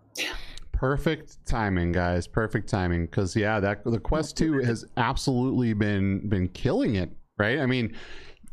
Perfect 0.73 1.45
timing, 1.45 1.93
guys. 1.93 2.27
Perfect 2.27 2.69
timing. 2.69 3.07
Because 3.07 3.35
yeah, 3.35 3.59
that 3.61 3.85
the 3.85 3.99
Quest 3.99 4.37
Two 4.37 4.59
has 4.61 4.85
absolutely 4.97 5.73
been 5.73 6.29
been 6.29 6.49
killing 6.49 6.95
it. 6.95 7.11
Right. 7.37 7.59
I 7.59 7.67
mean, 7.67 7.97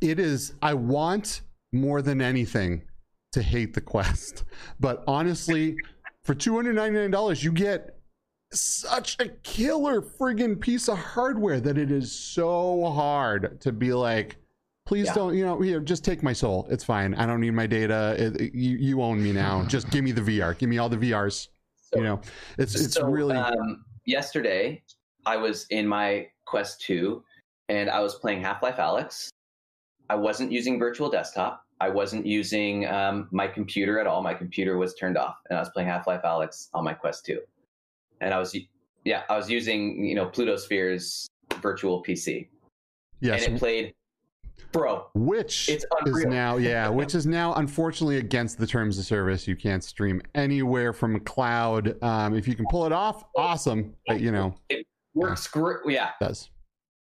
it 0.02 0.20
is. 0.20 0.54
I 0.62 0.74
want 0.74 1.42
more 1.72 2.02
than 2.02 2.22
anything 2.22 2.84
to 3.34 3.44
hate 3.44 3.74
the 3.74 3.82
Quest, 3.82 4.44
but 4.80 5.04
honestly, 5.08 5.76
for 6.24 6.34
two 6.34 6.56
hundred 6.56 6.76
ninety 6.76 6.98
nine 6.98 7.12
dollars, 7.12 7.44
you 7.44 7.52
get 7.52 7.95
such 8.54 9.18
a 9.20 9.30
killer 9.44 10.02
friggin' 10.02 10.60
piece 10.60 10.88
of 10.88 10.98
hardware 10.98 11.60
that 11.60 11.78
it 11.78 11.92
is 11.92 12.12
so 12.12 12.92
hard 12.92 13.60
to 13.62 13.72
be 13.72 13.94
like 13.94 14.38
Please 14.86 15.08
yeah. 15.08 15.14
don't, 15.16 15.36
you 15.36 15.44
know, 15.44 15.60
here, 15.60 15.80
just 15.80 16.06
take 16.06 16.22
my 16.22 16.34
soul. 16.34 16.68
It's 16.70 16.84
fine. 16.84 17.16
I 17.16 17.26
don't 17.26 17.42
need 17.42 17.52
my 17.52 17.66
data. 17.66 18.16
It, 18.20 18.54
you, 18.54 18.78
you 18.78 19.02
own 19.02 19.22
me 19.22 19.32
now. 19.32 19.64
just 19.68 19.90
give 19.90 20.04
me 20.04 20.12
the 20.12 20.22
VR. 20.22 20.56
Give 20.58 20.70
me 20.70 20.78
all 20.78 20.90
the 20.90 20.98
VRs. 20.98 21.48
So, 21.76 21.98
you 21.98 22.04
know, 22.04 22.22
it's 22.60 22.80
it's 22.80 22.94
so, 22.94 23.08
really. 23.08 23.36
Um, 23.36 23.84
yesterday, 24.06 24.84
I 25.26 25.38
was 25.38 25.66
in 25.72 25.88
my 25.88 26.28
Quest 26.46 26.82
2 26.82 27.24
and 27.70 27.90
I 27.90 28.00
was 28.00 28.16
playing 28.16 28.42
Half 28.42 28.62
Life 28.62 28.78
Alyx. 28.78 29.30
I 30.10 30.16
wasn't 30.16 30.52
using 30.52 30.78
virtual 30.78 31.10
desktop. 31.10 31.64
I 31.82 31.90
wasn't 31.90 32.26
using 32.26 32.88
um, 32.88 33.28
my 33.32 33.48
computer 33.48 34.00
at 34.00 34.06
all. 34.06 34.22
My 34.22 34.36
computer 34.36 34.78
was 34.78 34.94
turned 34.94 35.18
off, 35.18 35.38
and 35.50 35.58
I 35.58 35.62
was 35.62 35.70
playing 35.70 35.90
Half 35.90 36.06
Life 36.06 36.22
Alyx 36.24 36.70
on 36.74 36.84
my 36.84 36.94
Quest 36.94 37.26
2. 37.26 37.40
And 38.22 38.34
I 38.34 38.40
was, 38.40 38.56
yeah, 39.04 39.24
I 39.30 39.38
was 39.38 39.50
using 39.50 40.04
you 40.06 40.16
know 40.16 40.28
PlutoSphere's 40.28 41.28
virtual 41.62 42.04
PC. 42.04 42.48
Yes. 43.22 43.46
And 43.46 43.56
it 43.56 43.60
played 43.60 43.94
bro. 44.72 45.08
Which 45.14 45.70
is 45.70 45.86
now, 46.26 46.58
yeah, 46.58 46.90
which 47.00 47.16
is 47.16 47.26
now 47.26 47.54
unfortunately 47.56 48.18
against 48.18 48.58
the 48.58 48.68
terms 48.68 49.00
of 49.00 49.06
service. 49.06 49.48
You 49.48 49.56
can't 49.56 49.84
stream 49.84 50.22
anywhere 50.36 50.94
from 50.94 51.20
cloud. 51.22 52.02
Um, 52.04 52.36
if 52.36 52.48
you 52.48 52.56
can 52.56 52.66
pull 52.70 52.86
it 52.86 52.92
off, 52.92 53.24
awesome. 53.38 53.96
But 54.08 54.20
you 54.22 54.32
know, 54.32 54.56
it 54.70 54.86
works 55.14 55.48
great. 55.48 55.80
Yeah, 55.88 56.10
it 56.20 56.26
does 56.26 56.50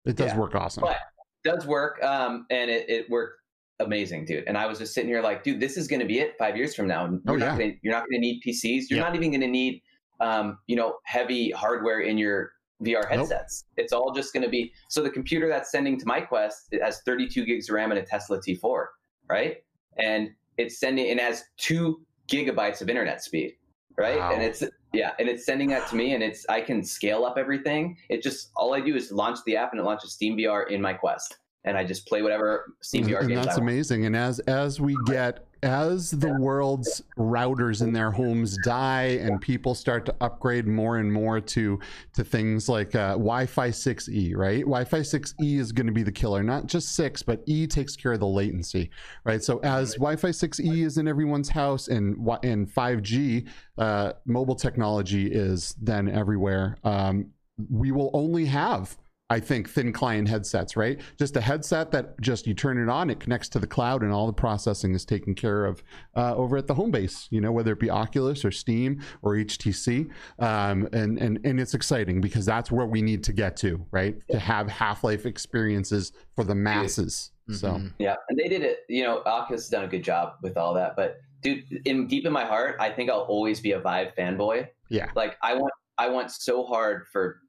it 0.07 0.17
does 0.17 0.33
yeah. 0.33 0.39
work 0.39 0.55
awesome? 0.55 0.83
But 0.83 0.99
does 1.45 1.67
work, 1.67 2.03
um, 2.03 2.47
and 2.51 2.71
it, 2.71 2.89
it 2.89 3.11
worked 3.11 3.41
amazing, 3.81 4.25
dude. 4.25 4.45
And 4.47 4.57
I 4.57 4.67
was 4.67 4.79
just 4.79 4.95
sitting 4.95 5.11
here 5.11 5.21
like, 5.21 5.43
dude, 5.43 5.61
this 5.61 5.77
is 5.77 5.87
going 5.87 6.01
to 6.01 6.07
be 6.07 6.21
it 6.21 6.35
five 6.39 6.57
years 6.57 6.75
from 6.75 6.87
now. 6.87 7.07
You're 7.07 7.21
oh, 7.27 7.37
not 7.37 7.41
yeah. 7.41 7.51
gonna, 7.59 7.73
you're 7.83 7.93
not 7.93 8.05
going 8.09 8.21
to 8.23 8.27
need 8.27 8.41
PCs. 8.47 8.85
You're 8.89 8.99
yeah. 8.99 9.05
not 9.05 9.15
even 9.15 9.31
going 9.31 9.41
to 9.41 9.49
need, 9.49 9.83
um, 10.21 10.59
you 10.67 10.77
know, 10.77 10.97
heavy 11.05 11.51
hardware 11.51 12.01
in 12.01 12.19
your 12.19 12.53
VR 12.83 13.09
headsets. 13.09 13.65
Nope. 13.69 13.85
It's 13.85 13.93
all 13.93 14.13
just 14.13 14.33
going 14.33 14.43
to 14.43 14.49
be 14.49 14.73
so 14.89 15.03
the 15.03 15.11
computer 15.11 15.49
that's 15.49 15.71
sending 15.71 15.99
to 15.99 16.07
my 16.07 16.21
Quest 16.21 16.69
it 16.73 16.83
has 16.83 17.01
32 17.07 17.45
gigs 17.45 17.69
of 17.69 17.75
RAM 17.75 17.91
and 17.91 18.01
a 18.01 18.03
Tesla 18.03 18.39
T4, 18.39 18.87
right? 19.29 19.59
And 19.99 20.31
it's 20.59 20.79
sending 20.79 21.07
it 21.07 21.19
has 21.21 21.45
two 21.57 22.03
gigabytes 22.29 22.81
of 22.81 22.89
internet 22.89 23.23
speed, 23.23 23.55
right? 23.97 24.19
Wow. 24.19 24.33
And 24.33 24.43
it's 24.43 24.63
yeah, 24.93 25.13
and 25.19 25.29
it's 25.29 25.45
sending 25.45 25.69
that 25.71 25.89
to 25.89 25.97
me, 25.97 26.15
and 26.15 26.23
it's 26.23 26.47
I 26.49 26.61
can 26.61 26.83
scale 26.83 27.25
up 27.25 27.37
everything. 27.39 27.97
It 28.09 28.23
just 28.23 28.51
all 28.57 28.75
I 28.75 28.81
do 28.81 28.95
is 28.95 29.11
launch 29.11 29.39
the 29.47 29.57
app, 29.57 29.73
and 29.73 29.81
it 29.81 29.85
launches 29.85 30.13
Steam 30.13 30.37
VR 30.37 30.71
in 30.71 30.81
my 30.81 30.93
Quest 30.93 31.39
and 31.67 31.77
I 31.77 31.85
just 31.85 32.07
play 32.07 32.23
whatever 32.23 32.73
Steam 32.81 33.07
VR 33.07 33.27
games. 33.27 33.45
that's 33.45 33.59
amazing. 33.59 34.07
And 34.07 34.17
as 34.17 34.39
as 34.41 34.81
we 34.81 34.97
get 35.07 35.46
as 35.67 36.13
the 36.13 36.33
world's 36.39 37.03
routers 37.19 37.83
in 37.83 37.93
their 37.93 38.13
homes 38.13 38.57
die 38.65 39.19
and 39.21 39.41
people 39.41 39.75
start 39.75 40.07
to 40.07 40.15
upgrade 40.21 40.67
more 40.67 40.99
and 40.99 41.13
more 41.13 41.41
to 41.41 41.79
to 42.15 42.23
things 42.23 42.69
like 42.69 42.95
uh, 42.95 43.13
Wi-Fi 43.13 43.71
6E, 43.71 44.37
right? 44.37 44.61
Wi-Fi 44.61 45.01
6E 45.01 45.59
is 45.59 45.73
going 45.73 45.87
to 45.89 45.93
be 45.93 46.05
the 46.05 46.13
killer. 46.13 46.43
Not 46.43 46.67
just 46.67 46.95
six, 46.95 47.23
but 47.23 47.43
E 47.47 47.67
takes 47.67 47.97
care 47.97 48.13
of 48.13 48.21
the 48.21 48.27
latency, 48.27 48.91
right? 49.25 49.43
So 49.43 49.59
as 49.59 49.95
Wi-Fi 49.95 50.29
6E 50.29 50.85
is 50.85 50.99
in 50.99 51.09
everyone's 51.09 51.49
house 51.49 51.89
and 51.89 52.17
and 52.45 52.73
5G 52.73 53.49
uh, 53.79 54.13
mobile 54.25 54.55
technology 54.55 55.27
is 55.27 55.75
then 55.83 56.09
everywhere, 56.09 56.77
um, 56.85 57.33
we 57.71 57.91
will 57.91 58.11
only 58.15 58.45
have 58.45 58.97
I 59.29 59.41
think 59.41 59.69
thin 59.69 59.93
client 59.93 60.29
headsets, 60.29 60.77
right? 60.77 61.01
Just 61.19 61.37
a 61.37 61.41
headset 61.41 61.91
that 61.91 62.21
just 62.21 62.47
you 62.47 62.55
turn 62.55 62.79
it 62.79 62.89
on, 62.89 63.11
it 63.11 63.19
connects 63.19 63.49
to 63.51 63.59
the 63.59 63.67
cloud, 63.67 64.03
and 64.03 64.13
all 64.13 64.27
the 64.27 64.33
processing 64.33 64.95
is 64.95 65.05
taken 65.05 65.35
care 65.35 65.65
of 65.65 65.83
uh, 66.17 66.37
over 66.37 66.57
at 66.57 66.69
the 66.69 66.75
home 66.75 66.93
base. 66.93 67.27
You 67.31 67.41
know, 67.41 67.51
whether 67.51 67.73
it 67.73 67.81
be 67.81 67.91
Oculus 67.91 68.45
or 68.45 68.53
Steam 68.53 69.03
or 69.23 69.35
HTC, 69.35 70.09
um, 70.39 70.89
and 70.93 71.19
and 71.19 71.41
and 71.45 71.59
it's 71.59 71.75
exciting 71.75 72.21
because 72.21 72.47
that's 72.47 72.71
where 72.71 72.87
we 72.87 73.03
need 73.03 73.25
to 73.25 73.33
get 73.33 73.57
to, 73.59 73.85
right? 73.91 74.15
Yeah. 74.29 74.37
To 74.37 74.39
have 74.39 74.69
Half 74.69 75.03
Life 75.03 75.27
experiences 75.27 76.13
for 76.37 76.45
the 76.45 76.55
masses. 76.55 77.33
Mm-hmm. 77.51 77.57
So 77.57 77.81
yeah, 77.99 78.15
and 78.29 78.39
they 78.39 78.49
did 78.49 78.63
it. 78.63 78.81
You 78.89 79.03
know, 79.03 79.23
Oculus 79.27 79.63
has 79.63 79.71
done 79.71 79.85
a 79.85 79.89
good 79.89 80.05
job 80.05 80.35
with 80.43 80.57
all 80.57 80.73
that, 80.75 80.95
but 80.95 81.17
dude, 81.43 81.65
in 81.85 82.07
deep 82.07 82.27
in 82.27 82.33
my 82.33 82.45
heart, 82.45 82.77
I 82.79 82.91
think 82.91 83.11
I'll 83.11 83.21
always 83.21 83.61
be 83.61 83.73
a 83.73 83.81
Vive 83.81 84.13
fanboy. 84.17 84.69
Yeah, 84.89 85.11
like 85.17 85.37
I 85.43 85.55
want 85.55 85.73
I 85.99 86.09
want 86.09 86.31
so 86.31 86.65
hard 86.65 87.07
for 87.13 87.41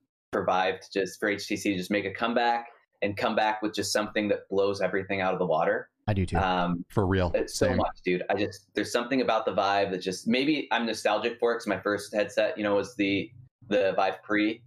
Vive 0.45 0.79
to 0.79 0.87
just 0.91 1.19
for 1.19 1.29
HTC 1.29 1.63
to 1.63 1.77
just 1.77 1.91
make 1.91 2.05
a 2.05 2.11
comeback 2.11 2.67
and 3.01 3.15
come 3.15 3.35
back 3.35 3.61
with 3.61 3.73
just 3.73 3.91
something 3.91 4.27
that 4.29 4.49
blows 4.49 4.81
everything 4.81 5.21
out 5.21 5.33
of 5.33 5.39
the 5.39 5.45
water. 5.45 5.89
I 6.07 6.13
do 6.13 6.25
too. 6.25 6.37
Um, 6.37 6.85
for 6.89 7.05
real. 7.05 7.31
It's 7.35 7.55
so 7.55 7.67
Same. 7.67 7.77
much, 7.77 7.97
dude. 8.03 8.23
I 8.29 8.35
just 8.35 8.67
there's 8.73 8.91
something 8.91 9.21
about 9.21 9.45
the 9.45 9.53
Vive 9.53 9.91
that 9.91 9.99
just 9.99 10.27
maybe 10.27 10.67
I'm 10.71 10.85
nostalgic 10.85 11.37
for 11.39 11.51
it 11.51 11.55
because 11.55 11.67
my 11.67 11.79
first 11.79 12.13
headset, 12.13 12.57
you 12.57 12.63
know, 12.63 12.75
was 12.75 12.95
the 12.95 13.29
the 13.67 13.93
Vive 13.95 14.23
Pre, 14.23 14.61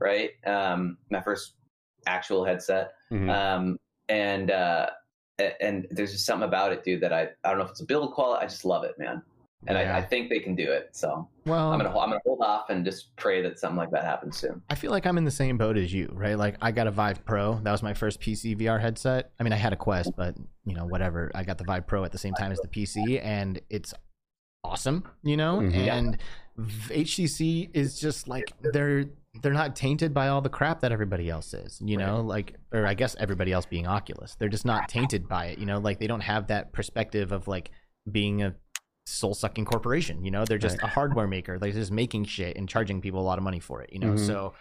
right? 0.00 0.30
Um, 0.46 0.96
my 1.10 1.20
first 1.20 1.54
actual 2.06 2.44
headset. 2.44 2.92
Mm-hmm. 3.12 3.28
Um, 3.28 3.78
and 4.08 4.50
uh, 4.50 4.86
and 5.60 5.86
there's 5.90 6.12
just 6.12 6.24
something 6.24 6.48
about 6.48 6.72
it, 6.72 6.82
dude, 6.82 7.02
that 7.02 7.12
I 7.12 7.28
I 7.44 7.50
don't 7.50 7.58
know 7.58 7.64
if 7.64 7.70
it's 7.70 7.80
a 7.80 7.86
build 7.86 8.12
quality. 8.14 8.44
I 8.44 8.48
just 8.48 8.64
love 8.64 8.84
it, 8.84 8.94
man 8.98 9.22
and 9.66 9.76
yeah. 9.76 9.94
I, 9.94 9.98
I, 9.98 10.02
think 10.02 10.28
they 10.28 10.38
can 10.38 10.54
do 10.54 10.70
it. 10.70 10.90
So 10.92 11.28
well, 11.44 11.72
I'm 11.72 11.78
gonna 11.78 11.98
I'm 11.98 12.10
gonna 12.10 12.20
hold 12.24 12.40
off 12.42 12.70
and 12.70 12.84
just 12.84 13.16
pray 13.16 13.42
that 13.42 13.58
something 13.58 13.76
like 13.76 13.90
that 13.90 14.04
happens 14.04 14.36
soon. 14.36 14.62
I 14.70 14.74
feel 14.74 14.90
like 14.90 15.06
I'm 15.06 15.18
in 15.18 15.24
the 15.24 15.30
same 15.30 15.58
boat 15.58 15.76
as 15.76 15.92
you, 15.92 16.10
right? 16.12 16.36
Like 16.36 16.56
I 16.60 16.70
got 16.70 16.86
a 16.86 16.90
Vive 16.90 17.24
Pro. 17.24 17.58
That 17.62 17.72
was 17.72 17.82
my 17.82 17.94
first 17.94 18.20
PC 18.20 18.58
VR 18.58 18.80
headset. 18.80 19.32
I 19.40 19.42
mean, 19.42 19.52
I 19.52 19.56
had 19.56 19.72
a 19.72 19.76
Quest, 19.76 20.12
but 20.16 20.36
you 20.64 20.74
know, 20.74 20.86
whatever. 20.86 21.30
I 21.34 21.42
got 21.42 21.58
the 21.58 21.64
Vive 21.64 21.86
Pro 21.86 22.04
at 22.04 22.12
the 22.12 22.18
same 22.18 22.34
time 22.34 22.52
as 22.52 22.58
the 22.60 22.68
PC, 22.68 23.20
and 23.22 23.60
it's 23.70 23.94
awesome. 24.64 25.04
You 25.22 25.36
know, 25.36 25.58
mm-hmm. 25.60 25.88
and 25.88 26.18
HTC 26.58 27.70
is 27.74 27.98
just 27.98 28.28
like 28.28 28.52
they're 28.60 29.06
they're 29.42 29.52
not 29.52 29.76
tainted 29.76 30.14
by 30.14 30.28
all 30.28 30.40
the 30.40 30.48
crap 30.48 30.80
that 30.80 30.92
everybody 30.92 31.28
else 31.28 31.52
is, 31.52 31.80
you 31.84 31.96
know, 31.96 32.16
right. 32.16 32.26
like, 32.26 32.54
or 32.72 32.86
I 32.86 32.94
guess 32.94 33.14
everybody 33.18 33.52
else 33.52 33.66
being 33.66 33.86
Oculus. 33.86 34.34
They're 34.36 34.48
just 34.48 34.64
not 34.64 34.88
tainted 34.88 35.28
by 35.28 35.46
it, 35.46 35.58
you 35.58 35.66
know, 35.66 35.78
like 35.78 35.98
they 35.98 36.06
don't 36.06 36.20
have 36.20 36.46
that 36.46 36.72
perspective 36.72 37.32
of 37.32 37.46
like 37.46 37.70
being 38.10 38.42
a 38.42 38.54
soul 39.08 39.34
sucking 39.34 39.64
corporation. 39.64 40.24
You 40.24 40.32
know, 40.32 40.44
they're 40.44 40.58
just 40.58 40.78
a 40.82 40.86
hardware 40.88 41.28
maker. 41.28 41.58
They're 41.60 41.70
just 41.70 41.92
making 41.92 42.24
shit 42.24 42.56
and 42.56 42.68
charging 42.68 43.00
people 43.00 43.20
a 43.20 43.22
lot 43.22 43.38
of 43.38 43.44
money 43.44 43.60
for 43.60 43.80
it. 43.80 43.92
You 43.92 44.00
know, 44.00 44.12
Mhm. 44.14 44.26
so 44.26 44.52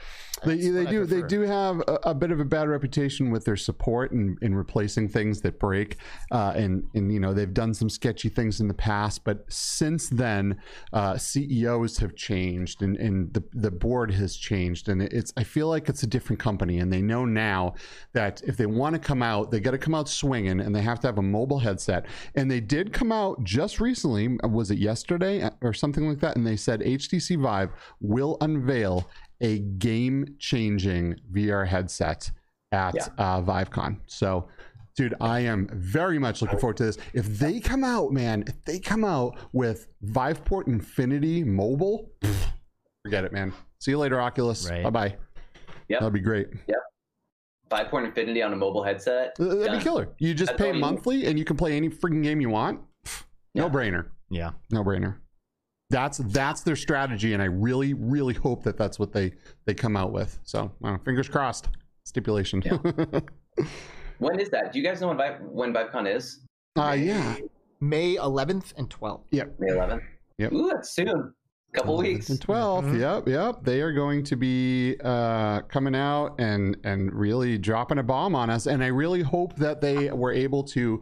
They, 0.43 0.69
they 0.69 0.85
do 0.85 1.05
they 1.05 1.21
do 1.23 1.41
have 1.41 1.79
a, 1.87 1.99
a 2.09 2.13
bit 2.13 2.29
of 2.31 2.39
a 2.39 2.45
bad 2.45 2.67
reputation 2.67 3.31
with 3.31 3.45
their 3.45 3.55
support 3.55 4.11
and 4.11 4.37
in 4.41 4.53
replacing 4.53 5.07
things 5.09 5.41
that 5.41 5.59
break, 5.59 5.95
uh, 6.31 6.53
and 6.55 6.83
and 6.93 7.11
you 7.11 7.19
know 7.19 7.33
they've 7.33 7.53
done 7.53 7.73
some 7.73 7.89
sketchy 7.89 8.29
things 8.29 8.59
in 8.59 8.67
the 8.67 8.73
past, 8.73 9.23
but 9.23 9.45
since 9.51 10.09
then 10.09 10.57
uh, 10.93 11.17
CEOs 11.17 11.97
have 11.99 12.15
changed 12.15 12.81
and, 12.83 12.97
and 12.97 13.33
the 13.33 13.43
the 13.53 13.71
board 13.71 14.11
has 14.11 14.35
changed, 14.35 14.89
and 14.89 15.01
it's 15.01 15.33
I 15.37 15.43
feel 15.43 15.69
like 15.69 15.89
it's 15.89 16.03
a 16.03 16.07
different 16.07 16.39
company, 16.39 16.79
and 16.79 16.91
they 16.93 17.01
know 17.01 17.25
now 17.25 17.73
that 18.13 18.41
if 18.43 18.57
they 18.57 18.65
want 18.67 18.93
to 18.93 18.99
come 18.99 19.23
out, 19.23 19.49
they 19.51 19.59
got 19.59 19.71
to 19.71 19.77
come 19.79 19.95
out 19.95 20.07
swinging, 20.09 20.59
and 20.59 20.75
they 20.75 20.81
have 20.81 20.99
to 20.99 21.07
have 21.07 21.17
a 21.17 21.21
mobile 21.23 21.59
headset, 21.59 22.05
and 22.35 22.51
they 22.51 22.59
did 22.59 22.91
come 22.93 23.11
out 23.11 23.41
just 23.43 23.79
recently, 23.79 24.34
was 24.43 24.71
it 24.71 24.77
yesterday 24.77 25.49
or 25.61 25.73
something 25.73 26.07
like 26.07 26.19
that, 26.19 26.35
and 26.35 26.45
they 26.45 26.55
said 26.55 26.81
HTC 26.81 27.39
Vive 27.39 27.71
will 27.99 28.37
unveil 28.41 29.09
a 29.41 29.59
game 29.59 30.35
changing 30.39 31.15
VR 31.31 31.67
headset 31.67 32.31
at 32.71 32.95
Yeah. 32.95 33.07
uh, 33.17 33.41
ViveCon. 33.41 33.99
So, 34.07 34.47
dude, 34.95 35.13
I 35.19 35.41
am 35.41 35.67
very 35.73 36.19
much 36.19 36.41
looking 36.41 36.59
forward 36.59 36.77
to 36.77 36.85
this. 36.85 36.97
If 37.13 37.25
they 37.39 37.59
come 37.59 37.83
out, 37.83 38.11
man, 38.11 38.43
if 38.47 38.63
they 38.65 38.79
come 38.79 39.03
out 39.03 39.37
with 39.53 39.87
Viveport 40.05 40.67
Infinity 40.67 41.43
Mobile, 41.43 42.09
pff, 42.21 42.51
forget 43.03 43.23
it, 43.25 43.33
man. 43.33 43.53
See 43.79 43.91
you 43.91 43.97
later, 43.99 44.19
Oculus. 44.21 44.69
Right. 44.69 44.83
Bye 44.83 44.89
bye. 44.89 45.15
Yep. 45.89 45.99
That'd 45.99 46.13
be 46.13 46.19
great. 46.21 46.47
Viveport 47.69 48.05
infinity 48.05 48.41
on 48.43 48.53
a 48.53 48.55
mobile 48.55 48.83
headset. 48.83 49.35
That'd 49.37 49.71
be 49.71 49.79
killer. 49.79 50.09
You 50.19 50.33
just 50.33 50.51
That's 50.51 50.61
all 50.61 50.67
pay 50.69 50.73
you 50.75 50.79
monthly 50.79 51.25
and 51.25 51.37
you 51.37 51.43
can 51.45 51.57
play 51.57 51.75
any 51.75 51.89
freaking 51.89 52.23
game 52.23 52.39
you 52.39 52.49
want. 52.49 52.79
No 53.55 53.65
Yeah. 53.65 53.69
brainer. 53.71 54.05
Yeah. 54.29 54.51
No 54.71 54.83
brainer. 54.83 55.17
That's 55.91 56.17
that's 56.17 56.61
their 56.61 56.75
strategy, 56.75 57.33
and 57.33 57.41
I 57.41 57.45
really, 57.45 57.93
really 57.93 58.33
hope 58.33 58.63
that 58.63 58.75
that's 58.77 58.97
what 58.97 59.13
they 59.13 59.33
they 59.65 59.73
come 59.75 59.95
out 59.95 60.11
with. 60.11 60.39
So, 60.43 60.71
uh, 60.83 60.97
fingers 61.05 61.29
crossed. 61.29 61.69
Stipulation. 62.05 62.61
Yeah. 62.65 63.19
When 64.19 64.39
is 64.39 64.49
that? 64.51 64.71
Do 64.71 64.79
you 64.79 64.85
guys 64.85 65.01
know 65.01 65.09
when 65.09 65.17
Vive, 65.17 65.41
when 65.41 65.73
ViveCon 65.73 66.13
is? 66.15 66.39
uh, 66.77 66.95
yeah. 66.97 67.35
May 67.81 68.15
11th 68.15 68.73
and 68.77 68.89
12th. 68.89 69.23
Yep. 69.31 69.55
May 69.59 69.71
11th. 69.73 70.01
Yep. 70.37 70.53
Ooh, 70.53 70.69
that's 70.73 70.91
soon. 70.95 71.09
A 71.09 71.77
couple 71.77 71.97
weeks. 71.97 72.29
and 72.29 72.39
12th. 72.39 72.85
Mhm. 72.85 72.99
Yep, 72.99 73.27
yep. 73.27 73.63
They 73.63 73.81
are 73.81 73.91
going 73.91 74.23
to 74.23 74.37
be 74.37 74.95
uh, 75.03 75.61
coming 75.63 75.95
out 75.95 76.35
and 76.39 76.77
and 76.85 77.11
really 77.13 77.57
dropping 77.57 77.97
a 77.97 78.03
bomb 78.03 78.35
on 78.35 78.49
us. 78.49 78.65
And 78.67 78.81
I 78.81 78.87
really 78.87 79.21
hope 79.21 79.57
that 79.57 79.81
they 79.81 80.09
were 80.11 80.31
able 80.31 80.63
to, 80.63 81.01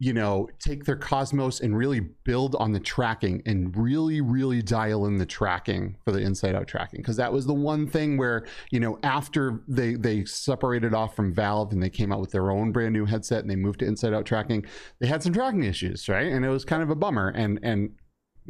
you 0.00 0.12
know, 0.12 0.48
take 0.60 0.84
their 0.84 0.96
Cosmos 0.96 1.58
and 1.60 1.76
really 1.76 1.98
build 1.98 2.54
on 2.56 2.70
the 2.70 2.78
tracking 2.78 3.42
and 3.46 3.76
really, 3.76 4.20
really 4.20 4.62
dial 4.62 5.06
in 5.06 5.18
the 5.18 5.26
tracking 5.26 5.96
for 6.04 6.12
the 6.12 6.20
inside 6.20 6.54
out 6.54 6.68
tracking. 6.68 7.00
Because 7.00 7.16
that 7.16 7.32
was 7.32 7.46
the 7.46 7.54
one 7.54 7.88
thing 7.88 8.16
where, 8.16 8.46
you 8.70 8.78
know, 8.78 9.00
after 9.02 9.60
they 9.66 9.94
they 9.94 10.24
separated 10.24 10.94
off 10.94 11.16
from 11.16 11.34
Valve 11.34 11.72
and 11.72 11.82
they 11.82 11.90
came 11.90 12.12
out 12.12 12.20
with 12.20 12.30
their 12.30 12.52
own 12.52 12.70
brand 12.70 12.92
new 12.92 13.06
headset 13.06 13.40
and 13.40 13.50
they 13.50 13.56
moved 13.56 13.80
to 13.80 13.86
inside 13.86 14.14
out 14.14 14.24
tracking, 14.24 14.64
they 15.00 15.08
had 15.08 15.22
some 15.22 15.32
tracking 15.32 15.64
issues, 15.64 16.08
right? 16.08 16.30
And 16.32 16.44
it 16.44 16.50
was 16.50 16.64
kind 16.64 16.82
of 16.82 16.90
a 16.90 16.96
bummer. 16.96 17.30
And 17.30 17.58
and 17.64 17.90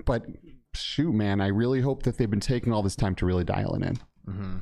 but 0.05 0.27
shoot, 0.75 1.15
man, 1.15 1.41
I 1.41 1.47
really 1.47 1.81
hope 1.81 2.03
that 2.03 2.19
they've 2.19 2.31
been 2.31 2.41
taking 2.41 2.75
all 2.75 2.83
this 2.83 2.97
time 2.97 3.15
to 3.17 3.27
really 3.27 3.45
dial 3.45 3.75
it 3.75 3.83
in. 3.83 3.99
Mm-hmm. 4.29 4.59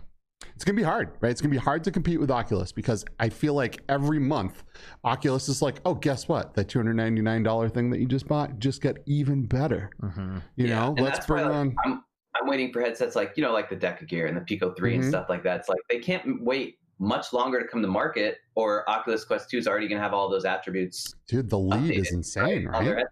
It's 0.56 0.64
gonna 0.64 0.76
be 0.76 0.82
hard, 0.82 1.12
right? 1.20 1.30
It's 1.30 1.40
gonna 1.40 1.50
be 1.52 1.58
hard 1.58 1.84
to 1.84 1.90
compete 1.90 2.18
with 2.18 2.30
Oculus 2.30 2.72
because 2.72 3.04
I 3.20 3.28
feel 3.28 3.54
like 3.54 3.82
every 3.88 4.18
month 4.18 4.64
Oculus 5.04 5.48
is 5.48 5.60
like, 5.60 5.80
oh, 5.84 5.94
guess 5.94 6.28
what? 6.28 6.54
That 6.54 6.68
two 6.68 6.78
hundred 6.78 6.94
ninety 6.94 7.20
nine 7.20 7.42
dollar 7.42 7.68
thing 7.68 7.90
that 7.90 8.00
you 8.00 8.06
just 8.06 8.26
bought 8.26 8.58
just 8.58 8.80
got 8.80 8.96
even 9.06 9.44
better. 9.44 9.90
Mm-hmm. 10.02 10.38
You 10.56 10.68
Yeah, 10.68 10.76
know, 10.80 10.88
and 10.88 11.00
let's 11.00 11.18
that's 11.18 11.28
why, 11.28 11.36
bring 11.42 11.48
like, 11.48 11.54
on. 11.56 11.76
I'm 11.84 12.04
I'm 12.40 12.48
waiting 12.48 12.72
for 12.72 12.80
headsets 12.80 13.16
like 13.16 13.34
you 13.36 13.42
know 13.42 13.52
like 13.52 13.68
the 13.68 13.76
DecaGear 13.76 14.28
and 14.28 14.36
the 14.36 14.40
Pico 14.40 14.72
3 14.72 14.92
Mhm. 14.92 14.94
and 15.00 15.04
stuff 15.04 15.26
like 15.28 15.42
that. 15.42 15.60
It's 15.60 15.68
like 15.68 15.78
they 15.90 15.98
can't 15.98 16.42
wait 16.42 16.78
much 16.98 17.34
longer 17.34 17.60
to 17.60 17.68
come 17.68 17.82
to 17.82 17.88
market, 17.88 18.38
or 18.54 18.88
Oculus 18.88 19.24
Quest 19.26 19.50
2 19.50 19.58
is 19.58 19.68
already 19.68 19.86
going 19.88 19.98
to 19.98 20.02
have 20.02 20.14
all 20.14 20.30
those 20.30 20.46
attributes 20.46 21.14
Dude, 21.28 21.50
the 21.50 21.58
lead 21.58 21.94
is 21.94 22.12
insane, 22.12 22.66
on 22.68 22.84
their 22.84 22.94
right? 22.96 23.06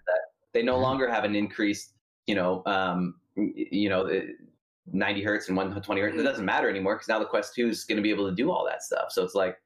They 0.54 0.62
no 0.62 0.76
Yeah. 0.76 0.82
longer 0.82 1.10
have 1.10 1.24
an 1.24 1.34
increased, 1.34 1.92
you 2.26 2.34
know, 2.34 2.62
um, 2.64 3.16
you 3.36 3.90
know, 3.90 4.06
uh, 4.06 4.20
90 4.92 5.22
hertz 5.22 5.48
and 5.48 5.56
120 5.56 6.00
hertz. 6.00 6.16
It 6.18 6.22
doesn't 6.22 6.44
matter 6.44 6.68
anymore 6.68 6.96
because 6.96 7.08
now 7.08 7.18
the 7.18 7.24
Quest 7.24 7.54
2 7.54 7.68
is 7.68 7.84
going 7.84 7.96
to 7.96 8.02
be 8.02 8.10
able 8.10 8.28
to 8.28 8.34
do 8.34 8.50
all 8.50 8.64
that 8.66 8.82
stuff. 8.82 9.10
So 9.10 9.22
it's 9.24 9.34
like, 9.34 9.56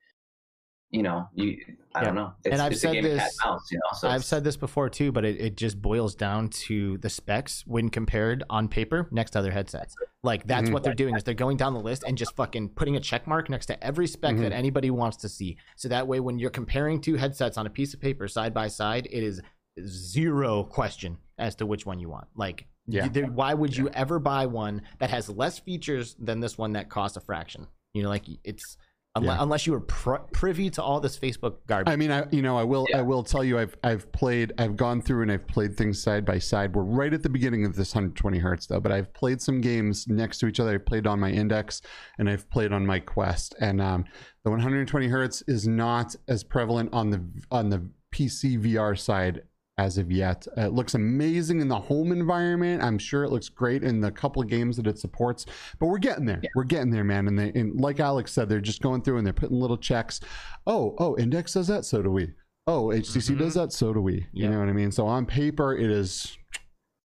you 0.90 1.02
know, 1.02 1.28
you 1.34 1.58
I 1.94 2.02
don't 2.04 2.14
know. 2.14 2.32
It's, 2.44 2.52
And 2.52 2.62
I've 2.62 2.72
it's 2.72 2.80
said 2.80 2.92
a 2.92 2.94
game 3.02 3.04
of 3.12 3.18
cat 3.18 3.26
this- 3.26 3.38
mouse, 3.44 3.60
you 3.70 3.76
know. 3.78 3.98
So 3.98 4.08
I've 4.08 4.24
said 4.24 4.42
this 4.44 4.56
before 4.56 4.88
too, 4.88 5.12
but 5.12 5.24
it, 5.24 5.38
it 5.40 5.56
just 5.56 5.82
boils 5.82 6.14
down 6.14 6.48
to 6.50 6.96
the 6.98 7.10
specs 7.10 7.62
when 7.66 7.90
compared 7.90 8.42
on 8.48 8.68
paper 8.68 9.06
next 9.10 9.32
to 9.32 9.40
other 9.40 9.50
headsets. 9.50 9.94
Like 10.22 10.46
that's 10.46 10.70
Mhm. 10.70 10.72
what 10.72 10.84
they're 10.84 10.94
doing 10.94 11.14
is 11.16 11.24
they're 11.24 11.34
going 11.34 11.56
down 11.58 11.74
the 11.74 11.80
list 11.80 12.04
and 12.06 12.16
just 12.16 12.34
fucking 12.36 12.70
putting 12.70 12.96
a 12.96 13.00
check 13.00 13.26
mark 13.26 13.50
next 13.50 13.66
to 13.66 13.84
every 13.84 14.06
spec 14.06 14.36
Mhm. 14.36 14.40
that 14.42 14.52
anybody 14.52 14.90
wants 14.90 15.18
to 15.18 15.28
see. 15.28 15.58
So 15.76 15.88
that 15.88 16.06
way, 16.06 16.20
when 16.20 16.38
you're 16.38 16.48
comparing 16.50 17.00
two 17.02 17.16
headsets 17.16 17.58
on 17.58 17.66
a 17.66 17.70
piece 17.70 17.92
of 17.92 18.00
paper 18.00 18.26
side 18.28 18.54
by 18.54 18.68
side, 18.68 19.08
it 19.10 19.22
is 19.22 19.42
zero 19.84 20.64
question 20.64 21.18
as 21.38 21.54
to 21.56 21.66
which 21.66 21.86
one 21.86 21.98
you 22.00 22.08
want. 22.08 22.26
Like, 22.36 22.66
Yeah. 22.86 23.08
there- 23.08 23.26
why 23.26 23.54
would 23.54 23.76
you 23.76 23.88
ever 23.90 24.18
buy 24.18 24.46
one 24.46 24.82
that 24.98 25.10
has 25.10 25.28
less 25.28 25.58
features 25.58 26.14
than 26.18 26.40
this 26.40 26.56
one 26.58 26.72
that 26.72 26.88
costs 26.88 27.16
a 27.16 27.20
fraction? 27.20 27.66
You 27.94 28.02
know, 28.02 28.08
like 28.08 28.24
it's 28.44 28.76
unle- 29.16 29.24
Yeah. 29.24 29.36
unless 29.40 29.66
you 29.66 29.72
were 29.72 29.80
pr- 29.80 30.16
privy 30.32 30.70
to 30.70 30.82
all 30.82 31.00
this 31.00 31.18
Facebook 31.18 31.56
garbage. 31.66 31.90
I 31.92 31.96
mean, 31.96 32.10
I 32.12 32.26
you 32.30 32.40
know, 32.42 32.56
I 32.58 32.62
will 32.64 32.86
I 32.94 33.02
will 33.02 33.22
tell 33.24 33.42
you, 33.42 33.58
I've 33.58 33.76
I've 33.82 34.10
played, 34.12 34.52
I've 34.58 34.76
gone 34.76 35.00
through 35.00 35.22
and 35.22 35.32
I've 35.32 35.46
played 35.46 35.76
things 35.76 36.00
side 36.02 36.24
by 36.24 36.38
side. 36.38 36.74
We're 36.76 36.82
right 36.84 37.12
at 37.12 37.22
the 37.22 37.28
beginning 37.30 37.64
of 37.64 37.74
this 37.74 37.94
120 37.94 38.38
hertz 38.38 38.66
though, 38.66 38.80
but 38.80 38.92
I've 38.92 39.12
played 39.14 39.40
some 39.40 39.60
games 39.60 40.06
next 40.06 40.38
to 40.38 40.46
each 40.46 40.60
other. 40.60 40.74
I've 40.74 40.86
played 40.86 41.06
on 41.06 41.18
my 41.18 41.30
Index 41.30 41.82
and 42.18 42.28
I've 42.28 42.48
played 42.50 42.72
on 42.72 42.86
my 42.86 43.00
Quest, 43.00 43.54
and 43.60 43.80
um, 43.80 44.04
the 44.44 44.50
120 44.50 45.08
hertz 45.08 45.42
is 45.48 45.66
not 45.66 46.14
as 46.28 46.44
prevalent 46.44 46.90
on 46.92 47.10
the 47.10 47.24
on 47.50 47.70
the 47.70 47.88
PC 48.12 48.56
VR 48.58 48.94
side 48.98 49.42
as 49.78 49.96
of 49.96 50.10
yet. 50.10 50.46
Uh, 50.58 50.62
it 50.66 50.72
looks 50.72 50.94
amazing 50.94 51.60
in 51.60 51.68
the 51.68 51.78
home 51.78 52.12
environment. 52.12 52.82
I'm 52.82 52.98
sure 52.98 53.24
it 53.24 53.30
looks 53.30 53.48
great 53.48 53.82
in 53.84 54.00
the 54.00 54.10
couple 54.10 54.42
of 54.42 54.48
games 54.48 54.76
that 54.76 54.86
it 54.86 54.98
supports, 54.98 55.46
but 55.78 55.86
we're 55.86 55.98
getting 55.98 56.26
there. 56.26 56.42
We're 56.54 56.64
getting 56.64 56.90
there, 56.90 57.04
man. 57.04 57.28
And 57.28 57.38
they, 57.38 57.52
and 57.52 57.80
like 57.80 58.00
Alex 58.00 58.32
said, 58.32 58.48
they're 58.48 58.60
just 58.60 58.82
going 58.82 59.02
through 59.02 59.18
and 59.18 59.26
they're 59.26 59.32
putting 59.32 59.58
little 59.58 59.78
checks. 59.78 60.20
Oh, 60.66 60.94
oh, 60.98 61.16
Index 61.16 61.52
does 61.54 61.68
that, 61.68 61.84
so 61.84 62.02
do 62.02 62.10
we. 62.10 62.32
Oh, 62.66 62.88
HTC 62.88 63.34
Mhm. 63.34 63.38
does 63.38 63.54
that, 63.54 63.72
so 63.72 63.94
do 63.94 64.00
we. 64.00 64.26
You 64.32 64.50
know 64.50 64.58
what 64.58 64.68
I 64.68 64.72
mean? 64.72 64.90
So 64.90 65.06
on 65.06 65.24
paper, 65.24 65.74
it 65.74 65.90
is, 65.90 66.36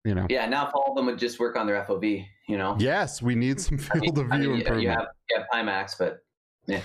you 0.04 0.14
know, 0.14 0.26
yeah, 0.30 0.46
now 0.46 0.68
if 0.68 0.74
all 0.74 0.86
of 0.90 0.96
them 0.96 1.06
would 1.06 1.18
just 1.18 1.38
work 1.40 1.56
on 1.56 1.66
their 1.66 1.76
FOV, 1.84 2.24
you 2.48 2.56
know. 2.56 2.76
yes, 2.78 3.20
we 3.20 3.34
need 3.34 3.60
some 3.60 3.78
I 3.92 3.98
mean- 3.98 4.02
field 4.14 4.18
of 4.18 4.32
I 4.32 4.38
view 4.38 4.48
mean, 4.48 4.58
you- 4.58 4.62
improvement. 4.62 4.82
you 4.82 4.88
have 4.88 5.06
you 5.30 5.36
have 5.36 5.46
Pimax, 5.52 5.98
but 5.98 6.24
yeah, 6.66 6.80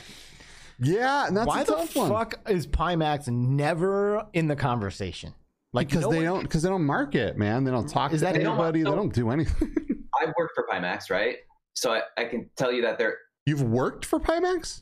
Yeah, 0.80 1.28
and 1.28 1.38
that's 1.38 1.48
Why 1.48 1.62
a 1.62 1.66
the 1.66 1.74
tough 1.76 1.96
one. 1.96 2.10
fuck 2.10 2.34
is 2.50 2.68
Pimax 2.68 3.28
never 3.30 4.28
in 4.34 4.48
the 4.48 4.56
conversation? 4.56 5.34
Like 5.78 5.88
because 5.90 6.02
no 6.04 6.10
they 6.12 6.18
one- 6.18 6.26
don't 6.26 6.42
because 6.44 6.64
they 6.64 6.70
don't 6.70 6.86
market, 6.86 7.38
man. 7.38 7.64
They 7.64 7.72
don't 7.72 7.88
talk 7.88 8.12
Is 8.14 8.20
to 8.22 8.26
that- 8.26 8.34
They 8.36 8.44
don't- 8.44 8.54
anybody. 8.56 8.84
They 8.84 8.92
don't 8.92 9.14
do 9.14 9.30
anything. 9.32 9.74
I've 10.22 10.34
worked 10.38 10.56
for 10.56 10.66
Pimax, 10.72 11.10
right? 11.10 11.38
So 11.76 11.94
I, 11.94 12.02
I 12.18 12.26
can 12.26 12.50
tell 12.58 12.72
you 12.72 12.82
that 12.82 12.98
they're 12.98 13.18
You've 13.46 13.62
worked 13.64 14.04
for 14.06 14.20
Pimax? 14.20 14.82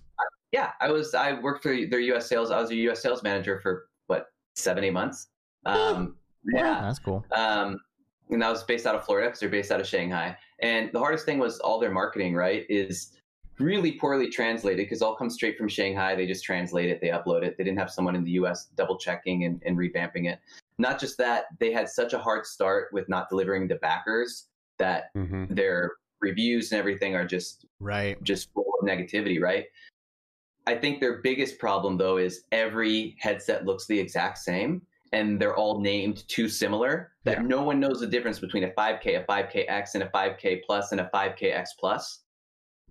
yeah, 0.52 0.72
I 0.80 0.90
was 0.92 1.14
I 1.14 1.34
worked 1.42 1.62
for 1.64 1.70
their 1.76 2.00
US 2.00 2.28
sales. 2.28 2.50
I 2.52 2.60
was 2.60 2.72
a 2.72 2.76
US 2.90 3.02
sales 3.02 3.22
manager 3.22 3.60
for 3.62 3.88
what, 4.08 4.28
seven, 4.56 4.84
eight 4.84 4.94
months. 4.94 5.28
Um 5.66 6.16
yeah. 6.54 6.80
That's 6.82 7.00
cool. 7.00 7.26
Um 7.36 7.80
and 8.30 8.42
that 8.42 8.50
was 8.50 8.64
based 8.64 8.88
out 8.88 8.96
of 8.96 9.06
Florida 9.06 9.28
because 9.28 9.40
they're 9.42 9.50
based 9.50 9.72
out 9.72 9.80
of 9.82 9.88
Shanghai. 9.88 10.36
And 10.62 10.90
the 10.94 11.00
hardest 11.00 11.26
thing 11.26 11.38
was 11.38 11.60
all 11.60 11.80
their 11.80 11.92
marketing, 11.92 12.34
right, 12.34 12.66
is 12.70 13.12
really 13.60 13.94
poorly 13.94 14.30
translated 14.30 14.78
because 14.86 15.02
all 15.02 15.16
comes 15.16 15.34
straight 15.36 15.58
from 15.58 15.68
Shanghai. 15.68 16.16
They 16.16 16.26
just 16.26 16.44
translate 16.44 16.90
it, 16.90 17.02
they 17.02 17.10
upload 17.10 17.44
it. 17.44 17.56
They 17.58 17.64
didn't 17.64 17.78
have 17.80 17.92
someone 17.92 18.16
in 18.16 18.24
the 18.24 18.32
US 18.32 18.68
double 18.78 18.98
checking 18.98 19.44
and, 19.44 19.62
and 19.66 19.78
revamping 19.78 20.30
it. 20.32 20.40
Not 20.78 21.00
just 21.00 21.18
that, 21.18 21.46
they 21.60 21.72
had 21.72 21.90
such 21.90 22.14
a 22.14 22.20
hard 22.20 22.46
start 22.46 22.90
with 22.92 23.08
not 23.08 23.30
delivering 23.30 23.68
to 23.70 23.76
backers 23.76 24.48
that 24.78 25.06
Mm-hmm. 25.16 25.54
their 25.54 25.94
reviews 26.22 26.72
and 26.72 26.80
everything 26.80 27.16
are 27.16 27.26
just 27.26 27.66
Right. 27.80 28.22
just 28.24 28.52
full 28.54 28.74
of 28.82 28.88
negativity, 28.88 29.40
right? 29.42 29.66
I 30.68 30.76
think 30.76 31.00
their 31.00 31.22
biggest 31.22 31.60
problem 31.60 31.98
though 31.98 32.18
is 32.18 32.44
every 32.52 33.16
headset 33.20 33.66
looks 33.66 33.86
the 33.86 34.00
exact 34.00 34.40
same 34.40 34.82
and 35.14 35.40
they're 35.40 35.56
all 35.56 35.80
named 35.80 36.28
too 36.28 36.50
similar 36.50 37.12
that 37.24 37.38
Yeah. 37.38 37.44
no 37.44 37.64
one 37.64 37.80
knows 37.80 38.00
the 38.00 38.08
difference 38.08 38.40
between 38.40 38.64
a 38.64 38.72
5K, 38.72 39.16
a 39.22 39.24
5KX, 39.26 39.94
and 39.94 40.04
a 40.04 40.10
5K 40.10 40.62
plus 40.66 40.92
and 40.92 41.00
a 41.02 41.10
5KX 41.14 41.70
plus, 41.80 42.24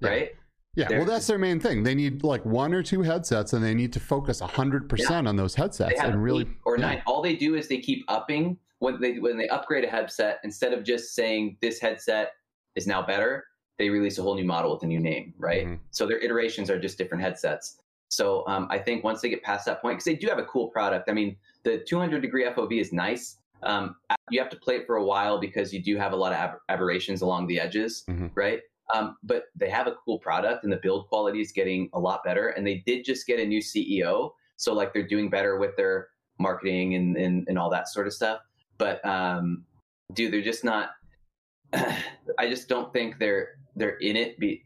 Yeah. 0.00 0.08
right? 0.08 0.36
Yeah, 0.76 0.88
They're 0.88 0.98
well, 0.98 1.06
that's 1.06 1.26
their 1.26 1.38
main 1.38 1.60
thing. 1.60 1.82
They 1.84 1.94
need 1.94 2.24
like 2.24 2.44
one 2.44 2.74
or 2.74 2.82
two 2.82 3.02
headsets, 3.02 3.52
and 3.52 3.62
they 3.64 3.74
need 3.74 3.92
to 3.92 4.00
focus 4.00 4.40
hundred 4.40 4.88
percent 4.88 5.28
on 5.28 5.36
those 5.36 5.54
headsets 5.54 6.00
and 6.00 6.22
really. 6.22 6.48
or 6.64 6.76
yeah. 6.78 6.86
nine. 6.86 7.02
All 7.06 7.22
they 7.22 7.36
do 7.36 7.54
is 7.54 7.68
they 7.68 7.78
keep 7.78 8.04
upping 8.08 8.58
when 8.80 9.00
they 9.00 9.18
when 9.18 9.36
they 9.38 9.48
upgrade 9.48 9.84
a 9.84 9.88
headset 9.88 10.40
instead 10.44 10.72
of 10.72 10.82
just 10.84 11.14
saying 11.14 11.56
this 11.60 11.80
headset 11.80 12.32
is 12.74 12.86
now 12.86 13.00
better. 13.02 13.44
They 13.78 13.88
release 13.88 14.18
a 14.18 14.22
whole 14.22 14.34
new 14.34 14.44
model 14.44 14.72
with 14.72 14.82
a 14.82 14.86
new 14.86 15.00
name, 15.00 15.34
right? 15.38 15.66
Mhm. 15.66 15.78
So 15.90 16.06
their 16.06 16.18
iterations 16.18 16.70
are 16.70 16.78
just 16.78 16.98
different 16.98 17.22
headsets. 17.22 17.78
So 18.08 18.44
um, 18.46 18.68
I 18.70 18.78
think 18.78 19.02
once 19.02 19.20
they 19.20 19.28
get 19.28 19.42
past 19.42 19.66
that 19.66 19.80
point, 19.82 19.96
because 19.96 20.04
they 20.04 20.14
do 20.14 20.28
have 20.28 20.38
a 20.38 20.44
cool 20.44 20.68
product. 20.68 21.08
I 21.08 21.12
mean, 21.12 21.36
the 21.64 21.78
200 21.78 22.20
degree 22.20 22.44
FOV 22.44 22.80
is 22.80 22.92
nice, 22.92 23.38
Um, 23.62 23.96
you 24.30 24.38
have 24.40 24.50
to 24.50 24.56
play 24.56 24.76
it 24.76 24.86
for 24.86 24.96
a 24.96 25.04
while 25.04 25.38
because 25.40 25.72
you 25.72 25.82
do 25.82 25.96
have 25.96 26.12
a 26.12 26.16
lot 26.16 26.32
of 26.32 26.38
ab- 26.38 26.58
aberrations 26.68 27.22
along 27.22 27.46
the 27.46 27.58
edges, 27.58 28.04
Mhm. 28.08 28.30
right? 28.34 28.60
Um, 28.92 29.16
but 29.22 29.44
they 29.56 29.70
have 29.70 29.86
a 29.86 29.94
cool 30.04 30.18
product 30.18 30.64
and 30.64 30.72
the 30.72 30.76
build 30.76 31.08
quality 31.08 31.40
is 31.40 31.52
getting 31.52 31.88
a 31.94 31.98
lot 31.98 32.22
better. 32.24 32.48
And 32.48 32.66
they 32.66 32.82
did 32.86 33.04
just 33.04 33.26
get 33.26 33.40
a 33.40 33.46
new 33.46 33.60
CEO. 33.60 34.32
So 34.56 34.74
like 34.74 34.92
they're 34.92 35.06
doing 35.06 35.30
better 35.30 35.58
with 35.58 35.74
their 35.76 36.08
marketing 36.38 36.94
and, 36.94 37.16
and, 37.16 37.46
and 37.48 37.58
all 37.58 37.70
that 37.70 37.88
sort 37.88 38.06
of 38.06 38.12
stuff. 38.12 38.40
But 38.76 39.04
um, 39.06 39.64
dude, 40.12 40.32
they're 40.32 40.42
just 40.42 40.64
not, 40.64 40.90
I 41.72 42.48
just 42.48 42.68
don't 42.68 42.92
think 42.92 43.18
they're, 43.18 43.50
they're 43.76 43.96
in 43.98 44.16
it. 44.16 44.38
Be, 44.38 44.62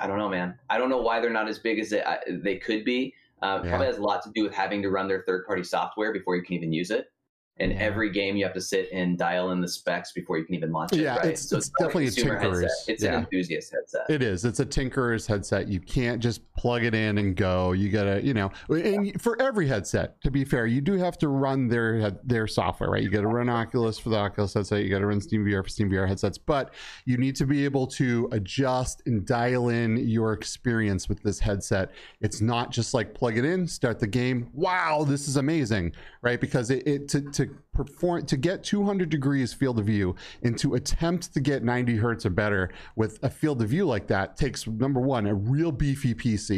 I 0.00 0.06
don't 0.06 0.18
know, 0.18 0.28
man. 0.28 0.58
I 0.68 0.76
don't 0.78 0.90
know 0.90 1.00
why 1.00 1.20
they're 1.20 1.30
not 1.30 1.48
as 1.48 1.58
big 1.58 1.78
as 1.78 1.90
they, 1.90 2.02
I- 2.02 2.18
they 2.28 2.56
could 2.56 2.84
be. 2.84 3.14
Uh, 3.42 3.60
Yeah. 3.62 3.70
Probably 3.70 3.86
has 3.86 3.98
a 3.98 4.02
lot 4.02 4.22
to 4.24 4.30
do 4.34 4.42
with 4.42 4.52
having 4.52 4.82
to 4.82 4.90
run 4.90 5.08
their 5.08 5.22
third 5.26 5.46
party 5.46 5.62
software 5.64 6.12
before 6.12 6.36
you 6.36 6.42
can 6.42 6.54
even 6.54 6.72
use 6.72 6.90
it. 6.90 7.10
And 7.60 7.72
Yeah. 7.72 7.78
every 7.78 8.10
game 8.10 8.36
you 8.36 8.44
have 8.44 8.54
to 8.54 8.60
sit 8.60 8.88
and 8.90 9.18
dial 9.18 9.52
in 9.52 9.60
the 9.60 9.68
specs 9.68 10.12
before 10.12 10.38
you 10.38 10.44
can 10.44 10.54
even 10.54 10.72
launch 10.72 10.92
it. 10.94 11.00
Yeah, 11.00 11.16
right? 11.16 11.26
it's- 11.26 11.52
it's 11.52 11.70
not 11.78 11.86
definitely 11.88 12.04
a 12.04 12.06
consumer 12.08 12.34
headset. 12.38 12.52
tinkerer's, 12.52 12.84
It's 12.88 13.02
yeah. 13.04 13.12
an 13.12 13.20
enthusiast 13.20 13.72
headset. 13.72 14.06
It 14.08 14.22
is. 14.22 14.44
It's 14.46 14.60
a 14.60 14.66
tinkerer's 14.66 15.26
headset. 15.26 15.68
You 15.68 15.78
can't 15.78 16.22
just 16.22 16.40
plug 16.60 16.84
it 16.84 16.94
in 16.94 17.16
and 17.16 17.34
go. 17.34 17.72
You 17.72 17.88
gotta, 17.88 18.22
you 18.22 18.34
know, 18.34 18.50
and 18.68 19.20
for 19.20 19.40
every 19.40 19.66
headset, 19.66 20.20
to 20.20 20.30
be 20.30 20.44
fair, 20.44 20.66
you 20.66 20.82
do 20.82 20.92
have 20.98 21.16
to 21.18 21.28
run 21.28 21.68
their 21.68 22.10
their 22.22 22.46
software, 22.46 22.90
right? 22.90 23.02
You 23.02 23.08
got 23.08 23.22
to 23.22 23.28
run 23.28 23.48
Oculus 23.48 23.98
for 23.98 24.10
the 24.10 24.18
Oculus 24.18 24.52
headset. 24.52 24.84
You 24.84 24.90
got 24.90 24.98
to 24.98 25.06
run 25.06 25.22
Steam 25.22 25.42
VR 25.42 25.62
for 25.62 25.70
Steam 25.70 25.88
VR 25.90 26.06
headsets, 26.06 26.36
but 26.36 26.74
you 27.06 27.16
need 27.16 27.34
to 27.36 27.46
be 27.46 27.64
able 27.64 27.86
to 27.86 28.28
adjust 28.32 29.02
and 29.06 29.24
dial 29.24 29.70
in 29.70 29.96
your 29.96 30.34
experience 30.34 31.08
with 31.08 31.22
this 31.22 31.40
headset. 31.40 31.92
It's 32.20 32.42
not 32.42 32.70
just 32.70 32.92
like 32.92 33.14
plug 33.14 33.38
it 33.38 33.46
in, 33.46 33.66
start 33.66 33.98
the 33.98 34.06
game. 34.06 34.50
Wow, 34.52 35.04
this 35.08 35.28
is 35.28 35.38
amazing, 35.38 35.92
right? 36.20 36.40
Because 36.40 36.70
it, 36.70 36.86
it 36.86 37.08
to 37.08 37.22
to 37.30 37.56
perform 37.72 38.26
to 38.26 38.36
get 38.36 38.62
200 38.64 39.08
degrees 39.08 39.54
field 39.54 39.78
of 39.78 39.86
view 39.86 40.14
and 40.42 40.58
to 40.58 40.74
attempt 40.74 41.32
to 41.32 41.40
get 41.40 41.62
90 41.62 41.96
hertz 41.96 42.26
or 42.26 42.30
better 42.30 42.70
with 42.96 43.18
a 43.22 43.30
field 43.30 43.62
of 43.62 43.68
view 43.68 43.86
like 43.86 44.06
that 44.08 44.36
takes 44.36 44.66
number 44.66 45.00
one 45.00 45.26
a 45.26 45.34
real 45.34 45.72
beefy 45.72 46.14
PC, 46.14 46.49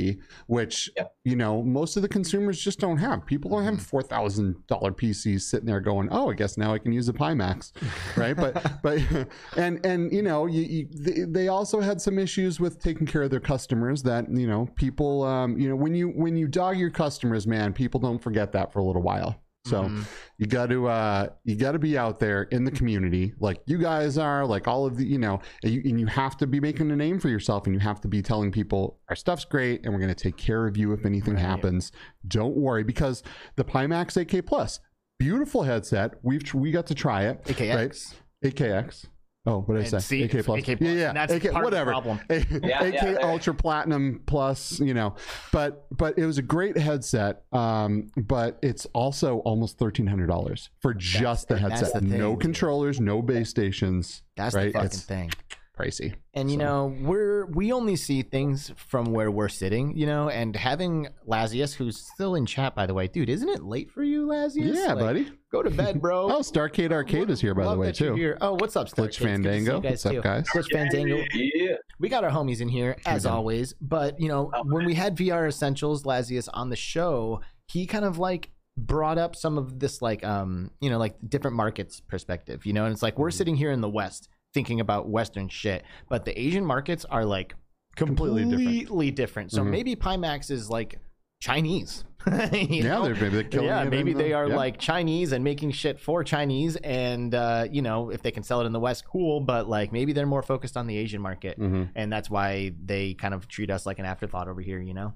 which 0.46 0.90
Yep. 0.96 1.14
you 1.24 1.36
know 1.36 1.62
most 1.62 1.96
of 1.96 2.02
the 2.02 2.08
consumers 2.08 2.60
just 2.60 2.78
don't 2.80 2.98
have. 2.98 3.26
People 3.26 3.50
don't 3.50 3.64
have 3.64 3.80
four 3.82 4.02
thousand 4.02 4.66
dollar 4.66 4.92
PCs 4.92 5.42
sitting 5.42 5.66
there 5.66 5.80
going, 5.80 6.08
"Oh, 6.10 6.30
I 6.30 6.34
guess 6.34 6.56
now 6.56 6.72
I 6.72 6.78
can 6.78 6.92
use 6.92 7.08
a 7.08 7.12
Pimax," 7.12 7.72
right? 8.16 8.36
But 8.36 8.82
but 8.82 8.98
and 9.56 9.84
and 9.84 10.12
you 10.12 10.22
know 10.22 10.46
you, 10.46 10.62
you, 10.62 10.88
they, 10.90 11.24
they 11.28 11.48
also 11.48 11.80
had 11.80 12.00
some 12.00 12.18
issues 12.18 12.60
with 12.60 12.80
taking 12.82 13.06
care 13.06 13.22
of 13.22 13.30
their 13.30 13.40
customers. 13.40 14.02
That 14.02 14.30
you 14.30 14.46
know 14.46 14.68
people 14.76 15.22
um, 15.24 15.58
you 15.58 15.68
know 15.68 15.76
when 15.76 15.94
you 15.94 16.08
when 16.08 16.36
you 16.36 16.48
dog 16.48 16.78
your 16.78 16.90
customers, 16.90 17.46
man, 17.46 17.72
people 17.72 18.00
don't 18.00 18.18
forget 18.22 18.52
that 18.52 18.72
for 18.72 18.78
a 18.80 18.84
little 18.84 19.02
while. 19.02 19.40
So 19.64 19.84
Mhm. 19.84 20.04
you 20.38 20.46
got 20.46 20.70
to 20.70 20.88
uh 20.88 21.28
you 21.44 21.54
got 21.54 21.72
to 21.72 21.78
be 21.78 21.96
out 21.96 22.18
there 22.18 22.42
in 22.44 22.64
the 22.64 22.70
community 22.72 23.32
like 23.38 23.60
you 23.66 23.78
guys 23.78 24.18
are 24.18 24.44
like 24.44 24.66
all 24.66 24.84
of 24.86 24.96
the 24.96 25.06
you 25.06 25.18
know 25.18 25.40
and 25.62 25.72
you, 25.72 25.80
and 25.84 26.00
you 26.00 26.06
have 26.06 26.36
to 26.38 26.46
be 26.48 26.58
making 26.58 26.90
a 26.90 26.96
name 26.96 27.20
for 27.20 27.28
yourself 27.28 27.66
and 27.66 27.74
you 27.74 27.78
have 27.80 28.00
to 28.00 28.08
be 28.08 28.22
telling 28.22 28.50
people 28.50 28.98
our 29.08 29.14
stuff's 29.14 29.44
great 29.44 29.84
and 29.84 29.92
we're 29.94 30.00
going 30.00 30.12
to 30.12 30.20
take 30.20 30.36
care 30.36 30.66
of 30.66 30.76
you 30.76 30.92
if 30.92 31.06
anything 31.06 31.34
Right. 31.34 31.42
happens 31.44 31.92
don't 32.26 32.56
worry 32.56 32.82
because 32.82 33.22
the 33.54 33.64
pimax 33.64 34.16
8k 34.16 34.44
plus 34.44 34.80
beautiful 35.20 35.62
headset 35.62 36.14
we've 36.22 36.42
tr- 36.42 36.58
we 36.58 36.72
got 36.72 36.86
to 36.88 36.94
try 36.94 37.26
it 37.26 37.44
AKX. 37.44 37.74
right 37.76 38.52
8kx 38.54 39.06
oh 39.46 39.60
what 39.62 39.74
did 39.74 39.84
i 39.84 39.88
say 39.88 39.98
see, 39.98 40.24
ak 40.24 40.44
plus 40.44 40.60
AK 40.60 40.68
yeah 40.68 40.76
plus, 40.76 40.88
yeah 40.90 41.08
and 41.08 41.16
that's 41.16 41.32
AK, 41.32 41.52
part 41.52 41.64
of 41.64 41.70
the 41.72 41.76
whatever 41.78 41.90
problem. 41.90 42.20
A- 42.30 42.38
Yeah, 42.62 42.82
AK 42.84 42.94
yeah. 42.94 43.16
Ultra 43.22 43.54
Platinum 43.54 44.22
Plus, 44.26 44.78
you 44.80 44.94
know, 44.94 45.14
but 45.52 45.86
but 45.96 46.16
it 46.18 46.26
was 46.26 46.38
a 46.38 46.42
great 46.42 46.76
headset. 46.78 47.42
Um, 47.52 48.08
but 48.16 48.58
it's 48.62 48.86
also 48.94 49.38
almost 49.40 49.78
thirteen 49.78 50.06
hundred 50.06 50.28
dollars 50.28 50.70
for 50.80 50.94
just 50.94 51.48
the 51.48 51.58
headset. 51.58 51.92
the 51.94 52.00
no 52.02 52.36
controllers, 52.36 53.00
no 53.00 53.20
base 53.22 53.48
stations. 53.50 54.22
That's 54.36 54.54
right? 54.54 54.66
the 54.66 54.72
fucking 54.72 54.86
It's 54.86 55.02
thing. 55.02 55.30
Pricey. 55.78 56.14
And 56.34 56.50
you 56.50 56.58
So- 56.58 56.64
know, 56.64 56.96
we're 57.02 57.46
we 57.46 57.72
only 57.72 57.96
see 57.96 58.22
things 58.22 58.72
from 58.76 59.06
where 59.06 59.30
we're 59.30 59.48
sitting, 59.48 59.96
you 59.96 60.06
know, 60.06 60.28
and 60.28 60.54
having 60.54 61.08
Lazius, 61.26 61.74
who's 61.74 61.98
still 62.14 62.34
in 62.34 62.46
chat 62.46 62.74
by 62.74 62.86
the 62.86 62.94
way, 62.94 63.06
dude, 63.08 63.28
isn't 63.28 63.48
it 63.48 63.62
late 63.62 63.90
for 63.90 64.02
you, 64.02 64.26
Lazius? 64.26 64.74
Yeah, 64.74 64.92
Like, 64.92 64.98
buddy. 64.98 65.30
Go 65.50 65.62
to 65.62 65.70
bed, 65.70 66.00
bro. 66.00 66.28
Oh, 66.30 66.40
Starcade 66.40 66.92
Arcade 66.92 67.28
is 67.30 67.40
here 67.40 67.54
by 67.54 67.64
the 67.64 67.76
way 67.76 67.92
too. 67.92 68.14
here. 68.14 68.38
Oh, 68.40 68.54
what's 68.54 68.74
up, 68.76 68.88
Star 68.88 69.06
Glitch 69.06 69.18
Kids? 69.18 69.18
Good 69.18 69.42
to 69.42 69.52
see 69.58 69.64
you 69.64 69.64
Fandango. 69.72 69.80
What's 69.88 70.06
up, 70.06 70.12
too. 70.12 70.20
guys? 70.22 70.48
Glitch 70.48 70.70
Fandango. 70.72 71.24
Yeah. 71.34 71.76
We 72.00 72.08
got 72.08 72.24
our 72.24 72.30
homies 72.30 72.60
in 72.60 72.68
here 72.68 72.96
as 73.06 73.24
done. 73.24 73.32
always, 73.32 73.74
but 73.80 74.18
you 74.20 74.28
know, 74.28 74.50
Oh, 74.54 74.62
when 74.64 74.84
we 74.86 74.94
had 74.94 75.16
VR 75.16 75.46
Essentials 75.48 76.04
Lazius 76.04 76.48
on 76.52 76.68
the 76.70 76.76
show, 76.76 77.40
he 77.66 77.86
kind 77.86 78.04
of 78.04 78.18
like 78.18 78.50
brought 78.76 79.18
up 79.18 79.36
some 79.36 79.58
of 79.58 79.78
this 79.78 80.00
like 80.02 80.24
um, 80.24 80.70
you 80.80 80.88
know, 80.90 80.98
like 80.98 81.16
different 81.28 81.56
markets 81.56 82.00
perspective, 82.00 82.64
you 82.66 82.72
know, 82.72 82.84
and 82.86 82.92
it's 82.92 83.02
like 83.02 83.18
we're 83.18 83.28
Mm-hmm. 83.28 83.36
sitting 83.38 83.56
here 83.56 83.70
in 83.70 83.80
the 83.82 83.90
West 83.90 84.28
thinking 84.54 84.80
about 84.80 85.08
western 85.08 85.48
shit, 85.48 85.84
but 86.08 86.24
the 86.24 86.38
Asian 86.40 86.64
markets 86.64 87.04
are 87.06 87.24
like 87.24 87.54
Completely 87.96 88.42
completely 88.42 89.10
different. 89.10 89.16
different. 89.16 89.52
So 89.52 89.62
Mhm. 89.62 89.70
maybe 89.70 89.96
Pimax 89.96 90.50
is 90.50 90.70
like 90.70 90.98
Chinese. 91.40 92.04
you 92.52 92.84
Yeah, 92.84 93.00
they're 93.02 93.14
maybe 93.14 93.28
they're 93.30 93.42
killing 93.42 93.66
yeah, 93.66 93.82
it 93.82 93.90
maybe 93.90 94.12
they 94.12 94.28
the- 94.28 94.32
are 94.34 94.48
yeah. 94.48 94.56
like 94.56 94.78
Chinese 94.78 95.32
and 95.32 95.42
making 95.42 95.72
shit 95.72 95.98
for 95.98 96.22
Chinese, 96.22 96.76
and 96.76 97.34
uh, 97.34 97.66
you 97.70 97.82
know 97.82 98.10
if 98.10 98.22
they 98.22 98.30
can 98.30 98.44
sell 98.44 98.60
it 98.60 98.64
in 98.66 98.72
the 98.72 98.78
West, 98.80 99.04
cool. 99.06 99.40
But 99.40 99.68
like 99.68 99.92
maybe 99.92 100.12
they're 100.12 100.24
more 100.26 100.42
focused 100.42 100.76
on 100.76 100.86
the 100.86 100.96
Asian 100.96 101.20
market, 101.20 101.58
Mhm. 101.58 101.90
and 101.96 102.12
that's 102.12 102.30
why 102.30 102.72
they 102.82 103.14
kind 103.14 103.34
of 103.34 103.48
treat 103.48 103.70
us 103.70 103.86
like 103.86 103.98
an 103.98 104.04
afterthought 104.04 104.46
over 104.48 104.60
here. 104.60 104.80
You 104.80 104.94
know, 104.94 105.14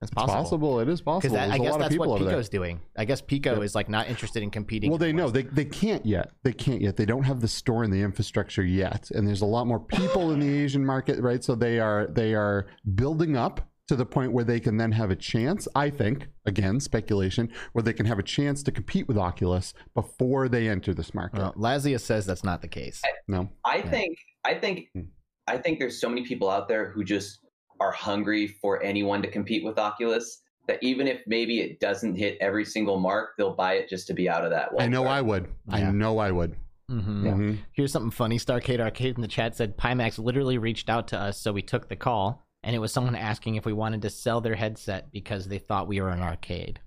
It's 0.00 0.12
possible. 0.12 0.34
possible. 0.42 0.80
It 0.80 0.88
is 0.88 1.00
possible. 1.00 1.20
Because 1.20 1.32
There's 1.32 1.50
I 1.52 1.56
a 1.56 1.58
guess 1.58 1.70
lot 1.72 1.74
of 1.74 1.80
that's 1.80 1.94
people 1.94 2.06
what 2.08 2.14
over 2.20 2.24
there. 2.24 2.34
Pico's 2.36 2.48
doing. 2.48 2.80
I 2.96 3.04
guess 3.04 3.20
Pico 3.20 3.54
Yep. 3.54 3.62
is 3.64 3.74
like 3.74 3.88
not 3.88 4.08
interested 4.08 4.42
in 4.42 4.50
competing. 4.50 4.90
Well, 4.90 4.98
they 4.98 5.12
know 5.12 5.28
they, 5.28 5.42
they 5.42 5.64
can't 5.64 6.06
yet. 6.06 6.30
They 6.44 6.52
can't 6.52 6.80
yet. 6.80 6.96
They 6.96 7.04
don't 7.06 7.24
have 7.24 7.40
the 7.40 7.48
store 7.48 7.82
and 7.82 7.92
the 7.92 8.00
infrastructure 8.02 8.62
yet, 8.64 9.10
and 9.10 9.26
there's 9.26 9.42
a 9.42 9.46
lot 9.46 9.66
more 9.66 9.80
people 9.80 10.30
in 10.30 10.38
the 10.40 10.48
Asian 10.62 10.86
market, 10.86 11.20
right? 11.20 11.42
So 11.42 11.54
they 11.56 11.80
are 11.80 12.06
they 12.06 12.34
are 12.34 12.66
building 12.94 13.36
up 13.36 13.68
to 13.88 13.96
the 13.96 14.06
point 14.06 14.32
where 14.32 14.44
they 14.44 14.60
can 14.60 14.76
then 14.76 14.92
have 14.92 15.10
a 15.10 15.16
chance. 15.16 15.66
I 15.74 15.90
think, 15.90 16.28
again, 16.46 16.78
speculation, 16.78 17.50
where 17.72 17.82
they 17.82 17.94
can 17.94 18.06
have 18.06 18.18
a 18.18 18.22
chance 18.22 18.62
to 18.64 18.70
compete 18.70 19.08
with 19.08 19.16
Oculus 19.18 19.72
before 19.94 20.48
they 20.48 20.68
enter 20.68 20.92
this 20.94 21.12
market. 21.14 21.38
Well, 21.40 21.54
Lazia 21.54 21.98
says 21.98 22.24
that's 22.26 22.44
not 22.44 22.60
the 22.62 22.68
case. 22.68 23.02
no, 23.26 23.48
I 23.64 23.78
Yeah. 23.78 23.90
think 23.90 24.18
I 24.46 24.54
think 24.54 24.88
Hmm. 24.94 25.00
I 25.48 25.56
think 25.56 25.78
there's 25.80 25.98
so 26.00 26.08
many 26.08 26.24
people 26.24 26.48
out 26.50 26.68
there 26.68 26.90
who 26.92 27.02
just 27.02 27.40
are 27.80 27.92
hungry 27.92 28.46
for 28.46 28.82
anyone 28.82 29.22
to 29.22 29.28
compete 29.30 29.64
with 29.64 29.78
Oculus 29.78 30.42
that 30.66 30.78
even 30.82 31.06
if 31.06 31.20
maybe 31.26 31.60
it 31.60 31.80
doesn't 31.80 32.14
hit 32.14 32.36
every 32.40 32.64
single 32.64 32.98
mark, 33.00 33.30
they'll 33.38 33.54
buy 33.54 33.74
it 33.74 33.88
just 33.88 34.06
to 34.06 34.14
be 34.14 34.28
out 34.28 34.44
of 34.44 34.50
that. 34.50 34.68
I 34.78 34.86
know 34.86 35.02
wildcard. 35.04 35.08
I 35.08 35.22
would. 35.22 35.48
I 35.70 35.90
know 35.90 36.18
I 36.18 36.30
would. 36.30 36.56
hmm 36.88 37.26
Mhm. 37.26 37.58
Here's 37.72 37.92
something 37.92 38.10
funny. 38.10 38.38
Starcade 38.38 38.80
Arcade 38.80 39.16
in 39.16 39.22
the 39.22 39.28
chat 39.28 39.56
said 39.56 39.76
Pimax 39.78 40.18
literally 40.18 40.58
reached 40.58 40.90
out 40.90 41.08
to 41.08 41.18
us, 41.18 41.38
so 41.40 41.52
we 41.52 41.62
took 41.62 41.88
the 41.88 41.96
call, 41.96 42.46
and 42.62 42.74
it 42.76 42.78
was 42.80 42.92
someone 42.92 43.14
asking 43.14 43.54
if 43.54 43.64
we 43.64 43.72
wanted 43.72 44.02
to 44.02 44.10
sell 44.10 44.40
their 44.40 44.56
headset 44.56 45.10
because 45.10 45.48
they 45.48 45.58
thought 45.58 45.88
we 45.88 46.00
were 46.00 46.10
an 46.10 46.20
arcade. 46.20 46.80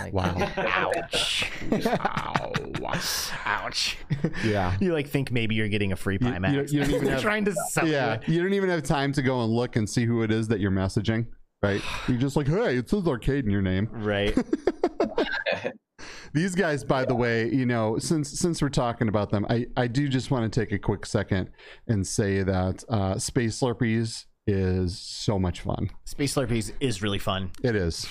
Like, 0.00 0.12
Wow. 0.12 0.34
Ouch. 0.56 1.50
Ow. 1.72 2.52
Ouch. 3.44 3.96
Yeah. 4.44 4.76
You 4.80 4.92
like 4.92 5.08
think 5.08 5.30
maybe 5.32 5.54
you're 5.54 5.68
getting 5.68 5.92
a 5.92 5.96
free 5.96 6.18
You- 6.20 6.26
Pimax. 6.28 6.52
you- 6.72 6.78
you 6.78 6.84
don't 6.84 6.90
even 6.94 7.04
They're 7.04 7.12
have- 7.14 7.22
trying 7.22 7.44
to 7.46 7.54
sell 7.70 7.86
yeah, 7.86 8.18
you. 8.26 8.34
you 8.34 8.42
don't 8.42 8.54
even 8.54 8.70
have 8.70 8.82
time 8.82 9.12
to 9.14 9.22
go 9.22 9.42
and 9.42 9.52
look 9.52 9.76
and 9.76 9.88
see 9.88 10.04
who 10.04 10.22
it 10.22 10.30
is 10.30 10.48
that 10.48 10.60
you're 10.60 10.70
messaging, 10.70 11.26
right? 11.62 11.80
You're 12.08 12.18
just 12.18 12.36
like, 12.36 12.46
hey, 12.46 12.76
it 12.76 12.88
says 12.90 13.06
arcade 13.06 13.44
in 13.44 13.50
your 13.50 13.62
name. 13.62 13.88
Right. 13.92 14.36
These 16.34 16.54
guys, 16.54 16.82
by 16.82 17.04
the 17.04 17.14
way, 17.14 17.48
you 17.50 17.66
know, 17.66 17.98
since 17.98 18.38
since 18.38 18.62
we're 18.62 18.70
talking 18.70 19.08
about 19.08 19.30
them, 19.30 19.46
I 19.50 19.66
I 19.76 19.86
do 19.86 20.08
just 20.08 20.30
want 20.30 20.50
to 20.50 20.60
take 20.60 20.72
a 20.72 20.78
quick 20.78 21.04
second 21.04 21.50
and 21.88 22.06
say 22.06 22.42
that 22.42 22.82
uh, 22.88 23.18
Space 23.18 23.60
Slurpees 23.60 24.24
is 24.46 24.98
so 24.98 25.38
much 25.38 25.60
fun. 25.60 25.88
Space 26.04 26.34
Slurpees 26.34 26.72
is 26.80 27.02
really 27.02 27.18
fun. 27.18 27.50
It 27.62 27.76
is. 27.76 28.08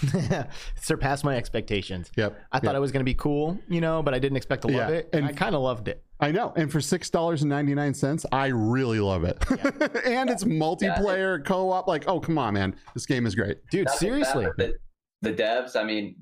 Surpassed 0.81 1.23
my 1.25 1.35
expectations. 1.35 2.09
Yep. 2.15 2.39
I 2.51 2.59
thought 2.59 2.67
Yep. 2.69 2.75
it 2.75 2.79
was 2.79 2.91
going 2.91 3.01
to 3.01 3.05
be 3.09 3.13
cool, 3.13 3.59
you 3.67 3.81
know, 3.81 4.01
but 4.01 4.13
I 4.13 4.19
didn't 4.19 4.37
expect 4.37 4.61
to 4.63 4.67
love 4.69 4.89
Yeah, 4.89 4.95
it. 4.97 5.09
and- 5.13 5.25
And 5.25 5.35
I 5.35 5.37
kind 5.37 5.55
of 5.55 5.61
loved 5.61 5.87
it. 5.87 6.03
I 6.19 6.31
know. 6.31 6.53
And 6.55 6.71
for 6.71 6.79
six 6.81 7.09
dollars 7.09 7.41
and 7.41 7.49
ninety 7.49 7.73
nine 7.73 7.93
cents, 7.93 8.25
I 8.31 8.47
really 8.47 8.99
love 8.99 9.23
it. 9.23 9.37
and 10.05 10.29
it's 10.29 10.43
multiplayer 10.43 11.43
co-op. 11.43 11.87
Like, 11.87 12.05
oh 12.07 12.19
come 12.19 12.37
on, 12.37 12.53
man, 12.53 12.75
this 12.93 13.05
game 13.05 13.25
is 13.25 13.33
great. 13.35 13.57
Dude, 13.71 13.87
Not 13.87 13.95
seriously. 13.97 14.45
but 14.55 14.73
the, 15.21 15.31
the 15.31 15.33
devs, 15.43 15.75
I 15.75 15.83
mean, 15.83 16.15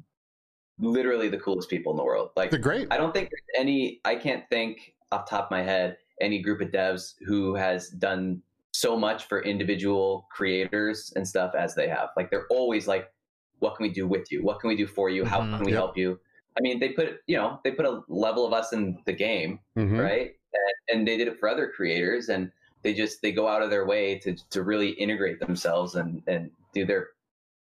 literally 0.80 1.28
the 1.30 1.38
coolest 1.38 1.70
people 1.70 1.92
in 1.92 1.98
the 1.98 2.04
world. 2.04 2.30
Like 2.38 2.50
They're 2.50 2.60
great. 2.60 2.88
I 2.92 2.98
don't 2.98 3.14
think 3.14 3.30
there's 3.30 3.62
any. 3.66 4.00
I 4.06 4.16
can't 4.16 4.44
think 4.50 4.94
off 5.12 5.26
the 5.26 5.32
top 5.32 5.46
of 5.46 5.52
my 5.52 5.62
head 5.62 5.98
any 6.22 6.42
group 6.42 6.62
of 6.62 6.70
devs 6.70 7.14
who 7.26 7.56
has 7.56 7.90
done 7.90 8.42
so 8.74 8.98
much 8.98 9.26
for 9.26 9.42
individual 9.44 10.28
creators 10.32 11.12
and 11.16 11.28
stuff 11.28 11.56
as 11.56 11.76
they 11.76 11.88
have. 11.88 12.10
Like 12.18 12.30
they're 12.32 12.48
always 12.50 12.88
like, 12.88 13.12
"What 13.60 13.76
can 13.76 13.84
we 13.86 13.92
do 13.94 14.08
with 14.08 14.32
you? 14.32 14.44
What 14.44 14.60
can 14.60 14.70
we 14.70 14.76
do 14.76 14.88
for 14.88 15.10
you? 15.10 15.26
How 15.26 15.42
Mhm. 15.42 15.58
can 15.58 15.66
we 15.66 15.72
Yep. 15.72 15.80
help 15.80 15.98
you?" 15.98 16.20
I 16.58 16.62
mean, 16.62 16.80
they 16.80 16.90
put 16.90 17.22
you 17.28 17.38
know 17.38 17.60
they 17.64 17.72
put 17.72 17.86
a 17.86 18.02
level 18.10 18.46
of 18.46 18.54
us 18.54 18.74
in 18.74 19.02
the 19.06 19.14
game, 19.14 19.60
Mhm. 19.78 20.00
right? 20.00 20.36
And, 20.90 21.00
and 21.00 21.08
they 21.08 21.18
did 21.18 21.28
it 21.28 21.40
for 21.40 21.50
other 21.50 21.70
creators, 21.70 22.30
and 22.30 22.52
they 22.84 22.94
just 22.94 23.22
they 23.22 23.32
go 23.32 23.48
out 23.48 23.62
of 23.64 23.70
their 23.70 23.86
way 23.86 24.20
to 24.20 24.36
to 24.52 24.64
really 24.64 24.92
integrate 24.92 25.40
themselves 25.40 25.96
and 25.96 26.24
and 26.28 26.52
do 26.74 26.86
their 26.86 27.10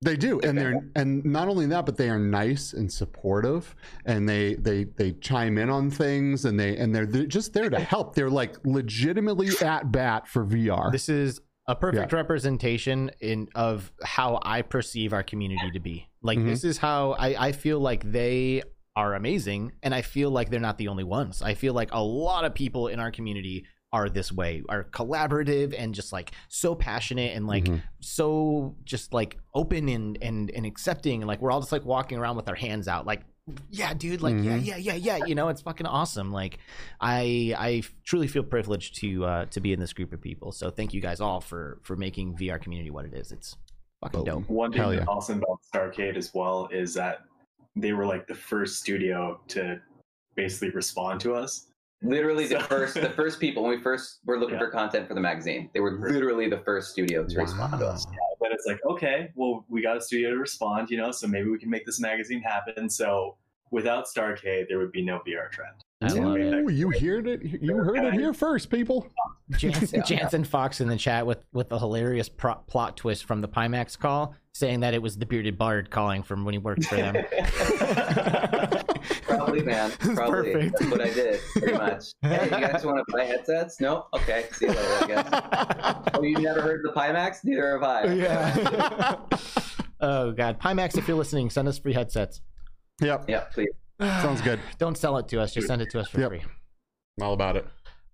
They 0.02 0.16
do, 0.16 0.40
and 0.40 0.58
they're 0.58 0.80
and 0.96 1.26
not 1.26 1.50
only 1.50 1.66
that, 1.68 1.86
but 1.86 1.98
they 1.98 2.10
are 2.10 2.18
nice 2.20 2.72
and 2.72 2.92
supportive, 2.92 3.76
and 4.06 4.30
they 4.30 4.56
they 4.56 4.86
they 4.86 5.12
chime 5.14 5.58
in 5.58 5.70
on 5.70 5.90
things, 5.92 6.46
and 6.46 6.58
they 6.58 6.78
and 6.78 6.96
they're, 6.96 7.06
they're 7.06 7.26
just 7.26 7.52
there 7.52 7.70
to 7.70 7.80
help. 7.80 8.16
They're 8.16 8.30
like 8.30 8.56
legitimately 8.66 9.50
at 9.62 9.92
bat 9.92 10.26
for 10.28 10.46
VR. 10.46 10.90
This 10.94 11.10
is 11.10 11.42
a 11.68 11.76
perfect 11.76 12.14
representation 12.14 13.12
in 13.20 13.50
of 13.56 13.92
how 14.02 14.40
I 14.42 14.62
perceive 14.62 15.12
our 15.12 15.22
community 15.22 15.70
to 15.74 15.80
be. 15.82 16.08
Like 16.22 16.40
Mhm. 16.40 16.46
this 16.48 16.64
is 16.64 16.78
how 16.78 17.12
I, 17.12 17.48
I 17.48 17.52
feel 17.52 17.80
like 17.82 18.10
they 18.10 18.64
are 18.96 19.16
amazing, 19.16 19.74
and 19.84 19.94
I 19.94 20.02
feel 20.02 20.32
like 20.32 20.50
they're 20.50 20.62
not 20.62 20.78
the 20.78 20.88
only 20.88 21.04
ones. 21.04 21.42
I 21.42 21.56
feel 21.56 21.74
like 21.74 21.90
a 21.92 22.02
lot 22.02 22.46
of 22.46 22.54
people 22.54 22.88
in 22.88 23.02
our 23.02 23.12
community 23.12 23.66
are 23.92 24.10
this 24.10 24.32
way, 24.32 24.62
are 24.70 24.84
collaborative 24.86 25.74
and 25.78 25.96
just 25.96 26.14
like 26.14 26.32
so 26.48 26.76
passionate 26.76 27.36
and 27.36 27.48
like 27.48 27.64
Mhm. 27.66 27.82
so 28.02 28.76
just 28.84 29.14
like 29.14 29.38
open 29.54 29.90
and 29.90 30.18
and 30.22 30.52
and 30.52 30.66
accepting 30.66 31.22
and 31.22 31.28
like 31.28 31.42
we're 31.42 31.52
all 31.52 31.60
just 31.60 31.72
like 31.72 31.86
walking 31.86 32.18
around 32.18 32.36
with 32.36 32.48
our 32.48 32.56
hands 32.56 32.88
out 32.88 33.06
like 33.08 33.24
yeah 33.72 33.96
dude 33.96 34.22
like 34.22 34.36
yeah 34.36 34.58
Mhm. 34.58 34.66
yeah 34.66 34.76
yeah 34.78 34.94
yeah 34.94 35.26
you 35.26 35.34
know 35.34 35.48
it's 35.50 35.62
fucking 35.62 35.88
awesome 35.88 36.32
like 36.32 36.60
i 37.02 37.56
i 37.58 37.82
truly 38.04 38.28
feel 38.28 38.44
privileged 38.44 38.94
to 39.00 39.26
uh 39.26 39.46
to 39.46 39.60
be 39.60 39.74
in 39.74 39.80
this 39.80 39.92
group 39.92 40.14
of 40.14 40.22
people 40.22 40.52
so 40.52 40.70
thank 40.70 40.94
you 40.94 41.02
guys 41.02 41.20
all 41.20 41.42
for 41.42 41.80
for 41.82 41.96
making 41.96 42.36
vr 42.38 42.62
community 42.62 42.92
what 42.92 43.06
it 43.06 43.14
is 43.16 43.32
it's 43.32 43.56
fucking 44.02 44.24
Boom. 44.24 44.42
dope 44.42 44.50
One 44.52 44.72
thing 44.72 44.82
Hell 44.82 44.92
that's 44.92 45.02
yeah. 45.02 45.06
awesome 45.08 45.40
about 45.40 45.60
Starcade 45.74 46.16
as 46.16 46.32
well 46.32 46.70
is 46.72 46.94
that 46.94 47.22
they 47.76 47.94
were 47.94 48.06
like 48.06 48.28
the 48.28 48.36
first 48.36 48.80
studio 48.82 49.40
to 49.50 49.82
basically 50.36 50.70
respond 50.70 51.20
to 51.22 51.34
us. 51.34 51.66
Literally 52.02 52.48
the 52.48 52.62
first, 52.62 52.94
the 52.96 53.10
first 53.10 53.40
people 53.40 53.64
when 53.64 53.76
we 53.78 53.82
first 53.82 54.20
were 54.26 54.40
looking 54.40 54.56
Yeah. 54.56 54.66
for 54.66 54.72
content 54.72 55.08
for 55.08 55.14
the 55.16 55.20
magazine. 55.20 55.70
They 55.74 55.82
were 55.82 56.00
literally 56.00 56.50
the 56.50 56.60
first 56.60 56.92
studio 56.92 57.26
to 57.26 57.38
respond 57.40 57.78
to 57.80 57.86
us. 57.88 58.06
Wow. 58.06 58.14
But 58.40 58.52
it's 58.54 58.66
like, 58.66 58.80
okay, 58.86 59.32
well, 59.36 59.66
we 59.68 59.82
got 59.82 59.98
a 59.98 60.02
studio 60.02 60.30
to 60.30 60.38
respond, 60.38 60.90
you 60.90 60.98
know, 60.98 61.12
so 61.12 61.28
maybe 61.28 61.50
we 61.50 61.60
can 61.60 61.70
make 61.70 61.86
this 61.86 62.00
magazine 62.00 62.42
happen. 62.42 62.90
So 62.90 63.36
without 63.72 64.06
Starcade, 64.06 64.70
there 64.70 64.78
would 64.78 64.94
be 64.94 65.02
no 65.02 65.20
VR 65.28 65.52
trend. 65.52 65.84
I 66.02 66.08
love 66.14 66.38
it. 66.38 66.72
You 66.74 66.92
heard 66.92 67.28
it. 67.28 67.42
You 67.62 67.76
heard 67.76 67.98
it 68.06 68.14
here 68.14 68.34
first, 68.34 68.70
people. 68.70 69.08
Jansen, 69.58 70.02
Jansen 70.08 70.44
Fox 70.46 70.80
in 70.80 70.88
the 70.88 70.96
chat 70.96 71.26
with 71.26 71.40
with 71.52 71.74
a 71.74 71.80
hilarious 71.80 72.30
pro- 72.30 72.56
plot 72.56 72.96
twist 72.96 73.26
from 73.26 73.42
the 73.42 73.50
Pimax 73.50 74.00
call, 74.00 74.34
saying 74.54 74.80
that 74.80 74.94
it 74.94 75.02
was 75.02 75.18
the 75.18 75.26
bearded 75.26 75.58
bard 75.58 75.92
calling 75.92 76.24
from 76.24 76.46
when 76.46 76.54
he 76.54 76.58
worked 76.58 76.86
for 76.86 76.96
them. 76.96 77.16
Probably, 79.24 79.62
man. 79.64 79.92
Probably. 80.16 80.54
perfect. 80.54 80.80
That's 80.80 80.92
what 80.92 81.02
I 81.02 81.10
did, 81.10 81.42
pretty 81.54 81.74
much. 81.78 82.06
Hey, 82.22 82.46
you 82.46 82.50
guys 82.50 82.86
want 82.86 83.00
to 83.06 83.06
buy 83.18 83.26
headsets? 83.26 83.82
No? 83.82 84.08
Okay. 84.14 84.46
See 84.54 84.68
you 84.68 84.72
later, 84.72 84.98
I 85.02 85.08
guess. 85.08 86.10
Oh, 86.14 86.24
you 86.24 86.36
never 86.38 86.62
heard 86.62 86.82
the 86.84 86.94
Pimax? 86.94 87.44
Neither 87.44 87.74
have 87.74 87.84
I. 87.84 88.04
yeah. 88.14 89.16
oh 90.00 90.32
god, 90.32 90.62
Pimax, 90.62 90.98
if 90.98 91.08
you're 91.10 91.18
listening, 91.18 91.50
send 91.50 91.68
us 91.68 91.78
free 91.78 91.94
headsets. 91.94 92.40
Yep, 93.02 93.26
Yeah, 93.28 93.42
please. 93.52 93.70
Sounds 94.00 94.42
good. 94.42 94.60
Don't 94.78 94.98
sell 94.98 95.18
it 95.18 95.28
to 95.30 95.42
us; 95.42 95.54
just 95.54 95.68
send 95.68 95.82
it 95.82 95.90
to 95.92 96.00
us 96.00 96.10
for 96.10 96.20
Yep. 96.20 96.30
free. 96.30 96.42
All 97.22 97.34
about 97.34 97.56
it. 97.58 97.66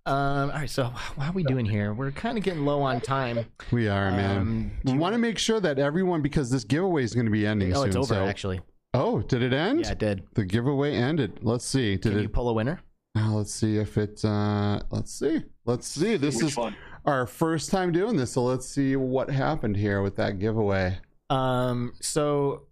Um, 0.06 0.50
all 0.50 0.58
right, 0.58 0.70
so 0.70 0.84
how 0.84 1.30
are 1.30 1.32
we 1.32 1.42
doing 1.42 1.66
here? 1.66 1.92
We're 1.92 2.12
kind 2.12 2.38
of 2.38 2.44
getting 2.44 2.64
low 2.64 2.80
on 2.80 3.00
time. 3.00 3.44
We 3.72 3.88
are, 3.88 4.10
man. 4.12 4.38
Um, 4.38 4.70
we 4.84 4.92
want 4.96 5.14
to 5.14 5.18
make 5.18 5.36
sure 5.36 5.58
that 5.58 5.80
everyone, 5.80 6.22
because 6.22 6.48
this 6.48 6.62
giveaway 6.62 7.02
is 7.02 7.12
going 7.12 7.26
to 7.26 7.32
be 7.32 7.44
ending 7.44 7.72
oh, 7.74 7.80
soon. 7.80 7.88
it's 7.88 7.96
over 7.96 8.06
so- 8.14 8.24
actually. 8.26 8.60
Oh, 8.94 9.20
did 9.20 9.42
it 9.42 9.52
end? 9.52 9.80
Yeah, 9.80 9.90
it 9.92 9.98
did. 9.98 10.22
The 10.34 10.44
giveaway 10.44 10.94
ended. 10.94 11.40
Let's 11.42 11.66
see. 11.66 11.96
Did 11.96 12.02
Can 12.10 12.18
it? 12.18 12.22
you 12.22 12.28
pull 12.28 12.48
a 12.48 12.52
winner? 12.52 12.80
Now, 13.14 13.34
let's 13.34 13.52
see 13.52 13.78
if 13.78 13.98
it. 13.98 14.24
Uh, 14.24 14.80
let's 14.90 15.12
see. 15.12 15.42
Let's 15.66 15.86
see. 15.86 16.16
This 16.16 16.36
Which 16.36 16.44
is 16.52 16.56
one? 16.56 16.76
our 17.04 17.26
first 17.26 17.70
time 17.70 17.90
doing 17.92 18.16
this, 18.16 18.32
so 18.32 18.44
let's 18.44 18.66
see 18.66 18.94
what 18.96 19.28
happened 19.28 19.76
here 19.76 20.02
with 20.02 20.16
that 20.16 20.38
giveaway. 20.38 20.98
Um, 21.28 21.92
so 22.00 22.65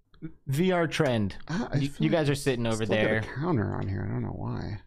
VR 0.48 0.90
trend. 0.90 1.36
I 1.48 1.76
You, 1.76 1.90
you 1.98 2.10
guys 2.10 2.28
are 2.30 2.34
sitting 2.34 2.66
over 2.66 2.84
still 2.84 2.96
got 2.96 3.02
there. 3.02 3.18
a 3.18 3.22
counter 3.40 3.74
on 3.74 3.88
here. 3.88 4.04
I 4.08 4.12
don't 4.12 4.22
know 4.22 4.28
why. 4.30 4.80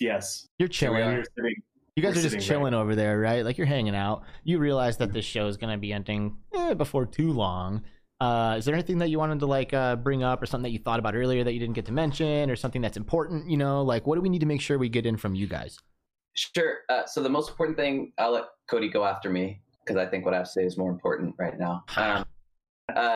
Yes. 0.00 0.46
You're 0.58 0.68
So 0.68 0.92
we 0.92 0.98
chilling. 0.98 1.02
are 1.18 1.24
sitting- 1.36 1.62
You 1.96 2.02
guys 2.02 2.10
We're 2.16 2.22
just 2.22 2.24
sitting 2.34 2.40
chilling 2.40 2.74
over 2.74 2.94
there, 2.94 3.18
right? 3.18 3.44
Like 3.44 3.56
you're 3.56 3.66
hanging 3.66 3.94
out. 3.96 4.22
You 4.44 4.58
realize 4.58 4.98
that 4.98 5.12
this 5.12 5.24
show 5.24 5.46
is 5.46 5.56
gonna 5.56 5.78
be 5.78 5.92
ending 5.92 6.36
eh, 6.54 6.74
before 6.74 7.06
too 7.06 7.32
long. 7.32 7.82
Uh, 8.20 8.54
is 8.58 8.64
there 8.64 8.74
anything 8.74 8.98
that 8.98 9.08
you 9.08 9.18
wanted 9.18 9.40
to 9.40 9.46
like 9.46 9.72
uh, 9.74 9.94
bring 9.96 10.22
up, 10.22 10.42
or 10.42 10.46
something 10.46 10.62
that 10.64 10.70
you 10.72 10.78
thought 10.78 10.98
about 10.98 11.14
earlier 11.14 11.44
that 11.44 11.52
you 11.52 11.58
didn't 11.60 11.74
get 11.74 11.84
to 11.86 11.92
mention, 11.92 12.50
or 12.50 12.56
something 12.56 12.80
that's 12.82 12.96
important? 12.96 13.48
You 13.50 13.56
know, 13.58 13.82
like 13.82 14.06
what 14.06 14.14
do 14.16 14.20
we 14.22 14.28
need 14.28 14.38
to 14.40 14.46
make 14.46 14.60
sure 14.60 14.78
we 14.78 14.88
get 14.88 15.04
in 15.06 15.16
from 15.18 15.34
you 15.34 15.46
guys? 15.46 15.78
Sure. 16.34 16.78
Uh, 16.90 17.04
so 17.06 17.22
the 17.22 17.28
most 17.30 17.48
important 17.50 17.76
thing, 17.78 18.12
I'll 18.18 18.32
let 18.32 18.44
Kody 18.70 18.90
go 18.92 19.04
after 19.04 19.28
me 19.30 19.60
because 19.84 19.96
I 19.96 20.06
think 20.06 20.24
what 20.26 20.32
I 20.34 20.38
have 20.38 20.46
to 20.46 20.52
say 20.52 20.64
is 20.64 20.76
more 20.78 20.90
important 20.90 21.34
right 21.38 21.58
now. 21.58 21.84
Um, 21.96 22.24
uh, 22.94 23.14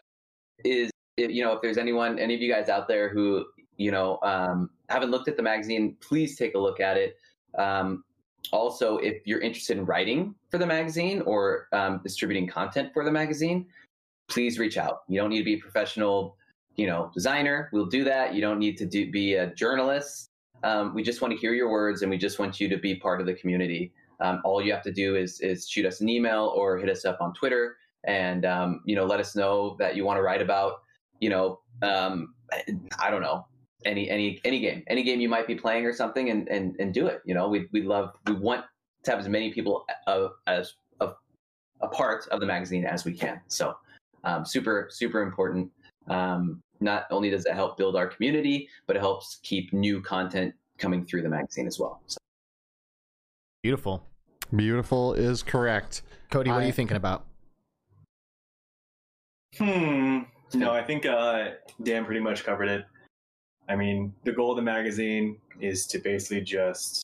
is 0.65 0.90
you 1.29 1.43
know 1.43 1.53
if 1.53 1.61
there's 1.63 1.79
anyone, 1.79 2.19
any 2.19 2.35
of 2.35 2.41
you 2.41 2.53
guys 2.53 2.69
out 2.69 2.89
there 2.89 3.09
who 3.09 3.45
you 3.77 3.91
know 3.91 4.19
um, 4.23 4.71
haven't 4.89 5.11
looked 5.11 5.29
at 5.29 5.37
the 5.37 5.43
magazine, 5.43 5.97
please 6.01 6.37
take 6.37 6.55
a 6.55 6.59
look 6.59 6.81
at 6.81 6.97
it. 6.97 7.17
Um, 7.59 8.05
also, 8.53 8.97
if 8.99 9.27
you're 9.27 9.41
interested 9.41 9.77
in 9.77 9.85
writing 9.85 10.35
for 10.51 10.59
the 10.59 10.67
magazine 10.67 11.23
or 11.23 11.69
um, 11.73 12.01
distributing 12.03 12.49
content 12.49 12.93
for 12.93 13.05
the 13.05 13.13
magazine, 13.13 13.67
please 14.29 14.59
reach 14.59 14.79
out. 14.79 15.03
You 15.09 15.21
don't 15.21 15.31
need 15.31 15.39
to 15.39 15.45
be 15.45 15.55
a 15.55 15.59
professional, 15.59 16.37
you 16.77 16.87
know, 16.87 17.11
designer. 17.15 17.69
We'll 17.73 17.87
do 17.87 18.05
that. 18.05 18.35
You 18.35 18.41
don't 18.41 18.59
need 18.59 18.77
to 18.79 18.87
do, 18.87 19.11
be 19.11 19.35
a 19.35 19.55
journalist. 19.55 20.31
Um, 20.63 20.95
we 20.95 21.03
just 21.03 21.21
want 21.21 21.33
to 21.33 21.39
hear 21.39 21.55
your 21.55 21.71
words, 21.71 22.03
and 22.03 22.11
we 22.11 22.19
just 22.19 22.39
want 22.39 22.61
you 22.61 22.69
to 22.69 22.77
be 22.77 22.95
part 22.95 23.21
of 23.21 23.27
the 23.27 23.35
community. 23.35 23.93
Um, 24.21 24.41
all 24.45 24.63
you 24.63 24.73
have 24.73 24.83
to 24.83 24.93
do 24.93 25.17
is 25.17 25.41
is 25.41 25.69
shoot 25.69 25.87
us 25.87 26.01
an 26.01 26.09
email 26.09 26.53
or 26.55 26.77
hit 26.79 26.91
us 26.91 27.05
up 27.05 27.19
on 27.21 27.33
Twitter, 27.35 27.77
and 28.05 28.45
um, 28.45 28.83
you 28.85 28.95
know, 28.95 29.07
let 29.07 29.21
us 29.21 29.35
know 29.35 29.77
that 29.79 29.97
you 29.97 30.05
want 30.05 30.19
to 30.19 30.23
write 30.23 30.43
about, 30.43 30.83
you 31.21 31.29
know, 31.29 31.61
um, 31.83 32.35
I 32.99 33.11
don't 33.11 33.23
know, 33.23 33.47
any 33.85 34.11
any 34.11 34.41
any 34.45 34.61
game, 34.61 34.83
any 34.89 35.03
game 35.03 35.21
you 35.21 35.29
might 35.29 35.47
be 35.47 35.55
playing 35.55 35.87
or 35.87 35.93
something, 35.93 36.31
and 36.31 36.49
and 36.49 36.77
and 36.81 36.93
do 36.93 37.07
it. 37.07 37.23
You 37.25 37.35
know, 37.35 37.49
we 37.49 37.69
we 37.73 37.83
love 37.83 38.15
we 38.27 38.35
want 38.35 38.65
to 39.05 39.11
have 39.11 39.21
as 39.21 39.29
many 39.29 39.53
people 39.53 39.85
uh, 40.07 40.29
as 40.47 40.75
of 41.01 41.15
a 41.81 41.89
part 41.89 42.27
of 42.29 42.41
the 42.41 42.47
magazine 42.47 42.85
as 42.85 43.05
we 43.05 43.15
can. 43.15 43.41
So, 43.49 43.77
um, 44.25 44.45
super 44.45 44.89
super 44.91 45.23
important. 45.23 45.71
Um, 46.09 46.63
not 46.81 47.07
only 47.11 47.31
does 47.31 47.45
it 47.47 47.55
help 47.55 47.77
build 47.77 47.95
our 47.95 48.07
community, 48.07 48.69
but 48.87 48.97
it 48.97 49.01
helps 49.01 49.39
keep 49.43 49.73
new 49.73 50.01
content 50.01 50.55
coming 50.79 51.05
through 51.05 51.23
the 51.23 51.29
magazine 51.29 51.67
as 51.67 51.79
well. 51.79 52.01
So, 52.07 52.19
Beautiful, 53.63 54.07
Beautiful 54.55 55.13
is 55.15 55.43
correct. 55.43 56.03
Kody. 56.31 56.49
What 56.49 56.63
are 56.63 56.67
you 56.67 56.73
thinking 56.73 56.97
about? 56.97 57.27
Hmm. 59.57 60.21
No, 60.55 60.72
I 60.72 60.82
think 60.82 61.06
uh, 61.06 61.51
Dan 61.82 62.05
pretty 62.05 62.20
much 62.20 62.44
covered 62.44 62.68
it. 62.68 62.85
I 63.68 63.77
mean, 63.77 64.12
the 64.24 64.32
goal 64.32 64.51
of 64.51 64.56
the 64.56 64.62
magazine 64.62 65.39
is 65.60 65.86
to 65.89 65.98
basically 65.98 66.40
just 66.40 67.02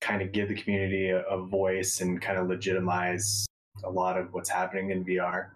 kind 0.00 0.22
of 0.22 0.32
give 0.32 0.48
the 0.48 0.54
community 0.54 1.10
a, 1.10 1.22
a 1.22 1.44
voice 1.44 2.00
and 2.00 2.20
kind 2.20 2.38
of 2.38 2.48
legitimize 2.48 3.46
a 3.82 3.90
lot 3.90 4.16
of 4.16 4.32
what's 4.32 4.48
happening 4.48 4.90
in 4.90 5.04
VR 5.04 5.48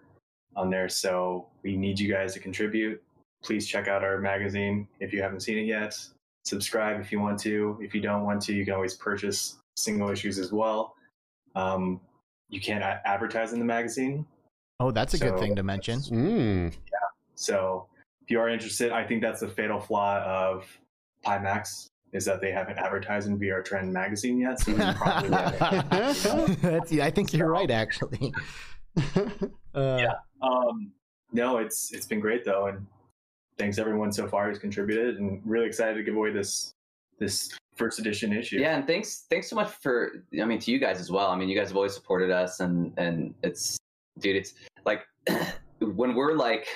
on 0.55 0.69
there. 0.69 0.89
So 0.89 1.47
we 1.63 1.77
need 1.77 1.99
you 1.99 2.11
guys 2.11 2.33
to 2.33 2.39
contribute. 2.39 3.01
Please 3.43 3.65
check 3.65 3.87
out 3.87 4.03
our 4.03 4.17
magazine 4.19 4.87
if 4.99 5.13
you 5.13 5.21
haven't 5.21 5.41
seen 5.41 5.57
it 5.57 5.65
yet. 5.65 5.97
Subscribe 6.43 6.99
if 6.99 7.11
you 7.11 7.21
want 7.21 7.39
to. 7.41 7.77
If 7.81 7.95
you 7.95 8.01
don't 8.01 8.25
want 8.25 8.41
to, 8.43 8.53
you 8.53 8.65
can 8.65 8.73
always 8.73 8.95
purchase 8.95 9.57
single 9.77 10.09
issues 10.09 10.37
as 10.37 10.51
well. 10.51 10.95
Um, 11.55 12.01
you 12.49 12.59
can't 12.59 12.83
a- 12.83 13.01
advertise 13.05 13.53
in 13.53 13.59
the 13.59 13.65
magazine, 13.65 14.25
Oh, 14.81 14.91
that's 14.91 15.13
a 15.13 15.17
good 15.17 15.37
thing 15.39 15.55
to 15.57 15.63
mention. 15.63 15.99
Mm. 15.99 16.73
So 17.39 17.87
if 18.21 18.29
you 18.29 18.39
are 18.39 18.49
interested, 18.49 18.91
I 18.91 19.03
think 19.03 19.21
that's 19.21 19.39
the 19.39 19.47
fatal 19.47 19.79
flaw 19.79 20.21
of 20.23 20.65
Pimax 21.25 21.87
is 22.11 22.25
that 22.25 22.41
they 22.41 22.51
haven't 22.51 22.77
advertised 22.77 23.27
in 23.27 23.39
VR 23.39 23.63
Trend 23.63 23.93
magazine 23.93 24.39
yet. 24.39 24.59
So 24.59 24.71
it's 24.75 24.97
probably 24.97 25.29
That's, 26.61 26.91
I 26.91 27.11
think 27.11 27.33
you're 27.33 27.51
right, 27.51 27.71
actually. 27.71 28.33
Uh, 29.75 30.07
um, 30.41 30.91
no, 31.31 31.57
it's 31.57 31.93
it's 31.93 32.07
been 32.07 32.19
great 32.19 32.43
though, 32.43 32.65
and 32.65 32.87
thanks 33.59 33.77
everyone 33.77 34.11
so 34.11 34.27
far 34.27 34.49
who's 34.49 34.57
contributed, 34.57 35.19
and 35.19 35.39
really 35.45 35.67
excited 35.67 35.93
to 35.93 36.03
give 36.03 36.15
away 36.15 36.31
this 36.31 36.73
this 37.19 37.51
first 37.77 37.99
edition 37.99 38.33
issue. 38.33 38.57
yeah, 38.57 38.75
and 38.75 38.87
thanks 38.87 39.27
thanks 39.29 39.47
so 39.47 39.55
much 39.55 39.69
for 39.69 40.23
I 40.41 40.45
mean 40.45 40.57
to 40.59 40.71
you 40.71 40.79
guys 40.79 40.99
as 40.99 41.11
well. 41.11 41.29
I 41.29 41.37
mean, 41.37 41.47
you 41.47 41.55
guys 41.55 41.67
have 41.67 41.77
always 41.77 41.93
supported 41.93 42.31
us, 42.31 42.61
and 42.61 42.91
and 42.97 43.35
it's 43.43 43.77
dude, 44.17 44.37
it's 44.37 44.55
like 44.85 45.05
when 45.79 46.15
we're 46.15 46.33
like 46.33 46.67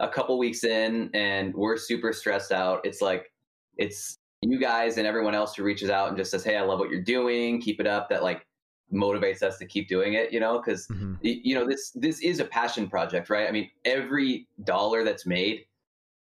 a 0.00 0.08
couple 0.08 0.38
weeks 0.38 0.64
in 0.64 1.10
and 1.14 1.54
we're 1.54 1.76
super 1.76 2.12
stressed 2.12 2.52
out. 2.52 2.80
It's 2.84 3.00
like 3.00 3.32
it's 3.76 4.16
you 4.42 4.58
guys 4.58 4.98
and 4.98 5.06
everyone 5.06 5.34
else 5.34 5.56
who 5.56 5.62
reaches 5.62 5.90
out 5.90 6.08
and 6.08 6.16
just 6.16 6.30
says, 6.30 6.44
"Hey, 6.44 6.56
I 6.56 6.62
love 6.62 6.78
what 6.78 6.90
you're 6.90 7.02
doing. 7.02 7.60
Keep 7.60 7.80
it 7.80 7.86
up." 7.86 8.08
That 8.08 8.22
like 8.22 8.46
motivates 8.92 9.42
us 9.42 9.58
to 9.58 9.66
keep 9.66 9.88
doing 9.88 10.14
it. 10.14 10.32
You 10.32 10.40
know, 10.40 10.58
because 10.64 10.86
mhm. 10.88 11.18
you 11.22 11.54
know 11.54 11.66
this 11.66 11.90
this 11.94 12.20
is 12.20 12.40
a 12.40 12.44
passion 12.44 12.88
project 12.88 13.30
right 13.30 13.48
i 13.48 13.52
mean 13.52 13.70
every 13.84 14.46
dollar 14.64 15.04
that's 15.04 15.26
made 15.26 15.64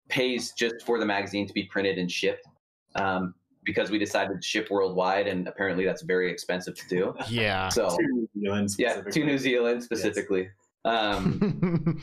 pays 0.08 0.52
just 0.52 0.76
for 0.84 0.98
the 0.98 1.06
magazine 1.06 1.46
to 1.46 1.52
be 1.52 1.64
printed 1.64 1.98
and 1.98 2.10
shipped 2.10 2.46
um, 2.94 3.34
because 3.64 3.90
we 3.90 3.98
decided 3.98 4.40
to 4.40 4.46
ship 4.46 4.68
worldwide 4.70 5.26
and 5.26 5.48
apparently 5.48 5.84
that's 5.84 6.02
very 6.02 6.30
expensive 6.30 6.74
to 6.76 6.88
do 6.88 7.14
Yeah. 7.28 7.68
so 7.68 7.88
To 7.88 7.96
New 8.02 8.28
Zealand 8.40 8.70
yeah 8.78 9.00
to 9.00 9.24
new 9.24 9.38
zealand 9.38 9.82
specifically 9.82 10.48
um, 10.84 11.40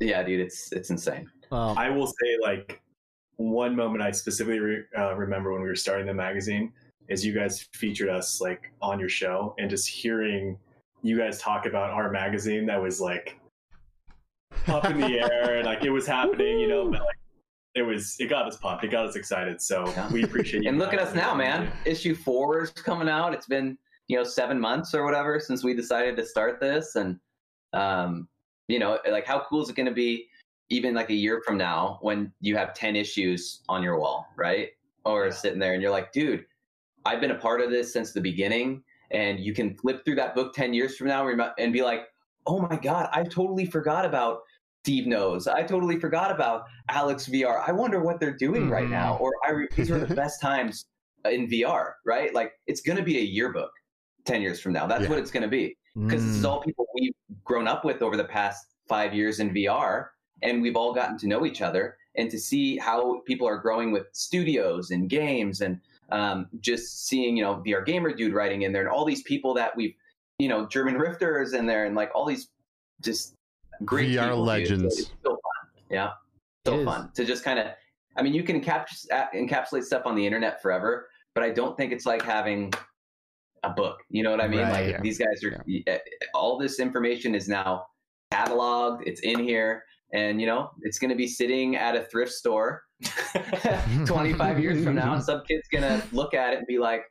yeah, 0.00 0.22
dude, 0.22 0.40
it's 0.40 0.72
it's 0.72 0.90
insane. 0.90 1.28
Well, 1.50 1.74
I 1.76 1.90
will 1.90 2.06
say, 2.06 2.38
like, 2.42 2.80
one 3.36 3.76
moment 3.76 4.02
I 4.02 4.10
specifically 4.10 4.58
re- 4.58 4.84
uh, 4.98 5.14
remember 5.14 5.52
when 5.52 5.62
we 5.62 5.68
were 5.68 5.76
starting 5.76 6.06
the 6.06 6.14
magazine 6.14 6.72
is 7.08 7.24
you 7.24 7.32
guys 7.32 7.68
featured 7.74 8.08
us 8.08 8.40
like 8.40 8.72
on 8.82 8.98
your 8.98 9.08
show, 9.08 9.54
and 9.58 9.70
just 9.70 9.88
hearing 9.88 10.58
you 11.02 11.16
guys 11.16 11.38
talk 11.38 11.66
about 11.66 11.90
our 11.90 12.10
magazine 12.10 12.66
that 12.66 12.80
was 12.82 13.00
like 13.00 13.38
up 14.66 14.84
in 14.86 14.98
the 15.00 15.20
air, 15.20 15.56
and 15.56 15.66
like 15.66 15.84
it 15.84 15.90
was 15.90 16.06
happening, 16.18 16.58
you 16.58 16.68
know, 16.68 16.90
but 16.90 17.00
like 17.00 17.16
it 17.74 17.82
was, 17.82 18.16
it 18.18 18.28
got 18.28 18.46
us 18.46 18.56
pumped, 18.56 18.82
it 18.84 18.90
got 18.90 19.06
us 19.06 19.16
excited. 19.16 19.60
So 19.60 19.86
Yeah. 19.88 20.10
we 20.10 20.24
appreciate 20.24 20.62
you. 20.62 20.68
And 20.70 20.78
look 20.78 20.94
at 20.94 20.98
us 20.98 21.14
now, 21.14 21.34
man. 21.34 21.70
Issue 21.84 22.14
four 22.14 22.62
is 22.62 22.70
coming 22.70 23.08
out. 23.08 23.34
It's 23.34 23.46
been 23.46 23.76
you 24.08 24.16
know 24.16 24.24
seven 24.24 24.58
months 24.58 24.94
or 24.94 25.04
whatever 25.04 25.38
since 25.38 25.62
we 25.62 25.74
decided 25.74 26.16
to 26.16 26.24
start 26.26 26.58
this, 26.60 26.96
and 26.96 27.18
um, 27.72 28.28
you 28.68 28.78
know, 28.78 28.98
like 29.10 29.26
how 29.26 29.40
cool 29.48 29.62
is 29.62 29.68
it 29.68 29.76
going 29.76 29.86
to 29.86 29.92
be 29.94 30.28
even 30.70 30.94
like 30.94 31.10
a 31.10 31.14
year 31.14 31.40
from 31.46 31.56
now 31.56 31.98
when 32.02 32.32
you 32.40 32.56
have 32.56 32.74
ten 32.74 32.96
issues 32.96 33.62
on 33.68 33.82
your 33.82 33.98
wall, 33.98 34.26
right? 34.36 34.70
Or 35.04 35.26
Yeah. 35.26 35.30
sitting 35.32 35.58
there 35.58 35.74
and 35.74 35.82
you're 35.82 35.90
like, 35.92 36.12
dude, 36.12 36.44
I've 37.04 37.20
been 37.20 37.30
a 37.30 37.36
part 37.38 37.60
of 37.60 37.70
this 37.70 37.92
since 37.92 38.12
the 38.12 38.20
beginning, 38.20 38.82
and 39.12 39.38
you 39.38 39.54
can 39.54 39.76
flip 39.76 40.04
through 40.04 40.16
that 40.16 40.34
book 40.34 40.54
ten 40.54 40.74
years 40.74 40.96
from 40.96 41.06
now 41.08 41.28
and 41.58 41.72
be 41.72 41.82
like, 41.82 42.08
oh 42.46 42.60
my 42.60 42.76
god, 42.76 43.08
I 43.12 43.22
totally 43.24 43.66
forgot 43.66 44.04
about. 44.04 44.40
Steve 44.84 45.08
knows. 45.08 45.48
I 45.48 45.64
totally 45.64 45.98
forgot 45.98 46.30
about 46.30 46.62
Alex 46.88 47.26
VR. 47.28 47.60
I 47.66 47.72
wonder 47.72 47.98
what 47.98 48.20
they're 48.20 48.36
doing 48.36 48.70
right 48.70 48.86
Mhm. 48.86 48.90
now. 48.90 49.16
Or 49.16 49.32
I 49.44 49.50
re- 49.50 49.68
these 49.74 49.90
were 49.90 49.98
the 49.98 50.14
best 50.14 50.40
times 50.40 50.84
in 51.28 51.48
VR, 51.48 51.94
right? 52.04 52.32
Like 52.32 52.52
it's 52.68 52.80
going 52.82 52.96
to 52.96 53.02
be 53.02 53.18
a 53.18 53.22
yearbook 53.22 53.72
10 54.26 54.42
years 54.42 54.60
from 54.60 54.72
now. 54.72 54.86
That's 54.86 55.02
Yeah. 55.02 55.08
what 55.08 55.18
it's 55.18 55.32
going 55.32 55.42
to 55.42 55.48
be 55.48 55.76
because 56.04 56.24
this 56.24 56.36
is 56.36 56.42
mm, 56.42 56.48
all 56.48 56.60
people 56.60 56.86
we've 56.94 57.14
grown 57.44 57.66
up 57.66 57.84
with 57.84 58.02
over 58.02 58.16
the 58.16 58.24
past 58.24 58.66
five 58.88 59.14
years 59.14 59.40
in 59.40 59.52
VR. 59.52 60.08
And 60.42 60.60
we've 60.60 60.76
all 60.76 60.92
gotten 60.92 61.16
to 61.18 61.26
know 61.26 61.46
each 61.46 61.62
other 61.62 61.96
and 62.16 62.30
to 62.30 62.38
see 62.38 62.76
how 62.76 63.20
people 63.26 63.48
are 63.48 63.56
growing 63.56 63.92
with 63.92 64.06
studios 64.12 64.90
and 64.90 65.08
games 65.08 65.62
and 65.62 65.80
um, 66.10 66.48
just 66.60 67.06
seeing, 67.06 67.36
you 67.36 67.42
know, 67.42 67.62
VR 67.66 67.84
Gamer 67.84 68.12
Dude 68.12 68.34
writing 68.34 68.62
in 68.62 68.72
there 68.72 68.82
and 68.82 68.90
all 68.90 69.04
these 69.04 69.22
people 69.22 69.54
that 69.54 69.74
we've, 69.74 69.94
you 70.38 70.48
know, 70.48 70.66
German 70.66 70.96
Rifters 70.96 71.54
in 71.54 71.66
there 71.66 71.86
and 71.86 71.96
like 71.96 72.10
all 72.14 72.26
these 72.26 72.48
just 73.00 73.34
great 73.84 74.10
VR 74.10 74.24
people, 74.24 74.44
legends. 74.44 74.98
It's 74.98 75.10
so 75.22 75.30
fun. 75.30 75.82
Yeah. 75.90 76.10
So 76.66 76.84
fun 76.84 77.10
to 77.14 77.24
just 77.24 77.44
kind 77.44 77.58
of, 77.58 77.68
I 78.16 78.22
mean, 78.22 78.34
you 78.34 78.42
can 78.42 78.60
cap- 78.60 78.88
encapsulate 79.34 79.84
stuff 79.84 80.02
on 80.04 80.14
the 80.14 80.26
internet 80.26 80.60
forever, 80.60 81.08
but 81.34 81.44
I 81.44 81.50
don't 81.50 81.76
think 81.76 81.92
it's 81.92 82.06
like 82.06 82.22
having 82.22 82.72
a 83.66 83.70
book. 83.70 83.98
You 84.08 84.22
know 84.22 84.30
what 84.30 84.40
I 84.40 84.48
mean? 84.48 84.60
Right, 84.60 84.72
like 84.72 84.90
yeah. 84.92 85.00
these 85.00 85.18
guys 85.18 85.42
are, 85.44 85.62
eh, 85.86 85.98
all 86.34 86.58
this 86.58 86.80
information 86.80 87.34
is 87.34 87.48
now 87.48 87.86
cataloged, 88.32 89.02
it's 89.06 89.20
in 89.20 89.38
here, 89.38 89.82
and 90.12 90.40
you 90.40 90.46
know, 90.46 90.70
it's 90.82 90.98
going 90.98 91.10
to 91.10 91.16
be 91.16 91.26
sitting 91.26 91.76
at 91.76 91.96
a 91.96 92.04
thrift 92.04 92.32
store 92.32 92.82
25 94.06 94.60
years 94.60 94.84
from 94.84 94.94
now, 94.94 95.14
and 95.14 95.22
some 95.22 95.42
kid's 95.46 95.68
going 95.70 95.84
to 95.84 96.02
look 96.12 96.34
at 96.34 96.52
it 96.52 96.58
and 96.58 96.66
be 96.66 96.78
like, 96.78 97.02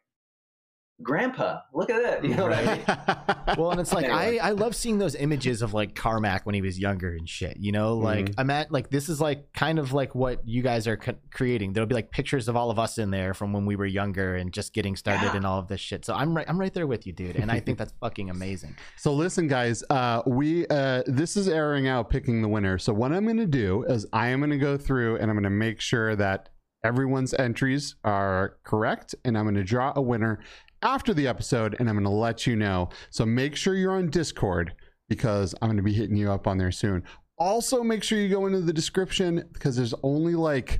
Grandpa, 1.03 1.59
look 1.73 1.89
at 1.89 2.01
that. 2.01 2.23
You 2.23 2.35
know 2.35 2.43
what 2.47 2.53
I 2.53 2.75
mean? 2.75 3.57
well, 3.57 3.71
and 3.71 3.81
it's 3.81 3.91
like 3.91 4.05
Anyway. 4.05 4.39
I 4.39 4.47
I 4.47 4.51
love 4.51 4.73
seeing 4.75 4.97
those 4.97 5.13
images 5.15 5.61
of 5.61 5.73
like 5.73 5.93
Carmack 5.93 6.45
when 6.45 6.55
he 6.55 6.61
was 6.61 6.79
younger 6.79 7.13
and 7.13 7.27
shit. 7.27 7.57
You 7.57 7.73
know, 7.73 7.95
like 7.97 8.31
I'm 8.37 8.49
at 8.49 8.71
like 8.71 8.89
this 8.89 9.09
is 9.09 9.19
like 9.19 9.51
kind 9.53 9.77
of 9.77 9.91
like 9.91 10.15
what 10.15 10.47
you 10.47 10.61
guys 10.61 10.87
are 10.87 10.95
co- 10.95 11.15
creating. 11.31 11.73
There'll 11.73 11.85
be 11.87 11.95
like 11.95 12.11
pictures 12.11 12.47
of 12.47 12.55
all 12.55 12.71
of 12.71 12.79
us 12.79 12.97
in 12.97 13.11
there 13.11 13.33
from 13.33 13.51
when 13.51 13.65
we 13.65 13.75
were 13.75 13.85
younger 13.85 14.35
and 14.37 14.53
just 14.53 14.73
getting 14.73 14.95
started 14.95 15.25
Yeah. 15.25 15.35
and 15.35 15.45
all 15.45 15.59
of 15.59 15.67
this 15.67 15.81
shit. 15.81 16.05
So 16.05 16.13
I'm 16.13 16.33
right 16.35 16.45
I'm 16.47 16.57
right 16.57 16.73
there 16.73 16.87
with 16.87 17.05
you, 17.05 17.11
dude, 17.11 17.35
and 17.35 17.51
I 17.51 17.59
think 17.59 17.77
that's 17.77 17.93
fucking 17.99 18.29
amazing. 18.29 18.75
So 18.97 19.13
listen, 19.13 19.47
guys, 19.47 19.83
uh, 19.89 20.21
we 20.25 20.65
uh, 20.67 21.03
this 21.05 21.35
is 21.37 21.47
airing 21.47 21.87
out 21.87 22.09
picking 22.09 22.41
the 22.41 22.47
winner. 22.47 22.77
So 22.79 22.93
what 22.93 23.11
I'm 23.11 23.25
going 23.25 23.37
to 23.37 23.45
do 23.45 23.83
is 23.83 24.07
I 24.13 24.27
am 24.29 24.39
going 24.39 24.49
to 24.49 24.57
go 24.57 24.77
through 24.77 25.17
and 25.17 25.29
I'm 25.29 25.35
going 25.35 25.43
to 25.43 25.49
make 25.49 25.79
sure 25.81 26.15
that 26.15 26.49
everyone's 26.85 27.33
entries 27.33 27.95
are 28.03 28.57
correct, 28.63 29.15
and 29.25 29.35
I'm 29.35 29.45
going 29.45 29.55
to 29.55 29.63
draw 29.63 29.91
a 29.95 30.01
winner 30.01 30.39
after 30.83 31.15
the 31.15 31.27
episode, 31.27 31.75
and 31.79 31.89
I'm 31.89 31.95
going 31.95 32.03
to 32.03 32.11
let 32.11 32.45
you 32.45 32.55
know. 32.55 32.89
So 33.09 33.25
make 33.25 33.55
sure 33.55 33.73
you're 33.73 33.97
on 33.97 34.11
Discord 34.11 34.73
because 35.09 35.55
I'm 35.61 35.69
going 35.69 35.77
to 35.77 35.83
be 35.83 35.93
hitting 35.93 36.15
you 36.15 36.31
up 36.31 36.45
on 36.45 36.59
there 36.59 36.71
soon. 36.71 37.03
Also, 37.39 37.83
make 37.83 38.03
sure 38.03 38.19
you 38.19 38.29
go 38.29 38.45
into 38.45 38.61
the 38.61 38.71
description 38.71 39.49
because 39.51 39.75
there's 39.75 39.95
only 40.03 40.35
like 40.35 40.79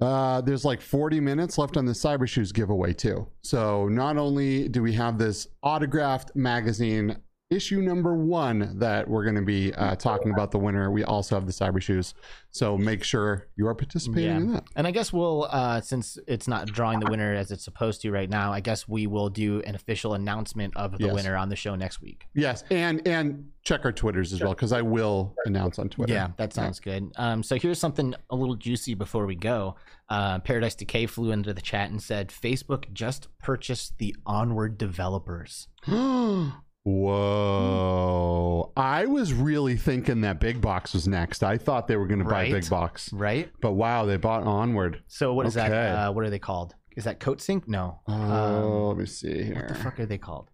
uh, 0.00 0.40
there's 0.40 0.64
like 0.64 0.80
40 0.80 1.20
minutes 1.20 1.58
left 1.58 1.76
on 1.76 1.84
the 1.84 1.92
Cybershoes 1.92 2.54
giveaway, 2.54 2.94
too. 2.94 3.28
So, 3.42 3.88
not 3.88 4.16
only 4.16 4.68
do 4.68 4.82
we 4.82 4.94
have 4.94 5.18
this 5.18 5.46
autographed 5.62 6.34
magazine 6.34 7.18
issue 7.50 7.80
number 7.82 8.14
one 8.14 8.78
that 8.78 9.08
we're 9.08 9.24
going 9.24 9.34
to 9.34 9.42
be 9.42 9.74
uh, 9.74 9.96
talking 9.96 10.32
about 10.32 10.52
the 10.52 10.58
winner, 10.58 10.90
we 10.90 11.02
also 11.04 11.34
have 11.34 11.46
the 11.46 11.52
Cybershoes. 11.52 12.14
So, 12.52 12.78
make 12.78 13.04
sure 13.04 13.48
you 13.56 13.66
are 13.66 13.74
participating 13.74 14.36
in 14.36 14.52
that. 14.52 14.64
And 14.76 14.86
I 14.86 14.90
guess 14.92 15.12
we'll, 15.12 15.46
uh, 15.50 15.80
since 15.80 16.18
it's 16.26 16.48
not 16.48 16.66
drawing 16.68 17.00
the 17.00 17.10
winner 17.10 17.34
as 17.34 17.50
it's 17.50 17.64
supposed 17.64 18.02
to 18.02 18.10
right 18.10 18.30
now, 18.30 18.52
I 18.52 18.60
guess 18.60 18.88
we 18.88 19.06
will 19.06 19.28
do 19.28 19.60
an 19.62 19.74
official 19.74 20.14
announcement 20.14 20.76
of 20.76 20.96
the 20.98 21.06
Yes. 21.06 21.14
winner 21.14 21.36
on 21.36 21.48
the 21.48 21.56
show 21.56 21.74
next 21.74 22.00
week. 22.00 22.26
Yes. 22.34 22.64
And 22.70 23.06
and 23.06 23.50
check 23.62 23.84
our 23.84 23.92
Twitters 23.92 24.32
as 24.32 24.40
well 24.40 24.54
because 24.54 24.72
I 24.72 24.82
will 24.82 25.34
announce 25.44 25.78
on 25.78 25.88
Twitter. 25.88 26.12
Yeah, 26.12 26.28
that 26.38 26.52
sounds 26.52 26.80
good. 26.80 27.12
Um, 27.16 27.42
so 27.42 27.56
here's 27.56 27.78
something 27.78 28.14
a 28.30 28.36
little 28.36 28.56
juicy 28.56 28.94
before 28.94 29.26
we 29.26 29.34
go. 29.34 29.76
Uh, 30.08 30.38
Paradise 30.40 30.74
Decay 30.74 31.06
flew 31.06 31.30
into 31.30 31.52
the 31.52 31.60
chat 31.60 31.90
and 31.90 32.02
said 32.02 32.28
Facebook 32.28 32.92
just 32.92 33.28
purchased 33.38 33.98
the 33.98 34.16
Onward 34.26 34.78
developers. 34.78 35.68
Whoa. 36.84 38.72
I 38.76 39.06
was 39.06 39.32
really 39.32 39.76
thinking 39.76 40.20
that 40.22 40.40
BigBox 40.40 40.94
was 40.94 41.06
next. 41.08 41.42
I 41.42 41.56
thought 41.58 41.86
they 41.88 41.96
were 41.96 42.06
going 42.06 42.20
to 42.20 42.24
buy 42.24 42.48
BigBox. 42.50 43.10
Right. 43.12 43.50
But 43.60 43.72
wow, 43.72 44.04
they 44.06 44.16
bought 44.16 44.44
Onward. 44.44 45.02
So 45.08 45.34
what 45.34 45.46
is 45.46 45.56
Okay. 45.56 45.68
that? 45.68 45.94
Uh, 46.08 46.12
what 46.12 46.24
are 46.24 46.30
they 46.30 46.38
called? 46.38 46.74
Is 46.96 47.04
that 47.04 47.20
Coatsink? 47.20 47.68
No. 47.68 48.00
Oh, 48.08 48.12
Um, 48.12 48.88
let 48.88 48.96
me 48.98 49.06
see 49.06 49.42
here. 49.44 49.54
what 49.56 49.68
the 49.68 49.74
fuck 49.74 50.00
are 50.00 50.06
they 50.06 50.18
called? 50.18 50.50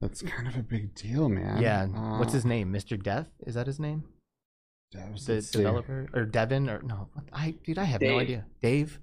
That's 0.00 0.22
kind 0.22 0.48
of 0.48 0.56
a 0.56 0.62
big 0.62 0.94
deal, 0.94 1.28
man. 1.28 1.60
yeah. 1.60 1.82
Uh, 1.94 2.18
What's 2.18 2.32
his 2.32 2.44
name? 2.44 2.72
Mr. 2.72 3.00
Death? 3.02 3.28
Is 3.46 3.54
that 3.54 3.66
his 3.66 3.78
name? 3.78 4.04
Devs, 4.94 5.26
The 5.26 5.34
let's 5.34 5.48
see. 5.48 5.58
developer 5.58 6.08
or 6.14 6.24
Devin 6.24 6.68
or 6.70 6.80
no? 6.82 7.08
I 7.32 7.54
dude, 7.64 7.78
I 7.78 7.84
have 7.84 8.00
no 8.00 8.18
idea. 8.18 8.44
Dave? 8.62 8.98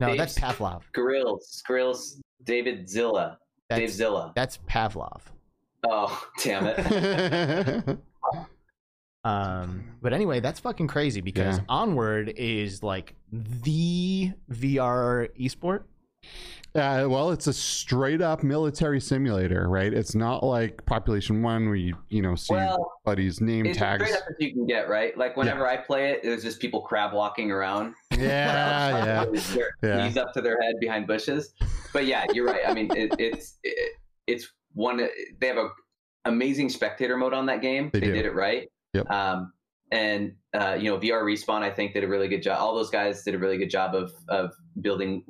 No, 0.00 0.16
that's 0.16 0.38
Pavlov. 0.38 0.82
Grills, 0.94 1.62
Grills, 1.66 2.20
David 2.44 2.88
Zilla, 2.88 3.38
Dave 3.70 3.90
Zilla. 3.90 4.32
that's 4.34 4.58
Pavlov. 4.68 5.20
Oh, 5.86 6.26
damn 6.42 6.66
it. 6.66 7.98
Um, 9.24 9.84
but 10.00 10.12
anyway, 10.12 10.40
that's 10.40 10.60
fucking 10.60 10.86
crazy 10.86 11.20
because 11.20 11.58
Yeah. 11.58 11.64
Onward 11.68 12.32
is 12.36 12.82
like 12.82 13.14
the 13.32 14.32
VR 14.50 15.28
esport. 15.38 15.82
Uh, 16.74 17.06
well, 17.10 17.30
it's 17.32 17.46
a 17.46 17.52
straight 17.52 18.22
up 18.22 18.42
military 18.42 19.00
simulator, 19.00 19.68
right? 19.68 19.92
It's 19.92 20.14
not 20.14 20.44
like 20.44 20.84
Population 20.86 21.42
One 21.42 21.66
where 21.66 21.74
you 21.76 21.96
you 22.08 22.22
know 22.22 22.36
see 22.36 22.54
Well, 22.54 22.92
buddies' 23.04 23.40
name 23.40 23.66
It's 23.66 23.76
tags. 23.78 24.04
straight 24.06 24.16
up 24.16 24.24
as 24.30 24.36
you 24.38 24.52
can 24.52 24.66
get, 24.66 24.88
right? 24.88 25.16
Like 25.18 25.36
whenever 25.36 25.66
I 25.66 25.76
play 25.78 26.10
it, 26.12 26.22
there's 26.22 26.42
just 26.44 26.60
people 26.60 26.80
crab 26.82 27.12
walking 27.12 27.50
around. 27.50 27.94
Yeah, 28.16 28.20
yeah. 29.04 29.24
With 29.24 29.52
their 29.54 29.70
Yeah. 29.82 30.06
knees 30.06 30.16
up 30.16 30.32
to 30.34 30.40
their 30.40 30.60
head 30.62 30.76
behind 30.80 31.06
bushes. 31.06 31.52
But 31.92 32.06
yeah, 32.06 32.24
you're 32.32 32.46
right. 32.46 32.62
I 32.66 32.72
mean, 32.72 32.90
it, 32.94 33.14
it's 33.18 33.58
it, 33.64 33.92
it's 34.26 34.48
one. 34.78 34.96
They 35.40 35.46
have 35.48 35.56
a 35.56 35.68
amazing 36.24 36.68
spectator 36.68 37.16
mode 37.16 37.34
on 37.34 37.46
that 37.46 37.60
game. 37.62 37.90
They 37.92 38.00
do. 38.00 38.12
did 38.12 38.24
it 38.26 38.34
right. 38.34 38.68
Yep. 38.94 39.10
Um, 39.10 39.52
and 39.90 40.34
uh, 40.54 40.74
you 40.78 40.90
know, 40.90 40.98
VR 40.98 41.22
Respawn, 41.22 41.62
I 41.62 41.70
think, 41.70 41.94
did 41.94 42.04
a 42.04 42.08
really 42.08 42.28
good 42.28 42.42
job. 42.42 42.58
All 42.60 42.74
those 42.74 42.90
guys 42.90 43.22
did 43.22 43.34
a 43.34 43.38
really 43.38 43.58
good 43.58 43.70
job 43.70 43.94
of 43.94 44.12
of 44.28 44.52
building, 44.80 45.24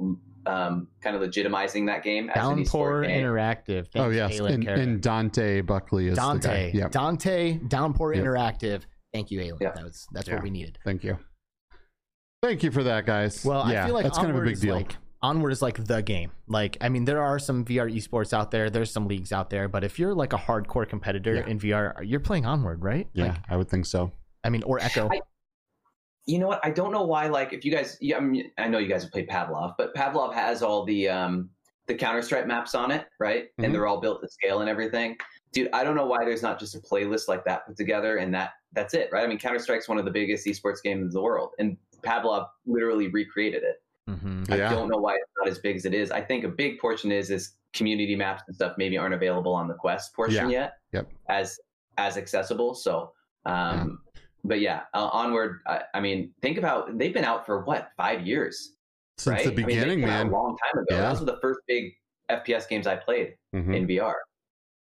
um, 0.47 0.89
kind 1.03 1.17
of 1.17 1.23
legitimizing 1.23 1.87
that 1.87 2.03
game. 2.03 2.29
As 2.31 2.47
an 2.47 2.57
Downpour 2.57 3.03
game. 3.03 3.23
Interactive. 3.25 3.87
oh 3.97 4.11
Thanks, 4.13 4.39
yes, 4.39 4.41
and, 4.41 4.67
and 4.69 5.01
Dante 5.01 5.61
Buckley 5.63 6.09
is 6.09 6.17
the 6.17 6.21
Dante. 6.21 6.73
guy. 6.73 6.79
Yeah, 6.79 6.89
Dante. 6.89 7.59
Downpour 7.69 8.15
Yep. 8.15 8.25
Interactive. 8.25 8.83
Thank 9.15 9.31
you, 9.31 9.41
Aelin. 9.41 9.59
Yeah. 9.61 9.73
That 9.75 9.85
was 9.85 10.07
that's 10.13 10.29
Yeah. 10.29 10.35
what 10.35 10.43
we 10.45 10.51
needed. 10.51 10.79
thank 10.85 11.03
you. 11.05 11.19
Thank 12.43 12.63
you 12.63 12.71
for 12.71 12.85
that, 12.85 13.05
guys. 13.07 13.45
Well, 13.45 13.69
yeah, 13.71 13.83
I 13.83 13.87
feel 13.87 13.95
like 13.95 14.05
that's 14.05 14.19
Onward 14.19 14.35
kind 14.35 14.47
of 14.47 14.49
a 14.49 14.51
big 14.55 14.61
deal. 14.61 14.75
like 14.77 14.97
Onward 15.21 15.53
is 15.53 15.63
like 15.63 15.85
the 15.85 16.01
game. 16.03 16.31
Like, 16.47 16.77
I 16.81 16.89
mean, 16.89 17.05
there 17.05 17.21
are 17.23 17.39
some 17.39 17.65
VR 17.65 17.93
esports 17.93 18.33
out 18.33 18.51
there. 18.51 18.71
There's 18.71 18.91
some 18.91 19.09
leagues 19.09 19.33
out 19.33 19.51
there, 19.51 19.69
but 19.69 19.83
if 19.83 19.99
you're 19.99 20.15
like 20.15 20.33
a 20.33 20.37
hardcore 20.39 20.89
competitor 20.89 21.35
Yeah. 21.35 21.47
in 21.47 21.59
VR, 21.59 21.95
you're 22.05 22.21
playing 22.21 22.47
Onward, 22.47 22.83
right? 22.83 23.09
yeah, 23.15 23.25
Like, 23.29 23.37
I 23.49 23.57
would 23.57 23.69
think 23.69 23.87
so. 23.87 24.13
I 24.45 24.51
mean, 24.51 24.63
or 24.63 24.79
Echo. 24.81 25.09
I- 25.11 25.21
you 26.27 26.39
know 26.39 26.47
what? 26.47 26.61
I 26.63 26.71
don't 26.71 26.93
know 26.93 27.05
why. 27.05 27.27
Like, 27.29 27.53
if 27.55 27.65
you 27.65 27.73
guys, 27.73 27.97
yeah, 28.03 28.19
I 28.19 28.21
mean, 28.21 28.51
I 28.59 28.69
know 28.69 28.79
you 28.79 28.87
guys 28.89 29.03
have 29.03 29.11
played 29.11 29.29
Pavlov, 29.29 29.75
but 29.79 29.95
Pavlov 29.95 30.35
has 30.35 30.63
all 30.63 30.85
the 30.85 31.09
um, 31.09 31.49
the 31.87 31.95
Counter 31.95 32.21
Strike 32.21 32.47
maps 32.47 32.75
on 32.75 32.91
it, 32.91 33.07
right? 33.19 33.47
Mhm. 33.59 33.65
And 33.65 33.75
they're 33.75 33.87
all 33.87 33.99
built 33.99 34.21
to 34.21 34.29
scale 34.29 34.61
and 34.61 34.69
everything. 34.69 35.17
Dude, 35.53 35.71
I 35.73 35.83
don't 35.85 35.97
know 35.97 36.05
why 36.05 36.23
there's 36.27 36.43
not 36.43 36.59
just 36.61 36.75
a 36.75 36.81
playlist 36.81 37.29
like 37.29 37.45
that 37.47 37.67
put 37.67 37.79
together, 37.79 38.19
and 38.19 38.33
that 38.35 38.51
that's 38.75 38.93
it, 38.93 39.09
right? 39.11 39.25
I 39.25 39.27
mean, 39.27 39.39
Counter 39.39 39.59
Strike's 39.59 39.89
one 39.89 39.97
of 39.97 40.05
the 40.05 40.11
biggest 40.11 40.47
esports 40.47 40.83
games 40.85 41.03
in 41.03 41.11
the 41.15 41.23
world, 41.23 41.53
and 41.59 41.79
Pavlov 42.03 42.47
literally 42.67 43.09
recreated 43.09 43.63
it. 43.63 43.83
Hmm 44.15 44.45
I 44.51 44.57
don't 44.57 44.89
know 44.89 44.97
why 44.99 45.15
it's 45.17 45.31
not 45.39 45.49
as 45.49 45.59
big 45.59 45.77
as 45.77 45.85
it 45.85 45.95
is. 45.95 46.11
I 46.11 46.21
think 46.21 46.45
a 46.45 46.49
big 46.49 46.79
portion 46.79 47.13
is 47.13 47.31
is 47.31 47.53
community 47.75 48.17
maps 48.17 48.43
and 48.47 48.57
stuff 48.57 48.75
maybe 48.79 48.97
aren't 48.97 49.15
available 49.15 49.53
on 49.55 49.69
the 49.69 49.75
Quest 49.75 50.15
portion 50.15 50.49
yet, 50.51 50.75
Yep. 50.93 51.09
as 51.29 51.59
as 51.99 52.17
accessible. 52.17 52.75
So, 52.75 53.13
um, 53.45 54.01
but 54.45 54.61
yeah, 54.61 54.83
uh, 54.95 55.09
onward. 55.13 55.61
I, 55.67 55.83
I 55.95 56.01
mean, 56.01 56.33
think 56.43 56.59
about 56.59 56.97
they've 56.97 57.13
been 57.13 57.25
out 57.25 57.45
for 57.45 57.65
what 57.65 57.91
five 57.97 58.27
years, 58.27 58.77
Since 59.19 59.35
right? 59.35 59.45
the 59.45 59.53
I 59.53 59.55
mean, 59.57 59.67
beginning, 59.67 60.01
man. 60.01 60.29
a 60.29 60.31
long 60.31 60.57
time 60.57 60.83
ago. 60.83 60.97
Yeah. 60.97 61.09
Those 61.11 61.21
were 61.21 61.27
the 61.27 61.39
first 61.43 61.61
big 61.69 61.93
FPS 62.31 62.69
games 62.69 62.87
I 62.87 62.97
played 62.97 63.35
Mhm. 63.55 63.75
in 63.77 63.87
VR. 63.87 64.15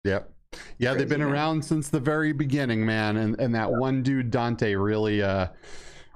Yep. 0.04 0.30
Yeah, 0.78 0.94
they've 0.94 1.08
been 1.08 1.20
man. 1.20 1.30
around 1.32 1.64
since 1.64 1.88
the 1.90 2.00
very 2.00 2.32
beginning, 2.32 2.84
man. 2.86 3.16
And 3.18 3.38
and 3.40 3.54
that 3.54 3.70
one 3.70 4.02
dude 4.02 4.30
Dante 4.30 4.74
really 4.74 5.22
uh 5.22 5.48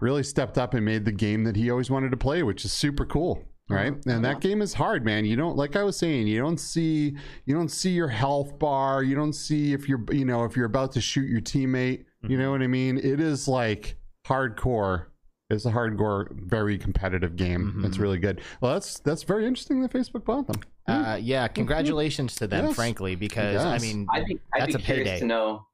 really 0.04 0.22
stepped 0.22 0.58
up 0.58 0.74
and 0.74 0.84
made 0.84 1.04
the 1.04 1.12
game 1.12 1.42
that 1.44 1.56
he 1.56 1.70
always 1.70 1.90
wanted 1.90 2.10
to 2.10 2.16
play, 2.16 2.42
which 2.42 2.64
is 2.64 2.72
super 2.72 3.04
cool. 3.06 3.42
Right. 3.70 3.94
Mm-hmm. 3.94 4.10
And 4.10 4.24
that 4.26 4.40
game 4.40 4.60
is 4.60 4.74
hard, 4.74 5.06
man. 5.06 5.24
You 5.24 5.36
don't 5.36 5.56
like 5.56 5.74
I 5.74 5.82
was 5.82 5.96
saying, 5.96 6.26
you 6.26 6.38
don't 6.38 6.58
see 6.60 7.16
you 7.46 7.54
don't 7.54 7.70
see 7.70 7.90
your 7.90 8.08
health 8.08 8.58
bar, 8.58 9.02
you 9.02 9.14
don't 9.16 9.32
see 9.32 9.72
if 9.72 9.88
you're 9.88 10.04
you 10.12 10.26
know, 10.26 10.44
if 10.44 10.54
you're 10.54 10.66
about 10.66 10.92
to 10.92 11.00
shoot 11.00 11.28
your 11.28 11.40
teammate. 11.40 12.04
You 12.22 12.28
Mm-hmm. 12.28 12.38
know 12.38 12.50
what 12.52 12.62
I 12.62 12.66
mean? 12.66 12.98
It 12.98 13.20
is 13.20 13.48
like 13.48 13.96
hardcore. 14.26 15.06
It's 15.50 15.64
a 15.66 15.70
hardcore, 15.70 16.28
very 16.32 16.76
competitive 16.78 17.36
game. 17.36 17.74
Mhm. 17.78 17.86
It's 17.86 17.96
really 17.98 18.18
good. 18.18 18.42
Well, 18.60 18.74
that's 18.74 18.98
that's 19.00 19.22
very 19.22 19.46
interesting 19.46 19.80
that 19.82 19.92
Facebook 19.92 20.24
bought 20.26 20.46
them. 20.46 20.60
Uh, 20.86 21.18
yeah, 21.20 21.48
congratulations 21.48 22.34
to 22.36 22.46
them, 22.46 22.66
Yes. 22.66 22.74
frankly, 22.76 23.14
because 23.14 23.64
I 23.64 23.78
mean, 23.78 24.06
I'd 24.12 24.26
be, 24.26 24.38
I'd 24.54 24.60
That's 24.62 24.76
be 24.76 24.82
a 24.82 24.84
curious 24.84 25.08
payday. 25.08 25.20
to 25.20 25.26
know 25.26 25.66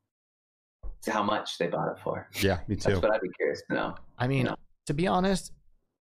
how 1.09 1.23
much 1.25 1.59
they 1.59 1.67
bought 1.67 1.89
it 1.91 1.99
for. 2.05 2.29
yeah, 2.41 2.59
me 2.69 2.77
too. 2.77 2.91
That's 2.91 3.03
what 3.03 3.13
I'd 3.15 3.21
be 3.21 3.31
curious 3.31 3.63
to 3.69 3.75
know. 3.75 3.95
I 4.21 4.29
mean, 4.29 4.47
Yeah. 4.47 4.55
to 4.87 4.95
be 4.95 5.07
honest, 5.07 5.53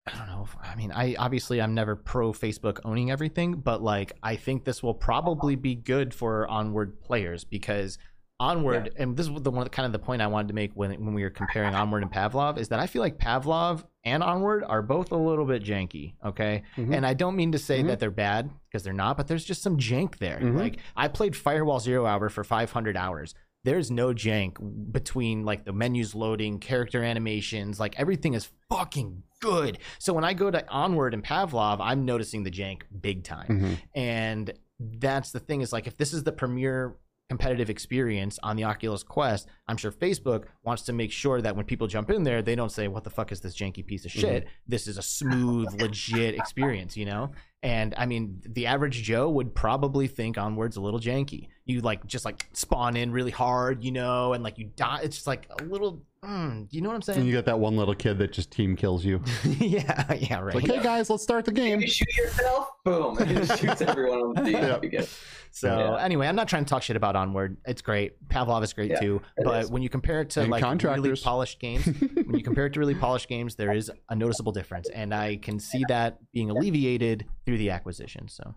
I 0.08 0.18
don't 0.18 0.28
know. 0.28 0.48
I 0.64 0.76
mean, 0.76 0.92
I 0.92 1.16
obviously 1.20 1.62
I'm 1.62 1.76
never 1.76 1.96
pro 1.96 2.34
Facebook 2.34 2.80
owning 2.84 3.12
everything, 3.12 3.56
but 3.56 3.82
like 3.84 4.14
I 4.24 4.36
think 4.36 4.66
this 4.66 4.82
will 4.82 4.96
probably 4.96 5.56
be 5.56 5.76
good 5.76 6.14
for 6.14 6.48
Onward 6.48 7.02
players 7.02 7.44
because 7.44 8.00
Onward, 8.40 8.92
and 8.98 9.16
this 9.16 9.30
was 9.30 9.44
the 9.44 9.52
one 9.52 9.70
kind 9.70 9.86
of 9.86 9.92
the 9.92 10.00
point 10.00 10.20
I 10.24 10.26
wanted 10.26 10.48
to 10.48 10.56
make 10.56 10.72
when 10.74 10.90
when 11.06 11.14
we 11.14 11.22
were 11.22 11.30
comparing 11.30 11.76
Onward 11.76 12.02
and 12.02 12.12
Pavlov 12.12 12.58
is 12.58 12.70
that 12.70 12.80
I 12.80 12.88
feel 12.88 13.04
like 13.04 13.20
Pavlov 13.20 13.84
and 14.04 14.24
Onward 14.24 14.64
are 14.64 14.82
both 14.82 15.12
a 15.12 15.16
little 15.16 15.46
bit 15.46 15.64
janky. 15.64 16.16
Okay, 16.26 16.64
Mhm. 16.76 16.96
and 16.96 17.06
I 17.06 17.14
don't 17.14 17.36
mean 17.36 17.52
to 17.52 17.60
say 17.60 17.84
Mhm. 17.84 17.88
that 17.88 18.00
they're 18.00 18.10
bad 18.10 18.50
because 18.68 18.82
they're 18.84 18.94
not, 18.94 19.16
but 19.18 19.28
there's 19.28 19.46
just 19.46 19.62
some 19.62 19.78
jank 19.78 20.18
there. 20.18 20.40
Mhm. 20.40 20.58
Like 20.58 20.80
I 20.96 21.08
played 21.10 21.36
Firewall 21.36 21.80
Zero 21.80 22.08
Hour 22.08 22.30
for 22.30 22.44
500 22.44 22.98
hours. 22.98 23.36
There's 23.64 23.92
no 23.92 24.14
jank 24.14 24.58
between 24.92 25.46
like 25.46 25.66
the 25.66 25.74
menus 25.74 26.16
loading, 26.16 26.60
character 26.60 27.04
animations, 27.04 27.80
like 27.80 28.00
everything 28.00 28.34
is 28.34 28.50
fucking 28.70 29.24
good. 29.40 29.78
So 30.00 30.14
when 30.14 30.24
I 30.24 30.34
go 30.34 30.50
to 30.50 30.68
Onward 30.70 31.14
and 31.14 31.24
Pavlov, 31.24 31.78
I'm 31.80 32.06
noticing 32.06 32.44
the 32.44 32.52
jank 32.52 32.82
big 33.02 33.24
time. 33.24 33.48
Mhm. 33.48 33.78
And 33.96 34.54
that's 34.80 35.32
the 35.32 35.40
thing 35.40 35.62
is 35.62 35.72
like 35.72 35.86
if 35.88 35.98
this 35.98 36.12
is 36.14 36.24
the 36.24 36.32
premier 36.32 36.96
competitive 37.30 37.70
experience 37.70 38.38
on 38.44 38.58
the 38.58 38.64
Oculus 38.66 39.04
Quest, 39.04 39.48
I'm 39.68 39.78
sure 39.78 39.90
Facebook 39.92 40.46
wants 40.64 40.84
to 40.84 40.94
make 40.94 41.12
sure 41.14 41.42
that 41.42 41.56
when 41.56 41.64
people 41.66 41.88
jump 41.88 42.10
in 42.10 42.24
there, 42.24 42.42
they 42.42 42.56
don't 42.56 42.72
say, 42.72 42.90
"What 42.90 43.06
the 43.06 43.10
fuck 43.10 43.32
is 43.32 43.40
this 43.40 43.56
janky 43.56 43.86
piece 43.86 44.04
of 44.04 44.12
shit?" 44.12 44.48
This 44.68 44.86
is 44.86 44.98
a 44.98 45.02
smooth, 45.02 45.68
legit 45.82 46.36
experience, 46.36 46.98
you 46.98 47.06
know. 47.06 47.32
And 47.64 47.94
I 47.96 48.08
mean, 48.08 48.42
the 48.46 48.68
average 48.68 49.04
Joe 49.04 49.30
would 49.30 49.54
probably 49.54 50.08
think 50.08 50.38
Onward's 50.38 50.78
a 50.78 50.82
little 50.82 51.00
janky. 51.00 51.50
You 51.66 51.82
like 51.82 52.06
just 52.08 52.26
like 52.26 52.48
spawn 52.54 52.96
in 52.96 53.12
really 53.12 53.32
hard, 53.32 53.84
you 53.84 53.92
know, 53.92 54.34
and 54.34 54.44
like 54.44 54.58
you 54.58 54.72
die. 54.76 55.02
It's 55.04 55.18
just 55.18 55.28
like 55.28 55.48
a 55.60 55.64
little, 55.64 56.04
mm, 56.26 56.68
you 56.70 56.82
know 56.82 56.90
what 56.90 56.96
I'm 56.96 57.02
saying? 57.02 57.18
And 57.18 57.24
saying? 57.24 57.28
you 57.28 57.34
got 57.34 57.46
that 57.46 57.60
one 57.60 57.76
little 57.78 57.96
kid 57.96 58.18
that 58.20 58.32
just 58.32 58.52
team 58.52 58.76
kills 58.76 59.04
you. 59.04 59.22
yeah, 59.44 60.14
yeah, 60.14 60.40
right. 60.40 60.56
Like, 60.56 60.68
hey 60.68 60.82
guys, 60.82 61.10
let's 61.10 61.24
start 61.24 61.46
the 61.46 61.52
game. 61.52 61.82
You 61.82 61.88
shoot 61.88 62.16
yourself, 62.16 62.70
boom, 62.86 63.18
and 63.18 63.32
it 63.40 63.60
shoots 63.60 63.82
everyone 63.82 64.20
on 64.20 64.34
the 64.36 64.42
team. 64.44 64.54
Yeah. 64.54 64.80
You 64.82 65.06
So 65.52 65.68
Yeah. 65.68 66.04
anyway, 66.04 66.28
I'm 66.28 66.36
not 66.36 66.48
trying 66.48 66.66
to 66.66 66.70
talk 66.70 66.84
shit 66.84 66.96
about 66.96 67.16
Onward. 67.16 67.58
It's 67.66 67.82
great. 67.82 68.14
Pavlov 68.30 68.64
is 68.64 68.74
great 68.74 68.92
Yeah, 68.92 69.00
too. 69.00 69.22
But 69.44 69.66
is. 69.66 69.72
when 69.72 69.82
you 69.82 69.90
compare 69.90 70.22
it 70.22 70.30
to 70.32 70.42
And 70.42 70.52
like 70.52 70.64
really 70.64 71.16
polished 71.16 71.60
games, 71.60 71.86
when 71.86 72.38
you 72.38 72.44
compare 72.44 72.68
it 72.68 72.74
to 72.74 72.80
really 72.80 72.96
polished 72.96 73.28
games, 73.28 73.56
there 73.56 73.74
is 73.74 73.92
a 74.10 74.16
noticeable 74.16 74.52
difference, 74.52 74.90
and 74.90 75.14
I 75.14 75.38
can 75.38 75.60
see 75.60 75.84
that 75.88 76.20
being 76.34 76.50
alleviated 76.50 77.26
through 77.46 77.58
the 77.58 77.72
acquisition. 77.72 78.28
So 78.28 78.56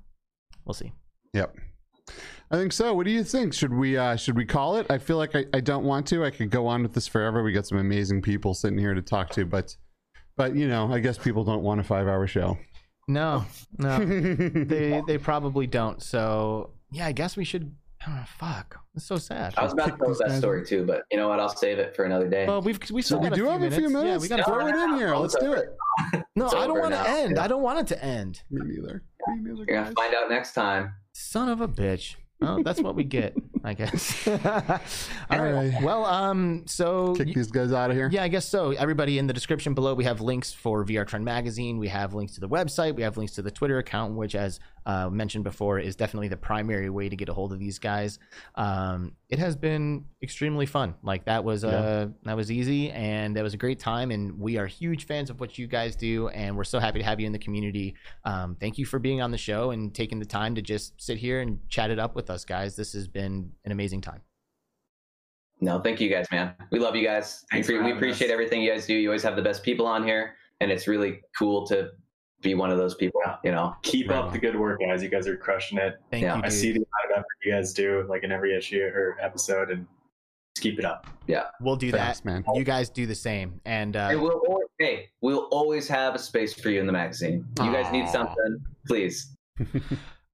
we'll 0.65 0.75
see. 0.75 0.93
Yep. 1.33 1.57
I 2.51 2.57
think 2.57 2.73
so. 2.73 2.95
What 2.95 3.07
do 3.07 3.11
you 3.11 3.25
think? 3.25 3.55
Should 3.55 3.73
we 3.73 3.97
uh 3.97 4.17
should 4.17 4.37
we 4.37 4.45
call 4.45 4.77
it? 4.77 4.87
I 4.91 4.99
feel 4.99 5.17
like 5.17 5.35
I, 5.35 5.45
I 5.55 5.61
don't 5.61 5.85
want 5.85 6.07
to. 6.09 6.25
I 6.25 6.31
could 6.31 6.51
go 6.51 6.67
on 6.67 6.83
with 6.83 6.93
this 6.93 7.07
forever. 7.07 7.43
We 7.43 7.53
got 7.53 7.67
some 7.67 7.79
amazing 7.79 8.23
people 8.23 8.55
sitting 8.55 8.79
here 8.79 8.95
to 8.95 9.03
talk 9.03 9.31
to, 9.31 9.45
but 9.45 9.77
but 10.37 10.55
you 10.55 10.69
know, 10.69 10.93
I 10.93 11.01
guess 11.01 11.19
people 11.19 11.45
don't 11.45 11.63
want 11.63 11.81
a 11.81 11.85
five 11.85 12.07
hour 12.07 12.27
show. 12.27 12.59
No, 13.09 13.45
no, 13.79 13.99
they 14.05 15.03
they 15.07 15.19
probably 15.19 15.67
don't. 15.67 16.03
So 16.03 16.71
yeah, 16.93 17.07
I 17.07 17.13
guess 17.13 17.37
we 17.37 17.45
should. 17.45 17.75
Oh, 18.07 18.25
fuck, 18.39 18.79
it's 18.95 19.07
so 19.07 19.17
sad. 19.17 19.55
I 19.57 19.63
was 19.63 19.73
about 19.73 19.87
to 19.87 19.91
Kick 19.93 20.01
tell 20.01 20.15
that 20.29 20.39
story 20.39 20.65
too, 20.67 20.85
but 20.85 21.05
you 21.11 21.17
know 21.17 21.29
what? 21.29 21.41
I'll 21.41 21.49
save 21.49 21.79
it 21.79 21.97
for 21.97 22.05
another 22.05 22.29
day. 22.29 22.47
Well, 22.47 22.61
we've 22.61 22.79
we 22.91 23.01
so 23.01 23.07
still 23.07 23.21
we 23.21 23.31
got 23.31 23.37
do 23.37 23.49
a 23.49 23.53
have 23.53 23.61
few 23.61 23.69
a 23.69 23.71
few 23.71 23.89
minutes. 23.89 24.07
Yeah, 24.07 24.19
we 24.19 24.29
got. 24.29 24.47
No, 24.47 24.55
Throw 24.55 24.67
it 24.67 24.75
in 24.75 24.97
here. 24.97 25.17
Let's 25.17 25.35
do 25.37 25.55
it. 25.55 25.75
No, 26.37 26.49
I 26.49 26.67
don't 26.67 26.79
want 26.79 26.93
to 26.93 27.09
end. 27.09 27.37
Yeah. 27.37 27.45
I 27.45 27.49
don't 27.49 27.63
want 27.63 27.79
it 27.79 27.87
to 27.95 28.05
end. 28.05 28.43
Me 28.51 28.61
neither. 28.65 29.05
Me 29.29 29.37
neither. 29.37 29.57
You're 29.57 29.67
gonna 29.67 29.85
guys. 29.87 29.95
find 29.95 30.15
out 30.15 30.29
next 30.31 30.53
time. 30.55 30.95
Son 31.13 31.49
of 31.49 31.61
a 31.61 31.69
bitch. 31.69 32.17
Oh, 32.41 32.63
that's 32.63 32.81
what 32.81 32.95
we 32.95 33.05
get, 33.05 33.35
I 33.67 33.73
guess. 33.73 34.29
All 34.29 34.35
right. 35.31 35.53
right. 35.53 35.83
Well, 35.83 36.05
um, 36.05 36.65
so 36.67 37.15
Kick 37.15 37.29
y- 37.29 37.33
these 37.35 37.51
guys 37.51 37.73
out 37.73 37.91
of 37.91 37.97
here. 37.97 38.11
yeah, 38.13 38.23
I 38.23 38.29
guess 38.29 38.47
so. 38.47 38.73
Everybody 38.73 39.19
in 39.19 39.27
the 39.27 39.33
description 39.33 39.73
below, 39.73 39.95
we 39.95 40.05
have 40.05 40.21
links 40.21 40.53
for 40.53 40.85
VR 40.85 41.07
Trend 41.07 41.25
Magazine. 41.25 41.79
We 41.79 41.89
have 41.89 42.13
links 42.13 42.35
to 42.35 42.41
the 42.41 42.49
website. 42.49 42.95
We 42.95 43.03
have 43.03 43.17
links 43.17 43.33
to 43.37 43.43
the 43.43 43.51
Twitter 43.51 43.79
account, 43.79 44.17
which, 44.17 44.35
as 44.35 44.61
uh, 44.85 45.09
mentioned 45.09 45.45
before, 45.45 45.79
is 45.79 45.97
definitely 45.97 46.29
the 46.29 46.37
primary 46.37 46.91
way 46.91 47.09
to 47.09 47.17
get 47.17 47.31
a 47.31 47.33
hold 47.33 47.55
of 47.55 47.59
these 47.59 47.79
guys. 47.79 48.19
Um, 48.55 49.13
it 49.31 49.39
has 49.39 49.57
been 49.57 50.05
extremely 50.23 50.67
fun. 50.67 50.95
Like 51.03 51.25
that 51.25 51.43
was 51.43 51.65
uh, 51.65 52.09
that 52.25 52.37
was 52.37 52.53
easy, 52.53 52.91
and 52.91 53.35
that 53.35 53.43
was 53.43 53.55
a 53.55 53.57
great 53.57 53.79
time. 53.79 54.11
And 54.11 54.39
we 54.39 54.59
are 54.59 54.67
huge 54.67 55.07
fans 55.07 55.31
of 55.31 55.41
what 55.41 55.59
you 55.59 55.67
guys 55.67 55.97
do, 55.97 56.29
and 56.29 56.55
we're 56.55 56.65
so 56.65 56.79
happy 56.79 56.99
to 56.99 57.05
have 57.05 57.19
you 57.19 57.27
in 57.27 57.33
the 57.33 57.39
community. 57.39 57.95
Um, 58.27 58.57
thank 58.61 58.77
you 58.77 58.85
for 58.85 58.99
being 58.99 59.23
on 59.23 59.31
the 59.31 59.39
show 59.39 59.71
and 59.71 59.95
taking 59.95 60.19
the 60.19 60.27
time 60.27 60.55
to 60.57 60.61
just 60.63 61.01
sit 61.01 61.17
here 61.17 61.41
and 61.41 61.59
chat 61.71 61.91
it 61.91 61.99
up 61.99 62.15
with 62.15 62.29
us, 62.29 62.45
guys. 62.45 62.77
This 62.77 62.93
has 62.93 63.09
been 63.09 63.53
an 63.65 63.73
amazing 63.73 64.01
time. 64.01 64.21
No, 65.61 65.81
thank 65.81 66.01
you 66.01 66.11
guys, 66.11 66.27
man. 66.31 66.55
We 66.71 66.79
love 66.79 66.97
you 66.97 67.05
guys. 67.07 67.45
We, 67.53 67.57
Thanks 67.57 67.69
for 67.69 67.77
pre- 67.79 67.85
we 67.87 67.93
appreciate 67.93 68.29
us. 68.29 68.33
everything 68.33 68.61
you 68.63 68.71
guys 68.71 68.87
do. 68.87 68.95
You 68.95 69.09
always 69.09 69.23
have 69.23 69.37
the 69.37 69.43
best 69.43 69.63
people 69.63 69.87
on 69.87 70.05
here, 70.05 70.35
and 70.61 70.71
it's 70.71 70.87
really 70.89 71.21
cool 71.39 71.67
to 71.69 71.91
be 72.43 72.55
one 72.55 72.71
of 72.71 72.77
those 72.77 72.95
people. 72.97 73.21
You 73.45 73.53
know, 73.53 73.75
Keep 73.83 74.11
Right 74.11 74.19
up 74.19 74.27
on. 74.27 74.33
the 74.33 74.39
good 74.39 74.59
work, 74.59 74.81
guys. 74.81 75.03
You 75.03 75.09
guys 75.09 75.27
are 75.27 75.37
crushing 75.37 75.79
it. 75.79 75.95
Thank 76.11 76.23
Yeah, 76.25 76.37
you. 76.37 76.43
I 76.45 76.49
see 76.49 76.73
the 76.73 76.79
amount 76.79 76.89
of 77.13 77.19
effort 77.19 77.27
you 77.45 77.53
guys 77.53 77.73
do, 77.73 78.05
like 78.09 78.25
in 78.25 78.33
every 78.33 78.55
issue 78.57 78.83
or 78.83 79.17
episode, 79.21 79.71
and 79.71 79.87
just 80.57 80.63
keep 80.63 80.79
it 80.79 80.85
up. 80.85 81.07
Yeah, 81.27 81.45
we'll 81.61 81.77
do 81.77 81.91
Thanks, 81.93 82.21
that. 82.21 82.27
man. 82.27 82.45
You 82.55 82.65
guys 82.65 82.91
do 82.91 83.07
the 83.07 83.15
same. 83.15 83.61
And 83.65 83.97
uh, 83.97 84.09
and 84.11 84.21
we'll 84.21 84.43
always, 84.49 84.67
hey, 84.81 85.09
we'll 85.23 85.47
always 85.53 85.87
have 85.89 86.15
a 86.15 86.19
space 86.19 86.53
for 86.53 86.69
you 86.71 86.81
in 86.81 86.87
the 86.87 86.93
magazine. 86.93 87.47
You 87.61 87.73
guys 87.73 87.91
need 87.93 88.09
something, 88.09 88.59
please. 88.87 89.35
dude, 89.59 89.71
I'm 89.81 89.83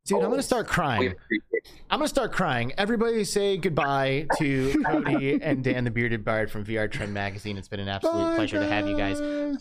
gonna 0.08 0.24
always. 0.30 0.46
start 0.46 0.66
We 0.66 0.72
crying. 0.72 1.14
Appreciate 1.60 1.78
it. 1.80 1.84
I'm 1.90 1.98
gonna 1.98 2.08
start 2.08 2.32
crying. 2.32 2.72
Everybody 2.78 3.24
say 3.24 3.56
goodbye 3.56 4.26
to 4.38 4.72
Kody 4.86 5.38
and 5.42 5.62
Dan 5.64 5.84
the 5.84 5.90
Bearded 5.90 6.24
Bard 6.24 6.50
from 6.50 6.64
VR 6.64 6.90
Trend 6.90 7.12
Magazine. 7.14 7.56
It's 7.56 7.68
been 7.68 7.80
an 7.80 7.88
absolute 7.88 8.12
Bye, 8.30 8.36
pleasure 8.36 8.58
to 8.60 8.66
have 8.66 8.88
you 8.88 8.96
guys. 8.96 9.20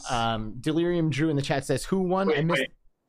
Um, 0.10 0.56
Delirium 0.60 1.10
Drew 1.10 1.30
in 1.30 1.36
the 1.36 1.42
chat 1.42 1.66
says, 1.66 1.84
"Who 1.86 2.00
won?" 2.02 2.28
I 2.30 2.36
Wait, 2.38 2.46
missed. 2.46 2.62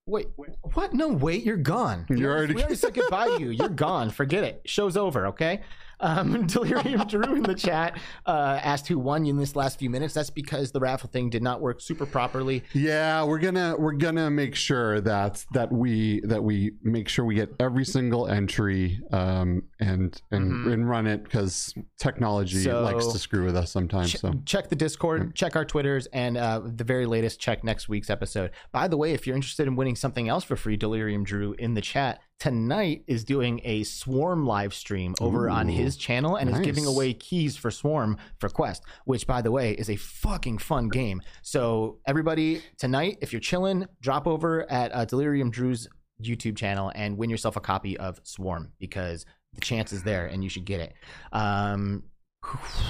wait. 0.06 0.28
Wait, 0.36 0.48
what? 0.74 0.92
No, 0.92 1.08
wait, 1.08 1.44
you're 1.44 1.56
gone. 1.56 2.06
You're 2.08 2.32
already- 2.36 2.54
We 2.54 2.62
already 2.62 2.76
said 2.76 2.94
goodbye 2.94 3.28
to 3.28 3.40
you. 3.40 3.50
You're 3.50 3.68
gone. 3.68 4.10
Forget 4.10 4.42
it. 4.44 4.62
Show's 4.64 4.96
over. 4.96 5.26
Okay. 5.28 5.60
Um, 6.00 6.46
Delirium 6.46 7.06
Drew 7.06 7.34
in 7.34 7.42
the 7.42 7.54
chat 7.54 7.98
uh, 8.26 8.58
asked 8.62 8.88
who 8.88 8.98
won 8.98 9.26
in 9.26 9.36
this 9.36 9.54
last 9.56 9.78
few 9.78 9.90
minutes. 9.90 10.14
That's 10.14 10.30
because 10.30 10.72
the 10.72 10.80
raffle 10.80 11.08
thing 11.10 11.30
did 11.30 11.42
not 11.42 11.60
work 11.60 11.80
super 11.80 12.06
properly. 12.06 12.62
Yeah, 12.72 13.22
we're 13.24 13.38
gonna 13.38 13.76
we're 13.78 13.92
gonna 13.92 14.30
make 14.30 14.54
sure 14.54 15.00
that 15.02 15.44
that 15.52 15.70
we 15.70 16.20
that 16.24 16.42
we 16.42 16.72
make 16.82 17.08
sure 17.08 17.24
we 17.24 17.34
get 17.34 17.54
every 17.60 17.84
single 17.84 18.26
entry 18.28 19.00
um 19.12 19.62
and 19.78 20.20
and, 20.30 20.50
Mhm. 20.52 20.72
and 20.72 20.88
run 20.88 21.06
it 21.06 21.24
because 21.24 21.74
technology 21.98 22.62
So- 22.62 22.82
likes 22.82 23.06
to 23.08 23.18
screw 23.18 23.44
with 23.44 23.56
us 23.56 23.70
sometimes. 23.70 24.10
Che- 24.12 24.18
So 24.18 24.34
check 24.46 24.68
the 24.68 24.76
Discord, 24.76 25.34
check 25.34 25.56
our 25.56 25.64
Twitters, 25.64 26.06
and 26.12 26.36
uh, 26.36 26.60
the 26.64 26.84
very 26.84 27.06
latest, 27.06 27.40
check 27.40 27.62
next 27.64 27.88
week's 27.88 28.10
episode. 28.10 28.50
By 28.72 28.88
the 28.88 28.96
way, 28.96 29.12
if 29.12 29.26
you're 29.26 29.36
interested 29.36 29.66
in 29.66 29.76
winning 29.76 29.96
something 29.96 30.28
else 30.28 30.44
for 30.44 30.56
free, 30.56 30.76
Delirium 30.76 31.24
Drew 31.24 31.54
in 31.58 31.74
the 31.74 31.80
chat 31.80 32.20
tonight 32.40 33.04
is 33.06 33.22
doing 33.22 33.60
a 33.64 33.84
Swarm 33.84 34.44
live 34.46 34.74
stream 34.74 35.14
over 35.20 35.48
on 35.48 35.68
his 35.68 35.96
channel 35.96 36.36
and 36.36 36.50
is 36.50 36.58
giving 36.60 36.86
away 36.86 37.12
keys 37.12 37.56
for 37.56 37.70
Swarm 37.70 38.16
for 38.38 38.48
Quest, 38.48 38.82
which, 39.04 39.26
by 39.26 39.42
the 39.42 39.52
way, 39.52 39.72
is 39.72 39.88
a 39.88 39.96
fucking 39.96 40.58
fun 40.58 40.88
game. 40.88 41.22
So 41.42 41.98
everybody 42.06 42.62
tonight, 42.78 43.18
if 43.20 43.32
you're 43.32 43.40
chilling, 43.40 43.86
drop 44.00 44.26
over 44.26 44.68
at 44.70 44.92
uh, 44.94 45.04
Delirium 45.04 45.50
Drew's 45.50 45.86
YouTube 46.20 46.56
channel 46.56 46.90
and 46.94 47.16
win 47.16 47.30
yourself 47.30 47.56
a 47.56 47.60
copy 47.60 47.96
of 47.98 48.18
Swarm 48.24 48.72
because 48.78 49.24
the 49.54 49.60
chance 49.60 49.92
is 49.92 50.02
there 50.02 50.26
and 50.26 50.42
you 50.42 50.48
should 50.50 50.64
get 50.64 50.80
it. 50.80 50.94
Um, 51.32 52.04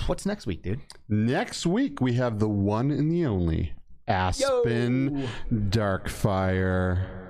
what's 0.07 0.27
next 0.27 0.47
week, 0.47 0.63
dude? 0.63 0.81
next 1.09 1.67
week 1.67 2.01
we 2.01 2.13
have 2.15 2.39
the 2.39 2.49
one 2.49 2.91
and 2.91 3.11
the 3.11 3.27
only 3.27 3.73
Aspin 4.09 5.29
Darkfire. 5.53 7.30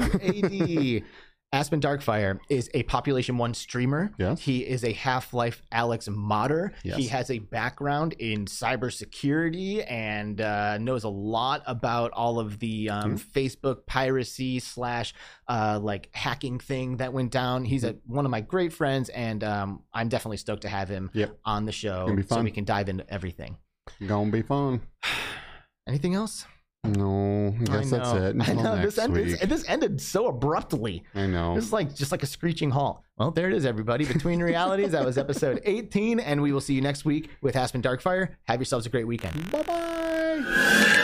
AD. 0.00 1.02
Aspin 1.54 1.82
Darkfire 1.82 2.38
is 2.48 2.70
a 2.72 2.82
Population 2.84 3.36
One 3.36 3.52
streamer. 3.52 4.10
Yes. 4.16 4.40
He 4.40 4.60
is 4.60 4.84
a 4.84 4.92
Half 4.94 5.34
Life 5.34 5.60
Alex 5.70 6.08
modder. 6.08 6.72
Yes. 6.82 6.96
He 6.96 7.08
has 7.08 7.30
a 7.30 7.40
background 7.40 8.14
in 8.14 8.46
cybersecurity 8.46 9.84
and 9.86 10.40
uh, 10.40 10.78
knows 10.78 11.04
a 11.04 11.10
lot 11.10 11.62
about 11.66 12.10
all 12.12 12.38
of 12.40 12.58
the 12.58 12.88
um, 12.88 13.18
Facebook 13.18 13.84
piracy 13.84 14.60
slash 14.60 15.12
uh, 15.46 15.78
like 15.82 16.08
hacking 16.14 16.58
thing 16.58 16.96
that 16.96 17.12
went 17.12 17.30
down. 17.30 17.66
He's 17.66 17.84
a, 17.84 17.96
one 18.06 18.24
of 18.24 18.30
my 18.30 18.40
great 18.40 18.72
friends, 18.72 19.10
and 19.10 19.44
um, 19.44 19.82
I'm 19.92 20.08
definitely 20.08 20.38
stoked 20.38 20.62
to 20.62 20.70
have 20.70 20.88
him 20.88 21.10
Yep. 21.12 21.38
on 21.44 21.66
the 21.66 21.72
show 21.72 22.16
so 22.28 22.40
we 22.40 22.50
can 22.50 22.64
dive 22.64 22.88
into 22.88 23.04
everything. 23.12 23.58
Gonna 24.06 24.30
be 24.30 24.40
fun. 24.40 24.80
Anything 25.86 26.14
else? 26.14 26.46
No, 26.84 27.54
I 27.60 27.64
guess 27.64 27.90
that's 27.90 28.12
know. 28.12 28.26
it. 28.26 28.36
I 28.48 28.52
know 28.54 28.74
next 28.74 28.96
this 28.96 28.98
ended. 28.98 29.26
week. 29.26 29.40
This 29.40 29.64
ended 29.68 30.00
so 30.00 30.26
abruptly. 30.26 31.04
I 31.14 31.26
know. 31.28 31.54
This 31.54 31.66
is 31.66 31.72
like 31.72 31.94
just 31.94 32.10
like 32.10 32.24
a 32.24 32.26
screeching 32.26 32.70
halt. 32.70 33.02
Well, 33.16 33.30
there 33.30 33.46
it 33.46 33.54
is, 33.54 33.64
everybody. 33.64 34.04
Between 34.04 34.42
realities, 34.42 34.90
that 34.90 35.04
was 35.04 35.16
episode 35.16 35.60
18, 35.64 36.18
and 36.18 36.42
we 36.42 36.52
will 36.52 36.60
see 36.60 36.74
you 36.74 36.80
next 36.80 37.04
week 37.04 37.30
with 37.40 37.54
Aspin 37.54 37.82
Darkfire. 37.82 38.30
Have 38.48 38.58
yourselves 38.58 38.84
a 38.86 38.88
great 38.88 39.06
weekend. 39.06 39.48
Bye 39.52 39.62
bye. 39.62 40.98